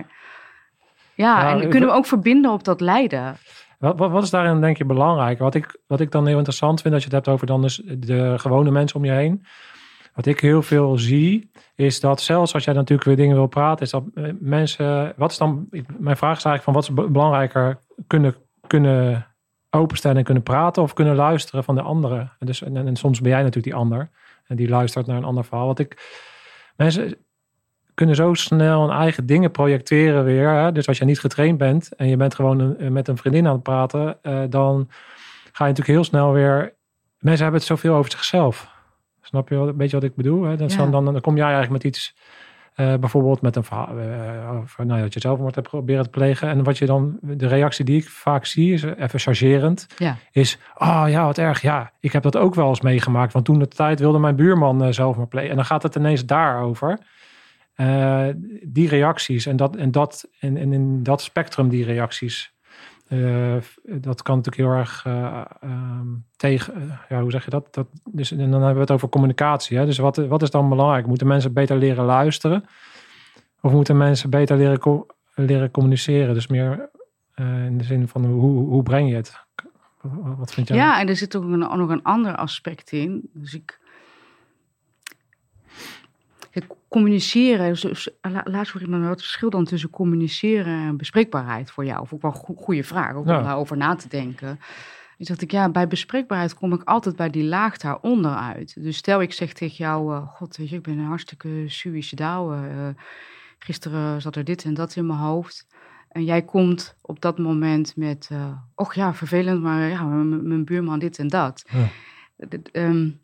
ja, 1.13 1.41
Ja, 1.53 1.61
en 1.61 1.69
kunnen 1.69 1.89
we 1.89 1.95
ook 1.95 2.05
verbinden 2.05 2.51
op 2.51 2.63
dat 2.63 2.81
lijden. 2.81 3.35
Wat, 3.79 3.97
wat, 3.97 4.11
wat 4.11 4.23
is 4.23 4.29
daarin 4.29 4.61
denk 4.61 4.77
je 4.77 4.85
belangrijk? 4.85 5.39
Wat 5.39 5.55
ik, 5.55 5.79
wat 5.87 5.99
ik 5.99 6.11
dan 6.11 6.27
heel 6.27 6.37
interessant 6.37 6.81
vind 6.81 6.93
als 6.93 7.03
je 7.03 7.09
het 7.09 7.17
hebt 7.17 7.35
over 7.35 7.47
dan 7.47 7.61
dus 7.61 7.81
de 7.97 8.39
gewone 8.39 8.71
mensen 8.71 8.97
om 8.97 9.05
je 9.05 9.11
heen. 9.11 9.45
Wat 10.13 10.25
ik 10.25 10.39
heel 10.39 10.61
veel 10.61 10.97
zie, 10.97 11.51
is 11.75 11.99
dat 11.99 12.21
zelfs 12.21 12.53
als 12.53 12.63
jij 12.63 12.73
natuurlijk 12.73 13.07
weer 13.07 13.15
dingen 13.15 13.35
wil 13.35 13.47
praten, 13.47 13.85
is 13.85 13.91
dat 13.91 14.03
eh, 14.13 14.31
mensen. 14.39 15.13
Wat 15.17 15.31
is 15.31 15.37
dan. 15.37 15.67
Mijn 15.97 16.17
vraag 16.17 16.37
is 16.37 16.45
eigenlijk 16.45 16.63
van 16.63 16.73
wat 16.73 16.83
is 16.83 16.93
be- 16.93 17.11
belangrijker 17.11 17.79
kunnen, 18.07 18.35
kunnen 18.67 19.27
openstellen 19.69 20.17
en 20.17 20.23
kunnen 20.23 20.43
praten 20.43 20.83
of 20.83 20.93
kunnen 20.93 21.15
luisteren 21.15 21.63
van 21.63 21.75
de 21.75 21.81
anderen. 21.81 22.31
En, 22.39 22.45
dus, 22.45 22.61
en 22.61 22.95
soms 22.95 23.21
ben 23.21 23.31
jij 23.31 23.39
natuurlijk 23.43 23.73
die 23.73 23.81
ander 23.81 24.09
en 24.45 24.55
die 24.55 24.69
luistert 24.69 25.05
naar 25.05 25.17
een 25.17 25.23
ander 25.23 25.45
verhaal. 25.45 25.67
Wat 25.67 25.79
ik. 25.79 26.17
Mensen 26.75 27.17
kunnen 27.99 28.15
zo 28.15 28.33
snel 28.33 28.81
hun 28.87 28.97
eigen 28.97 29.25
dingen 29.25 29.51
projecteren 29.51 30.23
weer. 30.23 30.49
Hè? 30.49 30.71
Dus 30.71 30.87
als 30.87 30.97
je 30.97 31.05
niet 31.05 31.19
getraind 31.19 31.57
bent 31.57 31.95
en 31.95 32.07
je 32.07 32.17
bent 32.17 32.35
gewoon 32.35 32.59
een- 32.59 32.93
met 32.93 33.07
een 33.07 33.17
vriendin 33.17 33.47
aan 33.47 33.53
het 33.53 33.63
praten, 33.63 34.17
eh, 34.21 34.39
dan 34.49 34.87
ga 35.51 35.63
je 35.65 35.69
natuurlijk 35.69 35.87
heel 35.87 36.03
snel 36.03 36.31
weer. 36.31 36.73
Mensen 37.19 37.41
hebben 37.43 37.59
het 37.59 37.69
zoveel 37.69 37.95
over 37.95 38.11
zichzelf. 38.11 38.71
Snap 39.21 39.49
je 39.49 39.55
wel 39.55 39.67
een 39.67 39.77
beetje 39.77 39.95
wat 39.99 40.09
ik 40.09 40.15
bedoel? 40.15 40.43
Hè? 40.43 40.49
Ja. 40.51 40.55
dan, 40.77 40.91
dan, 40.91 41.05
dan 41.05 41.21
kom 41.21 41.35
jij 41.35 41.43
eigenlijk 41.45 41.73
met 41.73 41.83
iets, 41.83 42.15
eh, 42.73 42.93
bijvoorbeeld 42.95 43.41
met 43.41 43.55
een 43.55 43.63
verhaal 43.63 43.87
eh, 43.99 44.57
over 44.59 44.85
nou, 44.85 45.01
dat 45.01 45.13
je 45.13 45.19
zelfmoord 45.19 45.55
hebt 45.55 45.69
proberen 45.69 46.03
te 46.03 46.09
plegen. 46.09 46.49
En 46.49 46.63
wat 46.63 46.77
je 46.77 46.85
dan, 46.85 47.17
de 47.21 47.47
reactie 47.47 47.85
die 47.85 47.97
ik 48.01 48.09
vaak 48.09 48.45
zie, 48.45 48.73
is 48.73 48.83
even 48.83 49.19
chargerend, 49.19 49.87
Ja. 49.97 50.15
is: 50.31 50.57
Oh 50.77 51.03
ja, 51.07 51.25
wat 51.25 51.37
erg. 51.37 51.61
Ja, 51.61 51.91
ik 51.99 52.11
heb 52.11 52.23
dat 52.23 52.37
ook 52.37 52.55
wel 52.55 52.67
eens 52.69 52.81
meegemaakt. 52.81 53.33
Want 53.33 53.45
toen 53.45 53.59
de 53.59 53.67
tijd 53.67 53.99
wilde 53.99 54.19
mijn 54.19 54.35
buurman 54.35 54.83
eh, 54.83 54.91
zelfmoord 54.91 55.29
plegen. 55.29 55.49
En 55.49 55.55
dan 55.55 55.65
gaat 55.65 55.83
het 55.83 55.95
ineens 55.95 56.25
daarover. 56.25 56.99
Eh, 57.79 58.27
die 58.63 58.87
reacties 58.87 59.45
en, 59.45 59.55
dat, 59.55 59.75
en, 59.75 59.91
dat, 59.91 60.29
en, 60.39 60.57
in 60.57 61.03
dat 61.03 61.21
spectrum 61.21 61.69
die 61.69 61.85
reacties, 61.85 62.53
eh, 63.07 63.55
dat 63.83 64.21
kan 64.21 64.35
natuurlijk 64.35 64.67
heel 64.67 64.79
erg 64.79 65.05
eh, 65.05 65.41
ehm, 65.61 66.07
tegen, 66.35 66.99
ja, 67.09 67.21
hoe 67.21 67.31
zeg 67.31 67.43
je 67.43 67.49
dat? 67.49 67.73
dat 67.73 67.87
dus, 68.03 68.31
en 68.31 68.37
dan 68.37 68.51
hebben 68.51 68.73
we 68.73 68.79
het 68.79 68.91
over 68.91 69.09
communicatie. 69.09 69.77
Hè? 69.77 69.85
Dus 69.85 69.97
wat, 69.97 70.15
wat 70.15 70.41
is 70.41 70.49
dan 70.49 70.69
belangrijk? 70.69 71.07
Moeten 71.07 71.27
mensen 71.27 71.53
beter 71.53 71.77
leren 71.77 72.05
luisteren? 72.05 72.65
Of 73.61 73.71
moeten 73.71 73.97
mensen 73.97 74.29
beter 74.29 74.57
leren, 74.57 75.05
leren 75.35 75.71
communiceren? 75.71 76.33
Dus 76.33 76.47
meer 76.47 76.89
in 77.35 77.77
de 77.77 77.83
zin 77.83 78.07
van 78.07 78.25
hoe, 78.25 78.67
hoe 78.67 78.83
breng 78.83 79.09
je 79.09 79.15
het? 79.15 79.45
Wat 80.01 80.37
wat 80.37 80.53
vind 80.53 80.67
jij? 80.67 80.77
Ja, 80.77 80.99
en 80.99 81.07
er 81.07 81.15
zit 81.15 81.35
ook 81.35 81.43
een, 81.43 81.59
nog 81.59 81.89
een 81.89 82.03
ander 82.03 82.35
aspect 82.35 82.91
in. 82.91 83.29
Dus 83.33 83.53
ik. 83.53 83.79
Kijk, 86.51 86.65
communiceren, 86.89 87.77
laatst 88.43 88.71
vroeg 88.71 88.81
iemand 88.81 89.01
wat 89.01 89.11
het 89.11 89.21
verschil 89.21 89.49
dan 89.49 89.65
tussen 89.65 89.89
communiceren 89.89 90.79
en 90.87 90.97
bespreekbaarheid 90.97 91.71
voor 91.71 91.85
jou? 91.85 92.01
Of 92.01 92.13
ook 92.13 92.21
wel 92.21 92.31
een 92.47 92.55
goede 92.55 92.83
vraag, 92.83 93.13
ook 93.13 93.27
om 93.27 93.43
daarover 93.43 93.77
na 93.77 93.95
te 93.95 94.07
denken. 94.07 94.59
Dus 95.17 95.27
dacht 95.27 95.41
ik, 95.41 95.51
ja, 95.51 95.69
bij 95.69 95.87
bespreekbaarheid 95.87 96.53
kom 96.53 96.73
ik 96.73 96.83
altijd 96.83 97.15
bij 97.15 97.29
die 97.29 97.43
laag 97.43 97.77
daaronder 97.77 98.35
uit. 98.35 98.83
Dus 98.83 98.97
stel 98.97 99.21
ik 99.21 99.33
zeg 99.33 99.53
tegen 99.53 99.75
jou, 99.75 100.13
uh, 100.13 100.27
god, 100.27 100.57
weet 100.57 100.69
je, 100.69 100.75
ik 100.75 100.81
ben 100.81 100.99
hartstikke 100.99 101.63
suicidaal. 101.67 102.53
Uh, 102.53 102.87
gisteren 103.59 104.21
zat 104.21 104.35
er 104.35 104.43
dit 104.43 104.63
en 104.63 104.73
dat 104.73 104.95
in 104.95 105.05
mijn 105.05 105.19
hoofd. 105.19 105.67
En 106.09 106.23
jij 106.23 106.41
komt 106.41 106.97
op 107.01 107.21
dat 107.21 107.39
moment 107.39 107.95
met, 107.95 108.29
uh, 108.31 108.51
och 108.75 108.93
ja, 108.93 109.13
vervelend, 109.13 109.61
maar 109.61 109.89
ja, 109.89 110.03
mijn 110.03 110.65
buurman 110.65 110.99
dit 110.99 111.19
en 111.19 111.27
dat. 111.27 111.69
Ja. 111.71 111.87
Um, 112.71 113.19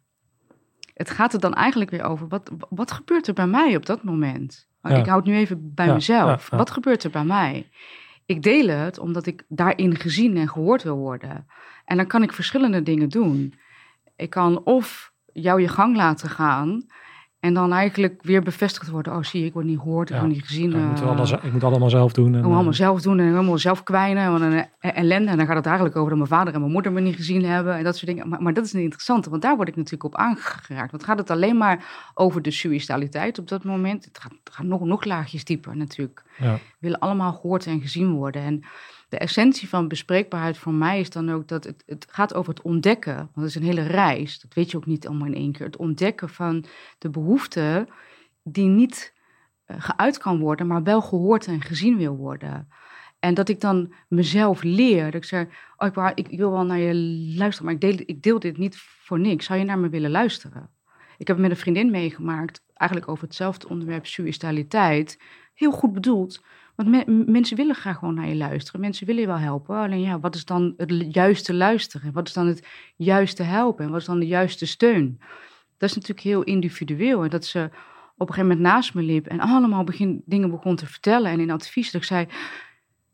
het 0.96 1.10
gaat 1.10 1.34
er 1.34 1.40
dan 1.40 1.54
eigenlijk 1.54 1.92
weer 1.92 2.04
over, 2.04 2.28
wat, 2.28 2.52
wat 2.70 2.92
gebeurt 2.92 3.28
er 3.28 3.34
bij 3.34 3.48
mij 3.48 3.76
op 3.76 3.86
dat 3.86 4.04
moment? 4.04 4.68
Ik 4.84 5.06
houd 5.06 5.26
nu 5.26 5.36
even 5.36 5.74
bij 5.74 5.94
mezelf. 5.94 6.50
Wat 6.50 6.72
gebeurt 6.72 7.04
er 7.04 7.10
bij 7.10 7.24
mij? 7.24 7.70
Ik 8.26 8.44
deel 8.44 8.68
het 8.68 9.00
omdat 9.00 9.26
ik 9.26 9.44
daarin 9.48 9.96
gezien 9.96 10.38
en 10.38 10.50
gehoord 10.50 10.84
wil 10.84 10.98
worden. 10.98 11.48
En 11.86 11.98
dan 11.98 12.08
kan 12.08 12.24
ik 12.24 12.34
verschillende 12.34 12.84
dingen 12.84 13.10
doen. 13.10 13.54
Ik 14.16 14.30
kan 14.30 14.64
of 14.64 15.14
jou 15.34 15.62
je 15.62 15.68
gang 15.68 15.96
laten 15.96 16.30
gaan 16.30 16.86
en 17.46 17.54
dan 17.54 17.74
eigenlijk 17.74 18.20
weer 18.22 18.42
bevestigd 18.42 18.90
worden. 18.90 19.14
Oh, 19.14 19.24
zie 19.24 19.40
je, 19.40 19.46
ik 19.46 19.54
word 19.54 19.66
niet 19.66 19.80
gehoord, 19.80 20.10
ik 20.10 20.16
word 20.16 20.32
niet 20.32 20.46
gezien. 20.46 20.72
Ja, 20.72 20.78
ik, 20.78 20.90
moet 20.90 21.02
allemaal, 21.02 21.34
ik 21.34 21.52
moet 21.52 21.64
allemaal 21.64 21.90
zelf 21.90 22.14
doen. 22.14 22.36
En, 22.36 22.44
allemaal 22.44 22.66
uh, 22.66 22.72
zelf 22.72 23.02
doen 23.02 23.20
en 23.20 23.26
helemaal 23.26 23.58
zelf 23.58 23.84
kwijnen. 23.84 24.42
En 24.42 24.52
een 24.52 24.94
ellende. 24.94 25.32
En 25.32 25.38
dan 25.38 25.46
gaat 25.46 25.56
het 25.56 25.66
eigenlijk 25.66 25.96
over 25.96 26.10
dat 26.10 26.18
mijn 26.18 26.30
vader 26.30 26.54
en 26.54 26.60
mijn 26.60 26.72
moeder 26.72 26.92
me 26.92 27.02
niet 27.02 27.16
gezien 27.16 27.46
hebben. 27.46 27.76
En 27.76 27.84
dat 27.84 27.98
soort 27.98 28.12
dingen. 28.12 28.30
Maar, 28.30 28.42
maar 28.42 28.54
dat 28.54 28.66
is 28.66 28.74
niet 28.74 28.84
interessant, 28.84 29.26
want 29.26 29.42
daar 29.42 29.56
word 29.56 29.68
ik 29.68 29.76
natuurlijk 29.76 30.04
op 30.04 30.16
aangeraakt. 30.16 30.92
Want 30.92 31.04
gaat 31.04 31.18
het 31.18 31.30
alleen 31.30 31.58
maar 31.58 32.12
over 32.14 32.42
de 32.42 32.52
suicidaliteit 32.52 33.40
op 33.40 33.48
dat 33.48 33.64
moment. 33.64 34.06
Het 34.06 34.20
gaat, 34.20 34.34
het 34.44 34.54
gaat 34.54 34.66
nog, 34.66 34.82
nog 34.82 35.04
laagjes 35.04 35.46
dieper 35.46 35.78
natuurlijk. 35.78 36.24
Ja. 36.38 36.54
We 36.54 36.60
willen 36.80 37.00
allemaal 37.00 37.34
gehoord 37.34 37.66
en 37.66 37.82
gezien 37.82 38.12
worden. 38.12 38.42
En 38.42 38.64
de 39.10 39.18
essentie 39.18 39.70
van 39.70 39.88
bespreekbaarheid 39.88 40.58
voor 40.58 40.74
mij 40.74 41.00
is 41.00 41.10
dan 41.10 41.32
ook 41.32 41.48
dat 41.48 41.64
het, 41.64 41.84
het 41.86 42.08
gaat 42.10 42.34
over 42.34 42.54
het 42.54 42.64
ontdekken. 42.64 43.16
Want 43.16 43.36
het 43.36 43.46
is 43.46 43.56
een 43.56 43.64
hele 43.64 43.88
reis. 43.88 44.40
Dat 44.40 44.54
weet 44.54 44.72
je 44.72 44.78
ook 44.78 44.86
niet 44.86 45.08
allemaal 45.08 45.28
in 45.28 45.36
één 45.36 45.52
keer. 45.52 45.66
Het 45.66 45.78
ontdekken 45.78 46.30
van 46.30 46.66
de 46.98 47.10
behoeften 47.10 47.88
die 48.44 48.68
niet 48.68 49.14
uh, 49.68 49.78
geuit 49.80 50.18
kan 50.18 50.40
worden, 50.40 50.68
maar 50.68 50.84
wel 50.84 51.02
gehoord 51.02 51.48
en 51.48 51.62
gezien 51.62 51.98
wil 51.98 52.16
worden. 52.16 52.68
En 53.20 53.34
dat 53.34 53.50
ik 53.50 53.62
dan 53.62 53.94
mezelf 54.08 54.64
leer. 54.64 55.06
Dat 55.06 55.14
ik 55.14 55.24
zeg, 55.24 55.48
oh, 55.78 56.10
ik, 56.16 56.28
ik 56.28 56.38
wil 56.38 56.52
wel 56.52 56.66
naar 56.66 56.80
je 56.80 56.94
luisteren, 57.38 57.66
maar 57.66 57.74
ik 57.74 57.82
deel, 57.82 58.06
ik 58.06 58.22
deel 58.22 58.40
dit 58.40 58.58
niet 58.58 58.78
voor 58.78 59.20
niks. 59.20 59.46
Zou 59.46 59.60
je 59.60 59.66
naar 59.66 59.80
me 59.80 59.90
willen 59.90 60.12
luisteren? 60.12 60.70
Ik 61.18 61.28
heb 61.28 61.38
met 61.38 61.50
een 61.50 61.58
vriendin 61.58 61.92
meegemaakt, 61.92 62.64
eigenlijk 62.74 63.12
over 63.12 63.24
hetzelfde 63.24 63.70
onderwerp, 63.70 64.06
suicidaliteit. 64.06 65.22
Heel 65.54 65.72
goed 65.72 65.94
bedoeld. 65.94 66.44
Want 66.76 67.08
mensen 67.28 67.58
willen 67.58 67.76
graag 67.76 67.98
gewoon 67.98 68.14
naar 68.14 68.28
je 68.28 68.36
luisteren. 68.36 68.82
Mensen 68.82 69.06
willen 69.06 69.22
je 69.22 69.28
wel 69.28 69.38
helpen. 69.38 69.78
Alleen 69.78 70.02
ja, 70.02 70.20
wat 70.20 70.36
is 70.36 70.46
dan 70.46 70.74
het 70.78 71.06
juiste 71.12 71.54
luisteren? 71.54 72.12
Wat 72.14 72.28
is 72.28 72.34
dan 72.34 72.48
het 72.48 72.68
juiste 72.96 73.44
helpen? 73.44 73.86
En 73.86 73.92
wat 73.92 74.00
is 74.00 74.06
dan 74.06 74.20
de 74.20 74.28
juiste 74.28 74.66
steun? 74.66 75.20
Dat 75.78 75.90
is 75.90 75.96
natuurlijk 75.96 76.28
heel 76.28 76.44
individueel. 76.44 77.24
En 77.24 77.30
dat 77.30 77.46
ze 77.46 77.70
op 78.18 78.28
een 78.28 78.34
gegeven 78.34 78.58
moment 78.58 78.60
naast 78.60 78.94
me 78.94 79.02
liep 79.02 79.28
en 79.28 79.40
allemaal 79.40 79.84
begin, 79.84 80.22
dingen 80.26 80.50
begon 80.50 80.76
te 80.76 80.86
vertellen. 80.86 81.32
En 81.32 81.40
in 81.40 81.52
advies 81.52 81.92
dat 81.92 82.02
ik 82.02 82.08
zei, 82.08 82.28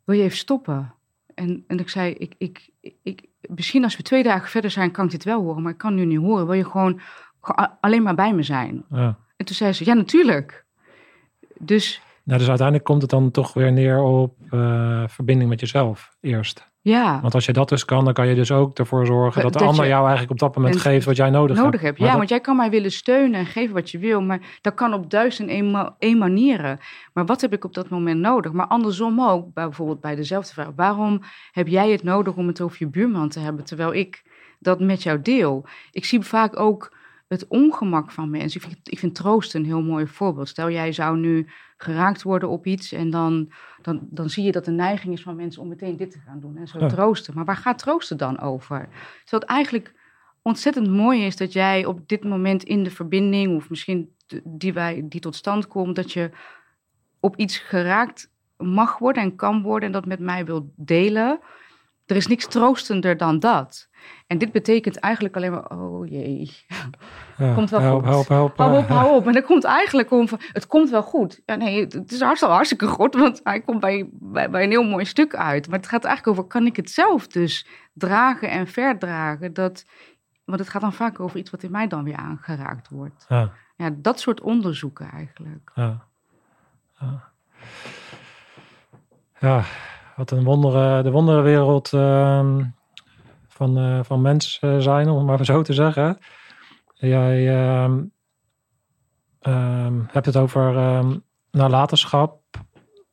wil 0.03 0.15
je 0.15 0.23
even 0.23 0.37
stoppen? 0.37 0.93
En, 1.35 1.63
en 1.67 1.79
ik 1.79 1.89
zei, 1.89 2.13
ik, 2.13 2.33
ik, 2.37 2.69
ik, 3.03 3.25
misschien 3.41 3.83
als 3.83 3.97
we 3.97 4.03
twee 4.03 4.23
dagen 4.23 4.49
verder 4.49 4.71
zijn, 4.71 4.91
kan 4.91 5.05
ik 5.05 5.11
dit 5.11 5.23
wel 5.23 5.41
horen. 5.41 5.61
Maar 5.61 5.71
ik 5.71 5.77
kan 5.77 5.95
nu 5.95 6.05
niet 6.05 6.19
horen. 6.19 6.45
Wil 6.45 6.55
je 6.55 6.65
gewoon, 6.65 7.01
alleen 7.79 8.03
maar 8.03 8.15
bij 8.15 8.33
me 8.33 8.43
zijn? 8.43 8.83
Ja. 8.89 9.17
En 9.35 9.45
toen 9.45 9.55
zei 9.55 9.73
ze, 9.73 9.85
ja 9.85 9.93
natuurlijk. 9.93 10.65
Dus 11.57 12.01
nou, 12.31 12.43
dus 12.43 12.49
uiteindelijk 12.49 12.87
komt 12.87 13.01
het 13.01 13.11
dan 13.11 13.31
toch 13.31 13.53
weer 13.53 13.71
neer 13.71 14.01
op 14.03 14.35
uh, 14.51 15.03
verbinding 15.07 15.49
met 15.49 15.59
jezelf 15.59 16.15
eerst. 16.21 16.69
Ja. 16.81 17.21
Want 17.21 17.33
als 17.33 17.45
je 17.45 17.53
dat 17.53 17.69
dus 17.69 17.85
kan, 17.85 18.05
dan 18.05 18.13
kan 18.13 18.27
je 18.27 18.35
dus 18.35 18.51
ook 18.51 18.77
ervoor 18.77 19.05
zorgen 19.05 19.41
dat 19.41 19.53
de 19.53 19.63
ander 19.63 19.87
jou 19.87 20.01
eigenlijk 20.01 20.31
op 20.31 20.39
dat 20.39 20.55
moment 20.55 20.77
geeft 20.77 21.05
wat 21.05 21.15
jij 21.15 21.29
nodig, 21.29 21.57
nodig 21.57 21.81
hebt. 21.81 21.99
Ja, 21.99 22.17
want 22.17 22.29
jij 22.29 22.39
kan 22.39 22.55
mij 22.55 22.69
willen 22.69 22.91
steunen 22.91 23.39
en 23.39 23.45
geven 23.45 23.73
wat 23.73 23.91
je 23.91 23.97
wil, 23.97 24.21
maar 24.21 24.39
dat 24.61 24.73
kan 24.73 24.93
op 24.93 25.09
duizend 25.09 25.49
en 25.49 25.95
één 25.99 26.17
manieren. 26.17 26.79
Maar 27.13 27.25
wat 27.25 27.41
heb 27.41 27.53
ik 27.53 27.65
op 27.65 27.73
dat 27.73 27.89
moment 27.89 28.19
nodig? 28.19 28.51
Maar 28.51 28.67
andersom 28.67 29.21
ook, 29.21 29.53
bijvoorbeeld 29.53 30.01
bij 30.01 30.15
dezelfde 30.15 30.53
vraag. 30.53 30.71
Waarom 30.75 31.21
heb 31.51 31.67
jij 31.67 31.91
het 31.91 32.03
nodig 32.03 32.35
om 32.35 32.47
het 32.47 32.61
over 32.61 32.77
je 32.79 32.87
buurman 32.87 33.29
te 33.29 33.39
hebben, 33.39 33.63
terwijl 33.65 33.93
ik 33.93 34.23
dat 34.59 34.79
met 34.79 35.03
jou 35.03 35.21
deel? 35.21 35.65
Ik 35.91 36.05
zie 36.05 36.21
vaak 36.21 36.59
ook 36.59 36.99
het 37.31 37.47
ongemak 37.47 38.11
van 38.11 38.29
mensen. 38.29 38.61
Ik 38.61 38.67
vind, 38.67 38.91
ik 38.91 38.99
vind 38.99 39.15
troost 39.15 39.55
een 39.55 39.65
heel 39.65 39.81
mooi 39.81 40.07
voorbeeld. 40.07 40.49
Stel, 40.49 40.69
jij 40.69 40.91
zou 40.91 41.17
nu 41.17 41.47
geraakt 41.77 42.21
worden 42.21 42.49
op 42.49 42.65
iets 42.65 42.91
en 42.91 43.09
dan, 43.09 43.51
dan, 43.81 44.07
dan 44.09 44.29
zie 44.29 44.43
je 44.43 44.51
dat 44.51 44.65
de 44.65 44.71
neiging 44.71 45.13
is 45.13 45.21
van 45.21 45.35
mensen 45.35 45.61
om 45.61 45.67
meteen 45.67 45.97
dit 45.97 46.11
te 46.11 46.19
gaan 46.19 46.39
doen 46.39 46.57
en 46.57 46.67
zo 46.67 46.87
troosten. 46.87 47.33
Maar 47.33 47.45
waar 47.45 47.55
gaat 47.55 47.77
troosten 47.77 48.17
dan 48.17 48.39
over? 48.39 48.79
Terwijl 49.23 49.41
het 49.41 49.43
eigenlijk 49.43 49.93
ontzettend 50.41 50.89
mooi 50.89 51.25
is 51.25 51.37
dat 51.37 51.53
jij 51.53 51.85
op 51.85 52.07
dit 52.07 52.23
moment 52.23 52.63
in 52.63 52.83
de 52.83 52.91
verbinding, 52.91 53.55
of 53.55 53.69
misschien 53.69 54.15
die, 54.43 54.73
wij, 54.73 55.05
die 55.09 55.21
tot 55.21 55.35
stand 55.35 55.67
komt, 55.67 55.95
dat 55.95 56.11
je 56.11 56.29
op 57.19 57.35
iets 57.35 57.57
geraakt 57.57 58.31
mag 58.57 58.97
worden 58.97 59.23
en 59.23 59.35
kan 59.35 59.61
worden 59.61 59.87
en 59.87 59.93
dat 59.93 60.05
met 60.05 60.19
mij 60.19 60.45
wil 60.45 60.73
delen. 60.75 61.39
Er 62.05 62.15
is 62.15 62.27
niks 62.27 62.47
troostender 62.47 63.17
dan 63.17 63.39
dat. 63.39 63.89
En 64.27 64.37
dit 64.37 64.51
betekent 64.51 64.97
eigenlijk 64.99 65.35
alleen 65.35 65.51
maar, 65.51 65.69
oh 65.69 66.07
jee, 66.07 66.51
ja, 67.37 67.53
komt 67.53 67.69
wel 67.69 67.79
help, 67.79 68.03
goed. 68.03 68.11
Help, 68.11 68.27
help, 68.27 68.57
hou 68.57 68.77
op, 68.77 68.87
hou 68.87 69.15
op. 69.15 69.27
En 69.27 69.33
dat 69.33 69.45
komt 69.45 69.63
eigenlijk 69.63 70.11
om, 70.11 70.27
het 70.51 70.67
komt 70.67 70.89
wel 70.89 71.03
goed. 71.03 71.41
Ja, 71.45 71.55
nee, 71.55 71.81
het 71.81 72.11
is 72.11 72.21
hartstikke, 72.21 72.53
hartstikke 72.53 72.87
goed, 72.87 73.15
want 73.15 73.39
hij 73.43 73.61
komt 73.61 73.79
bij, 73.79 74.09
bij, 74.11 74.49
bij, 74.49 74.63
een 74.63 74.69
heel 74.69 74.83
mooi 74.83 75.05
stuk 75.05 75.35
uit. 75.35 75.67
Maar 75.69 75.79
het 75.79 75.87
gaat 75.87 76.03
eigenlijk 76.03 76.37
over, 76.37 76.49
kan 76.49 76.65
ik 76.65 76.75
het 76.75 76.89
zelf 76.89 77.27
dus 77.27 77.67
dragen 77.93 78.49
en 78.49 78.67
verdragen? 78.67 79.53
Dat, 79.53 79.85
want 80.45 80.59
het 80.59 80.69
gaat 80.69 80.81
dan 80.81 80.93
vaak 80.93 81.19
over 81.19 81.37
iets 81.37 81.49
wat 81.51 81.63
in 81.63 81.71
mij 81.71 81.87
dan 81.87 82.03
weer 82.03 82.17
aangeraakt 82.17 82.89
wordt. 82.89 83.25
Ja, 83.27 83.51
ja 83.75 83.89
dat 83.95 84.19
soort 84.19 84.41
onderzoeken 84.41 85.11
eigenlijk. 85.11 85.71
Ja, 85.75 86.05
ja. 89.39 89.63
Wat 90.15 90.31
een 90.31 90.43
wondere, 90.43 91.03
de 91.03 91.11
wonderenwereld... 91.11 91.91
Uh 91.93 92.55
van, 93.61 93.77
uh, 93.77 93.99
van 94.03 94.21
mens 94.21 94.59
zijn, 94.77 95.09
om 95.09 95.17
het 95.17 95.25
maar 95.25 95.45
zo 95.45 95.61
te 95.61 95.73
zeggen. 95.73 96.17
Jij 96.93 97.63
uh, 97.63 97.91
hebt 100.07 100.25
het 100.25 100.37
over 100.37 100.73
nalatenschap 101.51 102.41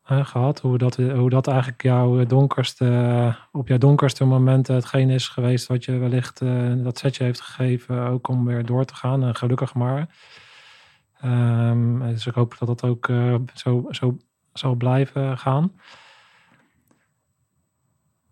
gehad. 0.03 0.61
Hoe 0.61 0.79
dat, 0.79 0.97
hoe 0.97 1.31
dat 1.31 1.47
eigenlijk 1.47 1.83
jouw 1.83 2.25
donkerste, 2.25 3.35
op 3.53 3.69
jouw 3.69 3.79
donkerste 3.79 4.25
momenten 4.25 4.75
hetgeen 4.75 5.11
is 5.11 5.29
geweest 5.29 5.67
wat 5.67 5.85
je 5.85 5.99
wellicht 5.99 6.41
uh, 6.41 6.85
dat 6.85 6.99
setje 6.99 7.25
heeft 7.25 7.41
gegeven. 7.41 8.07
Ook 8.07 8.29
om 8.29 8.45
weer 8.45 8.67
door 8.67 8.85
te 8.85 8.95
gaan. 8.95 9.23
En 9.23 9.35
gelukkig 9.35 9.75
maar. 9.75 10.09
Dus 11.99 12.27
ik 12.27 12.35
hoop 12.35 12.57
dat 12.59 12.69
dat 12.69 12.85
ook 12.85 13.07
zo, 13.55 13.87
zo 13.91 14.17
zal 14.53 14.75
blijven 14.75 15.39
gaan. 15.39 15.73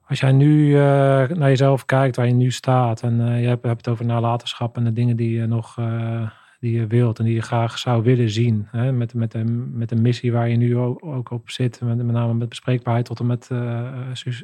Als 0.09 0.20
jij 0.20 0.32
nu 0.32 0.68
uh, 0.68 0.76
naar 1.28 1.48
jezelf 1.48 1.84
kijkt, 1.84 2.16
waar 2.16 2.26
je 2.26 2.32
nu 2.32 2.50
staat, 2.50 3.02
en 3.02 3.20
uh, 3.20 3.40
je 3.40 3.48
hebt, 3.48 3.64
hebt, 3.64 3.76
het 3.76 3.88
over 3.88 4.04
nalatenschap 4.04 4.76
en 4.76 4.84
de 4.84 4.92
dingen 4.92 5.16
die 5.16 5.38
je 5.38 5.46
nog 5.46 5.76
uh, 5.78 6.28
die 6.61 6.78
je 6.78 6.86
wilt 6.86 7.18
en 7.18 7.24
die 7.24 7.34
je 7.34 7.42
graag 7.42 7.78
zou 7.78 8.03
willen 8.03 8.30
zien, 8.30 8.68
hè, 8.70 8.92
met, 8.92 9.14
met, 9.14 9.33
de, 9.33 9.45
met 9.72 9.88
de 9.88 9.96
missie 9.96 10.33
waar 10.33 10.49
je 10.49 10.57
nu 10.57 10.76
ook, 10.76 11.30
op 11.30 11.50
zit, 11.50 11.80
met, 11.80 12.07
name 12.07 12.34
met 12.34 12.49
bespreekbaarheid 12.49 13.07
tot 13.07 13.20
en 13.20 13.26
met 13.26 13.50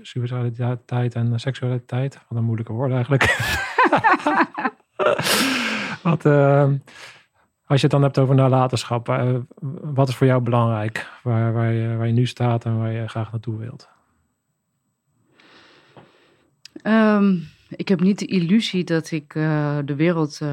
seksualiteit 0.05 1.15
en 1.15 1.41
seksualiteit. 1.41 2.21
Wat 2.29 2.39
een 2.39 2.45
moeilijke 2.45 2.73
woord 2.73 2.93
eigenlijk. 2.93 3.23
wat, 6.03 6.27
als 7.67 7.81
je 7.81 7.87
het 7.87 7.91
dan 7.91 8.03
hebt 8.03 8.19
over 8.19 8.35
nalatenschap, 8.35 9.23
wat 9.83 10.09
is 10.09 10.15
voor 10.15 10.27
jou 10.27 10.43
belangrijk, 10.43 11.11
waar, 11.23 11.53
waar, 11.53 11.73
je, 11.73 11.97
waar 11.97 12.07
je 12.07 12.13
nu 12.13 12.27
staat 12.27 12.65
en 12.65 12.79
waar 12.79 12.93
je 12.93 13.09
graag 13.09 13.33
naartoe 13.33 13.59
wilt? 13.59 13.89
Um, 16.83 17.49
ik 17.77 17.89
heb 17.89 18.01
niet 18.01 18.19
de 18.19 18.27
illusie 18.27 18.85
dat 18.85 19.11
ik 19.11 19.35
uh, 19.35 19.79
de 19.85 19.95
wereld, 19.95 20.41
uh, 20.43 20.49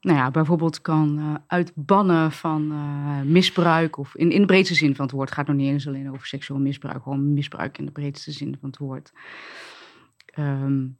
nou 0.00 0.18
ja, 0.18 0.30
bijvoorbeeld 0.30 0.80
kan 0.80 1.18
uh, 1.18 1.34
uitbannen 1.46 2.32
van 2.32 2.72
eh, 2.72 3.20
misbruik. 3.22 3.98
Of 3.98 4.14
in, 4.16 4.30
in 4.30 4.40
de 4.40 4.46
breedste 4.46 4.74
zin 4.74 4.94
van 4.94 5.04
het 5.04 5.14
woord. 5.14 5.28
Het 5.28 5.38
gaat 5.38 5.46
nog 5.46 5.56
niet 5.56 5.68
eens 5.68 5.86
alleen 5.86 6.10
over 6.10 6.26
seksueel 6.26 6.60
misbruik, 6.60 7.02
gewoon 7.02 7.32
misbruik 7.32 7.78
in 7.78 7.84
de 7.84 7.92
breedste 7.92 8.32
zin 8.32 8.56
van 8.60 8.68
het 8.68 8.78
woord. 8.78 9.12
Um, 10.38 10.96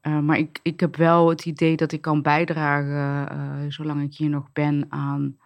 maar 0.00 0.38
ik, 0.38 0.60
ik 0.62 0.80
heb 0.80 0.96
wel 0.96 1.28
het 1.28 1.44
idee 1.44 1.76
dat 1.76 1.92
ik 1.92 2.00
kan 2.00 2.22
bijdragen, 2.22 3.72
zolang 3.72 4.02
ik 4.02 4.14
hier 4.14 4.28
nog 4.28 4.52
ben, 4.52 4.86
aan 4.88 5.36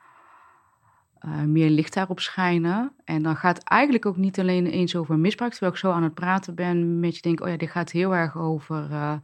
uh, 1.27 1.43
meer 1.43 1.71
licht 1.71 1.95
daarop 1.95 2.21
schijnen. 2.21 2.93
En 3.05 3.23
dan 3.23 3.37
gaat 3.37 3.59
het 3.59 3.67
eigenlijk 3.67 4.07
ook 4.07 4.17
niet 4.17 4.41
alleen 4.41 4.67
eens 4.67 4.97
over 4.97 5.19
misbruik, 5.19 5.51
terwijl 5.53 5.73
ik 5.73 5.79
zo 5.79 5.91
aan 5.91 6.03
het 6.03 6.15
praten 6.15 6.55
ben, 6.55 7.01
met 7.01 7.17
je 7.17 7.23
denk, 7.23 7.41
oh 7.41 7.49
ja, 7.49 7.57
dit 7.57 7.71
gaat 7.71 7.91
heel 7.91 8.15
erg 8.15 8.37
over, 8.37 8.91
uh, 8.91 9.17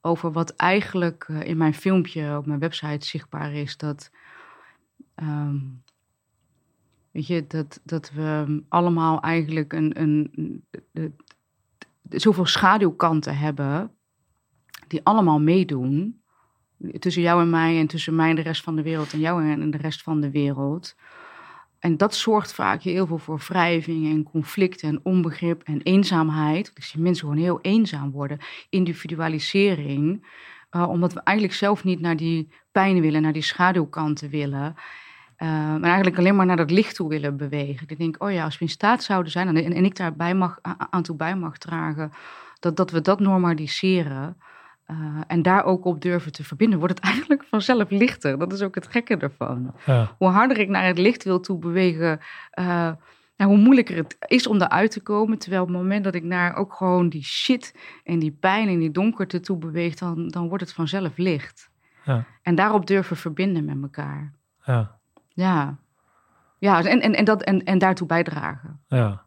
over 0.00 0.32
wat 0.32 0.50
eigenlijk 0.56 1.28
uh, 1.30 1.42
in 1.42 1.56
mijn 1.56 1.74
filmpje 1.74 2.36
op 2.36 2.46
mijn 2.46 2.58
website 2.58 3.06
zichtbaar 3.06 3.52
is. 3.52 3.76
Dat 3.76 4.10
ehm, 5.14 5.56
weet 7.10 7.26
je, 7.26 7.46
dat, 7.46 7.80
dat 7.84 8.10
we 8.10 8.62
allemaal 8.68 9.20
eigenlijk 9.20 9.72
een, 9.72 10.00
een, 10.00 10.32
de- 10.90 11.12
zoveel 12.08 12.46
schaduwkanten 12.46 13.38
hebben, 13.38 13.90
die 14.86 15.04
allemaal 15.04 15.40
meedoen. 15.40 16.22
Tussen 16.98 17.22
jou 17.22 17.42
en 17.42 17.50
mij 17.50 17.78
en 17.78 17.86
tussen 17.86 18.14
mij 18.14 18.30
en 18.30 18.36
de 18.36 18.42
rest 18.42 18.62
van 18.62 18.76
de 18.76 18.82
wereld 18.82 19.12
en 19.12 19.18
jou 19.18 19.50
en 19.50 19.70
de 19.70 19.78
rest 19.78 20.02
van 20.02 20.20
de 20.20 20.30
wereld. 20.30 20.94
En 21.78 21.96
dat 21.96 22.14
zorgt 22.14 22.52
vaak 22.52 22.82
heel 22.82 23.06
veel 23.06 23.18
voor 23.18 23.38
wrijving 23.48 24.06
en 24.06 24.22
conflict 24.22 24.82
en 24.82 25.00
onbegrip 25.02 25.62
en 25.62 25.82
eenzaamheid. 25.82 26.72
Ik 26.74 26.84
zie 26.84 27.00
mensen 27.00 27.28
gewoon 27.28 27.42
heel 27.42 27.60
eenzaam 27.60 28.10
worden. 28.10 28.38
Individualisering. 28.68 30.26
eh, 30.70 30.88
omdat 30.88 31.12
we 31.12 31.20
eigenlijk 31.22 31.56
zelf 31.58 31.84
niet 31.84 32.00
naar 32.00 32.16
die 32.16 32.48
pijn 32.72 33.00
willen, 33.00 33.22
naar 33.22 33.32
die 33.32 33.42
schaduwkanten 33.42 34.30
willen. 34.30 34.74
Uh, 35.38 35.48
maar 35.48 35.82
eigenlijk 35.82 36.18
alleen 36.18 36.36
maar 36.36 36.46
naar 36.46 36.56
dat 36.56 36.70
licht 36.70 36.94
toe 36.94 37.08
willen 37.08 37.36
bewegen. 37.36 37.88
Ik 37.88 37.98
denk, 37.98 38.22
oh 38.22 38.32
ja, 38.32 38.44
als 38.44 38.58
we 38.58 38.64
in 38.64 38.70
staat 38.70 39.02
zouden 39.02 39.32
zijn, 39.32 39.56
en, 39.56 39.72
en 39.72 39.84
ik 39.84 39.96
daarbij 39.96 40.34
mag, 40.34 40.58
aan 40.90 41.02
toe 41.02 41.16
bij 41.16 41.36
mag 41.36 41.58
dragen, 41.58 42.12
dat, 42.60 42.76
dat 42.76 42.90
we 42.90 43.00
dat 43.00 43.20
normaliseren. 43.20 44.36
Eh, 44.88 45.20
en 45.26 45.42
daar 45.42 45.64
ook 45.64 45.84
op 45.84 46.00
durven 46.00 46.32
te 46.32 46.44
verbinden, 46.44 46.78
wordt 46.78 46.94
het 46.94 47.04
eigenlijk 47.12 47.44
vanzelf 47.44 47.90
lichter. 47.90 48.38
Dat 48.38 48.52
is 48.52 48.62
ook 48.62 48.74
het 48.74 48.86
gekke 48.86 49.16
ervan. 49.16 49.74
Ja, 49.86 50.14
Hoe 50.18 50.28
harder 50.28 50.58
ik 50.58 50.68
naar 50.68 50.86
het 50.86 50.98
licht 50.98 51.24
wil 51.24 51.40
toe 51.40 51.58
bewegen, 51.58 52.20
eh, 52.50 52.64
nou, 53.36 53.50
hoe 53.50 53.56
moeilijker 53.56 53.96
het 53.96 54.16
is 54.26 54.46
om 54.46 54.60
eruit 54.60 54.90
te 54.90 55.00
komen. 55.00 55.38
Terwijl 55.38 55.62
op 55.62 55.68
het 55.68 55.76
moment 55.76 56.04
dat 56.04 56.14
ik 56.14 56.22
naar 56.22 56.54
ook 56.54 56.74
gewoon 56.74 57.08
die 57.08 57.24
shit 57.24 57.74
en 58.04 58.18
die 58.18 58.36
pijn 58.40 58.68
en 58.68 58.78
die 58.78 58.90
donkerte 58.90 59.40
toe 59.40 59.56
beweeg, 59.56 59.94
dan, 59.94 60.28
dan 60.28 60.48
wordt 60.48 60.64
het 60.64 60.72
vanzelf 60.72 61.16
licht. 61.16 61.70
Ja. 62.04 62.24
En 62.42 62.54
daarop 62.54 62.86
durven 62.86 63.16
verbinden 63.16 63.64
met 63.64 63.76
elkaar. 63.82 64.32
ja, 64.64 64.98
Ja, 65.28 65.78
ja 66.58 66.84
en, 66.84 67.00
en, 67.00 67.14
en, 67.14 67.24
dat, 67.24 67.42
en, 67.42 67.64
en 67.64 67.78
daartoe 67.78 68.06
bijdragen. 68.06 68.80
ja. 68.86 69.26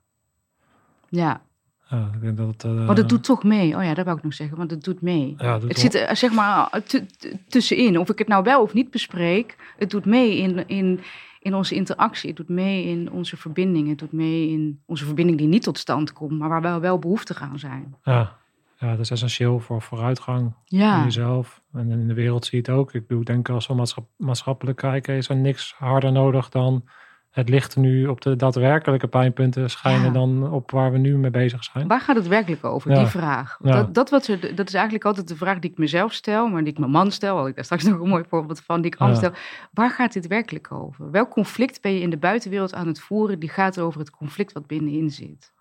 Ja, 1.10 1.42
ja 1.91 2.09
ik 2.13 2.22
denk 2.22 2.38
dat 2.38 2.47
het, 2.47 2.63
eh, 2.99 3.07
doet 3.07 3.23
toch 3.23 3.43
mee. 3.43 3.76
Oh 3.77 3.84
ja, 3.84 3.93
dat 3.93 4.05
wou 4.05 4.18
ik 4.18 4.23
nog 4.23 4.34
zeggen, 4.34 4.57
want 4.57 4.72
het 4.72 4.84
doet 4.84 5.01
mee. 5.01 5.34
ja, 5.38 5.51
het 5.51 5.61
doet 5.61 5.69
Het 5.72 5.81
wel- 5.81 5.91
zit 5.91 6.09
er 6.09 6.15
zeg 6.18 6.31
maar 6.31 6.81
t- 6.85 7.03
tussenin. 7.47 7.97
Of 7.99 8.09
ik 8.09 8.18
het 8.18 8.27
nou 8.27 8.43
wel 8.43 8.61
of 8.61 8.73
niet 8.73 8.91
bespreek, 8.91 9.73
het 9.77 9.89
doet 9.89 10.05
mee 10.05 10.38
in, 10.38 10.68
in, 10.68 10.99
in 11.39 11.55
onze 11.55 11.76
interactie. 11.76 12.27
Het 12.27 12.38
doet 12.38 12.49
mee 12.49 12.85
in 12.85 13.11
onze 13.11 13.38
verbinding. 13.38 13.89
Het 13.89 13.99
doet 13.99 14.11
mee 14.11 14.49
in 14.49 14.81
onze 14.85 15.05
verbinding 15.05 15.38
die 15.38 15.47
niet 15.47 15.63
tot 15.63 15.77
stand 15.77 16.13
komt, 16.13 16.39
maar 16.39 16.49
waar 16.49 16.61
wel, 16.61 16.80
wel 16.80 16.99
behoefte 16.99 17.35
aan 17.39 17.59
zijn. 17.59 17.95
ja. 18.03 18.39
ja, 18.77 18.91
dat 18.91 18.99
is 18.99 19.09
essentieel 19.11 19.59
voor 19.59 19.81
vooruitgang 19.81 20.53
in 20.68 20.77
Ja, 20.77 21.03
jezelf. 21.03 21.61
En 21.73 21.91
in 21.91 22.07
de 22.07 22.13
wereld 22.13 22.45
zie 22.45 22.61
je 22.63 22.72
het 22.72 22.80
ook. 22.80 22.93
Ik 22.93 23.07
bedoel, 23.07 23.23
denk 23.23 23.49
als 23.49 23.68
we 23.68 23.73
maatschap- 23.73 24.09
maatschappelijk 24.18 24.77
kijken, 24.77 25.15
is 25.15 25.30
er 25.30 25.35
niks 25.35 25.73
harder 25.77 26.11
nodig 26.11 26.49
dan 26.49 26.84
het 27.32 27.49
licht 27.49 27.76
nu 27.78 28.08
op 28.08 28.22
de 28.22 28.36
daadwerkelijke 28.36 29.08
pijnpunten 29.08 29.70
schijnen 29.70 30.06
Ja. 30.06 30.12
dan 30.12 30.52
op 30.52 30.72
waar 30.72 30.91
we 30.91 30.98
nu 30.98 31.18
mee 31.18 31.32
bezig 31.32 31.64
zijn. 31.64 31.88
waar 31.88 32.02
gaat 32.02 32.16
het 32.16 32.28
werkelijk 32.28 32.64
over? 32.64 32.91
Ja. 32.91 32.98
Die 32.98 33.08
vraag. 33.08 33.58
Ja. 33.64 33.72
Dat, 33.72 33.94
dat, 33.94 34.10
wat 34.10 34.28
er, 34.28 34.56
dat 34.56 34.68
is 34.68 34.74
eigenlijk 34.74 35.06
altijd 35.06 35.28
de 35.28 35.36
vraag 35.36 35.60
die 35.60 35.72
ik 35.72 35.78
mezelf 35.78 36.14
stel, 36.14 36.48
maar 36.48 36.64
die 36.64 36.72
ik 36.74 36.80
mijn 36.80 36.91
man 36.91 37.12
stel. 37.12 37.38
Had 37.38 37.48
ik 37.48 37.56
daar 37.56 37.64
straks 37.64 37.84
nog 37.88 37.99
een 37.99 38.10
mooi 38.10 38.24
voorbeeld 38.28 38.62
van, 38.62 38.82
die 38.82 38.91
ik 38.91 38.99
anders 38.99 39.20
stel. 39.20 39.32
Waar 39.74 39.91
gaat 39.91 40.14
dit 40.14 40.28
werkelijk 40.28 40.72
over? 40.72 41.12
Welk 41.12 41.30
conflict 41.30 41.82
ben 41.82 41.94
je 41.94 41.99
in 41.99 42.10
de 42.10 42.18
buitenwereld 42.18 42.74
aan 42.74 42.88
het 42.88 42.99
voeren? 43.02 43.40
Die 43.40 43.49
gaat 43.49 43.80
over 43.80 43.99
het 43.99 44.10
conflict 44.10 44.52
wat 44.52 44.68
binnenin 44.68 45.10
zit. 45.10 45.53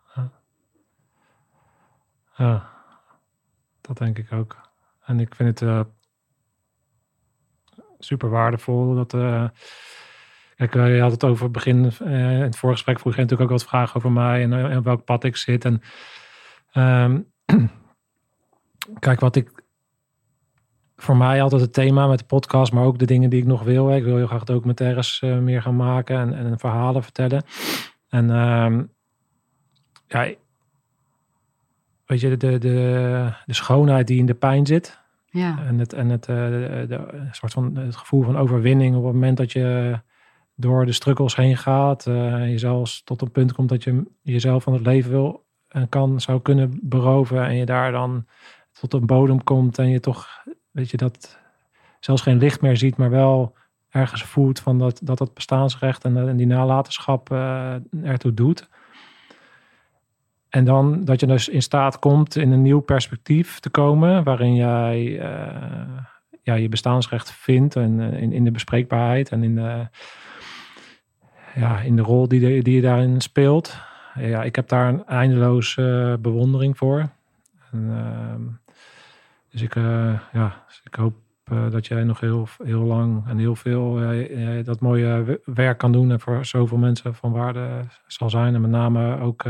Ja, 2.36 2.70
dat 3.80 3.98
denk 3.98 4.18
ik 4.18 4.32
ook. 4.32 4.56
En 5.04 5.20
ik 5.20 5.34
vind 5.34 5.60
het 5.60 5.68
eh, 5.68 5.80
super 7.98 8.28
waardevol 8.30 8.94
dat. 8.94 9.14
eh 9.14 9.44
kijk, 10.68 10.74
eh, 10.74 10.94
je 10.94 11.00
had 11.00 11.10
het 11.12 11.24
over 11.24 11.42
het 11.44 11.52
begin. 11.52 11.84
eh, 12.04 12.10
in 12.34 12.40
het 12.40 12.56
vorige 12.56 12.76
gesprek 12.78 12.98
vroeg 12.98 13.14
je 13.14 13.20
natuurlijk 13.20 13.50
ook 13.50 13.58
wat 13.58 13.68
vragen 13.68 13.96
over 13.96 14.12
mij 14.12 14.42
en, 14.42 14.52
eh, 14.52 14.64
en 14.64 14.82
welk 14.82 15.04
pad 15.04 15.24
ik 15.24 15.36
zit. 15.36 15.64
En 15.64 15.82
ehm, 16.72 17.20
kijk, 18.98 19.20
wat 19.20 19.36
ik. 19.36 19.62
Voor 20.96 21.16
mij 21.16 21.42
altijd 21.42 21.60
het 21.60 21.72
thema 21.72 22.06
met 22.06 22.18
de 22.18 22.24
podcast, 22.24 22.72
maar 22.72 22.84
ook 22.84 22.98
de 22.98 23.04
dingen 23.06 23.30
die 23.30 23.40
ik 23.40 23.46
nog 23.46 23.62
wil. 23.62 23.94
Ik 23.94 24.04
wil 24.04 24.16
heel 24.16 24.26
graag 24.26 24.44
documentaires 24.44 25.20
meer 25.20 25.62
gaan 25.62 25.76
maken 25.76 26.18
en, 26.18 26.34
en 26.34 26.58
verhalen 26.58 27.02
vertellen. 27.02 27.42
En 28.08 28.30
ehm, 28.30 28.82
ja, 30.06 30.34
weet 32.06 32.20
je, 32.20 32.36
de, 32.36 32.58
de, 32.58 33.32
de 33.46 33.54
schoonheid 33.54 34.06
die 34.06 34.18
in 34.18 34.26
de 34.26 34.34
pijn 34.34 34.66
zit. 34.66 34.98
Ja, 35.24 35.58
En 35.66 35.78
het, 35.78 35.92
en 35.92 36.08
het, 36.08 36.28
eh, 36.28 36.36
de, 36.36 36.84
de- 36.88 37.28
soort 37.30 37.52
van, 37.52 37.76
het 37.76 37.96
gevoel 37.96 38.22
van 38.22 38.36
overwinning 38.38 38.96
op 38.96 39.04
het 39.04 39.12
moment 39.12 39.36
dat 39.36 39.52
je 39.52 39.98
door 40.60 40.86
de 40.86 40.92
struggles 40.92 41.36
heen 41.36 41.56
gaat. 41.56 42.06
eh, 42.06 42.50
je 42.50 42.58
zelfs 42.58 43.02
tot 43.04 43.22
een 43.22 43.30
punt 43.30 43.52
komt 43.52 43.68
dat 43.68 43.84
je 43.84 44.02
jezelf 44.22 44.62
van 44.62 44.72
het 44.72 44.86
leven 44.86 45.10
wil 45.10 45.44
en 45.68 45.88
kan, 45.88 46.20
zou 46.20 46.40
kunnen 46.40 46.78
beroven. 46.82 47.44
En 47.44 47.54
je 47.54 47.66
daar 47.66 47.92
dan 47.92 48.26
tot 48.72 48.92
een 48.92 49.06
bodem 49.06 49.44
komt 49.44 49.78
en 49.78 49.88
je 49.88 50.00
toch, 50.00 50.28
weet 50.70 50.90
je, 50.90 50.96
dat 50.96 51.38
zelfs 52.00 52.22
geen 52.22 52.38
licht 52.38 52.60
meer 52.60 52.76
ziet, 52.76 52.96
maar 52.96 53.10
wel 53.10 53.56
ergens 53.90 54.22
voelt 54.22 54.60
van 54.60 54.78
dat 54.78 55.00
dat, 55.02 55.18
dat 55.18 55.34
bestaansrecht 55.34 56.04
en, 56.04 56.28
en 56.28 56.36
die 56.36 56.46
nalatenschap 56.46 57.30
eh, 57.30 57.74
ertoe 58.02 58.34
doet. 58.34 58.68
En 60.48 60.64
dan 60.64 61.04
dat 61.04 61.20
je 61.20 61.26
dus 61.26 61.48
in 61.48 61.62
staat 61.62 61.98
komt 61.98 62.36
in 62.36 62.50
een 62.50 62.62
nieuw 62.62 62.80
perspectief 62.80 63.60
te 63.60 63.70
komen, 63.70 64.24
waarin 64.24 64.54
jij 64.54 65.20
eh, 65.20 66.04
ja, 66.42 66.54
je 66.54 66.68
bestaansrecht 66.68 67.32
vindt 67.32 67.76
en 67.76 68.00
in, 68.00 68.32
in 68.32 68.44
de 68.44 68.50
bespreekbaarheid 68.50 69.30
en 69.30 69.42
in 69.42 69.54
de, 69.54 69.88
ja, 71.54 71.80
in 71.80 71.96
de 71.96 72.02
rol 72.02 72.28
die, 72.28 72.62
die 72.62 72.74
je 72.74 72.80
daarin 72.80 73.20
speelt. 73.20 73.88
Ja, 74.14 74.42
ik 74.42 74.56
heb 74.56 74.68
daar 74.68 74.88
een 74.88 75.06
eindeloze 75.06 76.10
eh, 76.12 76.22
bewondering 76.22 76.78
voor. 76.78 77.08
En, 77.72 77.90
ehm, 77.90 78.42
dus 79.50 79.62
ik, 79.62 79.76
eh, 79.76 80.20
ja, 80.32 80.64
dus 80.66 80.80
ik 80.84 80.94
hoop 80.94 81.14
eh, 81.44 81.70
dat 81.70 81.86
jij 81.86 82.04
nog 82.04 82.20
heel, 82.20 82.48
heel 82.64 82.82
lang 82.82 83.28
en 83.28 83.38
heel 83.38 83.56
veel 83.56 84.00
dat 84.64 84.80
mooie 84.80 85.40
werk 85.44 85.78
kan 85.78 85.92
doen 85.92 86.10
en 86.10 86.20
voor 86.20 86.44
zoveel 86.44 86.78
mensen 86.78 87.14
van 87.14 87.32
waarde 87.32 87.84
zal 88.06 88.30
zijn. 88.30 88.54
En 88.54 88.60
met 88.60 88.70
name 88.70 89.20
ook 89.20 89.44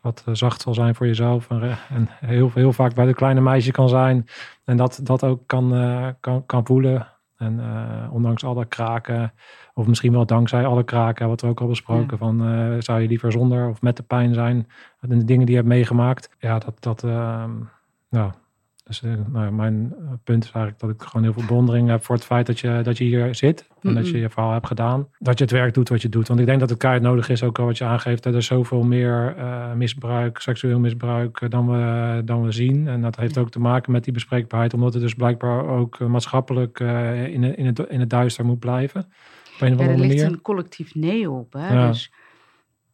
wat 0.00 0.24
zacht 0.32 0.60
zal 0.60 0.74
zijn 0.74 0.94
voor 0.94 1.06
jezelf. 1.06 1.50
En, 1.50 2.08
heel, 2.08 2.50
heel 2.54 2.72
vaak 2.72 2.94
bij 2.94 3.06
de 3.06 3.14
kleine 3.14 3.40
meisje 3.40 3.70
kan 3.70 3.88
zijn. 3.88 4.26
En 4.64 4.76
dat, 4.76 5.00
dat 5.02 5.24
ook 5.24 5.46
kan, 5.46 5.70
kan, 6.20 6.46
kan 6.46 6.66
voelen. 6.66 7.06
En 7.36 7.60
ondanks 8.10 8.44
alle 8.44 8.64
kraken, 8.64 9.32
of 9.74 9.86
misschien 9.86 10.12
wel 10.12 10.26
dankzij 10.26 10.66
alle 10.66 10.84
kraken, 10.84 11.28
wat 11.28 11.40
we 11.40 11.46
ook 11.46 11.60
al 11.60 11.66
besproken, 11.66 12.08
Ja. 12.10 12.16
van 12.16 12.44
eh, 12.44 12.76
zou 12.78 13.00
je 13.00 13.08
liever 13.08 13.32
zonder 13.32 13.68
of 13.68 13.82
met 13.82 13.96
de 13.96 14.02
pijn 14.02 14.34
zijn. 14.34 14.68
En 15.00 15.18
de 15.18 15.24
dingen 15.24 15.46
die 15.46 15.54
je 15.54 15.60
hebt 15.60 15.74
meegemaakt. 15.74 16.30
Ja, 16.38 16.58
dat, 16.58 16.82
dat 16.82 17.04
ehm. 17.04 17.50
Dus 18.84 19.02
eh, 19.02 19.10
nou, 19.32 19.44
ja, 19.44 19.50
mijn 19.50 19.94
eh, 19.98 20.12
punt 20.24 20.44
is 20.44 20.50
eigenlijk 20.50 20.82
dat 20.84 20.90
ik 20.90 21.02
gewoon 21.02 21.22
heel 21.22 21.32
veel 21.32 21.46
bewondering 21.46 21.88
heb 21.88 22.04
voor 22.04 22.14
het 22.14 22.24
feit 22.24 22.46
dat 22.46 22.60
je, 22.60 22.80
dat 22.82 22.98
je 22.98 23.04
hier 23.04 23.34
zit. 23.34 23.68
En 23.82 23.94
dat 23.94 24.08
je 24.08 24.18
je 24.18 24.30
verhaal 24.30 24.52
hebt 24.52 24.66
gedaan. 24.66 25.08
Dat 25.18 25.38
je 25.38 25.44
het 25.44 25.52
werk 25.52 25.74
doet 25.74 25.88
wat 25.88 26.02
je 26.02 26.08
doet. 26.08 26.28
Want 26.28 26.40
ik 26.40 26.46
denk 26.46 26.60
dat 26.60 26.70
het 26.70 26.78
keihard 26.78 27.04
nodig 27.04 27.28
is, 27.28 27.42
ook 27.42 27.58
al 27.58 27.64
wat 27.64 27.78
je 27.78 27.84
aangeeft. 27.84 28.24
Er 28.24 28.36
is 28.36 28.46
zoveel 28.46 28.82
meer 28.82 29.34
misbruik, 29.76 30.38
seksueel 30.38 30.78
misbruik 30.78 31.50
dan 31.50 31.70
we, 31.70 32.22
dan 32.24 32.42
we 32.42 32.52
zien. 32.52 32.88
En 32.88 33.02
dat 33.02 33.16
heeft 33.16 33.38
ook 33.38 33.50
te 33.50 33.60
maken 33.60 33.92
met 33.92 34.04
die 34.04 34.12
bespreekbaarheid. 34.12 34.74
Omdat 34.74 34.92
het 34.92 35.02
dus 35.02 35.14
blijkbaar 35.14 35.68
ook 35.68 35.98
maatschappelijk 35.98 36.80
eh, 36.80 37.24
in, 37.24 37.56
in, 37.56 37.66
het, 37.66 37.78
in 37.78 38.00
het 38.00 38.10
duister 38.10 38.44
moet 38.44 38.58
blijven. 38.58 39.04
Op 39.62 39.68
een 39.68 39.78
of 39.78 39.80
Ja, 39.80 39.86
er 39.90 39.98
ligt 39.98 40.08
manier. 40.14 40.24
een 40.26 40.42
collectief 40.42 40.94
nee 40.94 41.30
op. 41.30 41.52
Hè? 41.52 41.72
Ja. 41.74 41.86
Dus 41.88 42.12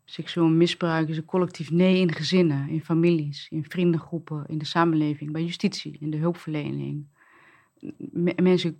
seksueel 0.04 0.48
misbruik 0.48 1.08
is 1.08 1.16
een 1.16 1.24
collectief 1.24 1.70
nee 1.70 1.98
in 2.00 2.12
gezinnen, 2.12 2.68
in 2.68 2.84
families, 2.84 3.46
in 3.50 3.64
vriendengroepen, 3.68 4.44
in 4.46 4.58
de 4.58 4.64
samenleving, 4.64 5.32
bij 5.32 5.42
justitie, 5.44 5.96
in 6.00 6.10
de 6.10 6.16
hulpverlening. 6.16 7.06
Me- 7.96 8.34
mensen, 8.42 8.76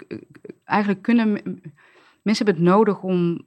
eigenlijk 0.65 1.03
kunnen, 1.03 1.31
mensen 2.23 2.45
hebben 2.47 2.65
het 2.65 2.73
nodig 2.73 3.03
om 3.03 3.47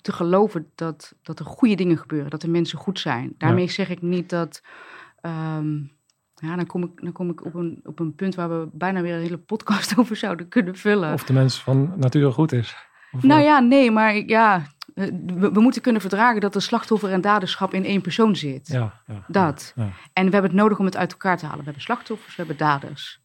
te 0.00 0.12
geloven 0.12 0.66
dat, 0.74 1.14
dat 1.22 1.38
er 1.38 1.44
goede 1.44 1.74
dingen 1.74 1.98
gebeuren, 1.98 2.30
dat 2.30 2.42
er 2.42 2.50
mensen 2.50 2.78
goed 2.78 2.98
zijn. 3.00 3.34
Daarmee 3.38 3.68
zeg 3.68 3.88
ik 3.90 4.02
niet 4.02 4.28
dat. 4.30 4.62
ehm, 5.20 5.76
ja, 6.40 6.56
dan 6.56 6.66
kom 6.66 6.82
ik, 6.82 6.90
dan 7.02 7.12
kom 7.12 7.30
ik 7.30 7.44
op, 7.44 7.54
een, 7.54 7.80
op 7.84 7.98
een 7.98 8.14
punt 8.14 8.34
waar 8.34 8.48
we 8.60 8.68
bijna 8.72 9.00
weer 9.02 9.14
een 9.14 9.22
hele 9.22 9.38
podcast 9.38 9.96
over 9.98 10.16
zouden 10.16 10.48
kunnen 10.48 10.76
vullen. 10.76 11.12
Of 11.12 11.24
de 11.24 11.32
mens 11.32 11.62
van 11.62 11.92
nature 11.96 12.30
goed 12.30 12.52
is. 12.52 12.76
Nou 13.10 13.42
ja, 13.42 13.58
nee, 13.58 13.90
maar 13.90 14.16
ja, 14.16 14.66
eh, 14.94 15.08
we, 15.26 15.52
we 15.52 15.60
moeten 15.60 15.82
kunnen 15.82 16.00
verdragen 16.00 16.40
dat 16.40 16.54
er 16.54 16.62
slachtoffer 16.62 17.12
en 17.12 17.20
daderschap 17.20 17.74
in 17.74 17.84
één 17.84 18.00
persoon 18.00 18.36
zit. 18.36 18.68
ja, 18.68 19.00
ja, 19.06 19.24
Dat. 19.26 19.72
Ja, 19.74 19.90
En 20.12 20.26
we 20.26 20.32
hebben 20.32 20.50
het 20.50 20.60
nodig 20.60 20.78
om 20.78 20.84
het 20.84 20.96
uit 20.96 21.12
elkaar 21.12 21.36
te 21.36 21.44
halen. 21.44 21.58
We 21.58 21.64
hebben 21.64 21.82
slachtoffers, 21.82 22.36
we 22.36 22.42
hebben 22.42 22.66
daders. 22.66 23.20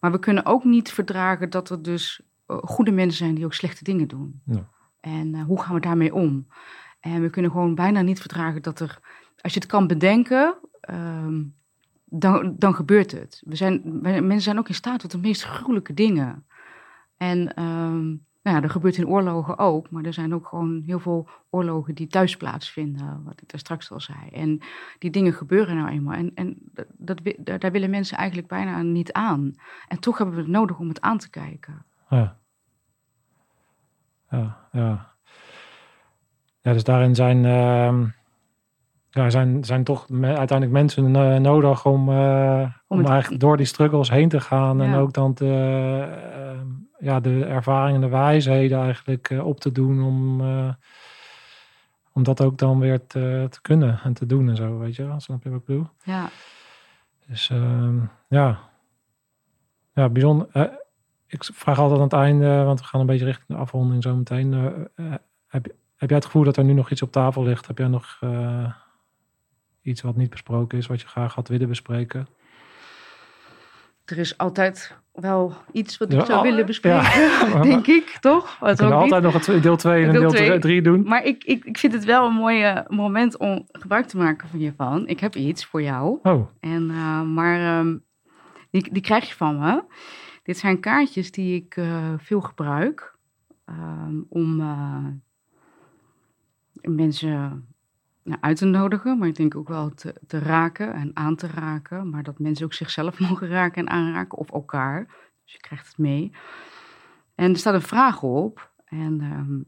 Maar 0.00 0.12
we 0.12 0.18
kunnen 0.18 0.46
ook 0.46 0.64
niet 0.64 0.92
verdragen 0.92 1.50
dat 1.50 1.70
er 1.70 1.82
dus 1.82 2.22
eh, 2.46 2.56
goede 2.56 2.90
mensen 2.90 3.18
zijn 3.18 3.34
die 3.34 3.44
ook 3.44 3.54
slechte 3.54 3.84
dingen 3.84 4.08
doen. 4.08 4.40
Ja. 4.44 4.68
En 5.00 5.34
eh, 5.34 5.44
hoe 5.44 5.62
gaan 5.62 5.74
we 5.74 5.80
daarmee 5.80 6.14
om? 6.14 6.46
En 7.00 7.22
we 7.22 7.30
kunnen 7.30 7.50
gewoon 7.50 7.74
bijna 7.74 8.00
niet 8.00 8.20
verdragen 8.20 8.62
dat 8.62 8.80
er, 8.80 8.98
als 9.40 9.54
je 9.54 9.60
het 9.60 9.68
kan 9.68 9.86
bedenken, 9.86 10.54
ehm, 10.80 11.42
dan, 12.04 12.54
dan 12.58 12.74
gebeurt 12.74 13.12
het. 13.12 13.42
We 13.44 13.56
zijn, 13.56 14.00
mensen 14.02 14.40
zijn 14.40 14.58
ook 14.58 14.68
in 14.68 14.74
staat 14.74 15.00
tot 15.00 15.10
de 15.10 15.18
meest 15.18 15.44
gruwelijke 15.44 15.94
dingen. 15.94 16.46
En 17.16 17.54
ehm, 17.54 18.14
nou 18.44 18.56
ja, 18.56 18.62
dat 18.62 18.70
gebeurt 18.70 18.96
in 18.96 19.06
oorlogen 19.06 19.58
ook, 19.58 19.90
maar 19.90 20.04
er 20.04 20.12
zijn 20.12 20.34
ook 20.34 20.46
gewoon 20.46 20.82
heel 20.86 20.98
veel 20.98 21.28
oorlogen 21.50 21.94
die 21.94 22.06
thuis 22.06 22.36
plaatsvinden, 22.36 23.22
wat 23.24 23.40
ik 23.40 23.48
daar 23.48 23.60
straks 23.60 23.90
al 23.90 24.00
zei. 24.00 24.28
En 24.32 24.60
die 24.98 25.10
dingen 25.10 25.32
gebeuren 25.32 25.76
nou 25.76 25.88
eenmaal. 25.88 26.14
En, 26.14 26.30
en 26.34 26.56
dat, 26.72 26.86
dat, 26.96 27.20
daar 27.60 27.70
willen 27.70 27.90
mensen 27.90 28.16
eigenlijk 28.16 28.48
bijna 28.48 28.82
niet 28.82 29.12
aan. 29.12 29.54
En 29.88 30.00
toch 30.00 30.18
hebben 30.18 30.36
we 30.36 30.42
het 30.42 30.50
nodig 30.50 30.78
om 30.78 30.88
het 30.88 31.00
aan 31.00 31.18
te 31.18 31.30
kijken. 31.30 31.84
Ja. 32.08 32.36
Ja, 34.30 34.56
ja. 34.72 35.12
Ja, 36.60 36.72
dus 36.72 36.84
daarin 36.84 37.14
zijn, 37.14 37.44
uh, 37.44 38.10
ja, 39.10 39.30
zijn, 39.30 39.64
zijn 39.64 39.84
toch 39.84 40.06
uiteindelijk 40.10 40.70
mensen 40.70 41.14
uh, 41.14 41.36
nodig 41.36 41.86
om, 41.86 42.08
uh, 42.08 42.68
om, 42.86 42.98
om 42.98 43.06
eigenlijk 43.06 43.40
door 43.40 43.56
die 43.56 43.66
struggles 43.66 44.10
heen 44.10 44.28
te 44.28 44.40
gaan. 44.40 44.78
Ja. 44.78 44.84
En 44.84 44.94
ook 44.94 45.12
dan 45.12 45.34
te, 45.34 45.46
ehm, 46.34 46.66
ja, 47.04 47.20
de 47.20 47.44
ervaringen 47.44 47.94
en 47.94 48.08
de 48.08 48.16
wijsheden 48.16 48.78
eigenlijk 48.78 49.30
uh, 49.30 49.46
op 49.46 49.60
te 49.60 49.72
doen 49.72 50.02
om, 50.02 50.40
om 52.12 52.22
dat 52.22 52.42
ook 52.42 52.58
dan 52.58 52.78
weer 52.78 53.06
te, 53.06 53.46
te 53.50 53.60
kunnen 53.60 54.00
en 54.02 54.12
te 54.12 54.26
doen 54.26 54.48
en 54.48 54.56
zo, 54.56 54.78
weet 54.78 54.96
je? 54.96 55.14
Snap 55.16 55.42
je 55.42 55.50
wat 55.50 55.58
ik 55.58 55.64
bedoel? 55.64 55.88
Ja. 56.04 56.28
Dus 57.26 57.50
ehm, 57.50 57.98
ja. 58.28 58.58
Ja, 59.94 60.08
bijzonder. 60.08 60.78
ik 61.26 61.44
vraag 61.44 61.78
altijd 61.78 61.98
aan 61.98 62.04
het 62.04 62.12
einde, 62.12 62.62
want 62.62 62.80
we 62.80 62.86
gaan 62.86 63.00
een 63.00 63.06
beetje 63.06 63.24
richting 63.24 63.48
de 63.48 63.54
afronding 63.54 64.02
zo 64.02 64.16
meteen. 64.16 64.52
heb, 65.46 65.66
heb 65.96 66.08
jij 66.08 66.18
het 66.18 66.24
gevoel 66.24 66.44
dat 66.44 66.56
er 66.56 66.64
nu 66.64 66.72
nog 66.72 66.90
iets 66.90 67.02
op 67.02 67.12
tafel 67.12 67.42
ligt? 67.42 67.66
Heb 67.66 67.78
jij 67.78 67.88
nog 67.88 68.20
iets 69.82 70.02
wat 70.02 70.16
niet 70.16 70.30
besproken 70.30 70.78
is, 70.78 70.86
wat 70.86 71.00
je 71.00 71.06
graag 71.06 71.34
had 71.34 71.48
willen 71.48 71.68
bespreken? 71.68 72.26
Er 74.04 74.18
is 74.18 74.38
altijd 74.38 74.96
wel 75.12 75.54
iets 75.72 75.98
wat 75.98 76.12
ik 76.12 76.18
ja, 76.18 76.24
zou 76.24 76.42
willen 76.42 76.66
bespreken, 76.66 77.20
ja. 77.20 77.62
denk 77.72 77.86
ik, 77.86 78.16
toch? 78.20 78.58
We 78.58 78.74
kunnen 78.74 78.96
altijd 78.96 79.22
nog 79.22 79.44
deel 79.44 79.76
2 79.76 80.04
en 80.04 80.12
deel 80.12 80.58
3 80.60 80.82
doen. 80.82 81.02
Maar 81.02 81.24
ik, 81.24 81.44
ik, 81.44 81.64
ik 81.64 81.78
vind 81.78 81.92
het 81.92 82.04
wel 82.04 82.26
een 82.26 82.34
mooi 82.34 82.82
moment 82.88 83.36
om 83.36 83.68
gebruik 83.72 84.06
te 84.06 84.16
maken 84.16 84.48
van 84.48 84.60
je 84.60 84.72
van. 84.76 85.08
Ik 85.08 85.20
heb 85.20 85.34
iets 85.34 85.64
voor 85.64 85.82
jou. 85.82 86.18
Oh. 86.22 86.48
En, 86.60 86.90
uh, 86.90 87.22
maar 87.22 87.78
um, 87.78 88.04
die, 88.70 88.92
die 88.92 89.02
krijg 89.02 89.28
je 89.28 89.34
van 89.34 89.58
me. 89.58 89.82
Dit 90.42 90.58
zijn 90.58 90.80
kaartjes 90.80 91.30
die 91.30 91.54
ik 91.54 91.76
uh, 91.76 92.12
veel 92.16 92.40
gebruik 92.40 93.14
um, 93.66 94.26
om 94.28 94.60
uh, 94.60 95.06
mensen 96.82 97.66
uit 98.40 98.56
te 98.56 98.64
nodigen, 98.64 99.18
maar 99.18 99.28
ik 99.28 99.36
denk 99.36 99.56
ook 99.56 99.68
wel 99.68 99.94
te, 100.26 100.38
raken 100.38 100.94
en 100.94 101.10
aan 101.14 101.36
te 101.36 101.46
raken. 101.46 102.10
Maar 102.10 102.22
dat 102.22 102.38
mensen 102.38 102.64
ook 102.64 102.72
zichzelf 102.72 103.18
mogen 103.28 103.48
raken 103.48 103.86
en 103.86 103.92
aanraken 103.92 104.38
of 104.38 104.50
elkaar. 104.50 105.06
Dus 105.44 105.52
je 105.52 105.58
krijgt 105.58 105.86
het 105.86 105.98
mee. 105.98 106.32
En 107.34 107.50
er 107.50 107.58
staat 107.58 107.74
een 107.74 107.82
vraag 107.82 108.22
op. 108.22 108.70
En 108.84 109.20
um, 109.20 109.66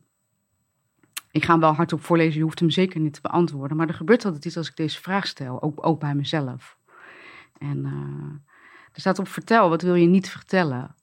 ik 1.31 1.45
ga 1.45 1.51
hem 1.53 1.61
wel 1.61 1.73
hardop 1.73 2.05
voorlezen, 2.05 2.39
je 2.39 2.43
hoeft 2.43 2.61
hem 2.61 2.71
zeker 2.71 3.01
niet 3.01 3.13
te 3.13 3.21
beantwoorden. 3.21 3.77
Maar 3.77 3.89
er 3.89 3.95
gebeurt 3.95 4.25
altijd 4.25 4.45
iets 4.45 4.57
als 4.57 4.69
ik 4.69 4.77
deze 4.77 5.01
vraag 5.01 5.27
stel, 5.27 5.63
ook, 5.63 5.87
ook 5.87 6.01
bij 6.01 6.15
mezelf. 6.15 6.79
En 7.59 7.79
uh, 7.79 8.53
er 8.93 9.01
staat 9.01 9.19
op 9.19 9.29
vertel, 9.29 9.69
wat 9.69 9.83
wil 9.83 9.95
je 9.95 10.07
niet 10.07 10.31
vertellen? 10.31 10.95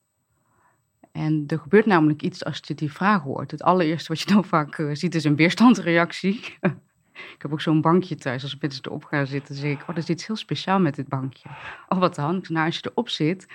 En 1.12 1.44
er 1.48 1.60
gebeurt 1.60 1.86
namelijk 1.86 2.22
iets 2.22 2.46
als 2.46 2.60
je 2.64 2.74
die 2.74 2.92
vraag 2.92 3.22
hoort. 3.22 3.52
Het 3.52 3.64
allereerste 3.64 4.08
wat 4.08 4.22
je 4.22 4.34
dan 4.34 4.46
vaak 4.46 4.78
uh, 4.78 4.96
ziet 4.96 5.16
is 5.16 5.24
een 5.24 5.36
weerstandsreactie. 5.36 6.44
Ik 7.14 7.42
heb 7.42 7.52
ook 7.52 7.62
zo'n 7.62 7.82
bankje 7.82 8.16
thuis. 8.16 8.44
Als 8.44 8.58
mensen 8.60 8.86
erop 8.86 9.04
gaan 9.04 9.28
zitten, 9.28 9.56
zeg 9.56 9.72
ik: 9.72 9.82
Oh, 9.82 9.90
er 9.90 9.98
is 9.98 10.10
iets 10.10 10.28
heel 10.28 10.36
speciaal 10.36 10.80
met 10.80 10.96
dit 10.96 11.08
bankje. 11.08 11.50
Oh, 11.90 12.00
wat 12.00 12.16
dan? 12.16 12.44
Nou, 12.48 12.66
als 12.66 12.76
je 12.76 12.90
erop 12.92 13.10
zit, 13.10 13.48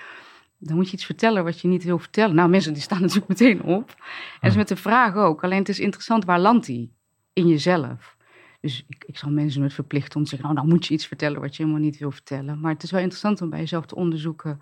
dan 0.57 0.75
moet 0.75 0.87
je 0.87 0.93
iets 0.93 1.05
vertellen 1.05 1.43
wat 1.43 1.59
je 1.61 1.67
niet 1.67 1.83
wil 1.83 1.99
vertellen. 1.99 2.35
Nou, 2.35 2.49
mensen 2.49 2.73
die 2.73 2.81
staan 2.81 3.01
natuurlijk 3.05 3.27
meteen 3.27 3.63
op. 3.63 3.89
En 3.89 4.39
dat 4.39 4.51
is 4.51 4.57
met 4.57 4.67
de 4.67 4.75
vraag 4.75 5.15
ook. 5.15 5.43
Alleen 5.43 5.59
het 5.59 5.69
is 5.69 5.79
interessant, 5.79 6.25
waar 6.25 6.39
landt 6.39 6.65
die? 6.65 6.93
In 7.33 7.47
jezelf. 7.47 8.17
Dus 8.61 8.85
ik, 8.87 9.03
ik 9.07 9.17
zal 9.17 9.29
mensen 9.29 9.59
nooit 9.59 9.73
verplichten 9.73 10.15
om 10.15 10.23
te 10.23 10.29
zeggen: 10.29 10.47
Nou, 10.47 10.59
dan 10.59 10.69
moet 10.69 10.85
je 10.85 10.93
iets 10.93 11.07
vertellen 11.07 11.41
wat 11.41 11.55
je 11.55 11.63
helemaal 11.63 11.83
niet 11.83 11.97
wil 11.97 12.11
vertellen. 12.11 12.59
Maar 12.59 12.73
het 12.73 12.83
is 12.83 12.91
wel 12.91 13.01
interessant 13.01 13.41
om 13.41 13.49
bij 13.49 13.59
jezelf 13.59 13.85
te 13.85 13.95
onderzoeken: 13.95 14.61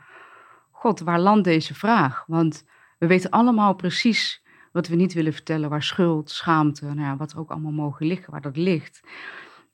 God, 0.72 1.00
waar 1.00 1.20
landt 1.20 1.44
deze 1.44 1.74
vraag? 1.74 2.24
Want 2.28 2.66
we 2.98 3.08
weten 3.08 3.30
allemaal 3.30 3.74
precies 3.74 4.44
wat 4.78 4.88
we 4.88 4.96
niet 4.96 5.14
willen 5.14 5.34
vertellen, 5.34 5.70
waar 5.70 5.84
schuld, 5.84 6.30
schaamte, 6.30 6.86
nou 6.86 7.00
ja, 7.00 7.18
wat 7.18 7.32
er 7.32 7.40
ook 7.40 7.52
allemaal 7.52 7.72
mogen 7.72 8.06
liggen, 8.06 8.32
waar 8.32 8.42
dat 8.42 8.58
ligt. 8.58 9.02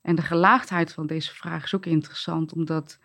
En 0.02 0.14
de 0.14 0.22
gelaagdheid 0.22 0.92
van 0.92 1.06
deze 1.06 1.34
vraag 1.34 1.64
is 1.64 1.74
ook 1.74 1.86
interessant, 1.86 2.52
omdat 2.52 2.98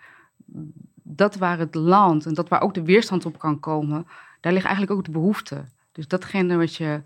dat 1.03 1.35
waar 1.35 1.59
het 1.59 1.75
land 1.75 2.25
en 2.25 2.33
dat 2.33 2.49
waar 2.49 2.61
ook 2.61 2.73
de 2.73 2.83
weerstand 2.83 3.25
op 3.25 3.39
kan 3.39 3.59
komen, 3.59 4.07
daar 4.39 4.53
ligt 4.53 4.65
eigenlijk 4.65 4.97
ook 4.97 5.05
de 5.05 5.11
behoefte. 5.11 5.65
Dus 5.91 6.07
datgene 6.07 6.57
wat 6.57 6.75
je, 6.75 7.01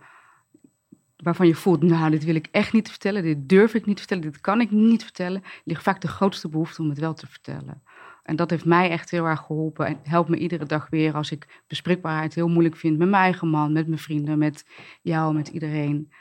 waarvan 1.18 1.48
je 1.48 1.56
voelt, 1.56 1.84
nou, 1.84 2.12
dit 2.12 2.24
wil 2.24 2.36
ik 2.36 2.48
echt 2.52 2.74
niet 2.74 2.90
vertellen, 2.90 3.24
dit 3.24 3.50
durf 3.50 3.74
ik 3.74 3.86
niet 3.86 4.00
vertellen, 4.00 4.24
dit 4.24 4.42
kan 4.42 4.62
ik 4.62 4.72
niet 4.72 5.04
vertellen, 5.04 5.44
ligt 5.64 5.84
vaak 5.84 6.02
de 6.02 6.08
grootste 6.08 6.50
behoefte 6.50 6.82
om 6.82 6.90
het 6.90 7.00
wel 7.00 7.14
te 7.14 7.28
vertellen. 7.28 7.84
En 8.24 8.36
dat 8.36 8.50
heeft 8.50 8.66
mij 8.66 8.90
echt 8.90 9.12
heel 9.12 9.26
erg 9.26 9.40
geholpen. 9.40 9.86
En 9.86 9.98
helpt 10.04 10.30
me 10.30 10.38
iedere 10.38 10.66
dag 10.66 10.90
weer 10.90 11.14
als 11.14 11.32
ik 11.32 11.62
bespreekbaarheid 11.68 12.34
heel 12.34 12.48
moeilijk 12.48 12.76
vind 12.76 12.98
met 12.98 13.10
mijn 13.10 13.24
eigen 13.24 13.48
man, 13.48 13.74
met 13.74 13.88
mijn 13.88 14.00
vrienden, 14.00 14.38
met 14.38 14.66
jou, 15.02 15.34
met 15.34 15.48
iedereen. 15.48 16.12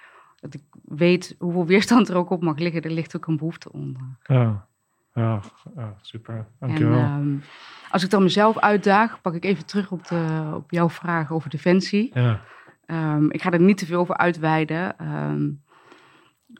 Dat 0.41 0.55
ik 0.55 0.63
weet 0.85 1.35
hoeveel 1.39 1.67
weerstand 1.67 2.09
er 2.09 2.17
ook 2.17 2.31
op 2.31 2.43
mag 2.43 2.59
liggen. 2.59 2.83
Er 2.83 2.91
ligt 2.91 3.17
ook 3.17 3.27
een 3.27 3.37
behoefte 3.37 3.73
onder. 3.73 4.03
Ja, 4.23 4.67
ja, 5.15 5.41
ja 5.77 5.95
super. 6.01 6.47
Dankjewel. 6.61 6.99
En, 6.99 7.13
um, 7.13 7.43
als 7.91 8.05
ik 8.05 8.11
dan 8.11 8.23
mezelf 8.23 8.59
uitdaag, 8.59 9.21
pak 9.21 9.35
ik 9.35 9.45
even 9.45 9.67
terug 9.67 9.91
op, 9.91 10.07
de, 10.07 10.51
op 10.55 10.71
jouw 10.71 10.89
vraag 10.89 11.33
over 11.33 11.51
defensie. 11.51 12.11
Ja. 12.15 12.41
Um, 12.87 13.31
ik 13.31 13.43
ga 13.43 13.51
er 13.51 13.61
niet 13.61 13.79
te 13.79 13.87
veel 13.87 14.01
over 14.01 14.17
uitweiden. 14.17 14.95
Um, 15.13 15.63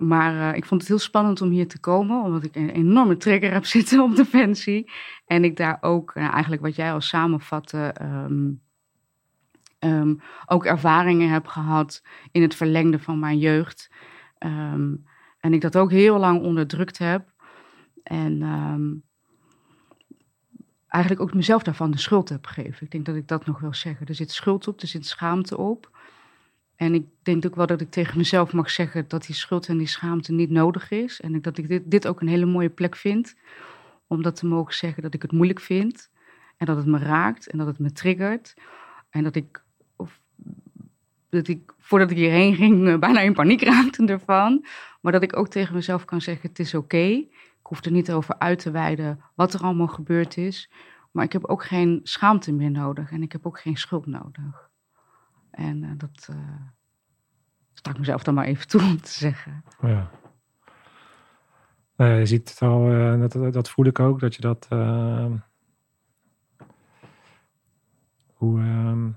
maar 0.01 0.35
uh, 0.35 0.57
ik 0.57 0.65
vond 0.65 0.81
het 0.81 0.91
heel 0.91 0.99
spannend 0.99 1.41
om 1.41 1.51
hier 1.51 1.69
te 1.69 1.81
komen, 1.81 2.23
omdat 2.23 2.45
ik 2.45 2.57
een 2.57 2.71
enorme 2.71 3.17
trigger 3.17 3.53
heb 3.53 3.67
zitten 3.77 4.03
op 4.03 4.17
Defensie. 4.17 4.91
En 5.27 5.45
ik 5.45 5.57
daar 5.57 5.79
ook, 5.81 6.15
uh, 6.15 6.33
eigenlijk 6.33 6.63
wat 6.63 6.77
jij 6.77 6.93
al 6.93 7.01
samenvatte, 7.01 7.95
um, 8.03 8.61
um, 9.79 10.21
ook 10.47 10.65
ervaringen 10.65 11.29
heb 11.31 11.47
gehad 11.47 12.03
in 12.31 12.43
het 12.43 12.55
verlengde 12.55 12.99
van 12.99 13.19
mijn 13.19 13.39
jeugd. 13.39 13.91
Um, 14.39 15.05
en 15.41 15.53
ik 15.53 15.61
dat 15.61 15.77
ook 15.77 15.91
heel 15.91 16.19
lang 16.19 16.43
onderdrukt 16.43 16.99
heb. 16.99 17.33
En 18.03 18.43
eigenlijk 20.93 21.23
ook 21.23 21.35
mezelf 21.35 21.63
daarvan 21.63 21.91
de 21.91 21.99
schuld 21.99 22.29
heb 22.29 22.47
gegeven. 22.47 22.85
Ik 22.85 22.91
denk 22.91 23.07
dat 23.07 23.17
ik 23.17 23.29
dat 23.29 23.47
nog 23.47 23.61
wil 23.61 23.75
zeggen. 23.75 24.07
Er 24.07 24.15
zit 24.15 24.31
schuld 24.31 24.69
op, 24.69 24.81
er 24.81 24.89
zit 24.89 25.07
schaamte 25.07 25.59
op. 25.59 25.91
En 26.83 26.95
ik 26.95 27.07
denk 27.23 27.47
ook 27.47 27.55
wel 27.55 27.67
dat 27.67 27.81
ik 27.81 27.91
tegen 27.91 28.19
mezelf 28.19 28.53
mag 28.53 28.71
zeggen 28.71 29.05
dat 29.09 29.27
die 29.27 29.35
schuld 29.35 29.69
en 29.69 29.79
die 29.79 29.87
schaamte 29.87 30.33
niet 30.33 30.51
nodig 30.51 30.91
is. 30.91 31.21
En 31.21 31.41
dat 31.41 31.59
ik 31.59 31.69
dit, 31.69 31.91
dit 31.91 32.07
ook 32.07 32.21
een 32.21 32.29
hele 32.29 32.47
mooie 32.47 32.71
plek 32.71 32.97
vind. 32.97 33.35
Om 34.07 34.23
dat 34.23 34.37
te 34.37 34.47
mogen 34.47 34.75
zeggen 34.75 35.03
dat 35.03 35.15
ik 35.15 35.23
het 35.23 35.33
moeilijk 35.33 35.61
vind. 35.61 36.11
En 36.57 36.67
dat 36.67 36.77
het 36.77 36.87
me 36.87 36.99
raakt 36.99 37.47
en 37.47 37.59
dat 37.59 37.67
het 37.67 37.79
me 37.79 37.93
triggert. 37.93 38.55
En 39.11 39.23
dat 39.23 39.35
ik, 39.35 39.63
of, 39.97 40.21
dat 41.29 41.49
ik 41.49 41.73
voordat 41.79 42.11
ik 42.11 42.17
hierheen 42.17 42.55
ging, 42.55 42.89
eh, 42.89 42.99
bijna 42.99 43.21
in 43.21 43.35
paniek 43.35 43.63
raakte 43.63 44.07
ervan. 44.07 44.67
Maar 45.01 45.13
dat 45.13 45.23
ik 45.23 45.37
ook 45.37 45.49
tegen 45.49 45.75
mezelf 45.75 46.05
kan 46.05 46.21
zeggen: 46.21 46.49
het 46.49 46.59
is 46.59 46.75
oké. 46.75 47.07
Ik 47.07 47.67
hoef 47.69 47.85
er 47.85 47.93
niet 47.93 48.13
over 48.13 48.39
uit 48.39 48.59
te 48.59 48.71
wijden 48.71 49.21
wat 49.35 49.55
er 49.55 49.61
allemaal 49.61 49.87
gebeurd 49.87 50.37
is. 50.37 50.71
Maar 51.11 51.25
ik 51.25 51.33
heb 51.33 51.45
ook 51.45 51.65
geen 51.65 52.01
schaamte 52.03 52.53
meer 52.53 52.71
nodig 52.71 53.11
en 53.11 53.23
ik 53.23 53.33
heb 53.33 53.47
ook 53.47 53.61
geen 53.61 53.77
schuld 53.77 54.07
nodig. 54.07 54.71
En 55.53 55.83
uh, 55.83 55.91
dat 55.97 56.29
uh, 56.31 56.37
sta 57.73 57.91
ik 57.91 57.99
mezelf 57.99 58.23
dan 58.23 58.35
maar 58.35 58.45
even 58.45 58.69
toe 58.69 58.81
om 58.81 59.01
te 59.01 59.11
zeggen. 59.11 59.65
Ja. 59.81 60.11
Uh, 61.97 62.19
je 62.19 62.27
ziet 62.27 62.49
het 62.49 62.63
al, 62.63 62.89
dat, 63.29 63.53
dat, 63.53 63.71
voel 63.71 63.87
ik 63.87 63.99
ook, 63.99 64.21
dat 64.21 64.35
je 64.35 64.41
dat. 64.41 64.67
hoe 68.35 68.61
ehm, 68.61 69.11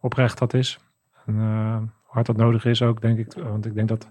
oprecht 0.00 0.38
dat 0.38 0.54
is. 0.54 0.78
En 1.26 1.34
hoe 1.34 1.88
hard 2.02 2.26
dat 2.26 2.36
nodig 2.36 2.64
is 2.64 2.82
ook, 2.82 3.00
denk 3.00 3.18
ik. 3.18 3.32
Want 3.32 3.66
ik 3.66 3.74
denk 3.74 3.88
dat 3.88 4.08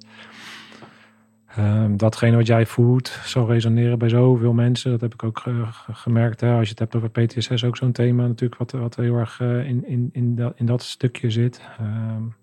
Um, 1.59 1.97
datgene 1.97 2.35
wat 2.35 2.47
jij 2.47 2.65
voelt 2.65 3.07
zal 3.07 3.47
resoneren 3.47 3.97
bij 3.97 4.09
zoveel 4.09 4.53
mensen. 4.53 4.91
Dat 4.91 5.01
heb 5.01 5.13
ik 5.13 5.23
ook 5.23 5.43
gemerkt. 5.91 6.41
Hè. 6.41 6.53
Als 6.53 6.63
je 6.63 6.69
het 6.69 6.79
hebt 6.79 6.95
over 6.95 7.09
PTSS, 7.09 7.63
ook 7.63 7.77
zo'n 7.77 7.91
thema 7.91 8.27
natuurlijk, 8.27 8.55
wat, 8.59 8.71
wat 8.71 8.95
heel 8.95 9.15
erg 9.15 9.39
uh, 9.39 9.67
in, 9.67 9.87
in, 9.87 10.09
in, 10.11 10.35
dat, 10.35 10.53
in 10.55 10.65
dat 10.65 10.83
stukje 10.83 11.29
zit. 11.29 11.61
Um, 11.81 12.35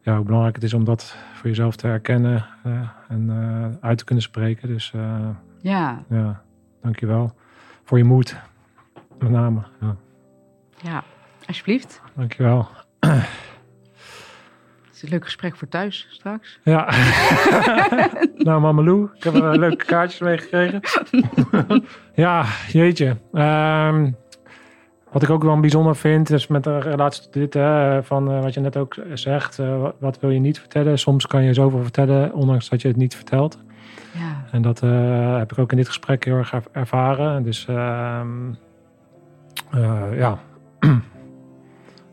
ja, 0.00 0.16
hoe 0.16 0.24
belangrijk 0.24 0.54
het 0.54 0.64
is 0.64 0.74
om 0.74 0.84
dat 0.84 1.16
voor 1.34 1.48
jezelf 1.48 1.76
te 1.76 1.86
herkennen 1.86 2.46
uh, 2.66 2.88
en 3.08 3.78
uit 3.80 3.98
te 3.98 4.04
kunnen 4.04 4.24
spreken. 4.24 4.68
Dus 4.68 4.92
ja. 5.60 6.04
ja, 6.08 6.42
dankjewel 6.82 7.34
voor 7.84 7.98
je 7.98 8.04
moed, 8.04 8.36
met 9.18 9.30
name. 9.30 9.62
Ja, 9.80 9.96
ja 10.82 11.04
alsjeblieft. 11.46 12.02
Dankjewel 12.14 12.68
leuk 15.10 15.24
gesprek 15.24 15.56
voor 15.56 15.68
thuis 15.68 16.06
straks. 16.10 16.58
Ja. 16.62 16.88
nou, 18.36 18.60
Mamalou, 18.60 19.08
ik 19.16 19.22
heb 19.24 19.34
er 19.34 19.58
leuke 19.58 19.84
kaartjes 19.84 20.20
meegekregen. 20.20 20.80
ja, 22.14 22.44
jeetje. 22.72 23.16
Um, 23.32 24.16
Wat 25.12 25.22
ik 25.22 25.30
ook 25.30 25.42
wel 25.42 25.60
bijzonder 25.60 25.96
vind, 25.96 26.30
is 26.30 26.46
met 26.46 26.64
de 26.64 26.78
relatie 26.78 27.22
tot 27.22 27.32
dit, 27.32 27.54
hè, 27.54 28.02
van 28.02 28.30
eh, 28.32 28.42
wat 28.42 28.54
je 28.54 28.60
net 28.60 28.76
ook 28.76 28.94
zegt, 29.12 29.58
eh, 29.58 29.80
wat- 29.80 29.94
wat 29.98 30.20
wil 30.20 30.30
je 30.30 30.38
niet 30.40 30.58
vertellen? 30.58 30.98
Soms 30.98 31.26
kan 31.26 31.42
je 31.42 31.54
zoveel 31.54 31.82
vertellen, 31.82 32.32
ondanks 32.32 32.68
dat 32.68 32.82
je 32.82 32.88
het 32.88 32.96
niet 32.96 33.14
vertelt. 33.16 33.58
Ja, 34.12 34.44
En 34.52 34.62
dat 34.62 34.82
eh, 34.82 35.36
heb 35.36 35.52
ik 35.52 35.58
ook 35.58 35.70
in 35.70 35.76
dit 35.76 35.86
gesprek 35.86 36.24
heel 36.24 36.36
erg 36.36 36.52
er- 36.52 36.62
ervaren. 36.72 37.42
Dus 37.42 37.66
ehm 37.68 38.28
eh, 39.70 40.02
ja, 40.18 40.38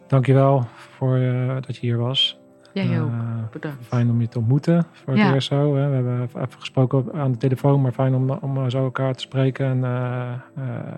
dankjewel 0.08 0.66
voor 0.76 1.16
eh, 1.18 1.56
dat 1.56 1.76
je 1.76 1.82
hier 1.82 1.98
was. 1.98 2.40
Jij 2.74 2.96
Eh, 2.96 3.04
ook. 3.04 3.12
Bedankt. 3.52 3.86
Fijn 3.86 4.10
om 4.10 4.22
je 4.22 4.28
te 4.28 4.38
ontmoeten 4.38 4.86
voor 4.92 5.14
het 5.14 5.22
Ja. 5.22 5.34
eerst 5.34 5.48
zo. 5.48 5.76
Hè. 5.76 5.88
We 5.90 5.94
hebben 5.96 6.22
even 6.22 6.60
gesproken 6.60 7.14
aan 7.14 7.32
de 7.32 7.38
telefoon, 7.38 7.82
maar 7.82 7.92
fijn 7.92 8.16
om, 8.16 8.30
om 8.32 8.70
zo 8.70 8.84
elkaar 8.84 9.14
te 9.14 9.20
spreken. 9.22 9.66
En 9.66 9.84
eh, 9.84 10.32
eh, 10.56 10.96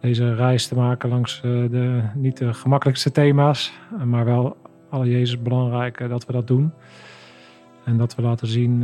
deze 0.00 0.34
reis 0.34 0.66
te 0.66 0.74
maken 0.74 1.08
langs 1.08 1.36
eh, 1.36 1.50
de 1.50 2.02
niet 2.14 2.36
de 2.36 2.54
gemakkelijkste 2.54 3.10
thema's. 3.12 3.72
eh, 3.98 4.02
Maar 4.04 4.24
wel 4.24 4.56
alle 4.90 5.10
Jezus 5.10 5.42
belangrijk 5.42 6.00
eh, 6.00 6.08
dat 6.08 6.26
we 6.26 6.32
dat 6.32 6.46
doen. 6.46 6.72
En 7.84 7.96
dat 7.96 8.14
we 8.14 8.22
laten 8.22 8.46
zien 8.46 8.82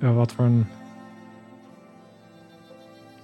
eh, 0.00 0.14
wat 0.14 0.32
voor 0.32 0.44
een 0.44 0.66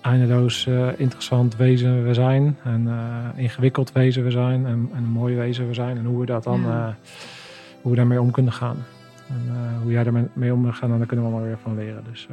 eindeloos 0.09 0.67
eh, 0.67 0.89
interessant 0.97 1.57
wezen 1.57 2.05
we 2.05 2.15
zijn. 2.15 2.57
En 2.65 2.89
eh, 2.89 3.43
ingewikkeld 3.43 3.93
wezen 3.93 4.25
we 4.25 4.31
zijn. 4.31 4.67
En, 4.67 4.89
en 4.93 5.03
een 5.03 5.11
mooi 5.11 5.37
wezen 5.37 5.67
we 5.69 5.75
zijn. 5.75 5.97
En 5.97 6.05
hoe 6.05 6.21
we 6.21 6.27
dat 6.27 6.45
dan, 6.45 6.61
Ja. 6.61 6.87
eh, 6.89 6.95
hoe 7.83 7.91
we 7.91 7.97
daarmee 7.97 8.21
om 8.21 8.31
kunnen 8.31 8.53
gaan. 8.53 8.77
En 9.29 9.55
hoe 9.83 9.93
jij 9.93 10.05
daarmee 10.05 10.53
om 10.53 10.73
gaat, 10.73 10.89
dan 10.89 10.99
daar 10.99 11.07
kunnen 11.07 11.27
we 11.27 11.31
allemaal 11.31 11.49
weer 11.49 11.59
van 11.63 11.77
leren. 11.77 12.05
Dus 12.11 12.29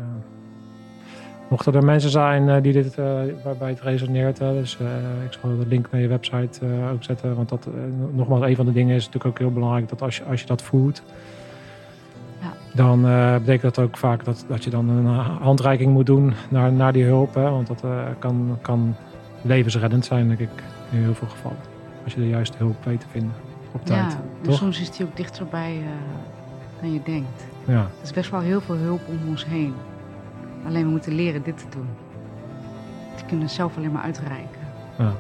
mochten 1.50 1.74
er 1.74 1.84
mensen 1.84 2.10
zijn 2.10 2.62
die 2.62 2.74
dit, 2.74 2.96
waarbij 3.44 3.70
het 3.70 3.82
resoneert. 3.82 4.38
Dus 4.38 4.78
ik 5.26 5.38
zal 5.42 5.58
de 5.58 5.68
link 5.68 5.92
naar 5.92 6.02
je 6.02 6.08
website 6.08 6.66
ook 6.94 7.04
zetten. 7.04 7.36
Want 7.36 7.50
dat, 7.50 7.68
nogmaals, 8.12 8.46
een 8.46 8.56
van 8.56 8.66
de 8.66 8.72
dingen 8.72 8.96
is 8.96 9.06
natuurlijk 9.06 9.34
ook 9.34 9.40
heel 9.40 9.52
belangrijk. 9.52 9.90
Dat 9.90 10.02
als 10.02 10.18
je, 10.18 10.24
als 10.24 10.42
je 10.42 10.48
dat 10.48 10.62
voelt. 10.62 11.04
Dan 12.76 13.08
eh, 13.08 13.34
betekent 13.34 13.76
dat 13.76 13.86
ook 13.86 13.98
vaak 13.98 14.26
dat, 14.26 14.46
dat 14.48 14.64
je 14.64 14.70
dan 14.70 14.90
een 14.90 15.06
handreiking 15.42 15.94
moet 15.94 16.06
doen 16.06 16.34
naar, 16.50 16.72
naar 16.72 16.94
die 16.94 17.04
hulp. 17.04 17.34
Hè, 17.34 17.50
want 17.50 17.68
dat 17.68 17.84
eh, 17.84 18.00
kan, 18.20 18.58
kan 18.62 18.96
levensreddend 19.42 20.06
zijn, 20.06 20.28
denk 20.28 20.40
ik, 20.40 20.50
in 20.92 21.04
heel 21.04 21.14
veel 21.14 21.28
gevallen. 21.28 21.58
Als 22.04 22.14
je 22.14 22.20
de 22.20 22.28
juiste 22.28 22.58
hulp 22.58 22.86
weet 22.86 23.00
te 23.00 23.06
vinden 23.12 23.34
op 23.72 23.86
tijd. 23.86 24.12
Ja, 24.12 24.20
toch? 24.42 24.56
soms 24.56 24.82
is 24.82 24.92
die 24.92 25.06
ook 25.06 25.16
dichterbij 25.16 25.78
eh, 25.78 26.82
dan 26.82 26.94
je 26.94 27.00
denkt. 27.04 27.46
Ja, 27.66 27.74
Er 27.74 28.04
is 28.04 28.12
best 28.12 28.32
wel 28.32 28.40
heel 28.40 28.62
veel 28.62 28.76
hulp 28.76 29.02
om 29.08 29.20
ons 29.30 29.46
heen. 29.46 29.74
Alleen 30.68 30.84
we 30.84 30.90
moeten 30.90 31.16
leren 31.16 31.44
dit 31.44 31.58
te 31.58 31.66
doen. 31.70 31.88
Die 33.16 33.26
kunnen 33.26 33.50
zelf 33.50 33.78
alleen 33.78 33.92
maar 33.92 34.04
uitreiken. 34.04 34.60
ja. 34.98 35.12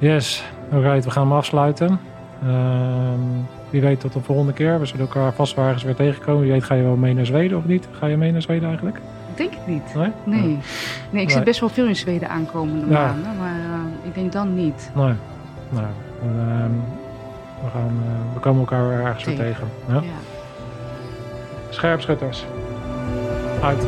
Yes, 0.00 0.44
alright, 0.72 1.04
we 1.04 1.10
gaan 1.10 1.22
hem 1.28 1.36
afsluiten. 1.36 2.00
Ehm, 2.46 3.18
wie 3.70 3.80
weet 3.80 4.00
tot 4.00 4.12
de 4.12 4.20
volgende 4.20 4.52
keer. 4.52 4.78
We 4.80 4.86
zullen 4.86 5.06
elkaar 5.06 5.32
vast 5.32 5.54
wel 5.54 5.64
ergens 5.64 5.82
weer 5.82 5.94
tegenkomen. 5.94 6.42
Wie 6.42 6.52
weet 6.52 6.64
ga 6.64 6.74
je 6.74 6.82
wel 6.82 6.96
mee 6.96 7.14
naar 7.14 7.26
Zweden 7.26 7.58
of 7.58 7.64
niet? 7.64 7.88
Ga 7.90 8.06
je 8.06 8.16
mee 8.16 8.32
naar 8.32 8.42
Zweden 8.42 8.66
eigenlijk? 8.68 8.96
Ik 9.30 9.36
denk 9.36 9.52
het 9.54 9.66
niet. 9.66 9.94
Nee? 9.94 10.10
Nee. 10.24 10.40
Nee, 10.42 10.56
ik 11.10 11.12
Nee. 11.12 11.30
zit 11.30 11.44
best 11.44 11.60
wel 11.60 11.68
veel 11.68 11.86
in 11.86 11.96
Zweden 11.96 12.28
aankomende 12.28 12.86
Ja. 12.94 13.06
maanden. 13.06 13.36
Maar 13.38 13.58
eh, 13.58 14.08
ik 14.08 14.14
denk 14.14 14.32
dan 14.32 14.54
niet. 14.54 14.90
Nee. 14.94 15.12
Nou, 15.70 15.84
ehm, 16.22 16.70
we, 17.64 17.70
gaan, 17.72 17.92
eh, 18.06 18.34
we 18.34 18.40
komen 18.40 18.60
elkaar 18.60 18.88
weer 18.88 19.00
ergens 19.00 19.24
weer 19.24 19.36
Tegen. 19.36 19.52
tegen. 19.54 19.68
Ja? 19.88 19.94
Ja. 19.94 20.18
Scherpschutters. 21.70 22.44
Uit. 23.62 23.86